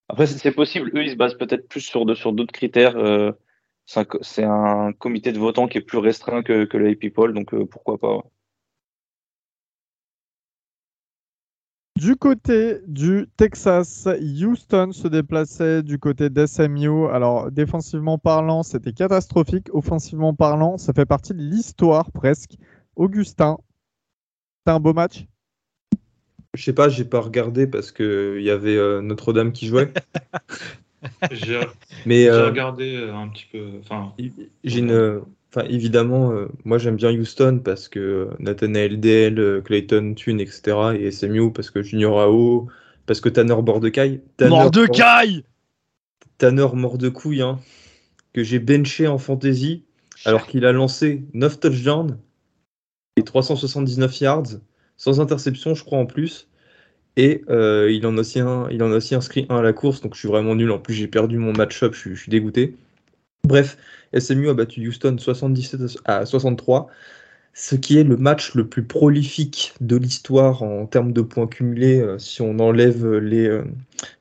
après, 0.08 0.26
c'est 0.26 0.52
possible. 0.52 0.92
Eux, 0.94 1.02
ils 1.02 1.10
se 1.10 1.16
basent 1.16 1.36
peut-être 1.36 1.68
plus 1.68 1.80
sur 1.80 2.16
sur 2.16 2.32
d'autres 2.32 2.52
critères. 2.52 2.94
Euh, 3.96 4.04
c'est 4.22 4.44
un, 4.44 4.92
comité 4.92 5.32
de 5.32 5.38
votants 5.38 5.68
qui 5.68 5.78
est 5.78 5.82
plus 5.82 5.98
restreint 5.98 6.42
que, 6.42 6.64
que 6.64 6.76
le 6.76 6.94
People, 6.94 7.34
donc 7.34 7.52
euh, 7.54 7.66
pourquoi 7.66 7.98
pas. 7.98 8.22
Du 11.96 12.16
côté 12.16 12.78
du 12.86 13.28
Texas, 13.36 14.08
Houston 14.20 14.90
se 14.92 15.06
déplaçait 15.06 15.82
du 15.82 15.98
côté 15.98 16.30
d'SMU. 16.30 17.06
Alors, 17.12 17.52
défensivement 17.52 18.18
parlant, 18.18 18.62
c'était 18.62 18.92
catastrophique. 18.92 19.68
Offensivement 19.72 20.34
parlant, 20.34 20.78
ça 20.78 20.92
fait 20.92 21.06
partie 21.06 21.32
de 21.32 21.42
l'histoire 21.42 22.10
presque. 22.10 22.56
Augustin, 22.96 23.58
c'est 24.66 24.72
un 24.72 24.80
beau 24.80 24.92
match? 24.92 25.26
Je 26.54 26.62
sais 26.62 26.72
pas, 26.72 26.88
j'ai 26.88 27.04
pas 27.04 27.20
regardé 27.20 27.66
parce 27.66 27.92
que 27.92 28.36
il 28.38 28.44
y 28.44 28.50
avait 28.50 28.76
euh, 28.76 29.00
Notre-Dame 29.00 29.52
qui 29.52 29.66
jouait. 29.66 29.92
j'ai 31.30 31.60
Mais 32.06 32.28
euh, 32.28 32.46
regardé 32.46 32.96
euh, 32.96 33.14
un 33.14 33.28
petit 33.28 33.46
peu. 33.50 33.64
Enfin, 33.80 34.12
j'ai 34.64 34.78
une. 34.78 35.22
Enfin, 35.54 35.66
évidemment, 35.68 36.32
moi 36.64 36.78
j'aime 36.78 36.96
bien 36.96 37.12
Houston 37.12 37.60
parce 37.62 37.88
que 37.88 38.30
Nathanael 38.38 39.00
Dell, 39.00 39.60
Clayton 39.62 40.14
Thune, 40.14 40.40
etc. 40.40 40.94
et 40.98 41.10
SMU 41.10 41.52
parce 41.52 41.70
que 41.70 41.82
Junior 41.82 42.20
AO, 42.20 42.68
parce 43.04 43.20
que 43.20 43.28
Tanner 43.28 43.56
Bordecaille. 43.60 44.22
Bordecaille 44.38 45.44
Tanner 46.38 46.68
mort 46.74 46.96
de 46.96 47.10
couille, 47.10 47.42
hein, 47.42 47.60
que 48.32 48.42
j'ai 48.42 48.58
benché 48.58 49.06
en 49.06 49.18
fantasy 49.18 49.84
alors 50.24 50.46
qu'il 50.46 50.64
a 50.64 50.72
lancé 50.72 51.22
9 51.34 51.60
touchdowns 51.60 52.18
et 53.16 53.22
379 53.22 54.20
yards 54.20 54.58
sans 54.96 55.20
interception, 55.20 55.74
je 55.74 55.84
crois, 55.84 55.98
en 55.98 56.06
plus. 56.06 56.48
Et 57.16 57.42
euh, 57.50 57.90
il, 57.92 58.06
en 58.06 58.16
a 58.16 58.20
aussi 58.20 58.40
un, 58.40 58.68
il 58.70 58.82
en 58.82 58.90
a 58.90 58.96
aussi 58.96 59.14
inscrit 59.14 59.46
un 59.50 59.56
à 59.56 59.62
la 59.62 59.72
course, 59.72 60.00
donc 60.00 60.14
je 60.14 60.20
suis 60.20 60.28
vraiment 60.28 60.54
nul. 60.54 60.70
En 60.70 60.78
plus, 60.78 60.94
j'ai 60.94 61.08
perdu 61.08 61.36
mon 61.36 61.52
match-up, 61.52 61.94
je, 61.94 62.14
suis 62.14 62.30
dégoûté. 62.30 62.74
Bref, 63.44 63.76
SMU 64.18 64.48
a 64.48 64.54
battu 64.54 64.86
Houston 64.86 65.16
77 65.18 65.98
à 66.04 66.24
63 66.24 66.88
ce 67.54 67.74
qui 67.74 67.98
est 67.98 68.02
le 68.02 68.16
match 68.16 68.54
le 68.54 68.66
plus 68.66 68.82
prolifique 68.82 69.74
de 69.82 69.96
l'histoire 69.96 70.62
en 70.62 70.86
termes 70.86 71.12
de 71.12 71.20
points 71.20 71.46
cumulés 71.46 72.00
euh, 72.00 72.18
si 72.18 72.40
on 72.40 72.58
enlève 72.60 73.06
les, 73.18 73.46
euh, 73.46 73.64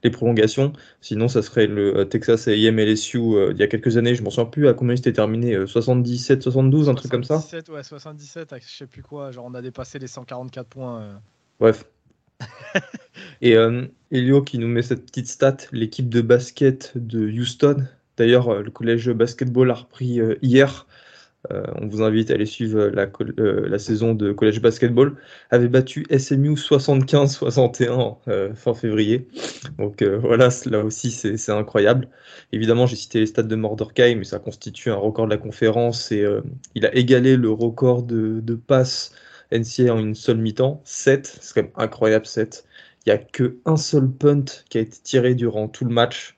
les, 0.03 0.09
prolongations. 0.09 0.73
Sinon, 0.99 1.29
ça 1.29 1.41
serait 1.41 1.67
le 1.67 2.09
Texas 2.09 2.49
A&M 2.49 2.77
LSU 2.77 3.19
il 3.51 3.57
y 3.57 3.63
a 3.63 3.67
quelques 3.67 3.95
années. 3.95 4.15
Je 4.15 4.23
m'en 4.23 4.31
souviens 4.31 4.49
plus 4.49 4.67
à 4.67 4.73
combien 4.73 4.97
c'était 4.97 5.13
terminé, 5.13 5.65
77, 5.65 6.43
72, 6.43 6.89
un 6.89 6.95
truc 6.95 7.09
comme 7.09 7.23
ça. 7.23 7.35
77, 7.39 7.69
ouais, 7.69 7.83
77, 7.83 8.53
je 8.59 8.77
sais 8.77 8.85
plus 8.85 9.01
quoi. 9.01 9.31
Genre, 9.31 9.45
on 9.45 9.53
a 9.53 9.61
dépassé 9.61 9.97
les 9.97 10.07
144 10.07 10.67
points. 10.67 11.21
Bref. 11.57 11.85
Et 13.41 13.55
Elio 14.11 14.41
qui 14.43 14.57
nous 14.57 14.67
met 14.67 14.81
cette 14.81 15.05
petite 15.05 15.27
stat, 15.27 15.57
l'équipe 15.71 16.09
de 16.09 16.21
basket 16.21 16.91
de 16.95 17.27
Houston. 17.27 17.85
D'ailleurs, 18.17 18.61
le 18.61 18.69
collège 18.69 19.09
basketball 19.09 19.71
a 19.71 19.73
repris 19.73 20.19
hier 20.41 20.85
euh, 21.51 21.63
on 21.81 21.87
vous 21.87 22.03
invite 22.03 22.29
à 22.29 22.35
aller 22.35 22.45
suivre 22.45 22.87
la, 22.87 23.07
euh, 23.39 23.77
saison 23.79 24.13
de 24.13 24.31
college 24.31 24.61
basketball, 24.61 25.15
avait 25.49 25.67
battu 25.67 26.05
SMU 26.15 26.53
75-61 26.53 28.17
euh, 28.27 28.53
fin 28.53 28.73
février. 28.75 29.27
Donc 29.79 30.03
voilà, 30.03 30.49
là 30.65 30.83
aussi 30.83 31.11
c'est 31.11 31.51
incroyable. 31.51 32.09
Évidemment, 32.51 32.85
j'ai 32.85 32.95
cité 32.95 33.19
les 33.19 33.25
stats 33.25 33.43
de 33.43 33.55
Mordorkai, 33.55 34.15
mais 34.15 34.23
ça 34.23 34.39
constitue 34.39 34.91
un 34.91 34.95
record 34.95 35.25
de 35.25 35.31
la 35.31 35.37
conférence 35.37 36.11
et 36.11 36.25
il 36.75 36.85
a 36.85 36.95
égalé 36.95 37.37
le 37.37 37.49
record 37.49 38.03
de 38.03 38.55
passes 38.55 39.13
NCA 39.51 39.93
en 39.93 39.99
une 39.99 40.15
seule 40.15 40.37
mi-temps, 40.37 40.81
7, 40.85 41.39
c'est 41.41 41.53
quand 41.53 41.63
même 41.63 41.71
incroyable 41.75 42.25
7. 42.25 42.65
Il 43.05 43.13
n'y 43.13 43.13
a 43.13 43.17
qu'un 43.17 43.77
seul 43.77 44.09
punt 44.09 44.45
qui 44.69 44.77
a 44.77 44.81
été 44.81 44.97
tiré 45.03 45.35
durant 45.35 45.67
tout 45.67 45.85
le 45.85 45.93
match. 45.93 46.37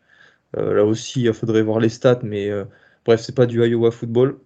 là 0.55 0.84
aussi, 0.86 1.24
il 1.24 1.34
faudrait 1.34 1.61
voir 1.61 1.80
les 1.80 1.89
stats, 1.89 2.20
mais 2.24 2.49
bref, 3.05 3.22
c'est 3.22 3.36
pas 3.36 3.45
du 3.45 3.66
Iowa 3.66 3.91
football. 3.91 4.39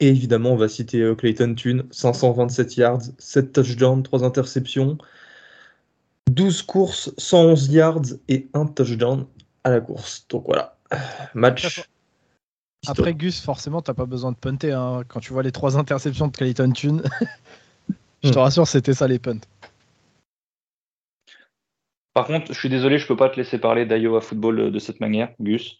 Et 0.00 0.08
évidemment, 0.08 0.52
on 0.52 0.56
va 0.56 0.68
citer 0.68 1.00
euh, 1.00 1.14
Clayton 1.14 1.54
Thune, 1.54 1.84
527 1.90 2.76
yards, 2.76 3.02
7 3.18 3.52
touchdowns, 3.52 4.02
3 4.02 4.24
interceptions, 4.24 4.98
12 6.30 6.62
courses, 6.62 7.12
111 7.16 7.68
yards 7.68 8.02
et 8.28 8.48
1 8.52 8.66
touchdown 8.66 9.26
à 9.64 9.70
la 9.70 9.80
course. 9.80 10.26
Donc 10.28 10.44
voilà, 10.46 10.78
match. 11.34 11.88
Après, 12.86 13.14
Gus, 13.14 13.40
forcément, 13.40 13.82
t'as 13.82 13.94
pas 13.94 14.06
besoin 14.06 14.32
de 14.32 14.36
punter. 14.36 14.72
Hein. 14.72 15.02
Quand 15.08 15.20
tu 15.20 15.32
vois 15.32 15.42
les 15.42 15.52
3 15.52 15.76
interceptions 15.76 16.28
de 16.28 16.36
Clayton 16.36 16.70
Thune, 16.72 17.02
je 18.22 18.30
te 18.30 18.38
hmm. 18.38 18.42
rassure, 18.42 18.66
c'était 18.66 18.94
ça 18.94 19.08
les 19.08 19.18
punts. 19.18 19.40
Par 22.14 22.26
contre, 22.26 22.52
je 22.52 22.58
suis 22.58 22.68
désolé, 22.68 22.98
je 22.98 23.06
peux 23.06 23.16
pas 23.16 23.28
te 23.28 23.36
laisser 23.36 23.58
parler 23.58 23.86
d'Iowa 23.86 24.20
Football 24.20 24.60
euh, 24.60 24.70
de 24.70 24.78
cette 24.78 25.00
manière, 25.00 25.30
Gus. 25.40 25.78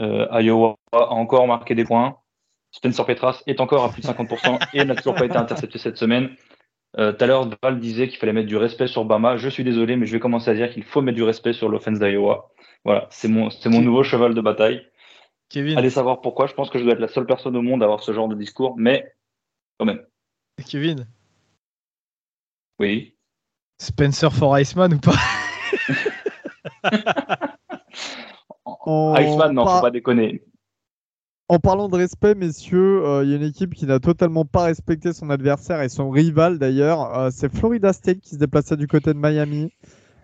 Euh, 0.00 0.26
Iowa 0.40 0.76
a 0.92 1.10
encore 1.12 1.46
marqué 1.46 1.74
des 1.74 1.84
points. 1.84 2.18
Spencer 2.72 3.06
Petras 3.06 3.42
est 3.46 3.60
encore 3.60 3.84
à 3.84 3.90
plus 3.90 4.02
de 4.02 4.06
50% 4.06 4.58
et 4.74 4.84
n'a 4.84 4.94
toujours 4.94 5.14
pas 5.14 5.24
été 5.24 5.36
intercepté 5.36 5.78
cette 5.78 5.96
semaine. 5.96 6.30
Euh, 6.98 7.12
tout 7.12 7.24
à 7.24 7.26
l'heure, 7.26 7.48
Val 7.62 7.78
disait 7.78 8.08
qu'il 8.08 8.18
fallait 8.18 8.32
mettre 8.32 8.48
du 8.48 8.56
respect 8.56 8.86
sur 8.86 9.04
Bama. 9.04 9.36
Je 9.36 9.48
suis 9.48 9.64
désolé, 9.64 9.96
mais 9.96 10.06
je 10.06 10.12
vais 10.12 10.20
commencer 10.20 10.50
à 10.50 10.54
dire 10.54 10.70
qu'il 10.70 10.82
faut 10.82 11.02
mettre 11.02 11.16
du 11.16 11.22
respect 11.22 11.52
sur 11.52 11.68
l'offense 11.68 11.98
d'Iowa. 11.98 12.50
Voilà, 12.84 13.06
c'est 13.10 13.28
mon, 13.28 13.50
c'est 13.50 13.68
mon 13.68 13.80
nouveau 13.80 14.02
cheval 14.02 14.34
de 14.34 14.40
bataille. 14.40 14.86
Kevin. 15.48 15.78
Allez 15.78 15.90
savoir 15.90 16.20
pourquoi. 16.20 16.46
Je 16.46 16.54
pense 16.54 16.70
que 16.70 16.78
je 16.78 16.84
dois 16.84 16.94
être 16.94 17.00
la 17.00 17.08
seule 17.08 17.26
personne 17.26 17.56
au 17.56 17.62
monde 17.62 17.82
à 17.82 17.86
avoir 17.86 18.02
ce 18.02 18.12
genre 18.12 18.28
de 18.28 18.34
discours, 18.34 18.74
mais 18.76 19.14
quand 19.78 19.86
même. 19.86 20.02
Kevin. 20.66 21.06
Oui. 22.78 23.14
Spencer 23.78 24.32
for 24.32 24.58
Iceman 24.58 24.94
ou 24.94 24.98
pas? 24.98 25.16
Iceman, 28.86 29.52
non, 29.52 29.66
faut 29.66 29.80
pas 29.80 29.90
déconner. 29.90 30.42
En 31.48 31.60
parlant 31.60 31.88
de 31.88 31.96
respect, 31.96 32.34
messieurs, 32.34 33.04
euh, 33.04 33.24
il 33.24 33.30
y 33.30 33.32
a 33.32 33.36
une 33.36 33.44
équipe 33.44 33.72
qui 33.74 33.86
n'a 33.86 34.00
totalement 34.00 34.44
pas 34.44 34.64
respecté 34.64 35.12
son 35.12 35.30
adversaire 35.30 35.80
et 35.80 35.88
son 35.88 36.10
rival 36.10 36.58
d'ailleurs. 36.58 37.16
Euh, 37.16 37.30
c'est 37.30 37.54
Florida 37.54 37.92
State 37.92 38.18
qui 38.18 38.30
se 38.30 38.36
déplaçait 38.36 38.76
du 38.76 38.88
côté 38.88 39.14
de 39.14 39.18
Miami. 39.18 39.72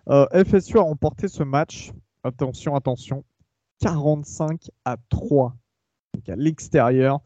Euh, 0.09 0.27
FSU 0.45 0.79
a 0.79 0.83
remporté 0.83 1.29
ce 1.29 1.45
match. 1.45 1.93
Attention, 2.25 2.75
attention. 2.75 3.25
45 3.83 4.71
à 4.85 4.97
3. 5.11 5.55
Donc 6.15 6.29
à 6.29 6.37
l'extérieur. 6.37 7.21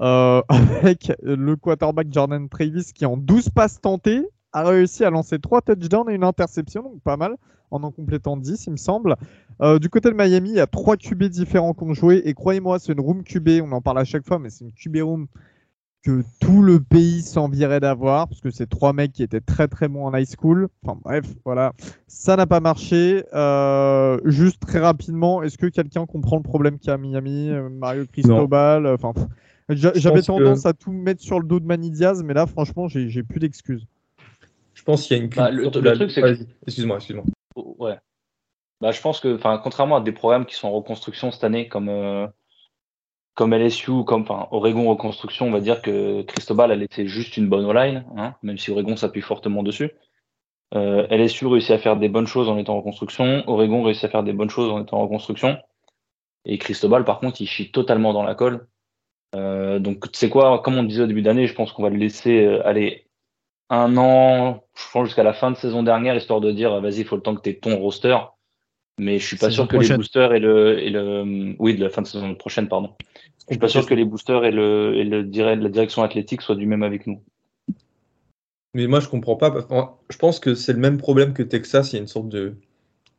avec 0.00 1.12
le 1.22 1.56
quarterback 1.56 2.06
Jordan 2.10 2.48
Travis 2.48 2.90
qui 2.94 3.04
en 3.04 3.18
12 3.18 3.50
passes 3.50 3.82
tentées 3.82 4.26
a 4.54 4.64
réussi 4.64 5.04
à 5.04 5.10
lancer 5.10 5.38
3 5.38 5.60
touchdowns 5.60 6.08
et 6.08 6.14
une 6.14 6.24
interception. 6.24 6.82
Donc 6.82 7.02
pas 7.02 7.18
mal 7.18 7.36
en 7.70 7.82
en 7.82 7.90
complétant 7.90 8.36
10, 8.36 8.66
il 8.66 8.72
me 8.72 8.76
semble. 8.76 9.16
Euh, 9.62 9.78
du 9.78 9.88
côté 9.88 10.10
de 10.10 10.14
Miami, 10.14 10.50
il 10.50 10.56
y 10.56 10.60
a 10.60 10.66
trois 10.66 10.96
QB 10.96 11.24
différents 11.24 11.74
qu'on 11.74 11.94
joué. 11.94 12.22
Et 12.24 12.34
croyez-moi, 12.34 12.78
c'est 12.78 12.92
une 12.92 13.00
room 13.00 13.22
QB, 13.22 13.62
on 13.62 13.72
en 13.72 13.80
parle 13.80 13.98
à 13.98 14.04
chaque 14.04 14.26
fois, 14.26 14.38
mais 14.38 14.50
c'est 14.50 14.64
une 14.64 14.72
QB 14.72 15.02
room 15.02 15.26
que 16.02 16.22
tout 16.40 16.62
le 16.62 16.80
pays 16.80 17.22
s'envierait 17.22 17.80
d'avoir, 17.80 18.28
parce 18.28 18.40
que 18.40 18.50
c'est 18.50 18.68
trois 18.68 18.92
mecs 18.92 19.12
qui 19.12 19.22
étaient 19.22 19.40
très 19.40 19.68
très 19.68 19.88
bons 19.88 20.06
en 20.06 20.16
high 20.16 20.26
school. 20.26 20.68
Enfin 20.82 20.98
bref, 21.02 21.26
voilà. 21.44 21.72
Ça 22.06 22.36
n'a 22.36 22.46
pas 22.46 22.60
marché. 22.60 23.24
Euh, 23.34 24.18
juste 24.24 24.60
très 24.60 24.78
rapidement, 24.78 25.42
est-ce 25.42 25.58
que 25.58 25.66
quelqu'un 25.66 26.06
comprend 26.06 26.36
le 26.36 26.42
problème 26.42 26.78
qu'il 26.78 26.88
y 26.88 26.90
a 26.90 26.94
à 26.94 26.98
Miami 26.98 27.50
euh, 27.50 27.68
Mario 27.68 28.06
Cristobal 28.06 28.86
Enfin, 28.86 29.12
J'avais 29.68 30.22
tendance 30.22 30.66
à 30.66 30.72
tout 30.72 30.92
mettre 30.92 31.22
sur 31.22 31.38
le 31.38 31.46
dos 31.46 31.60
de 31.60 31.66
Manny 31.66 31.90
Diaz, 31.90 32.22
mais 32.22 32.34
là, 32.34 32.46
franchement, 32.46 32.88
j'ai 32.88 33.22
plus 33.22 33.40
d'excuses. 33.40 33.86
Je 34.74 34.82
pense 34.82 35.06
qu'il 35.06 35.16
y 35.16 35.20
a 35.20 35.22
une. 35.22 35.28
Bah, 35.28 35.50
le, 35.50 35.70
truc, 35.70 36.10
c'est 36.10 36.22
Excuse-moi, 36.66 36.96
excuse-moi. 36.96 37.24
Ouais. 37.56 37.98
Bah, 38.80 38.92
je 38.92 39.00
pense 39.02 39.20
que, 39.20 39.36
enfin, 39.36 39.60
contrairement 39.62 39.96
à 39.96 40.00
des 40.00 40.12
programmes 40.12 40.46
qui 40.46 40.54
sont 40.54 40.68
en 40.68 40.72
reconstruction 40.72 41.30
cette 41.30 41.44
année, 41.44 41.68
comme 41.68 41.90
euh, 41.90 42.26
comme 43.40 43.54
LSU, 43.54 44.04
comme 44.04 44.20
enfin 44.20 44.48
Oregon 44.50 44.90
reconstruction, 44.90 45.46
on 45.46 45.50
va 45.50 45.60
dire 45.60 45.80
que 45.80 46.20
Cristobal 46.20 46.70
a 46.72 46.76
laissé 46.76 47.06
juste 47.06 47.38
une 47.38 47.48
bonne 47.48 47.74
line, 47.74 48.04
hein, 48.18 48.34
même 48.42 48.58
si 48.58 48.70
Oregon 48.70 48.96
s'appuie 48.96 49.22
fortement 49.22 49.62
dessus. 49.62 49.92
Euh, 50.74 51.06
LSU 51.08 51.46
réussit 51.46 51.70
à 51.70 51.78
faire 51.78 51.96
des 51.96 52.10
bonnes 52.10 52.26
choses 52.26 52.50
en 52.50 52.58
étant 52.58 52.74
en 52.74 52.80
reconstruction. 52.80 53.42
Oregon 53.46 53.82
réussit 53.82 54.04
à 54.04 54.08
faire 54.10 54.24
des 54.24 54.34
bonnes 54.34 54.50
choses 54.50 54.70
en 54.70 54.82
étant 54.82 54.98
en 54.98 55.04
reconstruction. 55.04 55.56
Et 56.44 56.58
Cristobal, 56.58 57.06
par 57.06 57.18
contre, 57.18 57.40
il 57.40 57.46
chie 57.46 57.70
totalement 57.70 58.12
dans 58.12 58.24
la 58.24 58.34
colle. 58.34 58.66
Euh, 59.34 59.78
donc, 59.78 60.04
c'est 60.12 60.28
quoi, 60.28 60.58
comme 60.58 60.76
on 60.76 60.82
disait 60.82 61.04
au 61.04 61.06
début 61.06 61.22
d'année, 61.22 61.46
je 61.46 61.54
pense 61.54 61.72
qu'on 61.72 61.82
va 61.82 61.88
le 61.88 61.96
laisser 61.96 62.44
euh, 62.44 62.68
aller 62.68 63.06
un 63.70 63.96
an, 63.96 64.64
je 64.76 64.84
pense 64.92 65.06
jusqu'à 65.06 65.22
la 65.22 65.32
fin 65.32 65.50
de 65.50 65.56
saison 65.56 65.82
dernière, 65.82 66.14
histoire 66.14 66.42
de 66.42 66.52
dire, 66.52 66.78
vas-y, 66.82 66.98
il 66.98 67.04
faut 67.06 67.16
le 67.16 67.22
temps 67.22 67.34
que 67.34 67.40
tu 67.40 67.48
aies 67.48 67.54
ton 67.54 67.78
roster. 67.78 68.18
Mais 68.98 69.18
je 69.18 69.26
suis 69.26 69.38
pas 69.38 69.50
sûr 69.50 69.66
que 69.66 69.78
les 69.78 69.96
boosters 69.96 70.34
et 70.34 70.40
le, 70.40 70.78
et 70.78 70.90
le. 70.90 71.56
Oui, 71.58 71.74
de 71.74 71.82
la 71.82 71.88
fin 71.88 72.02
de 72.02 72.06
saison 72.06 72.34
prochaine, 72.34 72.68
pardon. 72.68 72.94
Je 73.50 73.54
suis 73.54 73.60
pas 73.60 73.68
sûr 73.68 73.84
que 73.84 73.94
les 73.94 74.04
boosters 74.04 74.44
et, 74.44 74.52
le, 74.52 74.94
et 74.94 75.02
le, 75.02 75.22
la 75.22 75.68
direction 75.68 76.04
athlétique 76.04 76.40
soient 76.40 76.54
du 76.54 76.66
même 76.66 76.84
avec 76.84 77.08
nous. 77.08 77.20
Mais 78.74 78.86
moi, 78.86 79.00
je 79.00 79.08
comprends 79.08 79.34
pas. 79.34 79.52
Je 80.08 80.16
pense 80.18 80.38
que 80.38 80.54
c'est 80.54 80.72
le 80.72 80.78
même 80.78 80.98
problème 80.98 81.34
que 81.34 81.42
Texas. 81.42 81.92
Il 81.92 81.96
y 81.96 81.98
a 81.98 82.02
une 82.02 82.06
sorte 82.06 82.28
de 82.28 82.54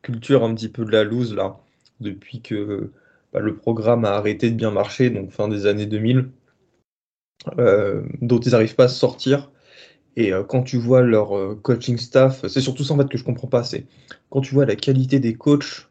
culture 0.02 0.46
un 0.46 0.56
petit 0.56 0.70
peu 0.70 0.86
de 0.86 0.92
la 0.92 1.04
loose 1.04 1.36
là, 1.36 1.60
depuis 2.00 2.42
que 2.42 2.92
bah, 3.34 3.42
le 3.42 3.58
programme 3.58 4.06
a 4.06 4.12
arrêté 4.12 4.50
de 4.50 4.56
bien 4.56 4.72
marcher, 4.72 5.10
donc 5.10 5.32
fin 5.32 5.50
des 5.50 5.66
années 5.66 5.86
2000, 5.86 6.30
euh, 7.60 8.04
dont 8.22 8.40
ils 8.40 8.52
n'arrivent 8.52 8.76
pas 8.76 8.86
à 8.86 8.88
sortir. 8.88 9.52
Et 10.16 10.32
euh, 10.32 10.44
quand 10.44 10.64
tu 10.64 10.78
vois 10.78 11.02
leur 11.02 11.38
euh, 11.38 11.60
coaching 11.62 11.98
staff, 11.98 12.48
c'est 12.48 12.62
surtout 12.62 12.86
ça 12.86 12.94
en 12.94 12.98
fait 12.98 13.10
que 13.10 13.18
je 13.18 13.26
comprends 13.26 13.50
pas. 13.50 13.66
C'est 13.66 13.86
quand 14.30 14.40
tu 14.40 14.54
vois 14.54 14.66
la 14.66 14.78
qualité 14.78 15.20
des 15.20 15.34
coachs, 15.34 15.90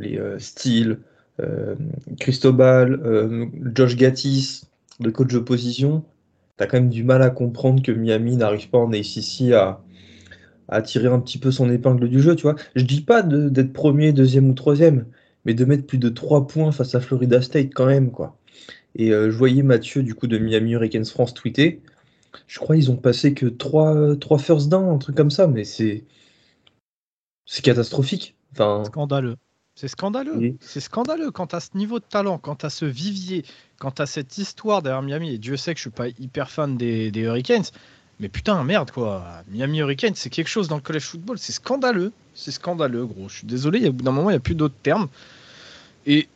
les 0.00 0.18
styles, 0.40 0.98
Cristobal, 2.20 3.50
Josh 3.74 3.96
Gattis, 3.96 4.62
le 5.00 5.10
coach 5.10 5.32
de 5.32 5.38
position, 5.38 6.04
tu 6.58 6.66
quand 6.66 6.74
même 6.74 6.90
du 6.90 7.02
mal 7.02 7.22
à 7.22 7.30
comprendre 7.30 7.82
que 7.82 7.90
Miami 7.92 8.36
n'arrive 8.36 8.70
pas 8.70 8.78
en 8.78 8.92
ACC 8.92 9.52
à, 9.52 9.82
à 10.68 10.82
tirer 10.82 11.08
un 11.08 11.20
petit 11.20 11.38
peu 11.38 11.50
son 11.50 11.70
épingle 11.70 12.08
du 12.08 12.20
jeu, 12.20 12.36
tu 12.36 12.42
vois. 12.42 12.54
Je 12.76 12.84
dis 12.84 13.00
pas 13.00 13.22
d'être 13.22 13.72
premier, 13.72 14.12
deuxième 14.12 14.48
ou 14.48 14.54
troisième, 14.54 15.06
mais 15.44 15.54
de 15.54 15.64
mettre 15.64 15.86
plus 15.86 15.98
de 15.98 16.08
3 16.08 16.46
points 16.46 16.72
face 16.72 16.94
à 16.94 17.00
Florida 17.00 17.42
State 17.42 17.70
quand 17.74 17.86
même, 17.86 18.10
quoi. 18.10 18.36
Et 18.96 19.12
euh, 19.12 19.30
je 19.30 19.36
voyais 19.36 19.62
Mathieu, 19.62 20.02
du 20.02 20.14
coup, 20.14 20.26
de 20.26 20.38
Miami 20.38 20.72
Hurricanes 20.72 21.04
France 21.04 21.34
tweeter. 21.34 21.82
Je 22.46 22.58
crois 22.58 22.76
qu'ils 22.76 22.90
ont 22.90 22.96
passé 22.96 23.34
que 23.34 23.46
3, 23.46 24.16
3 24.16 24.38
first 24.38 24.68
down, 24.68 24.88
un 24.88 24.98
truc 24.98 25.16
comme 25.16 25.30
ça, 25.30 25.46
mais 25.46 25.64
c'est. 25.64 26.04
C'est 27.46 27.62
catastrophique. 27.62 28.36
Enfin... 28.52 28.84
Scandaleux. 28.86 29.36
C'est 29.74 29.88
scandaleux. 29.88 30.54
C'est 30.60 30.80
scandaleux 30.80 31.30
quand 31.30 31.52
as 31.52 31.60
ce 31.60 31.76
niveau 31.76 31.98
de 31.98 32.04
talent, 32.04 32.38
quand 32.38 32.64
as 32.64 32.70
ce 32.70 32.84
vivier, 32.84 33.44
quand 33.78 33.98
as 33.98 34.06
cette 34.06 34.38
histoire 34.38 34.82
derrière 34.82 35.02
Miami. 35.02 35.34
Et 35.34 35.38
Dieu 35.38 35.56
sait 35.56 35.74
que 35.74 35.78
je 35.78 35.82
suis 35.82 35.90
pas 35.90 36.08
hyper 36.08 36.50
fan 36.50 36.76
des, 36.76 37.10
des 37.10 37.20
Hurricanes. 37.20 37.64
Mais 38.20 38.28
putain, 38.28 38.62
merde 38.62 38.92
quoi. 38.92 39.42
Miami 39.48 39.78
Hurricanes, 39.78 40.14
c'est 40.14 40.30
quelque 40.30 40.48
chose 40.48 40.68
dans 40.68 40.76
le 40.76 40.82
college 40.82 41.02
football. 41.02 41.38
C'est 41.38 41.52
scandaleux. 41.52 42.12
C'est 42.34 42.52
scandaleux, 42.52 43.04
gros. 43.04 43.28
Je 43.28 43.38
suis 43.38 43.46
désolé, 43.46 43.88
au 43.88 43.92
bout 43.92 44.04
d'un 44.04 44.12
moment, 44.12 44.30
il 44.30 44.34
n'y 44.34 44.38
a 44.38 44.40
plus 44.40 44.54
d'autres 44.54 44.74
termes. 44.82 45.08
Et 46.06 46.28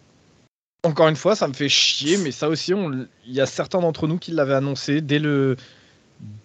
encore 0.82 1.08
une 1.08 1.16
fois, 1.16 1.36
ça 1.36 1.46
me 1.46 1.52
fait 1.52 1.68
chier, 1.68 2.16
mais 2.18 2.32
ça 2.32 2.48
aussi, 2.48 2.72
il 2.72 3.32
y 3.32 3.40
a 3.40 3.46
certains 3.46 3.80
d'entre 3.80 4.06
nous 4.08 4.18
qui 4.18 4.32
l'avaient 4.32 4.54
annoncé 4.54 5.00
dès 5.00 5.18
le, 5.18 5.56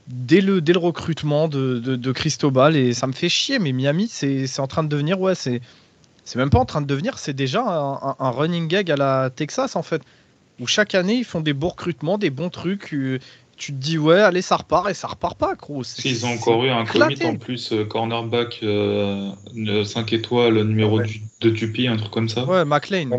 dès 0.08 0.42
le, 0.42 0.62
dès 0.62 0.74
le 0.74 0.80
recrutement 0.80 1.48
de, 1.48 1.80
de, 1.80 2.12
Cristobal, 2.12 2.76
et 2.76 2.94
ça 2.94 3.08
me 3.08 3.14
fait 3.14 3.30
chier, 3.30 3.60
mais 3.60 3.72
Miami, 3.72 4.08
c'est 4.08 4.60
en 4.60 4.68
train 4.68 4.84
de 4.84 4.90
devenir, 4.90 5.20
ouais, 5.22 5.36
c'est 5.36 5.62
même 6.36 6.50
pas 6.50 6.60
en 6.60 6.66
train 6.66 6.82
de 6.82 6.88
devenir, 6.88 7.18
c'est 7.20 7.34
déjà 7.34 7.62
un, 7.64 8.30
running 8.32 8.68
gag 8.68 8.90
à 8.92 8.96
la 8.96 9.30
Texas, 9.30 9.76
en 9.76 9.84
fait, 9.84 10.02
où 10.60 10.68
chaque 10.68 10.96
année, 10.96 11.16
ils 11.16 11.26
font 11.26 11.42
des 11.42 11.54
beaux 11.54 11.70
recrutements, 11.70 12.18
des 12.18 12.30
bons 12.30 12.50
trucs, 12.50 12.94
euh, 12.94 13.20
tu 13.56 13.72
te 13.72 13.78
dis 13.78 13.98
ouais 13.98 14.20
allez 14.20 14.42
ça 14.42 14.58
repart 14.58 14.90
et 14.90 14.94
ça 14.94 15.08
repart 15.08 15.38
pas 15.38 15.54
gros. 15.56 15.84
Ils 16.04 16.26
ont 16.26 16.34
encore 16.34 16.66
eu 16.66 16.70
un 16.70 16.86
commit 16.86 17.24
en 17.24 17.36
plus 17.36 17.72
euh, 17.72 17.86
cornerback 17.86 18.56
5 18.56 18.64
euh, 18.64 19.84
étoiles 20.12 20.64
numéro 20.64 21.00
de 21.00 21.50
Tupi 21.52 21.88
un 21.88 21.98
truc 21.98 22.12
comme 22.12 22.30
ça. 22.30 22.46
Ouais 22.46 22.66
McLean 22.66 23.10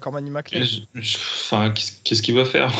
Cormani 0.00 0.30
McLean. 0.30 0.66
Enfin 0.96 1.72
qu'est-ce 2.04 2.22
qu'il 2.22 2.34
va 2.34 2.44
faire 2.44 2.72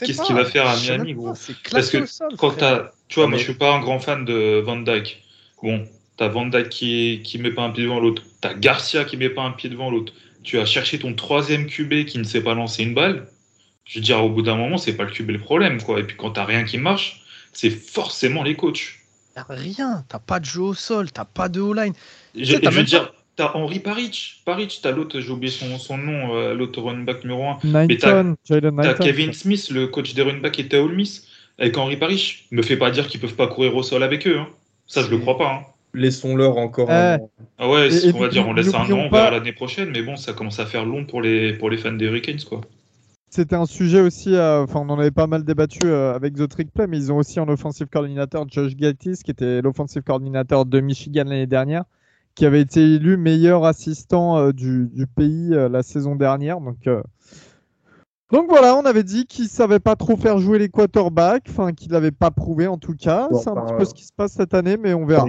qu'est-ce 0.00 0.22
qu'il 0.22 0.36
va 0.36 0.44
faire 0.44 0.68
à 0.68 0.76
Miami 0.76 1.14
gros 1.14 1.34
parce 1.70 1.90
que 1.90 2.04
quand 2.36 2.52
t'as 2.52 2.92
tu 3.08 3.18
vois 3.18 3.28
moi 3.28 3.38
je 3.38 3.44
suis 3.44 3.54
pas 3.54 3.74
un 3.74 3.80
grand 3.80 3.98
fan 3.98 4.24
de 4.24 4.62
Van 4.64 4.76
Dyke. 4.76 5.24
Bon 5.62 5.84
t'as 6.18 6.28
Van 6.28 6.44
Dyke 6.44 6.68
qui 6.68 7.22
qui 7.24 7.38
met 7.38 7.50
pas 7.50 7.62
un 7.62 7.70
pied 7.70 7.84
devant 7.84 8.00
l'autre 8.00 8.22
t'as 8.42 8.52
Garcia 8.52 9.04
qui 9.04 9.16
met 9.16 9.30
pas 9.30 9.42
un 9.42 9.52
pied 9.52 9.70
devant 9.70 9.90
l'autre 9.90 10.12
tu 10.42 10.58
as 10.58 10.66
cherché 10.66 10.98
ton 10.98 11.14
troisième 11.14 11.66
QB 11.66 12.04
qui 12.04 12.18
ne 12.18 12.24
sait 12.24 12.42
pas 12.42 12.54
lancer 12.54 12.82
une 12.82 12.92
balle 12.92 13.26
je 13.88 13.98
veux 13.98 14.04
dire, 14.04 14.22
au 14.22 14.28
bout 14.28 14.42
d'un 14.42 14.54
moment, 14.54 14.76
c'est 14.76 14.92
pas 14.92 15.04
le 15.04 15.10
QB 15.10 15.30
le 15.30 15.38
problème, 15.38 15.82
quoi. 15.82 15.98
Et 15.98 16.02
puis 16.02 16.14
quand 16.16 16.32
t'as 16.32 16.44
rien 16.44 16.64
qui 16.64 16.76
marche, 16.76 17.22
c'est 17.52 17.70
forcément 17.70 18.42
les 18.42 18.54
coachs. 18.54 18.98
T'as 19.34 19.46
rien, 19.48 20.04
t'as 20.08 20.18
pas 20.18 20.40
de 20.40 20.44
jeu 20.44 20.60
au 20.60 20.74
sol, 20.74 21.10
t'as 21.10 21.24
pas 21.24 21.48
de 21.48 21.60
O-line. 21.60 21.94
Je, 22.34 22.56
veux 22.56 22.82
dire, 22.82 23.14
t'as 23.36 23.52
Henri 23.54 23.80
Parich, 23.80 24.42
Parich, 24.44 24.80
t'as 24.82 24.90
l'autre, 24.90 25.20
j'ai 25.20 25.30
oublié 25.30 25.50
son, 25.50 25.78
son 25.78 25.96
nom, 25.96 26.36
euh, 26.36 26.54
l'autre 26.54 26.82
running 26.82 27.06
back 27.06 27.24
numéro 27.24 27.44
1. 27.44 27.58
Mais 27.64 27.96
t'as 27.96 28.94
Kevin 28.94 29.32
Smith, 29.32 29.70
le 29.70 29.86
coach 29.86 30.12
des 30.12 30.22
running 30.22 30.42
back 30.42 30.52
qui 30.52 30.60
était 30.60 30.76
à 30.76 30.82
Ole 30.82 30.94
Miss, 30.94 31.26
avec 31.58 31.78
Henri 31.78 31.96
Parich. 31.96 32.46
Me 32.50 32.62
fait 32.62 32.76
pas 32.76 32.90
dire 32.90 33.08
qu'ils 33.08 33.20
peuvent 33.20 33.36
pas 33.36 33.46
courir 33.46 33.74
au 33.74 33.82
sol 33.82 34.02
avec 34.02 34.26
eux. 34.26 34.38
Hein. 34.38 34.48
Ça, 34.86 35.02
je 35.02 35.08
le 35.08 35.16
crois 35.16 35.38
pas. 35.38 35.50
Hein. 35.50 35.62
Laissons-leur 35.94 36.58
encore. 36.58 36.90
Euh, 36.90 37.16
ah 37.58 37.68
ouais, 37.68 37.88
on 38.14 38.18
va 38.18 38.28
dire, 38.28 38.46
on 38.46 38.52
laisse 38.52 38.74
un 38.74 38.90
an, 38.90 39.06
on 39.06 39.10
verra 39.10 39.30
l'année 39.30 39.52
prochaine, 39.52 39.90
mais 39.90 40.02
bon, 40.02 40.16
ça 40.16 40.32
commence 40.32 40.60
à 40.60 40.66
faire 40.66 40.84
long 40.84 41.04
pour 41.04 41.22
les, 41.22 41.54
pour 41.54 41.70
les 41.70 41.78
fans 41.78 41.92
des 41.92 42.06
Hurricanes, 42.06 42.40
quoi. 42.48 42.60
C'était 43.30 43.56
un 43.56 43.66
sujet 43.66 44.00
aussi, 44.00 44.34
euh, 44.34 44.62
enfin 44.62 44.80
on 44.80 44.88
en 44.88 44.98
avait 44.98 45.10
pas 45.10 45.26
mal 45.26 45.44
débattu 45.44 45.80
euh, 45.84 46.14
avec 46.14 46.34
The 46.34 46.48
Trick 46.48 46.72
Play, 46.72 46.86
mais 46.86 46.96
ils 46.96 47.12
ont 47.12 47.18
aussi 47.18 47.38
un 47.38 47.48
offensive 47.48 47.86
coordinateur, 47.88 48.46
Josh 48.48 48.74
Gattis, 48.74 49.18
qui 49.22 49.30
était 49.30 49.60
l'offensive 49.60 50.02
coordinateur 50.02 50.64
de 50.64 50.80
Michigan 50.80 51.24
l'année 51.24 51.46
dernière, 51.46 51.84
qui 52.34 52.46
avait 52.46 52.62
été 52.62 52.80
élu 52.80 53.18
meilleur 53.18 53.66
assistant 53.66 54.38
euh, 54.38 54.52
du, 54.52 54.88
pays 55.14 55.50
la 55.50 55.82
saison 55.82 56.16
dernière. 56.16 56.60
Donc, 56.60 56.88
donc 58.30 58.46
voilà, 58.48 58.76
on 58.76 58.84
avait 58.84 59.04
dit 59.04 59.26
qu'il 59.26 59.48
savait 59.48 59.78
pas 59.78 59.96
trop 59.96 60.16
faire 60.16 60.38
jouer 60.38 60.58
les 60.58 60.68
quarterbacks, 60.68 61.46
enfin 61.48 61.72
qu'il 61.72 61.92
l'avait 61.92 62.10
pas 62.10 62.30
prouvé 62.30 62.66
en 62.66 62.76
tout 62.76 62.94
cas. 62.94 63.28
C'est 63.32 63.48
un 63.48 63.56
petit 63.56 63.74
peu 63.74 63.84
ce 63.84 63.94
qui 63.94 64.04
se 64.04 64.12
passe 64.12 64.32
cette 64.32 64.54
année, 64.54 64.76
mais 64.76 64.94
on 64.94 65.06
verra. 65.06 65.28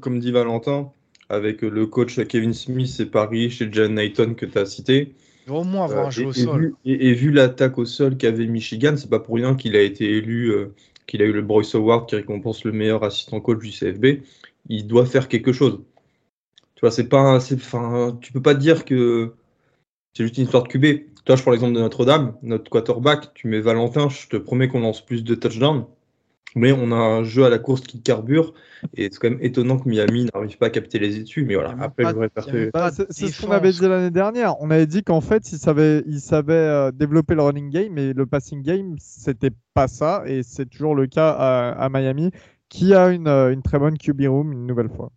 Comme 0.00 0.18
dit 0.18 0.32
Valentin, 0.32 0.90
avec 1.28 1.62
le 1.62 1.86
coach 1.86 2.20
Kevin 2.26 2.52
Smith 2.52 2.98
et 2.98 3.06
Paris 3.06 3.50
chez 3.50 3.68
John 3.70 3.94
Knighton 3.94 4.34
que 4.34 4.46
tu 4.46 4.58
as 4.58 4.66
cité, 4.66 5.14
au 5.48 5.64
moins 5.64 5.84
avoir 5.84 6.04
un 6.04 6.08
euh, 6.08 6.10
jeu 6.10 6.26
au 6.26 6.32
sol. 6.32 6.74
et, 6.84 7.14
vu 7.14 7.30
l'attaque 7.30 7.78
au 7.78 7.84
sol 7.84 8.16
qu'avait 8.16 8.46
Michigan, 8.46 8.94
c'est 8.96 9.10
pas 9.10 9.20
pour 9.20 9.36
rien 9.36 9.54
qu'il 9.54 9.76
a 9.76 9.82
été 9.82 10.04
élu, 10.16 10.48
euh, 10.50 10.74
qu'il 11.06 11.22
a 11.22 11.24
eu 11.24 11.32
le 11.32 11.42
Bryce 11.42 11.74
Award 11.74 12.08
qui 12.08 12.16
récompense 12.16 12.64
le 12.64 12.72
meilleur 12.72 13.04
assistant 13.04 13.40
coach 13.40 13.58
du 13.58 13.70
CFB. 13.70 14.22
Il 14.68 14.86
doit 14.86 15.06
faire 15.06 15.28
quelque 15.28 15.52
chose. 15.52 15.80
Tu 16.74 16.80
vois, 16.82 16.90
c'est 16.90 17.08
pas, 17.08 17.36
enfin, 17.36 18.18
tu 18.20 18.32
peux 18.32 18.42
pas 18.42 18.54
dire 18.54 18.84
que 18.84 19.34
c'est 20.14 20.24
juste 20.24 20.38
une 20.38 20.44
histoire 20.44 20.64
de 20.64 20.68
QB. 20.68 21.09
Toi, 21.24 21.36
je 21.36 21.42
prends 21.42 21.50
l'exemple 21.50 21.74
de 21.74 21.80
Notre-Dame, 21.80 22.34
notre 22.42 22.70
quarterback. 22.70 23.34
Tu 23.34 23.46
mets 23.48 23.60
Valentin, 23.60 24.08
je 24.08 24.26
te 24.28 24.36
promets 24.36 24.68
qu'on 24.68 24.80
lance 24.80 25.04
plus 25.04 25.24
de 25.24 25.34
touchdowns 25.34 25.84
mais 26.56 26.72
on 26.72 26.90
a 26.92 26.96
un 26.96 27.24
jeu 27.24 27.44
à 27.44 27.48
la 27.48 27.58
course 27.58 27.82
qui 27.82 28.00
carbure 28.00 28.54
et 28.96 29.08
c'est 29.10 29.18
quand 29.18 29.30
même 29.30 29.38
étonnant 29.42 29.78
que 29.78 29.88
Miami 29.88 30.26
n'arrive 30.32 30.56
pas 30.56 30.66
à 30.66 30.70
capter 30.70 30.98
les 30.98 31.18
études. 31.18 31.46
Mais 31.46 31.54
voilà, 31.54 31.76
après, 31.80 32.04
C'est 33.10 33.28
ce 33.28 33.42
qu'on 33.42 33.52
avait 33.52 33.72
dit 33.72 33.80
l'année 33.80 34.10
dernière. 34.10 34.60
On 34.60 34.70
avait 34.70 34.86
dit 34.86 35.02
qu'en 35.02 35.20
fait, 35.20 35.52
il 35.52 35.58
savait, 35.58 36.02
il 36.06 36.20
savait 36.20 36.54
euh, 36.54 36.90
développer 36.90 37.34
le 37.34 37.42
running 37.42 37.70
game 37.70 37.98
et 37.98 38.12
le 38.12 38.26
passing 38.26 38.62
game, 38.62 38.96
c'était 38.98 39.50
pas 39.74 39.88
ça. 39.88 40.22
Et 40.26 40.42
c'est 40.42 40.66
toujours 40.66 40.94
le 40.94 41.06
cas 41.06 41.30
à, 41.30 41.88
Miami, 41.90 42.30
qui 42.68 42.94
a 42.94 43.08
une, 43.10 43.28
euh, 43.28 43.52
une, 43.52 43.62
très 43.62 43.78
bonne 43.78 43.98
QB 43.98 44.22
room 44.28 44.52
une 44.52 44.66
nouvelle 44.66 44.88
fois. 44.88 45.10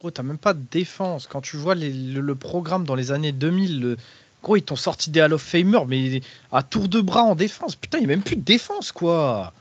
Gros, 0.00 0.10
t'as 0.10 0.24
même 0.24 0.38
pas 0.38 0.54
de 0.54 0.62
défense. 0.70 1.28
Quand 1.28 1.40
tu 1.40 1.56
vois 1.56 1.76
le, 1.76 2.34
programme 2.34 2.84
dans 2.84 2.96
les 2.96 3.12
années 3.12 3.32
2000, 3.32 3.96
gros, 4.42 4.56
ils 4.56 4.62
t'ont 4.62 4.76
sorti 4.76 5.10
des 5.10 5.20
Hall 5.20 5.32
of 5.32 5.42
Famer, 5.42 5.80
mais 5.86 6.20
à 6.50 6.62
tour 6.62 6.88
de 6.88 7.00
bras 7.00 7.22
en 7.22 7.34
défense. 7.34 7.76
Putain, 7.76 7.98
il 7.98 8.00
n'y 8.02 8.06
a 8.06 8.16
même 8.16 8.22
plus 8.22 8.36
de 8.36 8.42
défense, 8.42 8.92
quoi. 8.92 9.52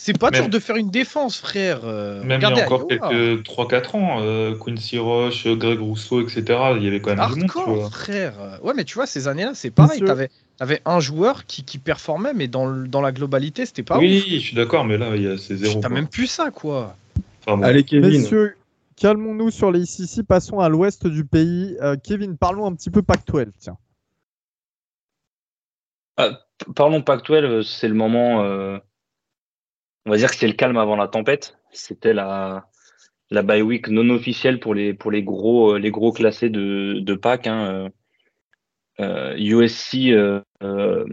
C'est 0.00 0.16
pas 0.16 0.30
dur 0.30 0.48
de 0.48 0.58
faire 0.60 0.76
une 0.76 0.90
défense, 0.90 1.38
frère. 1.38 1.80
Euh, 1.82 2.22
même 2.22 2.40
il 2.40 2.48
y 2.48 2.60
a 2.60 2.64
encore 2.64 2.86
quelques 2.86 3.42
3-4 3.44 3.96
ans, 3.96 4.18
euh, 4.20 4.54
Quincy 4.54 4.96
Roche, 4.96 5.48
Greg 5.48 5.80
Rousseau, 5.80 6.22
etc. 6.22 6.44
Il 6.76 6.84
y 6.84 6.86
avait 6.86 7.00
quand 7.00 7.16
même 7.16 7.34
du 7.34 7.40
monde. 7.40 7.90
frère. 7.90 8.60
Ouais, 8.62 8.74
mais 8.76 8.84
tu 8.84 8.94
vois, 8.94 9.06
ces 9.06 9.26
années-là, 9.26 9.52
c'est 9.54 9.70
pareil. 9.70 10.00
T'avais 10.00 10.30
avais 10.60 10.80
un 10.84 11.00
joueur 11.00 11.46
qui, 11.46 11.64
qui 11.64 11.78
performait, 11.78 12.34
mais 12.34 12.48
dans, 12.48 12.70
dans 12.70 13.00
la 13.00 13.12
globalité, 13.12 13.66
c'était 13.66 13.82
pas 13.82 13.98
Oui, 13.98 14.24
je 14.28 14.38
suis 14.38 14.56
d'accord, 14.56 14.84
mais 14.84 14.98
là, 14.98 15.14
il 15.16 15.22
y 15.22 15.26
a 15.26 15.38
ces 15.38 15.56
zéro. 15.56 15.80
T'as 15.80 15.88
même 15.88 16.08
plus 16.08 16.26
ça, 16.26 16.50
quoi. 16.50 16.96
Allez, 17.46 17.84
Kevin. 17.84 18.10
Messieurs, 18.10 18.56
calmons-nous 18.96 19.50
sur 19.50 19.70
les 19.70 19.80
ici. 19.80 20.22
Passons 20.22 20.60
à 20.60 20.68
l'ouest 20.68 21.06
du 21.06 21.24
pays. 21.24 21.76
Euh, 21.80 21.96
Kevin, 22.02 22.36
parlons 22.36 22.66
un 22.66 22.74
petit 22.74 22.90
peu 22.90 23.02
Pac-12, 23.02 23.46
tiens. 23.58 23.76
Ah, 26.18 26.40
parlons 26.76 27.00
Pac-12, 27.00 27.62
c'est 27.62 27.88
le 27.88 27.94
moment 27.94 28.80
on 30.08 30.10
va 30.10 30.16
dire 30.16 30.30
que 30.30 30.36
c'est 30.36 30.46
le 30.46 30.54
calme 30.54 30.78
avant 30.78 30.96
la 30.96 31.06
tempête. 31.06 31.58
C'était 31.70 32.14
la, 32.14 32.66
la 33.30 33.42
bye 33.42 33.60
week 33.60 33.88
non 33.88 34.08
officielle 34.08 34.58
pour 34.58 34.74
les, 34.74 34.94
pour 34.94 35.10
les, 35.10 35.22
gros, 35.22 35.74
euh, 35.74 35.78
les 35.78 35.90
gros 35.90 36.12
classés 36.12 36.48
de, 36.48 37.00
de 37.00 37.14
Pâques. 37.14 37.46
Hein. 37.46 37.90
USC 38.98 39.96
euh, 40.06 40.40
euh, 40.62 41.04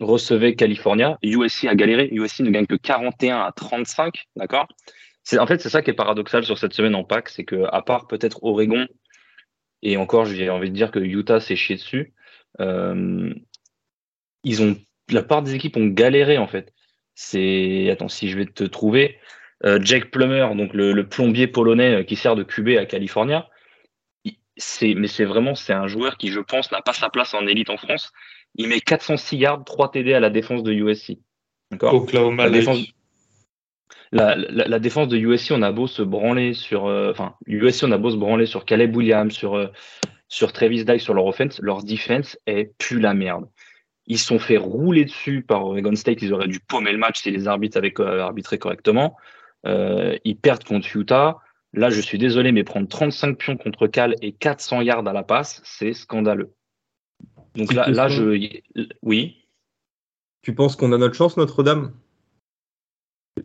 recevait 0.00 0.54
California. 0.54 1.18
USC 1.24 1.64
a 1.64 1.74
galéré. 1.74 2.08
USC 2.12 2.40
ne 2.40 2.50
gagne 2.50 2.66
que 2.66 2.76
41 2.76 3.40
à 3.40 3.50
35. 3.50 4.24
D'accord? 4.36 4.68
En 5.36 5.46
fait, 5.46 5.60
c'est 5.60 5.68
ça 5.68 5.82
qui 5.82 5.90
est 5.90 5.94
paradoxal 5.94 6.44
sur 6.44 6.58
cette 6.58 6.74
semaine 6.74 6.94
en 6.94 7.02
Pâques. 7.02 7.30
C'est 7.30 7.44
que, 7.44 7.64
à 7.72 7.82
part 7.82 8.06
peut-être 8.06 8.44
Oregon, 8.44 8.86
et 9.82 9.96
encore, 9.96 10.26
j'ai 10.26 10.48
envie 10.48 10.70
de 10.70 10.76
dire 10.76 10.92
que 10.92 11.00
Utah 11.00 11.40
s'est 11.40 11.56
chié 11.56 11.74
dessus, 11.74 12.14
ils 14.44 14.62
ont, 14.62 14.76
la 15.10 15.22
part 15.22 15.42
des 15.42 15.54
équipes 15.54 15.76
ont 15.76 15.86
galéré 15.86 16.38
en 16.38 16.46
fait 16.46 16.72
c'est 17.14 17.88
attends 17.90 18.08
si 18.08 18.28
je 18.28 18.36
vais 18.36 18.46
te 18.46 18.64
trouver 18.64 19.18
euh, 19.64 19.78
Jake 19.80 20.10
Plummer, 20.10 20.54
donc 20.56 20.74
le, 20.74 21.00
plombier 21.06 21.46
polonais 21.46 22.00
euh, 22.00 22.02
qui 22.02 22.16
sert 22.16 22.36
de 22.36 22.42
QB 22.42 22.70
à 22.78 22.86
California. 22.86 23.48
c'est, 24.56 24.94
mais 24.94 25.08
c'est 25.08 25.24
vraiment, 25.24 25.54
c'est 25.54 25.72
un 25.72 25.86
joueur 25.86 26.18
qui, 26.18 26.28
je 26.28 26.40
pense, 26.40 26.70
n'a 26.70 26.82
pas 26.82 26.92
sa 26.92 27.08
place 27.08 27.34
en 27.34 27.46
élite 27.46 27.70
en 27.70 27.76
France. 27.76 28.12
Il 28.56 28.68
met 28.68 28.80
406 28.80 29.36
yards, 29.36 29.64
3 29.64 29.92
TD 29.92 30.12
à 30.12 30.20
la 30.20 30.30
défense 30.30 30.62
de 30.62 30.72
USC. 30.72 31.18
D'accord? 31.70 31.94
Oklahoma 31.94 32.44
la 32.44 32.50
défense, 32.50 32.84
la, 34.12 34.36
la, 34.36 34.78
défense 34.78 35.08
de 35.08 35.16
USC, 35.16 35.50
on 35.50 35.62
a 35.62 35.72
beau 35.72 35.86
se 35.86 36.02
branler 36.02 36.52
sur, 36.52 36.86
euh, 36.86 37.10
enfin, 37.10 37.34
USC, 37.46 37.84
on 37.84 37.92
a 37.92 37.98
beau 37.98 38.10
se 38.10 38.16
branler 38.16 38.46
sur 38.46 38.64
Caleb 38.64 38.94
Williams, 38.94 39.32
sur, 39.32 39.56
euh, 39.56 39.68
sur 40.28 40.52
Travis 40.52 40.84
Dye, 40.84 41.00
sur 41.00 41.14
leur 41.14 41.26
offense, 41.26 41.58
leur 41.60 41.82
defense 41.82 42.38
est 42.46 42.76
plus 42.78 43.00
la 43.00 43.14
merde. 43.14 43.46
Ils 44.06 44.18
se 44.18 44.26
sont 44.26 44.38
fait 44.38 44.56
rouler 44.56 45.04
dessus 45.04 45.42
par 45.42 45.64
Oregon 45.64 45.94
State. 45.94 46.22
Ils 46.22 46.32
auraient 46.32 46.48
dû 46.48 46.60
paumer 46.60 46.92
le 46.92 46.98
match 46.98 47.22
si 47.22 47.30
les 47.30 47.48
arbitres 47.48 47.78
avaient 47.78 47.94
arbitré 48.20 48.58
correctement. 48.58 49.16
Euh, 49.66 50.16
ils 50.24 50.36
perdent 50.36 50.64
contre 50.64 50.94
Utah. 50.94 51.38
Là, 51.72 51.90
je 51.90 52.00
suis 52.00 52.18
désolé, 52.18 52.52
mais 52.52 52.64
prendre 52.64 52.86
35 52.86 53.38
pions 53.38 53.56
contre 53.56 53.86
Cal 53.86 54.14
et 54.20 54.32
400 54.32 54.82
yards 54.82 55.06
à 55.06 55.12
la 55.12 55.22
passe, 55.22 55.60
c'est 55.64 55.92
scandaleux. 55.92 56.52
Donc 57.56 57.72
là, 57.72 57.88
là 57.88 58.08
je. 58.08 58.60
Oui. 59.02 59.48
Tu 60.42 60.54
penses 60.54 60.76
qu'on 60.76 60.92
a 60.92 60.98
notre 60.98 61.14
chance, 61.14 61.36
Notre-Dame? 61.36 61.92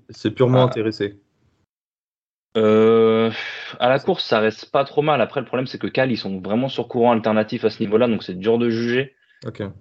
C'est 0.10 0.32
purement 0.32 0.62
ah. 0.62 0.66
intéressé. 0.66 1.20
Euh, 2.58 3.32
à 3.80 3.90
la 3.90 4.00
course, 4.00 4.26
ça 4.26 4.40
reste 4.40 4.72
pas 4.72 4.84
trop 4.84 5.02
mal. 5.02 5.22
Après, 5.22 5.40
le 5.40 5.46
problème, 5.46 5.68
c'est 5.68 5.78
que 5.78 5.88
Cal, 5.88 6.12
ils 6.12 6.18
sont 6.18 6.42
vraiment 6.42 6.68
sur 6.68 6.88
courant 6.88 7.12
alternatif 7.12 7.64
à 7.64 7.70
ce 7.70 7.82
niveau-là, 7.82 8.08
donc 8.08 8.24
c'est 8.24 8.38
dur 8.38 8.58
de 8.58 8.70
juger. 8.70 9.16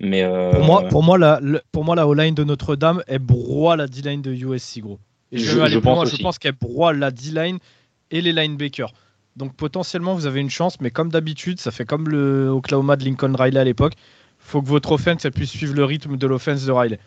Mais 0.00 0.22
euh, 0.22 0.52
pour, 0.52 0.64
moi, 0.64 0.82
pour, 0.88 1.02
moi, 1.02 1.18
la, 1.18 1.40
pour 1.72 1.84
moi, 1.84 1.96
la 1.96 2.06
O-line 2.06 2.34
de 2.34 2.44
Notre-Dame, 2.44 3.02
elle 3.06 3.18
broie 3.18 3.76
la 3.76 3.86
D-line 3.86 4.22
de 4.22 4.32
USC, 4.32 4.80
gros. 4.80 4.98
Et 5.32 5.38
je, 5.38 5.66
je, 5.66 5.78
pense, 5.78 6.16
je 6.16 6.22
pense 6.22 6.38
qu'elle 6.38 6.52
broie 6.52 6.92
la 6.92 7.10
D-line 7.10 7.58
et 8.10 8.20
les 8.20 8.32
linebackers. 8.32 8.92
Donc 9.36 9.54
potentiellement, 9.54 10.14
vous 10.14 10.26
avez 10.26 10.40
une 10.40 10.50
chance, 10.50 10.80
mais 10.80 10.90
comme 10.90 11.10
d'habitude, 11.10 11.60
ça 11.60 11.70
fait 11.70 11.84
comme 11.84 12.08
le 12.08 12.48
Oklahoma 12.48 12.96
de 12.96 13.04
Lincoln 13.04 13.34
Riley 13.38 13.60
à 13.60 13.64
l'époque. 13.64 13.94
faut 14.38 14.62
que 14.62 14.66
votre 14.66 14.92
offense 14.92 15.24
elle 15.24 15.32
puisse 15.32 15.50
suivre 15.50 15.74
le 15.74 15.84
rythme 15.84 16.16
de 16.16 16.26
l'offense 16.26 16.64
de 16.64 16.72
Riley. 16.72 16.98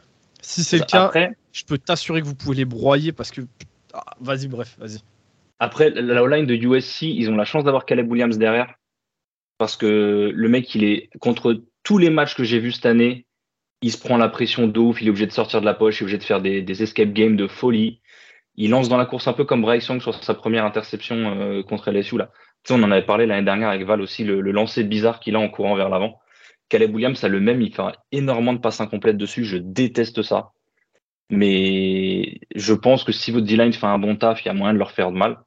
Si 0.41 0.63
c'est 0.63 0.79
le 0.79 0.85
cas, 0.85 1.11
je 1.51 1.63
peux 1.65 1.77
t'assurer 1.77 2.21
que 2.21 2.25
vous 2.25 2.35
pouvez 2.35 2.55
les 2.55 2.65
broyer 2.65 3.11
parce 3.11 3.31
que. 3.31 3.41
Ah, 3.93 4.03
vas-y, 4.21 4.47
bref, 4.47 4.77
vas-y. 4.79 4.99
Après, 5.59 5.89
la 5.89 6.25
line 6.25 6.45
de 6.45 6.55
USC, 6.55 7.03
ils 7.03 7.29
ont 7.29 7.35
la 7.35 7.45
chance 7.45 7.63
d'avoir 7.63 7.85
Caleb 7.85 8.09
Williams 8.09 8.37
derrière. 8.37 8.73
Parce 9.57 9.75
que 9.75 10.31
le 10.33 10.49
mec, 10.49 10.73
il 10.73 10.83
est 10.83 11.09
contre 11.19 11.61
tous 11.83 11.97
les 11.97 12.09
matchs 12.09 12.35
que 12.35 12.43
j'ai 12.43 12.59
vus 12.59 12.73
cette 12.73 12.85
année, 12.85 13.25
il 13.81 13.91
se 13.91 13.97
prend 13.97 14.17
la 14.17 14.29
pression 14.29 14.67
de 14.67 14.79
ouf, 14.79 15.01
il 15.01 15.07
est 15.07 15.09
obligé 15.09 15.25
de 15.25 15.31
sortir 15.31 15.59
de 15.59 15.65
la 15.65 15.73
poche, 15.73 15.99
il 15.99 16.03
est 16.03 16.05
obligé 16.05 16.17
de 16.17 16.23
faire 16.23 16.41
des, 16.41 16.83
escape 16.83 17.13
games 17.13 17.35
de 17.35 17.47
folie. 17.47 18.01
Il 18.55 18.69
lance 18.69 18.89
dans 18.89 18.97
la 18.97 19.05
course 19.05 19.27
un 19.27 19.33
peu 19.33 19.45
comme 19.45 19.61
Bryce 19.61 19.87
Young 19.87 20.01
sur 20.01 20.13
sa 20.23 20.33
première 20.33 20.65
interception 20.65 21.15
euh, 21.15 21.63
contre 21.63 21.89
LSU. 21.89 22.17
Là. 22.17 22.31
On 22.69 22.83
en 22.83 22.91
avait 22.91 23.05
parlé 23.05 23.25
l'année 23.25 23.45
dernière 23.45 23.69
avec 23.69 23.85
Val 23.85 24.01
aussi, 24.01 24.23
le, 24.23 24.39
lancer 24.41 24.83
bizarre 24.83 25.19
qu'il 25.19 25.35
a 25.35 25.39
en 25.39 25.49
courant 25.49 25.75
vers 25.75 25.89
l'avant. 25.89 26.19
Caleb 26.69 26.93
Williams 26.93 27.23
a 27.23 27.27
le 27.27 27.39
même, 27.39 27.61
il 27.61 27.73
fait 27.73 27.81
énormément 28.11 28.53
de 28.53 28.59
passes 28.59 28.79
incomplètes 28.81 29.17
dessus, 29.17 29.45
je 29.45 29.57
déteste 29.57 30.21
ça. 30.21 30.51
Mais 31.29 32.39
je 32.55 32.73
pense 32.73 33.03
que 33.03 33.11
si 33.11 33.31
votre 33.31 33.45
D-line 33.45 33.73
fait 33.73 33.87
un 33.87 33.97
bon 33.97 34.15
taf, 34.15 34.43
il 34.43 34.47
y 34.47 34.51
a 34.51 34.53
moyen 34.53 34.73
de 34.73 34.79
leur 34.79 34.91
faire 34.91 35.11
de 35.11 35.17
mal. 35.17 35.39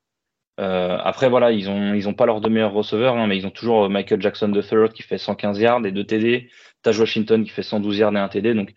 Euh, 0.61 0.98
après, 1.02 1.28
voilà, 1.28 1.50
ils 1.50 1.68
ont, 1.68 1.94
ils 1.94 2.09
ont 2.09 2.14
pas 2.14 2.26
leurs 2.26 2.40
deux 2.40 2.48
meilleurs 2.48 2.72
receveurs, 2.72 3.16
hein, 3.16 3.26
mais 3.26 3.36
ils 3.36 3.46
ont 3.46 3.50
toujours 3.50 3.84
euh, 3.84 3.88
Michael 3.88 4.22
Jackson 4.22 4.52
III 4.52 4.88
qui 4.92 5.02
fait 5.02 5.18
115 5.18 5.59
yards 5.59 5.84
et 5.84 5.92
2 5.92 6.05
TD, 6.05 6.50
Taj 6.82 6.98
Washington 6.98 7.44
qui 7.44 7.50
fait 7.50 7.62
112 7.62 7.98
yards 7.98 8.14
et 8.14 8.18
1 8.18 8.28
TD. 8.28 8.55
Donc, 8.55 8.72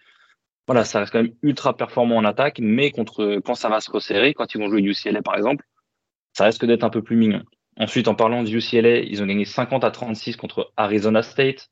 voilà, 0.65 0.84
ça 0.84 0.99
reste 0.99 1.11
quand 1.11 1.21
même 1.21 1.34
ultra 1.43 1.78
performant 1.78 2.17
en 2.17 2.25
attaque, 2.25 2.59
mais 2.59 2.91
contre, 2.91 3.39
quand 3.45 3.55
ça 3.55 3.69
va 3.69 3.80
se 3.80 3.91
resserrer, 3.91 4.34
quand 4.34 4.53
ils 4.53 4.57
vont 4.57 4.69
jouer 4.69 4.82
UCLA 4.82 5.21
par 5.21 5.36
exemple, 5.38 5.63
ça 6.34 6.45
risque 6.45 6.65
d'être 6.65 6.84
un 6.84 6.89
peu 6.89 7.01
plus 7.01 7.15
mignon. 7.15 7.43
Ensuite, 7.80 8.07
en 8.07 8.15
parlant 8.15 8.43
de 8.43 8.49
UCLA, 8.49 8.99
ils 8.99 9.21
ont 9.21 9.28
gagné 9.28 9.45
50 9.45 9.84
à 9.84 9.91
36 9.91 10.36
contre 10.36 10.71
Arizona 10.78 11.21
State. 11.21 11.69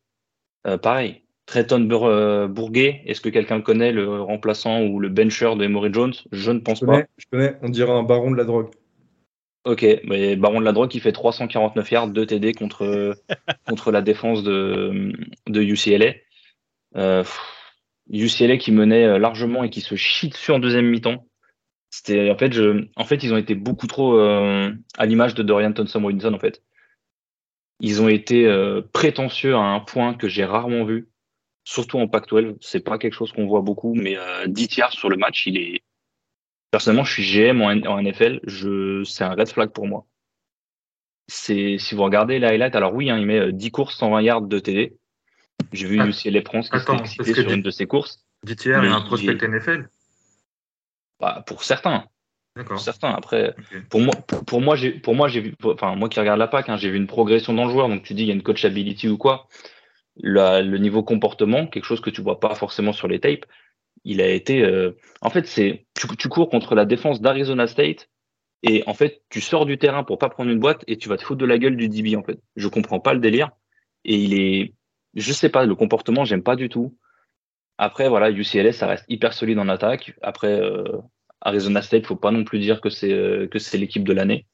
Euh, 0.68 0.78
pareil, 0.78 1.24
Trayton 1.45 1.88
euh, 1.91 2.47
Bourguet, 2.47 3.01
est-ce 3.06 3.22
que 3.22 3.30
quelqu'un 3.30 3.58
le 3.58 3.64
connaît, 3.64 3.91
le 3.91 4.22
remplaçant 4.22 4.82
ou 4.82 4.99
le 4.99 5.10
bencher 5.10 5.56
de 5.56 5.64
Emory 5.64 5.91
Jones? 5.91 6.14
Je 6.32 6.51
ne 6.51 6.60
pense 6.60 6.82
pas. 6.82 7.03
Je 7.18 7.26
connais, 7.32 7.58
on 7.62 7.70
dirait 7.70 7.91
un 7.91 8.03
baron 8.03 8.32
de 8.32 8.38
la 8.38 8.45
drogue. 8.45 8.70
Ok, 9.66 9.84
mais 10.03 10.36
Baron 10.36 10.59
de 10.59 10.66
la 10.66 10.74
drogue 10.74 10.89
qui 10.89 10.99
fait 10.99 11.11
349 11.11 11.91
yards, 11.91 12.07
2 12.09 12.26
TD 12.28 12.53
contre, 12.53 13.16
contre 13.68 13.91
la 13.91 14.03
défense 14.03 14.43
de, 14.43 15.11
de 15.47 15.61
UCLA. 15.61 16.13
Euh, 16.95 17.24
UCLA 18.09 18.57
qui 18.57 18.72
menait 18.72 19.05
euh, 19.05 19.18
largement 19.18 19.63
et 19.63 19.72
qui 19.72 19.82
se 19.82 19.95
chie 19.95 20.30
dessus 20.30 20.51
en 20.51 20.59
deuxième 20.59 20.86
mi-temps. 20.86 21.28
C'était 21.89 22.30
en 22.30 22.38
fait, 22.38 22.53
je, 22.53 22.88
en 22.95 23.05
fait, 23.05 23.24
ils 23.24 23.34
ont 23.34 23.38
été 23.38 23.55
beaucoup 23.55 23.88
trop 23.88 24.20
euh, 24.20 24.72
à 24.97 25.05
l'image 25.05 25.34
de 25.34 25.41
Dorian 25.41 25.74
Thompson 25.74 26.01
Robinson 26.01 26.34
en 26.34 26.39
fait. 26.39 26.61
Ils 27.80 28.01
ont 28.01 28.09
été 28.09 28.45
euh, 28.45 28.82
prétentieux 28.93 29.55
à 29.55 29.59
un 29.59 29.80
point 29.80 30.13
que 30.13 30.28
j'ai 30.28 30.45
rarement 30.45 30.86
vu, 30.86 31.09
surtout 31.63 31.97
en 31.97 32.07
Pac-12. 32.07 32.57
C'est 32.61 32.84
pas 32.84 32.97
quelque 32.97 33.13
chose 33.13 33.32
qu'on 33.32 33.47
voit 33.47 33.61
beaucoup, 33.61 33.95
mais 33.95 34.18
10 34.47 34.68
tiers 34.68 34.91
sur 34.91 35.09
le 35.09 35.18
match, 35.18 35.47
il 35.47 35.57
est 35.57 35.82
Personnellement, 36.76 37.05
je 37.05 37.13
suis 37.13 37.23
GM 37.23 37.61
en, 37.61 38.01
NFL, 38.01 38.41
je, 38.43 39.01
c'est 39.05 39.23
un 39.23 39.34
red 39.34 39.47
flag 39.47 39.69
pour 39.69 39.88
moi. 39.88 40.05
C'est, 41.26 41.78
si 41.78 41.95
vous 41.95 42.03
regardez 42.03 42.38
les 42.38 42.47
highlights, 42.47 42.76
alors 42.76 42.93
oui, 42.93 43.09
hein, 43.09 43.17
il 43.17 43.26
met 43.26 43.53
10 43.53 43.67
euh, 43.67 43.69
courses, 43.69 43.95
120 43.95 44.21
yards 44.21 44.41
de 44.41 44.59
TD. 44.59 44.97
J'ai 45.71 45.88
vu 45.88 46.01
aussi 46.01 46.30
les 46.30 46.41
France 46.41 46.69
qui 46.69 46.78
s'est 46.78 46.93
excité 46.97 47.34
sur 47.34 47.49
une 47.49 47.61
de 47.61 47.69
ses 47.69 47.88
courses. 47.88 48.26
DTR 48.43 48.84
est 48.84 48.89
un 48.89 48.99
prospect 48.99 49.38
NFL 49.47 49.88
bah, 51.21 51.45
Pour 51.47 51.63
certains. 51.63 52.09
Pour 52.65 52.82
certains. 52.82 53.13
Après, 53.13 53.55
pour 53.89 54.01
moi, 54.01 54.13
pour, 54.45 54.59
moi, 54.59 54.76
j'ai, 54.76 54.91
pour 54.91 55.15
moi, 55.15 55.30
j'ai 55.30 55.39
vu, 55.39 55.55
enfin, 55.63 55.95
moi 55.95 56.09
qui 56.09 56.19
regarde 56.19 56.39
la 56.39 56.49
PAC, 56.49 56.67
hein, 56.67 56.76
j'ai 56.76 56.89
vu 56.89 56.97
une 56.97 57.07
progression 57.07 57.53
dans 57.53 57.63
le 57.63 57.71
joueur. 57.71 57.88
Donc, 57.88 58.03
tu 58.03 58.13
dis, 58.13 58.23
il 58.23 58.28
y 58.28 58.32
a 58.32 58.36
une 58.36 58.43
coachability 58.43 59.07
ou 59.07 59.17
quoi. 59.17 59.47
le 60.21 60.76
niveau 60.76 61.03
comportement, 61.03 61.67
quelque 61.67 61.86
chose 61.86 62.01
que 62.01 62.09
tu 62.09 62.21
vois 62.21 62.41
pas 62.41 62.53
forcément 62.53 62.91
sur 62.91 63.07
les 63.07 63.21
tapes 63.21 63.45
il 64.06 64.22
a 64.22 64.30
été. 64.30 64.64
Euh, 64.64 64.91
en 65.22 65.30
fait, 65.30 65.47
c'est 65.47 65.86
tu, 65.95 66.30
cours 66.30 66.49
contre 66.49 66.76
la 66.76 66.86
défense 66.86 67.20
d'Arizona 67.20 67.68
State 67.68 68.08
et 68.64 68.84
en 68.88 68.93
fait, 68.93 69.24
tu 69.30 69.41
sors 69.41 69.66
du 69.66 69.78
terrain 69.78 70.03
pour 70.03 70.18
pas 70.18 70.30
prendre 70.30 70.49
une 70.49 70.60
boîte 70.60 70.84
et 70.88 70.97
tu 70.97 71.10
vas 71.10 71.18
te 71.18 71.24
foutre 71.24 71.39
de 71.39 71.45
la 71.45 71.58
gueule 71.58 71.76
du 71.76 71.89
DB. 71.89 72.16
En 72.16 72.24
fait, 72.24 72.39
je 72.56 72.68
comprends 72.68 72.99
pas 72.99 73.14
le 73.14 73.20
délire 73.20 73.51
et 74.06 74.16
il 74.16 74.34
est. 74.34 74.74
Je 75.16 75.34
sais 75.34 75.49
pas, 75.49 75.66
le 75.66 75.76
comportement, 75.76 76.24
j'aime 76.24 76.43
pas 76.43 76.56
du 76.56 76.70
tout. 76.70 76.97
Après, 77.78 78.08
voilà, 78.08 78.32
UCLS, 78.32 78.74
ça 78.74 78.88
reste 78.88 79.06
hyper 79.10 79.34
solide 79.34 79.60
en 79.60 79.68
attaque. 79.68 80.14
Après, 80.22 80.60
euh, 80.62 80.84
Arizona 81.41 81.82
State, 81.82 82.06
faut 82.06 82.16
pas 82.16 82.32
non 82.32 82.43
plus 82.43 82.60
dire 82.60 82.82
que 82.82 82.89
c'est 82.89 83.12
euh, 83.12 83.47
que 83.47 83.60
c'est 83.60 83.78
l'équipe 83.78 84.03
de 84.03 84.14
l'année. 84.14 84.45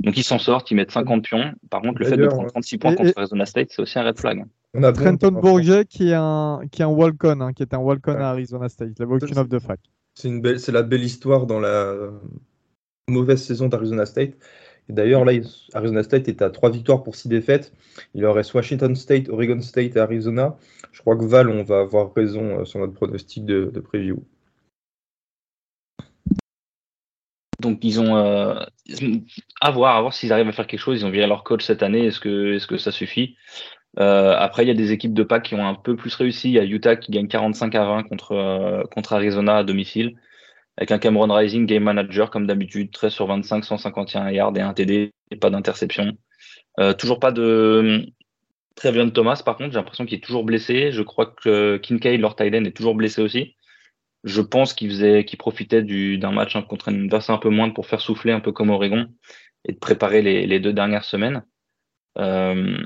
Donc 0.00 0.16
ils 0.16 0.24
s'en 0.24 0.38
sortent, 0.38 0.70
ils 0.70 0.74
mettent 0.74 0.90
50 0.90 1.24
pions. 1.24 1.52
Par 1.70 1.80
contre, 1.80 1.98
le 2.00 2.06
fait 2.06 2.16
de 2.16 2.26
prendre 2.26 2.48
36 2.48 2.78
points 2.78 2.94
contre 2.94 3.12
Arizona 3.16 3.46
State, 3.46 3.68
c'est 3.70 3.82
aussi 3.82 3.98
un 3.98 4.04
red 4.04 4.18
flag. 4.18 4.44
On 4.74 4.82
a 4.84 4.92
Trenton 4.92 5.32
Bourget 5.32 5.84
qui 5.84 6.10
est 6.10 6.14
un, 6.14 6.62
qui 6.70 6.80
est 6.80 6.84
un 6.84 6.88
walk-on, 6.88 7.40
hein, 7.40 7.52
qui 7.52 7.62
est 7.62 7.74
un 7.74 7.78
walk-on 7.78 8.14
à 8.14 8.28
Arizona 8.28 8.68
State. 8.68 8.92
Il 8.96 9.02
n'avait 9.02 9.16
aucune 9.16 9.38
offre 9.38 9.50
de 9.50 9.58
fac. 9.58 9.80
C'est 10.14 10.28
une 10.28 10.40
belle, 10.40 10.60
c'est 10.60 10.72
la 10.72 10.82
belle 10.82 11.04
histoire 11.04 11.46
dans 11.46 11.60
la 11.60 12.10
mauvaise 13.08 13.42
saison 13.42 13.68
d'Arizona 13.68 14.06
State. 14.06 14.34
Et 14.88 14.92
d'ailleurs, 14.92 15.24
là, 15.24 15.32
Arizona 15.74 16.02
State 16.02 16.28
est 16.28 16.42
à 16.42 16.50
3 16.50 16.70
victoires 16.70 17.02
pour 17.02 17.16
6 17.16 17.28
défaites. 17.28 17.72
Il 18.14 18.22
leur 18.22 18.34
reste 18.34 18.52
Washington 18.54 18.96
State, 18.96 19.28
Oregon 19.28 19.60
State 19.60 19.96
et 19.96 20.00
Arizona. 20.00 20.56
Je 20.90 21.00
crois 21.00 21.16
que 21.16 21.24
Val, 21.24 21.48
on 21.48 21.62
va 21.62 21.80
avoir 21.80 22.12
raison 22.14 22.60
euh, 22.60 22.64
sur 22.64 22.80
notre 22.80 22.94
pronostic 22.94 23.44
de, 23.44 23.70
preview. 23.80 24.24
Donc 27.60 27.78
ils 27.84 28.00
ont 28.00 28.16
euh, 28.16 28.58
à 29.60 29.70
voir, 29.70 29.96
à 29.96 30.00
voir 30.00 30.12
s'ils 30.12 30.32
arrivent 30.32 30.48
à 30.48 30.52
faire 30.52 30.66
quelque 30.66 30.80
chose. 30.80 31.00
Ils 31.00 31.06
ont 31.06 31.10
viré 31.10 31.28
leur 31.28 31.44
coach 31.44 31.64
cette 31.64 31.82
année. 31.82 32.06
Est-ce 32.06 32.18
que, 32.18 32.54
est-ce 32.54 32.66
que 32.66 32.76
ça 32.76 32.90
suffit? 32.90 33.36
Euh, 33.98 34.34
après, 34.36 34.64
il 34.64 34.68
y 34.68 34.70
a 34.70 34.74
des 34.74 34.92
équipes 34.92 35.14
de 35.14 35.22
PAC 35.22 35.44
qui 35.44 35.54
ont 35.54 35.66
un 35.66 35.74
peu 35.74 35.96
plus 35.96 36.14
réussi. 36.14 36.48
Il 36.48 36.54
y 36.54 36.58
a 36.58 36.64
Utah 36.64 36.96
qui 36.96 37.12
gagne 37.12 37.28
45 37.28 37.74
à 37.74 37.84
20 37.84 38.02
contre, 38.04 38.32
euh, 38.32 38.84
contre 38.84 39.12
Arizona 39.12 39.58
à 39.58 39.64
domicile, 39.64 40.18
avec 40.76 40.90
un 40.92 40.98
Cameron 40.98 41.32
Rising 41.32 41.66
game 41.66 41.84
manager 41.84 42.30
comme 42.30 42.46
d'habitude, 42.46 42.90
13 42.90 43.12
sur 43.12 43.26
25, 43.26 43.64
151 43.64 44.30
yards 44.30 44.56
et 44.56 44.60
un 44.62 44.72
TD, 44.72 45.12
et 45.30 45.36
pas 45.36 45.50
d'interception. 45.50 46.12
Euh, 46.80 46.94
toujours 46.94 47.20
pas 47.20 47.32
de 47.32 48.06
Trevion 48.76 49.10
Thomas, 49.10 49.42
par 49.44 49.56
contre, 49.56 49.72
j'ai 49.72 49.78
l'impression 49.78 50.06
qu'il 50.06 50.18
est 50.18 50.22
toujours 50.22 50.44
blessé. 50.44 50.92
Je 50.92 51.02
crois 51.02 51.26
que 51.26 51.76
Kincaid, 51.76 52.20
leur 52.20 52.36
tight 52.36 52.54
est 52.54 52.76
toujours 52.76 52.94
blessé 52.94 53.20
aussi. 53.20 53.56
Je 54.24 54.40
pense 54.40 54.72
qu'il 54.72 54.88
faisait, 54.88 55.24
qu'il 55.24 55.38
profitait 55.38 55.82
d'un 55.82 56.32
match 56.32 56.56
hein, 56.56 56.62
contre 56.62 56.88
une 56.88 57.08
verse 57.08 57.28
un 57.28 57.38
peu 57.38 57.50
moindre 57.50 57.74
pour 57.74 57.86
faire 57.86 58.00
souffler 58.00 58.32
un 58.32 58.40
peu 58.40 58.52
comme 58.52 58.70
Oregon 58.70 59.08
et 59.64 59.72
de 59.72 59.78
préparer 59.78 60.22
les, 60.22 60.46
les 60.46 60.60
deux 60.60 60.72
dernières 60.72 61.04
semaines. 61.04 61.44
Euh, 62.18 62.76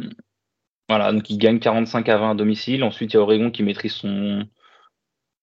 voilà, 0.88 1.12
donc 1.12 1.28
il 1.30 1.38
gagne 1.38 1.58
45 1.58 2.08
à 2.08 2.18
20 2.18 2.30
à 2.30 2.34
domicile. 2.34 2.84
Ensuite, 2.84 3.12
il 3.12 3.16
y 3.16 3.18
a 3.18 3.22
Oregon 3.22 3.50
qui 3.50 3.62
maîtrise 3.62 3.92
son, 3.92 4.46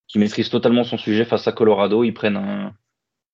qui 0.08 0.20
maîtrise 0.20 0.50
totalement 0.50 0.84
son 0.84 0.98
sujet 0.98 1.26
face 1.26 1.48
à 1.48 1.52
Colorado. 1.52 2.04
Ils 2.04 2.14
prennent 2.14 2.38
un, 2.38 2.74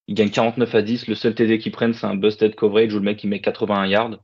ils 0.08 0.16
gagnent 0.16 0.32
49 0.32 0.74
à 0.74 0.82
10. 0.82 1.08
Le 1.08 1.16
seul 1.16 1.36
TD 1.36 1.60
qu'ils 1.60 1.72
prennent, 1.72 1.94
c'est 1.94 2.08
un 2.08 2.16
busted 2.16 2.56
coverage 2.56 2.94
où 2.94 2.98
le 2.98 3.04
mec 3.04 3.24
il 3.24 3.30
met 3.30 3.42
81 3.42 3.86
yards. 3.86 4.18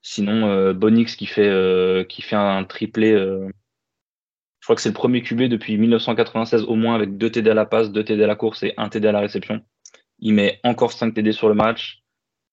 Sinon, 0.00 0.46
euh, 0.46 0.72
Bonix 0.72 1.16
qui 1.16 1.26
fait, 1.26 1.48
euh, 1.48 2.04
qui 2.04 2.22
fait 2.22 2.36
un 2.36 2.62
triplé. 2.62 3.10
Euh, 3.10 3.48
je 4.60 4.66
crois 4.66 4.76
que 4.76 4.82
c'est 4.82 4.90
le 4.90 4.94
premier 4.94 5.22
QB 5.22 5.48
depuis 5.48 5.76
1996 5.76 6.62
au 6.62 6.76
moins 6.76 6.94
avec 6.94 7.16
2 7.18 7.30
TD 7.30 7.50
à 7.50 7.54
la 7.54 7.66
passe, 7.66 7.90
2 7.90 8.04
TD 8.04 8.22
à 8.22 8.28
la 8.28 8.36
course 8.36 8.62
et 8.62 8.74
1 8.76 8.88
TD 8.88 9.08
à 9.08 9.12
la 9.12 9.18
réception. 9.18 9.64
Il 10.20 10.34
met 10.34 10.60
encore 10.62 10.92
5 10.92 11.14
TD 11.14 11.32
sur 11.32 11.48
le 11.48 11.54
match. 11.54 12.04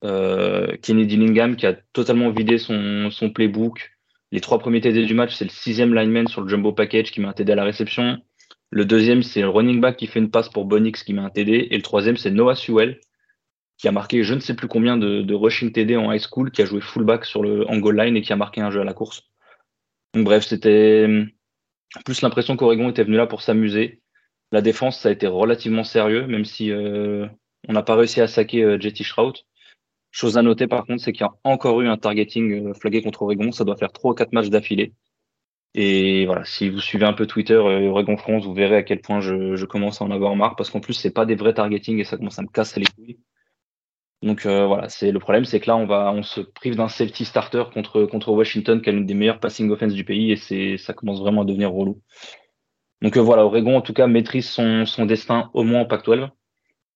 Kenny 0.01 1.05
Dillingham 1.07 1.55
qui 1.55 1.65
a 1.65 1.73
totalement 1.93 2.29
vidé 2.31 2.57
son, 2.57 3.09
son 3.11 3.29
playbook. 3.29 3.92
Les 4.33 4.41
trois 4.41 4.57
premiers 4.57 4.81
TD 4.81 5.05
du 5.05 5.13
match, 5.13 5.35
c'est 5.35 5.45
le 5.45 5.51
sixième 5.51 5.93
lineman 5.93 6.27
sur 6.27 6.41
le 6.41 6.49
jumbo 6.49 6.73
package 6.73 7.11
qui 7.11 7.21
met 7.21 7.27
un 7.27 7.33
TD 7.33 7.51
à 7.51 7.55
la 7.55 7.63
réception. 7.63 8.17
Le 8.71 8.83
deuxième, 8.83 9.21
c'est 9.21 9.41
le 9.41 9.49
running 9.49 9.79
back 9.79 9.95
qui 9.95 10.07
fait 10.07 10.17
une 10.17 10.31
passe 10.31 10.49
pour 10.49 10.65
Bonix 10.65 11.03
qui 11.03 11.13
met 11.13 11.21
un 11.21 11.29
TD. 11.29 11.67
Et 11.69 11.77
le 11.77 11.83
troisième, 11.83 12.17
c'est 12.17 12.31
Noah 12.31 12.55
Sewell 12.55 12.99
qui 13.77 13.87
a 13.87 13.91
marqué 13.91 14.23
je 14.23 14.33
ne 14.33 14.39
sais 14.39 14.55
plus 14.55 14.67
combien 14.67 14.97
de, 14.97 15.33
rushing 15.35 15.71
TD 15.71 15.97
en 15.97 16.11
high 16.11 16.19
school, 16.19 16.49
qui 16.49 16.63
a 16.63 16.65
joué 16.65 16.81
fullback 16.81 17.25
sur 17.25 17.43
le 17.43 17.69
en 17.69 17.77
goal 17.77 17.99
line 17.99 18.17
et 18.17 18.23
qui 18.23 18.33
a 18.33 18.35
marqué 18.35 18.59
un 18.59 18.71
jeu 18.71 18.81
à 18.81 18.83
la 18.83 18.95
course. 18.95 19.21
Donc 20.15 20.25
bref, 20.25 20.43
c'était 20.43 21.07
plus 22.03 22.21
l'impression 22.23 22.57
qu'Oregon 22.57 22.89
était 22.89 23.03
venu 23.03 23.17
là 23.17 23.27
pour 23.27 23.43
s'amuser. 23.43 24.01
La 24.51 24.61
défense, 24.61 24.99
ça 24.99 25.09
a 25.09 25.11
été 25.11 25.27
relativement 25.27 25.83
sérieux, 25.83 26.25
même 26.25 26.45
si 26.45 26.71
euh, 26.71 27.27
on 27.67 27.73
n'a 27.73 27.83
pas 27.83 27.95
réussi 27.95 28.19
à 28.19 28.25
saquer 28.25 28.63
euh, 28.63 28.79
JT 28.79 29.03
Shroud. 29.03 29.35
Chose 30.13 30.37
à 30.37 30.43
noter 30.43 30.67
par 30.67 30.85
contre, 30.85 31.01
c'est 31.03 31.11
qu'il 31.11 31.25
y 31.25 31.27
a 31.27 31.33
encore 31.43 31.81
eu 31.81 31.87
un 31.87 31.97
targeting 31.97 32.69
euh, 32.69 32.73
flagué 32.75 33.01
contre 33.01 33.23
Oregon. 33.23 33.51
Ça 33.51 33.63
doit 33.65 33.75
faire 33.75 33.91
3 33.91 34.11
ou 34.11 34.13
4 34.13 34.31
matchs 34.31 34.49
d'affilée. 34.49 34.93
Et 35.73 36.27
voilà, 36.27 36.45
si 36.45 36.69
vous 36.69 36.79
suivez 36.79 37.05
un 37.05 37.13
peu 37.13 37.25
Twitter 37.25 37.55
euh, 37.55 37.89
Oregon 37.89 38.15
France, 38.15 38.45
vous 38.45 38.53
verrez 38.53 38.75
à 38.77 38.83
quel 38.83 39.01
point 39.01 39.21
je, 39.21 39.65
commence 39.65 40.01
à 40.01 40.05
en 40.05 40.11
avoir 40.11 40.35
marre 40.35 40.55
parce 40.55 40.69
qu'en 40.69 40.81
plus 40.81 40.93
c'est 40.93 41.09
pas 41.09 41.25
des 41.25 41.33
vrais 41.33 41.55
targeting 41.55 41.99
et 41.99 42.03
ça 42.03 42.17
commence 42.17 42.37
à 42.37 42.43
me 42.43 42.47
casser 42.47 42.79
les 42.79 42.85
couilles. 42.85 43.19
Donc 44.21 44.45
euh, 44.45 44.67
voilà, 44.67 44.87
c'est 44.87 45.11
le 45.11 45.19
problème, 45.19 45.45
c'est 45.45 45.59
que 45.59 45.67
là 45.67 45.75
on 45.77 45.87
va, 45.87 46.15
se 46.21 46.41
prive 46.41 46.75
d'un 46.75 46.89
safety 46.89 47.25
starter 47.25 47.63
contre 47.73 48.31
Washington 48.31 48.81
qui 48.83 48.89
a 48.89 48.93
l'une 48.93 49.07
des 49.07 49.15
meilleures 49.15 49.39
passing 49.39 49.69
offense 49.71 49.93
du 49.93 50.05
pays 50.05 50.31
et 50.31 50.77
ça 50.77 50.93
commence 50.93 51.21
vraiment 51.21 51.41
à 51.41 51.45
devenir 51.45 51.71
relou. 51.71 52.01
Donc 53.01 53.17
voilà, 53.17 53.45
Oregon 53.45 53.77
en 53.77 53.81
tout 53.81 53.93
cas 53.93 54.05
maîtrise 54.05 54.47
son, 54.47 54.85
son 54.85 55.07
destin 55.07 55.49
au 55.55 55.63
moins 55.63 55.81
en 55.81 55.85
Pac-12. 55.85 56.29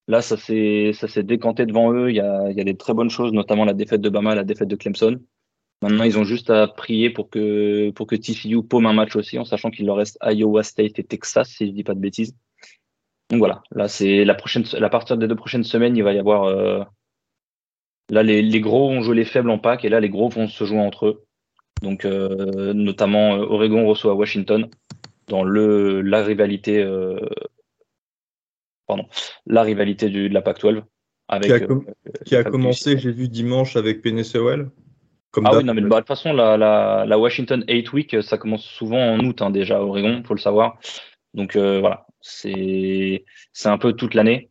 Là, 0.07 0.21
ça 0.21 0.37
s'est 0.37 1.23
décanté 1.23 1.65
devant 1.65 1.93
eux. 1.93 2.09
Il 2.09 2.15
y 2.15 2.21
a, 2.21 2.49
il 2.49 2.63
des 2.63 2.77
très 2.77 2.93
bonnes 2.93 3.09
choses, 3.09 3.33
notamment 3.33 3.65
la 3.65 3.73
défaite 3.73 4.01
de 4.01 4.09
Bama, 4.09 4.35
la 4.35 4.45
défaite 4.45 4.69
de 4.69 4.75
Clemson. 4.75 5.19
Maintenant, 5.81 6.05
ils 6.05 6.17
ont 6.17 6.23
juste 6.23 6.49
à 6.49 6.67
prier 6.67 7.09
pour 7.09 7.29
que 7.29 7.91
pour 7.91 8.07
que 8.07 8.15
TCU 8.15 8.63
paume 8.63 8.87
un 8.87 8.93
match 8.93 9.15
aussi, 9.15 9.37
en 9.37 9.45
sachant 9.45 9.69
qu'il 9.69 9.85
leur 9.85 9.97
reste 9.97 10.17
Iowa 10.23 10.63
State 10.63 10.97
et 10.97 11.03
Texas, 11.03 11.49
si 11.49 11.67
je 11.67 11.71
dis 11.71 11.83
pas 11.83 11.93
de 11.93 11.99
bêtises. 11.99 12.35
Donc 13.29 13.39
voilà, 13.39 13.61
là 13.71 13.87
c'est 13.87 14.23
la 14.25 14.33
prochaine, 14.33 14.63
à 14.81 14.89
partir 14.89 15.17
des 15.17 15.27
deux 15.27 15.35
prochaines 15.35 15.65
semaines, 15.65 15.97
il 15.97 16.03
va 16.03 16.13
y 16.13 16.19
avoir 16.19 16.45
euh, 16.45 16.83
là 18.09 18.23
les, 18.23 18.61
gros 18.61 18.89
vont 18.89 19.01
jouer 19.01 19.15
les 19.15 19.25
faibles 19.25 19.49
en 19.49 19.59
pack 19.59 19.83
et 19.85 19.89
là 19.89 19.99
les 19.99 20.09
gros 20.09 20.29
vont 20.29 20.47
se 20.47 20.63
jouer 20.63 20.79
entre 20.79 21.07
eux. 21.07 21.25
Donc 21.83 22.05
euh, 22.05 22.73
notamment 22.73 23.35
euh, 23.35 23.45
Oregon 23.45 23.85
reçoit 23.87 24.15
Washington 24.15 24.69
dans 25.27 25.43
le 25.43 26.01
la 26.01 26.23
rivalité 26.23 26.81
pardon, 28.87 29.05
la 29.45 29.61
rivalité 29.63 30.09
du, 30.09 30.29
de 30.29 30.33
la 30.33 30.41
Pac-12. 30.41 30.83
Avec, 31.29 31.67
qui 32.25 32.37
a, 32.37 32.43
commencé, 32.45 32.97
j'ai 32.97 33.11
vu 33.11 33.27
dimanche 33.27 33.75
avec 33.75 34.01
PNSOL. 34.01 34.71
ah 35.43 35.57
oui, 35.57 35.63
non, 35.65 35.73
mais 35.73 35.81
bah, 35.81 35.97
de 35.97 35.99
toute 35.99 36.07
façon, 36.07 36.31
la, 36.31 36.55
la, 36.55 37.05
la, 37.05 37.19
Washington 37.19 37.65
8 37.67 37.91
Week, 37.91 38.23
ça 38.23 38.37
commence 38.37 38.63
souvent 38.63 39.13
en 39.13 39.19
août 39.19 39.41
hein, 39.41 39.49
déjà 39.49 39.77
à 39.77 39.81
Oregon, 39.81 40.23
faut 40.25 40.35
le 40.35 40.39
savoir. 40.39 40.79
Donc 41.33 41.57
euh, 41.57 41.81
voilà, 41.81 42.07
c'est 42.21 43.23
un 43.65 43.77
peu 43.77 43.93
toute 43.93 44.13
l'année. 44.13 44.49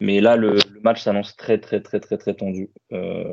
Mais 0.00 0.20
là, 0.20 0.36
le, 0.36 0.54
le 0.54 0.80
match 0.80 1.02
s'annonce 1.02 1.36
très, 1.36 1.58
très, 1.58 1.80
très, 1.80 2.00
très, 2.00 2.18
très 2.18 2.34
tendu. 2.34 2.70
Euh, 2.92 3.32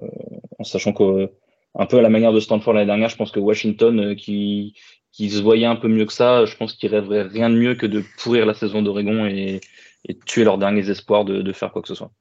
en 0.60 0.64
sachant 0.64 0.94
que, 0.94 1.32
un 1.76 1.86
peu 1.86 1.98
à 1.98 2.02
la 2.02 2.10
manière 2.10 2.32
de 2.32 2.40
Stanford 2.40 2.74
l'année 2.74 2.86
dernière, 2.86 3.10
je 3.10 3.16
pense 3.16 3.32
que 3.32 3.40
Washington, 3.40 4.00
euh, 4.00 4.16
qui, 4.16 4.76
qui 5.12 5.30
se 5.30 5.42
voyait 5.42 5.66
un 5.66 5.76
peu 5.76 5.88
mieux 5.88 6.06
que 6.06 6.14
ça, 6.14 6.46
je 6.46 6.56
pense 6.56 6.74
qu'il 6.74 6.92
rêverait 6.92 7.24
rien 7.24 7.50
de 7.50 7.56
mieux 7.56 7.76
que 7.76 7.88
de 7.88 8.04
pourrir 8.20 8.46
la 8.46 8.54
saison 8.54 8.82
d'Oregon 8.82 9.26
et, 9.26 9.62
et 10.06 10.18
tuer 10.18 10.44
leurs 10.44 10.58
derniers 10.58 10.90
espoirs 10.90 11.26
de, 11.26 11.52
faire 11.52 11.72
quoi 11.72 11.82
que 11.82 11.88
ce 11.88 11.96
soit. 11.96 12.12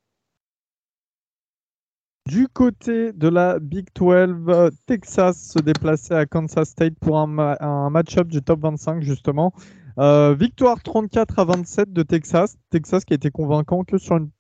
Du 2.27 2.49
côté 2.49 3.13
de 3.13 3.29
la 3.29 3.59
Big 3.59 3.89
12, 3.95 4.71
Texas 4.87 5.53
se 5.53 5.59
déplaçait 5.61 6.15
à 6.15 6.27
Kansas 6.27 6.69
State 6.69 6.99
pour 7.01 7.19
un, 7.19 7.91
match-up 7.91 8.29
du 8.29 8.43
top 8.43 8.61
25 8.61 9.03
justement. 9.03 9.53
Euh, 9.99 10.35
victoire 10.35 10.81
34 10.83 11.39
à 11.39 11.45
27 11.45 11.93
de 11.93 12.03
Texas. 12.03 12.57
Texas 12.71 13.05
qui 13.05 13.15
a 13.15 13.17
été 13.17 13.31
convaincant 13.31 13.83
que 13.83 13.99
sur 13.99 14.17
une, 14.17 14.31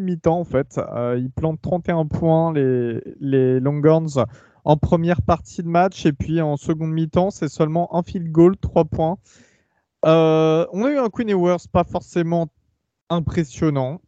mi-temps 0.00 0.40
en 0.40 0.44
fait. 0.44 0.78
Euh, 0.78 1.16
ils 1.18 1.30
plantent 1.30 1.62
31 1.62 2.06
points 2.06 2.52
les, 2.52 3.00
les 3.20 3.60
Longhorns 3.60 4.24
en 4.64 4.76
première 4.76 5.22
partie 5.22 5.62
de 5.62 5.68
match 5.68 6.04
et 6.04 6.12
puis 6.12 6.40
en 6.40 6.56
seconde 6.56 6.90
mi-temps 6.90 7.30
c'est 7.30 7.48
seulement 7.48 7.94
un 7.94 8.02
field 8.02 8.32
goal, 8.32 8.56
3 8.56 8.86
points. 8.86 9.18
Euh, 10.04 10.66
on 10.72 10.84
a 10.84 10.90
eu 10.90 10.98
un 10.98 11.08
Queen 11.08 11.30
Ewers 11.30 11.68
pas 11.72 11.84
forcément 11.84 12.48
impressionnant. 13.10 14.00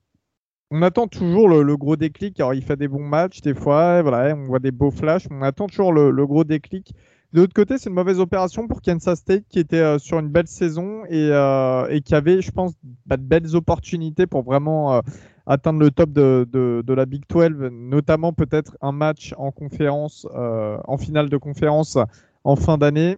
On 0.70 0.82
attend 0.82 1.07
toujours 1.07 1.49
le, 1.49 1.76
gros 1.76 1.96
déclic. 1.96 2.38
Alors, 2.40 2.55
il 2.55 2.62
fait 2.62 2.76
des 2.76 2.88
bons 2.88 3.07
matchs 3.07 3.40
des 3.40 3.55
fois, 3.55 4.03
voilà, 4.03 4.34
on 4.36 4.46
voit 4.46 4.59
des 4.59 4.70
beaux 4.70 4.90
flashs. 4.90 5.26
On 5.30 5.42
attend 5.42 5.66
toujours 5.66 5.92
le, 5.92 6.26
gros 6.26 6.44
déclic. 6.44 6.92
De 7.32 7.40
l'autre 7.40 7.55
côté, 7.55 7.76
c'est 7.78 7.90
une 7.90 7.94
mauvaise 7.94 8.20
opération 8.20 8.66
pour 8.68 8.80
Kansas 8.82 9.18
State 9.18 9.44
qui 9.49 9.59
était 9.59 9.76
euh, 9.76 9.99
sur 9.99 10.18
une 10.18 10.28
belle 10.28 10.46
saison 10.46 11.03
euh, 11.11 11.86
et, 11.88 12.01
qui 12.01 12.14
avait, 12.14 12.40
je 12.40 12.51
pense, 12.51 12.72
de 12.82 13.16
belles 13.16 13.55
opportunités 13.55 14.26
pour 14.26 14.42
vraiment 14.42 14.94
euh, 14.94 15.01
atteindre 15.46 15.78
le 15.78 15.90
top 15.90 16.11
de, 16.12 16.82
la 16.86 17.07
Big 17.07 17.24
12, 17.28 17.70
notamment 17.70 18.32
peut-être 18.32 18.76
un 18.80 18.92
match 18.92 19.34
en 19.38 19.51
conférence, 19.51 20.26
en 20.34 20.99
finale 20.99 21.30
de 21.30 21.36
conférence 21.38 21.96
en 22.44 22.57
fin 22.57 22.76
d'année. 22.76 23.16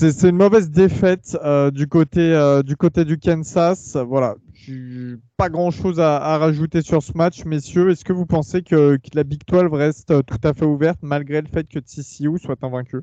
C'est 0.00 0.30
une 0.30 0.36
mauvaise 0.36 0.70
défaite 0.70 1.36
euh, 1.44 1.70
du, 1.70 1.86
côté, 1.86 2.32
euh, 2.34 2.62
du 2.62 2.74
côté 2.74 3.04
du 3.04 3.18
Kansas. 3.18 3.96
Voilà, 3.96 4.34
pas 5.36 5.50
grand 5.50 5.70
chose 5.70 6.00
à, 6.00 6.38
rajouter 6.38 6.80
sur 6.80 7.02
ce 7.02 7.12
match, 7.14 7.44
messieurs. 7.44 7.90
Est-ce 7.90 8.02
que 8.02 8.14
vous 8.14 8.24
pensez 8.24 8.62
que, 8.62 8.96
la 9.12 9.24
Big 9.24 9.42
12 9.46 9.64
reste 9.72 10.24
tout 10.24 10.38
à 10.42 10.54
fait 10.54 10.64
ouverte 10.64 11.00
malgré 11.02 11.42
le 11.42 11.48
fait 11.48 11.68
que 11.68 11.78
TCU 11.78 12.38
soit 12.38 12.56
invaincu? 12.64 13.02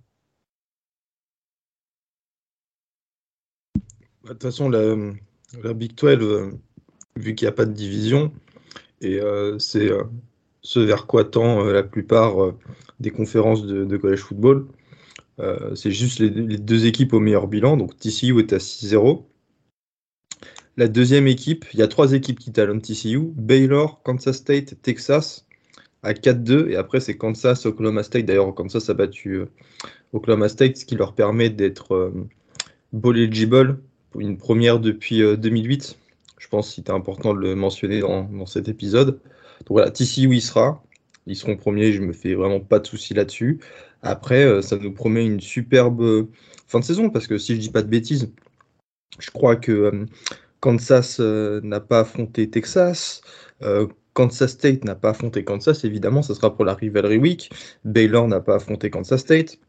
Bah, 3.75 3.81
De 4.23 4.29
toute 4.29 4.41
façon, 4.41 4.67
la, 4.67 5.73
Big 5.75 5.93
12, 5.93 6.17
euh, 6.23 6.49
vu 7.15 7.35
qu'il 7.35 7.45
n'y 7.45 7.49
a 7.49 7.55
pas 7.55 7.65
de 7.65 7.73
division, 7.73 8.33
et 9.01 9.19
c'est 9.59 9.91
ce 10.63 10.79
vers 10.79 11.05
quoi 11.05 11.25
tend 11.25 11.63
la 11.65 11.83
plupart 11.83 12.55
des 12.99 13.11
conférences 13.11 13.67
de, 13.67 13.85
de 13.85 13.97
college 13.97 14.21
football, 14.21 14.65
euh, 15.39 15.75
c'est 15.75 15.91
juste 15.91 16.19
les, 16.19 16.29
deux 16.29 16.85
équipes 16.85 17.13
au 17.13 17.19
meilleur 17.19 17.47
bilan. 17.47 17.77
Donc 17.77 17.97
TCU 17.97 18.39
est 18.39 18.53
à 18.53 18.57
6-0. 18.57 19.25
La 20.77 20.87
deuxième 20.87 21.27
équipe, 21.27 21.65
il 21.73 21.79
y 21.79 21.83
a 21.83 21.87
trois 21.87 22.13
équipes 22.13 22.39
qui 22.39 22.51
talonnent 22.51 22.81
TCU 22.81 23.19
Baylor, 23.35 24.01
Kansas 24.03 24.37
State, 24.37 24.81
Texas 24.81 25.45
à 26.03 26.13
4-2. 26.13 26.69
Et 26.69 26.75
après, 26.75 26.99
c'est 26.99 27.17
Kansas, 27.17 27.65
Oklahoma 27.65 28.03
State. 28.03 28.25
D'ailleurs, 28.25 28.53
Kansas 28.53 28.89
a 28.89 28.93
battu 28.93 29.33
euh, 29.33 29.45
Oklahoma 30.13 30.49
State, 30.49 30.77
ce 30.77 30.85
qui 30.85 30.95
leur 30.95 31.13
permet 31.13 31.49
d'être 31.49 31.93
euh, 31.95 32.27
bowl 32.93 33.17
eligible 33.17 33.79
pour 34.11 34.21
une 34.21 34.37
première 34.37 34.79
depuis 34.79 35.19
2008. 35.37 35.97
Je 36.37 36.47
pense 36.47 36.69
que 36.69 36.75
c'était 36.75 36.91
important 36.91 37.33
de 37.33 37.39
le 37.39 37.55
mentionner 37.55 37.99
dans, 37.99 38.45
cet 38.45 38.69
épisode. 38.69 39.19
Donc 39.59 39.69
voilà, 39.69 39.91
TCU 39.91 40.33
y 40.35 40.41
sera. 40.41 40.83
Ils 41.25 41.35
seront 41.35 41.57
premiers, 41.57 41.91
je 41.91 42.01
me 42.01 42.13
fais 42.13 42.35
vraiment 42.35 42.61
pas 42.61 42.79
de 42.79 42.87
soucis 42.87 43.13
là-dessus. 43.13 43.59
Après, 44.01 44.43
euh, 44.43 44.61
ça 44.61 44.77
nous 44.77 44.93
promet 44.93 45.25
une 45.25 45.39
superbe 45.39 46.01
euh, 46.01 46.29
fin 46.67 46.79
de 46.79 46.85
saison 46.85 47.09
parce 47.09 47.27
que 47.27 47.37
si 47.37 47.55
je 47.55 47.59
dis 47.61 47.69
pas 47.69 47.81
de 47.81 47.87
bêtises, 47.87 48.31
je 49.19 49.31
crois 49.31 49.55
que 49.55 49.71
euh, 49.71 50.05
Kansas 50.59 51.19
n'a 51.19 51.79
pas 51.79 52.01
affronté 52.01 52.49
Texas. 52.49 53.21
Kansas 54.13 54.51
State 54.51 54.83
n'a 54.83 54.95
pas 54.95 55.11
affronté 55.11 55.43
Kansas, 55.43 55.83
évidemment, 55.83 56.23
ça 56.23 56.33
sera 56.33 56.55
pour 56.55 56.65
la 56.65 56.73
Rivalry 56.73 57.17
Week. 57.17 57.51
Baylor 57.85 58.27
n'a 58.27 58.39
pas 58.39 58.55
affronté 58.55 58.89
Kansas 58.89 59.21
State. 59.21 59.59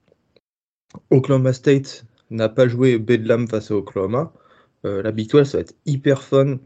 Oklahoma 1.11 1.53
State 1.53 2.07
n'a 2.31 2.49
pas 2.49 2.67
joué 2.69 2.99
Bedlam 2.99 3.47
face 3.49 3.71
à 3.71 3.75
Oklahoma. 3.75 4.33
la 4.85 5.13
Big 5.13 5.31
12, 5.31 5.47
ça 5.47 5.59
va 5.59 5.63
être 5.63 5.75
hyper 5.85 6.23
fun 6.23 6.59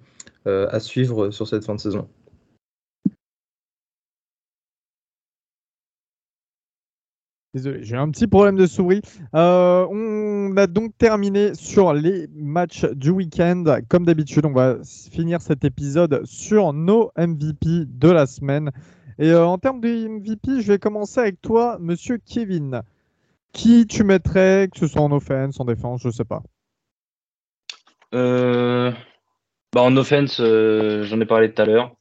à 0.46 0.80
suivre 0.80 1.30
sur 1.30 1.48
cette 1.48 1.64
fin 1.64 1.74
de 1.74 1.80
saison. 1.80 2.08
Désolé, 7.54 7.84
j'ai 7.84 7.96
un 7.96 8.10
petit 8.10 8.26
problème 8.26 8.56
de 8.56 8.64
souris. 8.64 9.02
Euh, 9.34 9.86
on 9.90 10.56
a 10.56 10.66
donc 10.66 10.96
terminé 10.96 11.54
sur 11.54 11.92
les 11.92 12.26
matchs 12.34 12.86
du 12.92 13.10
week-end. 13.10 13.64
Comme 13.90 14.06
d'habitude, 14.06 14.46
on 14.46 14.52
va 14.52 14.78
finir 15.10 15.42
cet 15.42 15.62
épisode 15.62 16.22
sur 16.24 16.72
nos 16.72 17.12
MVP 17.14 17.84
de 17.86 18.10
la 18.10 18.24
semaine. 18.24 18.70
Et 19.18 19.32
euh, 19.32 19.44
en 19.44 19.58
termes 19.58 19.82
de 19.82 20.08
MVP, 20.08 20.62
je 20.62 20.72
vais 20.72 20.78
commencer 20.78 21.20
avec 21.20 21.42
toi, 21.42 21.76
monsieur 21.78 22.16
Kevin. 22.16 22.80
Qui 23.52 23.86
tu 23.86 24.02
mettrais, 24.02 24.70
que 24.72 24.78
ce 24.78 24.86
soit 24.86 25.02
en 25.02 25.12
offense, 25.12 25.60
en 25.60 25.66
défense, 25.66 26.00
je 26.02 26.08
sais 26.08 26.24
pas. 26.24 26.42
Euh, 28.14 28.90
bah 29.74 29.82
en 29.82 29.94
offense, 29.98 30.38
j'en 30.38 31.20
ai 31.20 31.26
parlé 31.26 31.52
tout 31.52 31.60
à 31.60 31.66
l'heure. 31.66 31.94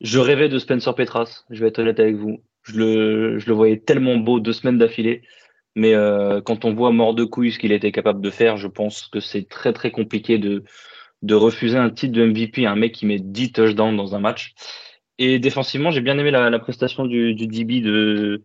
Je 0.00 0.18
rêvais 0.18 0.48
de 0.48 0.58
Spencer 0.58 0.94
Petras, 0.94 1.44
je 1.50 1.60
vais 1.60 1.68
être 1.68 1.80
honnête 1.80 2.00
avec 2.00 2.16
vous. 2.16 2.38
Je 2.68 2.78
le, 2.78 3.52
voyais 3.54 3.78
tellement 3.78 4.16
beau 4.16 4.40
deux 4.40 4.52
semaines 4.52 4.78
d'affilée. 4.78 5.22
Mais 5.74 5.94
euh, 5.94 6.40
quand 6.40 6.64
on 6.64 6.74
voit 6.74 6.92
mort 6.92 7.14
de 7.14 7.24
couilles 7.24 7.52
ce 7.52 7.58
qu'il 7.58 7.72
était 7.72 7.92
capable 7.92 8.20
de 8.20 8.30
faire, 8.30 8.56
je 8.56 8.66
pense 8.66 9.06
que 9.06 9.20
c'est 9.20 9.48
très 9.48 9.72
très 9.72 9.90
compliqué 9.90 10.38
de, 10.38 10.64
de 11.22 11.34
refuser 11.34 11.78
un 11.78 11.90
titre 11.90 12.12
de 12.12 12.24
MVP 12.24 12.66
à 12.66 12.72
un 12.72 12.76
mec 12.76 12.92
qui 12.92 13.06
met 13.06 13.18
10 13.18 13.52
touchdowns 13.52 13.96
dans 13.96 14.14
un 14.14 14.20
match. 14.20 14.54
Et 15.18 15.38
défensivement, 15.38 15.90
j'ai 15.90 16.00
bien 16.00 16.18
aimé 16.18 16.30
la, 16.30 16.58
prestation 16.58 17.04
du, 17.04 17.34
DB 17.34 17.80
de, 17.80 18.44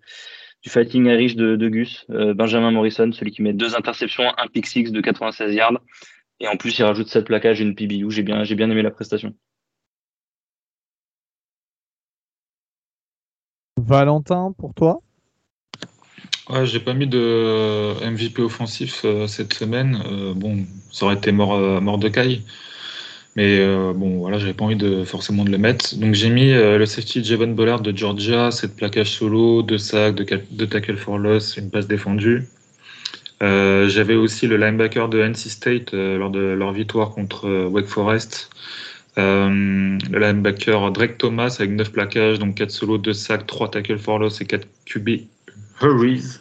du 0.64 0.70
Fighting 0.70 1.06
Irish 1.06 1.36
de, 1.36 1.68
Gus, 1.68 2.06
euh, 2.10 2.34
Benjamin 2.34 2.72
Morrison, 2.72 3.12
celui 3.12 3.32
qui 3.32 3.44
met 3.44 3.54
deux 3.54 3.76
interceptions, 3.76 4.26
un 4.38 4.48
pick 4.48 4.66
six 4.66 4.92
de 4.92 5.02
96 5.02 5.54
yards. 5.54 5.80
Et 6.40 6.48
en 6.48 6.58
plus, 6.58 6.78
il 6.80 6.84
rajoute 6.84 7.08
cette 7.08 7.26
plaquage 7.26 7.62
et 7.62 7.64
une 7.64 7.76
PBU. 7.76 8.10
J'ai 8.10 8.24
bien, 8.24 8.44
j'ai 8.44 8.56
bien 8.56 8.70
aimé 8.70 8.82
la 8.82 8.92
prestation. 8.92 9.36
Valentin, 13.86 14.54
pour 14.58 14.74
toi? 14.74 15.02
J'ai 16.64 16.80
pas 16.80 16.94
mis 16.94 17.08
de 17.08 17.94
MVP 18.06 18.42
offensif 18.42 19.02
euh, 19.06 19.28
cette 19.28 19.54
semaine. 19.54 19.98
Euh, 20.06 20.34
bon, 20.34 20.66
ça 20.92 21.06
aurait 21.06 21.16
été 21.16 21.32
mort, 21.32 21.54
euh, 21.54 21.80
mort 21.80 21.98
de 21.98 22.10
caille. 22.10 22.42
Mais 23.36 23.66
bon, 23.96 24.20
voilà, 24.20 24.38
j'avais 24.38 24.54
pas 24.54 24.64
envie 24.64 24.76
de 24.76 25.04
forcément 25.06 25.44
de 25.44 25.50
le 25.50 25.58
mettre. 25.58 25.96
Donc 25.96 26.14
j'ai 26.14 26.30
mis 26.30 26.52
le 26.52 26.86
safety 26.86 27.24
Javon 27.24 27.48
Bollard 27.48 27.82
de 27.82 27.92
Georgia, 27.98 28.52
cette 28.52 28.76
plaquage 28.76 29.10
solo, 29.10 29.64
deux 29.64 29.80
sacs, 29.80 30.14
deux, 30.14 30.68
tackles 30.68 30.98
for 30.98 31.18
loss, 31.18 31.58
une 31.58 31.72
passe 31.72 31.88
défendue. 31.88 32.48
j'avais 33.42 34.14
aussi 34.14 34.46
le 34.46 34.58
linebacker 34.58 35.10
de 35.10 35.20
NC 35.20 35.50
State 35.50 35.94
lors 35.94 36.30
de 36.30 36.42
leur 36.42 36.74
victoire 36.74 37.10
contre 37.10 37.50
Wake 37.72 37.88
Forest. 37.88 38.52
Le 39.18 40.20
linebacker 40.20 40.92
Drake 40.92 41.18
Thomas 41.18 41.56
avec 41.60 41.72
9 41.72 41.92
plaquages, 41.92 42.40
donc 42.40 42.56
4 42.56 42.72
solos, 42.72 42.98
2 42.98 43.14
sacs, 43.14 43.46
3 43.46 43.72
tackles 43.72 44.00
for 44.00 44.20
loss 44.20 44.42
et 44.42 44.46
4 44.46 44.68
QB 44.86 45.10
Hurries. 45.82 46.40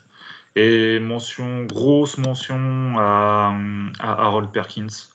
Et 0.55 0.99
mention, 1.01 1.65
grosse 1.65 2.19
mention 2.19 2.94
à, 2.99 3.55
Harold 4.01 4.51
Perkins. 4.51 5.09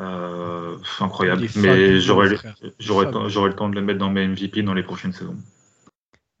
Euh, 0.00 0.76
incroyable. 1.00 1.46
Mais 1.56 2.00
j'aurai 2.00 2.28
le 2.28 3.54
temps 3.54 3.68
de 3.68 3.74
le 3.74 3.82
mettre 3.82 3.98
dans 3.98 4.10
mes 4.10 4.26
MVP 4.26 4.62
dans 4.62 4.74
les 4.74 4.82
prochaines 4.82 5.12
saisons. 5.12 5.36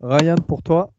Ryan, 0.02 0.36
pour 0.36 0.62
toi? 0.62 0.90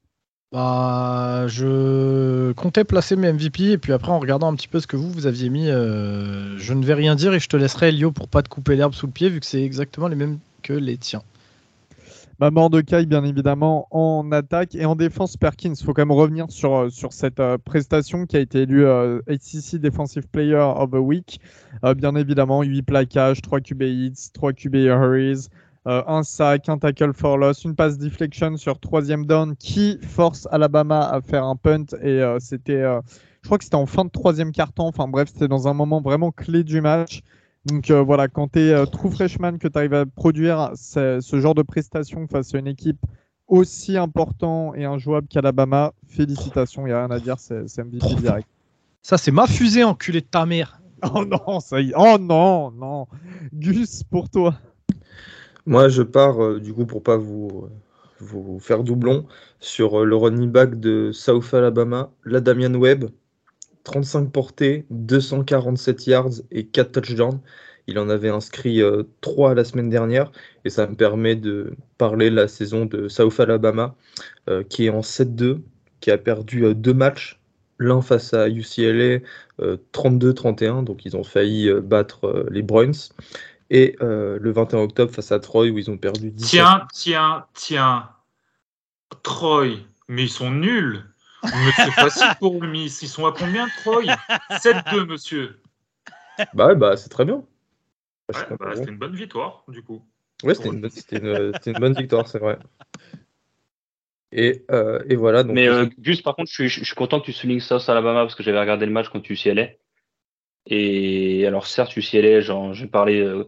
Bah, 0.53 1.45
je 1.47 2.53
comptais 2.53 2.85
placer 2.85 3.17
mes 3.17 3.33
MVP 3.33 3.71
et 3.71 3.77
puis 3.77 3.91
après 3.91 4.11
en 4.11 4.19
regardant 4.19 4.47
un 4.47 4.55
petit 4.55 4.69
peu 4.69 4.79
ce 4.79 4.87
que 4.87 4.95
vous 4.95 5.11
vous 5.11 5.27
aviez 5.27 5.49
mis, 5.49 5.69
euh, 5.69 6.57
je 6.57 6.73
ne 6.73 6.85
vais 6.85 6.93
rien 6.93 7.15
dire 7.15 7.33
et 7.33 7.39
je 7.39 7.49
te 7.49 7.57
laisserai 7.57 7.89
Elio 7.89 8.11
pour 8.11 8.29
pas 8.29 8.41
te 8.43 8.47
couper 8.47 8.77
l'herbe 8.77 8.93
sous 8.93 9.07
le 9.07 9.11
pied 9.11 9.29
vu 9.29 9.41
que 9.41 9.45
c'est 9.45 9.61
exactement 9.61 10.07
les 10.07 10.15
mêmes 10.15 10.39
que 10.63 10.71
les 10.71 10.97
tiens. 10.97 11.21
Bah, 12.39 12.51
Mordecai, 12.51 13.05
bien 13.07 13.25
évidemment, 13.25 13.87
en 13.89 14.31
attaque 14.31 14.75
et 14.75 14.85
en 14.85 14.95
défense, 14.95 15.35
Perkins. 15.37 15.73
Il 15.73 15.83
faut 15.83 15.93
quand 15.93 16.03
même 16.03 16.11
revenir 16.11 16.51
sur, 16.51 16.75
euh, 16.75 16.89
sur 16.89 17.11
cette 17.11 17.39
euh, 17.39 17.57
prestation 17.57 18.27
qui 18.27 18.37
a 18.37 18.39
été 18.39 18.61
élue 18.61 18.87
ACC 18.87 19.77
Defensive 19.77 20.27
Player 20.27 20.55
of 20.55 20.91
the 20.91 20.95
Week. 20.95 21.41
bien 21.97 22.15
évidemment, 22.15 22.61
8 22.61 22.83
plaquages, 22.83 23.41
3 23.41 23.59
QB 23.59 23.81
hits, 23.81 24.29
3 24.33 24.53
QB 24.53 24.75
hurries, 24.75 25.49
un 25.87 26.23
sac, 26.23 26.69
un 26.69 26.77
tackle 26.77 27.13
for 27.13 27.37
loss, 27.37 27.63
une 27.63 27.75
passe 27.75 27.97
deflection 27.97 28.57
sur 28.57 28.79
troisième 28.79 29.25
down 29.25 29.55
qui 29.55 29.99
force 30.01 30.47
Alabama 30.51 31.07
à 31.09 31.21
faire 31.21 31.43
un 31.45 31.55
punt. 31.55 31.85
Et 32.03 32.21
c'était, 32.39 32.83
je 33.41 33.47
crois 33.47 33.57
que 33.57 33.63
c'était 33.63 33.75
en 33.75 33.85
fin 33.85 34.05
de 34.05 34.09
troisième 34.09 34.51
quart-temps. 34.51 34.87
Enfin 34.87 35.07
bref, 35.07 35.29
c'était 35.31 35.47
dans 35.47 35.67
un 35.67 35.73
moment 35.73 36.01
vraiment 36.01 36.31
clé 36.31 36.63
du 36.63 36.81
match. 36.81 37.23
Donc 37.67 37.89
euh, 37.91 38.01
voilà, 38.01 38.29
quand 38.29 38.53
tu 38.53 38.59
es 38.59 38.71
euh, 38.71 38.85
true 38.85 39.11
freshman, 39.11 39.57
que 39.57 39.67
tu 39.67 39.77
arrives 39.77 39.93
à 39.93 40.05
produire 40.05 40.71
ce, 40.75 41.19
genre 41.33 41.53
de 41.53 41.63
prestation 41.63 42.25
face 42.27 42.55
à 42.55 42.59
une 42.59 42.67
équipe 42.67 43.05
aussi 43.47 43.97
important 43.97 44.73
et 44.73 44.85
injouable 44.85 45.27
qu'Alabama, 45.27 45.93
félicitations, 46.07 46.85
il 46.85 46.89
n'y 46.89 46.93
a 46.93 47.05
rien 47.05 47.15
à 47.15 47.19
dire, 47.19 47.37
c'est 47.39 47.77
MVP 47.77 48.15
direct. 48.15 48.47
Ça, 49.01 49.17
c'est 49.17 49.31
ma 49.31 49.47
fusée, 49.47 49.83
enculé 49.83 50.21
de 50.21 50.25
ta 50.25 50.45
mère. 50.45 50.81
Oh 51.13 51.23
non, 51.23 51.59
ça 51.59 51.79
y 51.79 51.91
est. 51.91 51.93
Oh 51.95 52.17
non, 52.19 52.71
non. 52.71 53.07
Gus, 53.53 54.03
pour 54.03 54.29
toi. 54.29 54.55
Moi, 55.67 55.89
je 55.89 56.01
pars, 56.01 56.43
euh, 56.43 56.59
du 56.59 56.73
coup, 56.73 56.87
pour 56.87 57.03
pas 57.03 57.17
vous, 57.17 57.69
vous 58.19 58.59
faire 58.59 58.83
doublon, 58.83 59.27
sur 59.59 60.03
le 60.03 60.15
running 60.15 60.49
back 60.49 60.79
de 60.79 61.11
South 61.11 61.53
Alabama, 61.53 62.09
la 62.25 62.41
Damian 62.41 62.73
Webb. 62.73 63.11
35 63.87 64.31
portées, 64.33 64.85
247 64.89 66.07
yards 66.07 66.41
et 66.51 66.65
4 66.65 66.91
touchdowns. 66.91 67.39
Il 67.87 67.99
en 67.99 68.09
avait 68.09 68.29
inscrit 68.29 68.81
3 69.21 69.51
euh, 69.51 69.53
la 69.53 69.63
semaine 69.63 69.89
dernière 69.89 70.29
et 70.65 70.69
ça 70.69 70.87
me 70.87 70.95
permet 70.95 71.37
de 71.37 71.73
parler 71.97 72.29
de 72.29 72.35
la 72.35 72.49
saison 72.49 72.85
de 72.85 73.07
South 73.07 73.39
Alabama 73.39 73.95
euh, 74.49 74.63
qui 74.63 74.87
est 74.87 74.89
en 74.89 74.99
7-2, 74.99 75.59
qui 76.01 76.11
a 76.11 76.17
perdu 76.17 76.65
euh, 76.65 76.73
deux 76.73 76.93
matchs, 76.93 77.39
l'un 77.79 78.01
face 78.01 78.33
à 78.33 78.49
UCLA 78.49 79.19
32-31, 79.93 80.83
donc 80.83 81.05
ils 81.05 81.15
ont 81.15 81.23
failli 81.23 81.71
battre 81.81 82.45
les 82.51 82.63
Bruins, 82.63 82.91
et 83.69 83.95
le 83.99 84.51
21 84.51 84.79
octobre 84.79 85.13
face 85.13 85.31
à 85.31 85.39
Troy 85.39 85.69
où 85.69 85.77
ils 85.77 85.89
ont 85.89 85.97
perdu 85.97 86.31
10. 86.31 86.49
Tiens, 86.49 86.87
tiens, 86.93 87.45
tiens, 87.53 88.09
Troy, 89.23 89.77
mais 90.07 90.23
ils 90.23 90.29
sont 90.29 90.51
nuls 90.51 91.03
mais 91.43 91.71
c'est 91.75 91.91
facile 91.91 92.27
pour 92.39 92.61
lui. 92.61 92.85
Ils 92.85 93.07
sont 93.07 93.25
à 93.25 93.31
combien, 93.31 93.67
Troy? 93.83 94.03
7-2, 94.49 95.05
monsieur. 95.05 95.59
Bah, 96.53 96.75
bah 96.75 96.97
c'est 96.97 97.09
très 97.09 97.25
bien. 97.25 97.43
Bah, 98.27 98.73
c'était 98.75 98.91
une 98.91 98.97
bonne 98.97 99.15
victoire, 99.15 99.63
du 99.67 99.81
coup. 99.81 100.03
Ouais, 100.43 100.53
c'était 100.53 100.69
une, 100.69 100.89
une, 101.65 101.79
bonne 101.79 101.93
victoire, 101.93 102.27
c'est 102.27 102.39
vrai. 102.39 102.59
Et, 104.31 104.65
euh, 104.71 105.01
et, 105.07 105.15
voilà. 105.15 105.43
Donc, 105.43 105.53
Mais 105.53 105.67
euh, 105.67 105.87
juste, 106.01 106.23
par 106.23 106.35
contre, 106.35 106.49
je 106.49 106.53
suis, 106.53 106.69
je 106.69 106.83
suis, 106.83 106.95
content 106.95 107.19
que 107.19 107.25
tu 107.25 107.33
soulignes 107.33 107.59
ça, 107.59 107.77
Alabama, 107.87 108.21
parce 108.21 108.35
que 108.35 108.43
j'avais 108.43 108.59
regardé 108.59 108.85
le 108.85 108.91
match 108.91 109.09
quand 109.09 109.21
tu 109.21 109.35
y 109.35 109.49
allais. 109.49 109.79
Et 110.65 111.47
alors, 111.47 111.65
certes, 111.65 111.91
tu 111.91 112.01
y 112.01 112.17
allais, 112.17 112.41
genre, 112.41 112.73
j'ai 112.73 112.87
parlé 112.87 113.21
euh, 113.21 113.45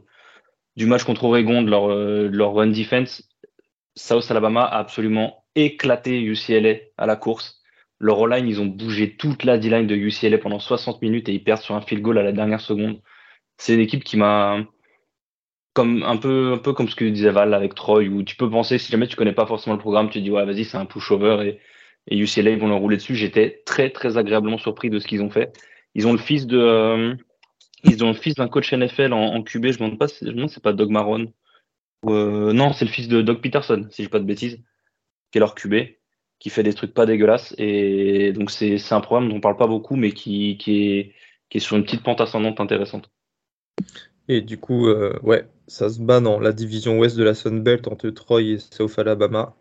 du 0.79 0.85
match 0.85 1.03
contre 1.03 1.25
Oregon, 1.25 1.61
de 1.61 1.69
leur, 1.69 1.89
de 1.89 2.29
leur 2.31 2.53
run 2.53 2.67
defense. 2.67 3.29
South 3.95 4.31
Alabama 4.31 4.63
a 4.63 4.79
absolument 4.79 5.43
éclaté 5.55 6.21
UCLA 6.21 6.75
à 6.97 7.05
la 7.05 7.17
course. 7.17 7.61
Leur 7.99 8.25
line 8.27 8.47
ils 8.47 8.61
ont 8.61 8.65
bougé 8.65 9.17
toute 9.17 9.43
la 9.43 9.57
D-line 9.57 9.87
de 9.87 9.95
UCLA 9.95 10.37
pendant 10.37 10.59
60 10.59 11.01
minutes 11.01 11.27
et 11.27 11.33
ils 11.33 11.43
perdent 11.43 11.61
sur 11.61 11.75
un 11.75 11.81
field 11.81 12.01
goal 12.01 12.17
à 12.17 12.23
la 12.23 12.31
dernière 12.31 12.61
seconde. 12.61 13.01
C'est 13.57 13.73
une 13.73 13.81
équipe 13.81 14.05
qui 14.05 14.15
m'a 14.15 14.65
comme 15.73 16.01
un 16.03 16.15
peu 16.15 16.53
un 16.53 16.57
peu 16.57 16.71
comme 16.71 16.87
ce 16.87 16.95
que 16.95 17.03
disait 17.03 17.31
Val 17.31 17.53
avec 17.53 17.75
Troy 17.75 18.03
où 18.03 18.23
tu 18.23 18.37
peux 18.37 18.49
penser 18.49 18.77
si 18.77 18.89
jamais 18.89 19.07
tu 19.07 19.17
connais 19.17 19.33
pas 19.33 19.45
forcément 19.45 19.75
le 19.75 19.81
programme 19.81 20.09
tu 20.09 20.21
dis 20.21 20.31
ouais 20.31 20.45
vas-y 20.45 20.63
c'est 20.63 20.77
un 20.77 20.85
pushover 20.85 21.45
et, 21.45 21.59
et 22.07 22.17
UCLA 22.17 22.51
ils 22.51 22.59
vont 22.59 22.69
leur 22.69 22.79
rouler 22.79 22.97
dessus 22.97 23.15
j'étais 23.15 23.61
très 23.65 23.89
très 23.91 24.17
agréablement 24.17 24.57
surpris 24.57 24.89
de 24.89 24.97
ce 24.97 25.07
qu'ils 25.07 25.21
ont 25.21 25.29
fait 25.29 25.53
ils 25.93 26.07
ont 26.07 26.11
le 26.13 26.17
fils 26.17 26.47
de 26.47 26.57
euh, 26.57 27.15
ils 27.83 28.03
ont 28.03 28.09
le 28.09 28.13
fils 28.13 28.35
d'un 28.35 28.47
coach 28.47 28.73
NFL 28.73 29.13
en, 29.13 29.41
QB 29.43 29.67
je 29.67 29.79
me 29.79 29.85
demande 29.85 29.99
pas 29.99 30.07
je 30.07 30.25
demande 30.25 30.49
c'est 30.49 30.63
pas 30.63 30.73
Doug 30.73 30.89
Marron 30.89 31.33
euh, 32.05 32.53
non 32.53 32.73
c'est 32.73 32.85
le 32.85 32.91
fils 32.91 33.07
de 33.07 33.21
Doug 33.21 33.41
Peterson 33.41 33.87
si 33.91 34.03
je 34.03 34.09
pas 34.09 34.19
de 34.19 34.25
bêtises 34.25 34.59
qui 35.31 35.37
est 35.37 35.39
leur 35.39 35.55
QB 35.55 35.75
qui 36.39 36.49
fait 36.49 36.63
des 36.63 36.73
trucs 36.73 36.93
pas 36.93 37.05
dégueulasses. 37.05 37.53
Et 37.57 38.31
donc, 38.31 38.49
c'est 38.49 38.91
un 38.91 39.01
programme 39.01 39.29
dont 39.29 39.35
on 39.35 39.41
parle 39.41 39.57
pas 39.57 39.67
beaucoup, 39.67 39.95
mais 39.95 40.11
qui, 40.11 40.57
est, 41.51 41.59
sur 41.59 41.75
une 41.75 41.83
petite 41.83 42.03
pente 42.03 42.21
ascendante 42.21 42.59
intéressante. 42.59 43.11
Et 44.27 44.41
du 44.41 44.57
coup, 44.57 44.87
euh, 44.87 45.19
ouais, 45.21 45.45
ça 45.67 45.89
se 45.89 45.99
bat 45.99 46.21
dans 46.21 46.39
la 46.39 46.53
division 46.53 46.97
ouest 46.97 47.17
de 47.17 47.23
la 47.23 47.33
Sun 47.33 47.61
Belt 47.61 47.87
entre 47.87 48.09
Troy 48.09 48.41
et 48.41 48.57
South 48.59 48.97
Alabama. 48.97 49.55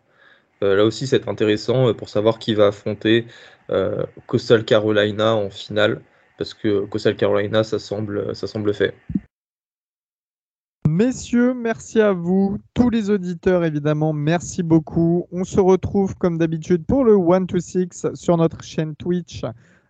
Euh, 0.63 0.75
là 0.75 0.85
aussi, 0.85 1.07
c'est 1.07 1.27
intéressant 1.27 1.93
pour 1.93 2.09
savoir 2.09 2.39
qui 2.39 2.53
va 2.53 2.67
affronter 2.67 3.25
Coastal 4.25 4.65
Carolina 4.65 5.35
en 5.35 5.51
finale, 5.51 6.01
parce 6.39 6.53
que 6.53 6.85
Coastal 6.85 7.17
Carolina, 7.17 7.63
ça 7.63 7.77
semble, 7.77 8.33
ça 8.33 8.47
semble 8.47 8.73
fait. 8.73 8.95
Messieurs, 10.87 11.53
merci 11.53 12.01
à 12.01 12.13
vous. 12.13 12.57
Tous 12.73 12.89
les 12.89 13.09
auditeurs, 13.09 13.65
évidemment, 13.65 14.13
merci 14.13 14.63
beaucoup. 14.63 15.27
On 15.31 15.43
se 15.43 15.59
retrouve 15.59 16.15
comme 16.15 16.37
d'habitude 16.37 16.85
pour 16.85 17.03
le 17.03 17.13
1 17.13 17.45
to 17.45 17.59
6 17.59 18.07
sur 18.13 18.37
notre 18.37 18.63
chaîne 18.63 18.95
Twitch 18.95 19.43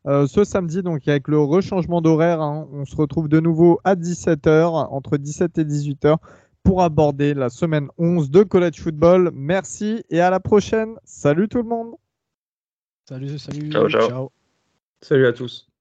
euh, 0.07 0.25
ce 0.27 0.43
samedi, 0.43 0.81
donc 0.81 1.07
avec 1.07 1.27
le 1.27 1.39
rechangement 1.39 2.01
d'horaire. 2.01 2.41
Hein. 2.41 2.67
on 2.73 2.83
se 2.83 2.95
retrouve 2.95 3.29
de 3.29 3.39
nouveau 3.39 3.79
à 3.83 3.95
17h, 3.95 4.87
entre 4.91 5.17
17 5.17 5.59
et 5.59 5.63
18h, 5.63 6.17
pour 6.63 6.81
aborder 6.81 7.35
la 7.35 7.49
semaine 7.49 7.89
11 7.99 8.31
de 8.31 8.41
College 8.41 8.81
Football. 8.81 9.31
Merci 9.35 10.03
et 10.09 10.19
à 10.19 10.31
la 10.31 10.39
prochaine. 10.39 10.95
Salut 11.03 11.47
tout 11.47 11.59
le 11.59 11.69
monde. 11.69 11.93
Salut, 13.07 13.37
salut. 13.37 13.69
ciao. 13.71 13.87
ciao. 13.87 14.31
Salut 15.01 15.27
à 15.27 15.33
tous. 15.33 15.68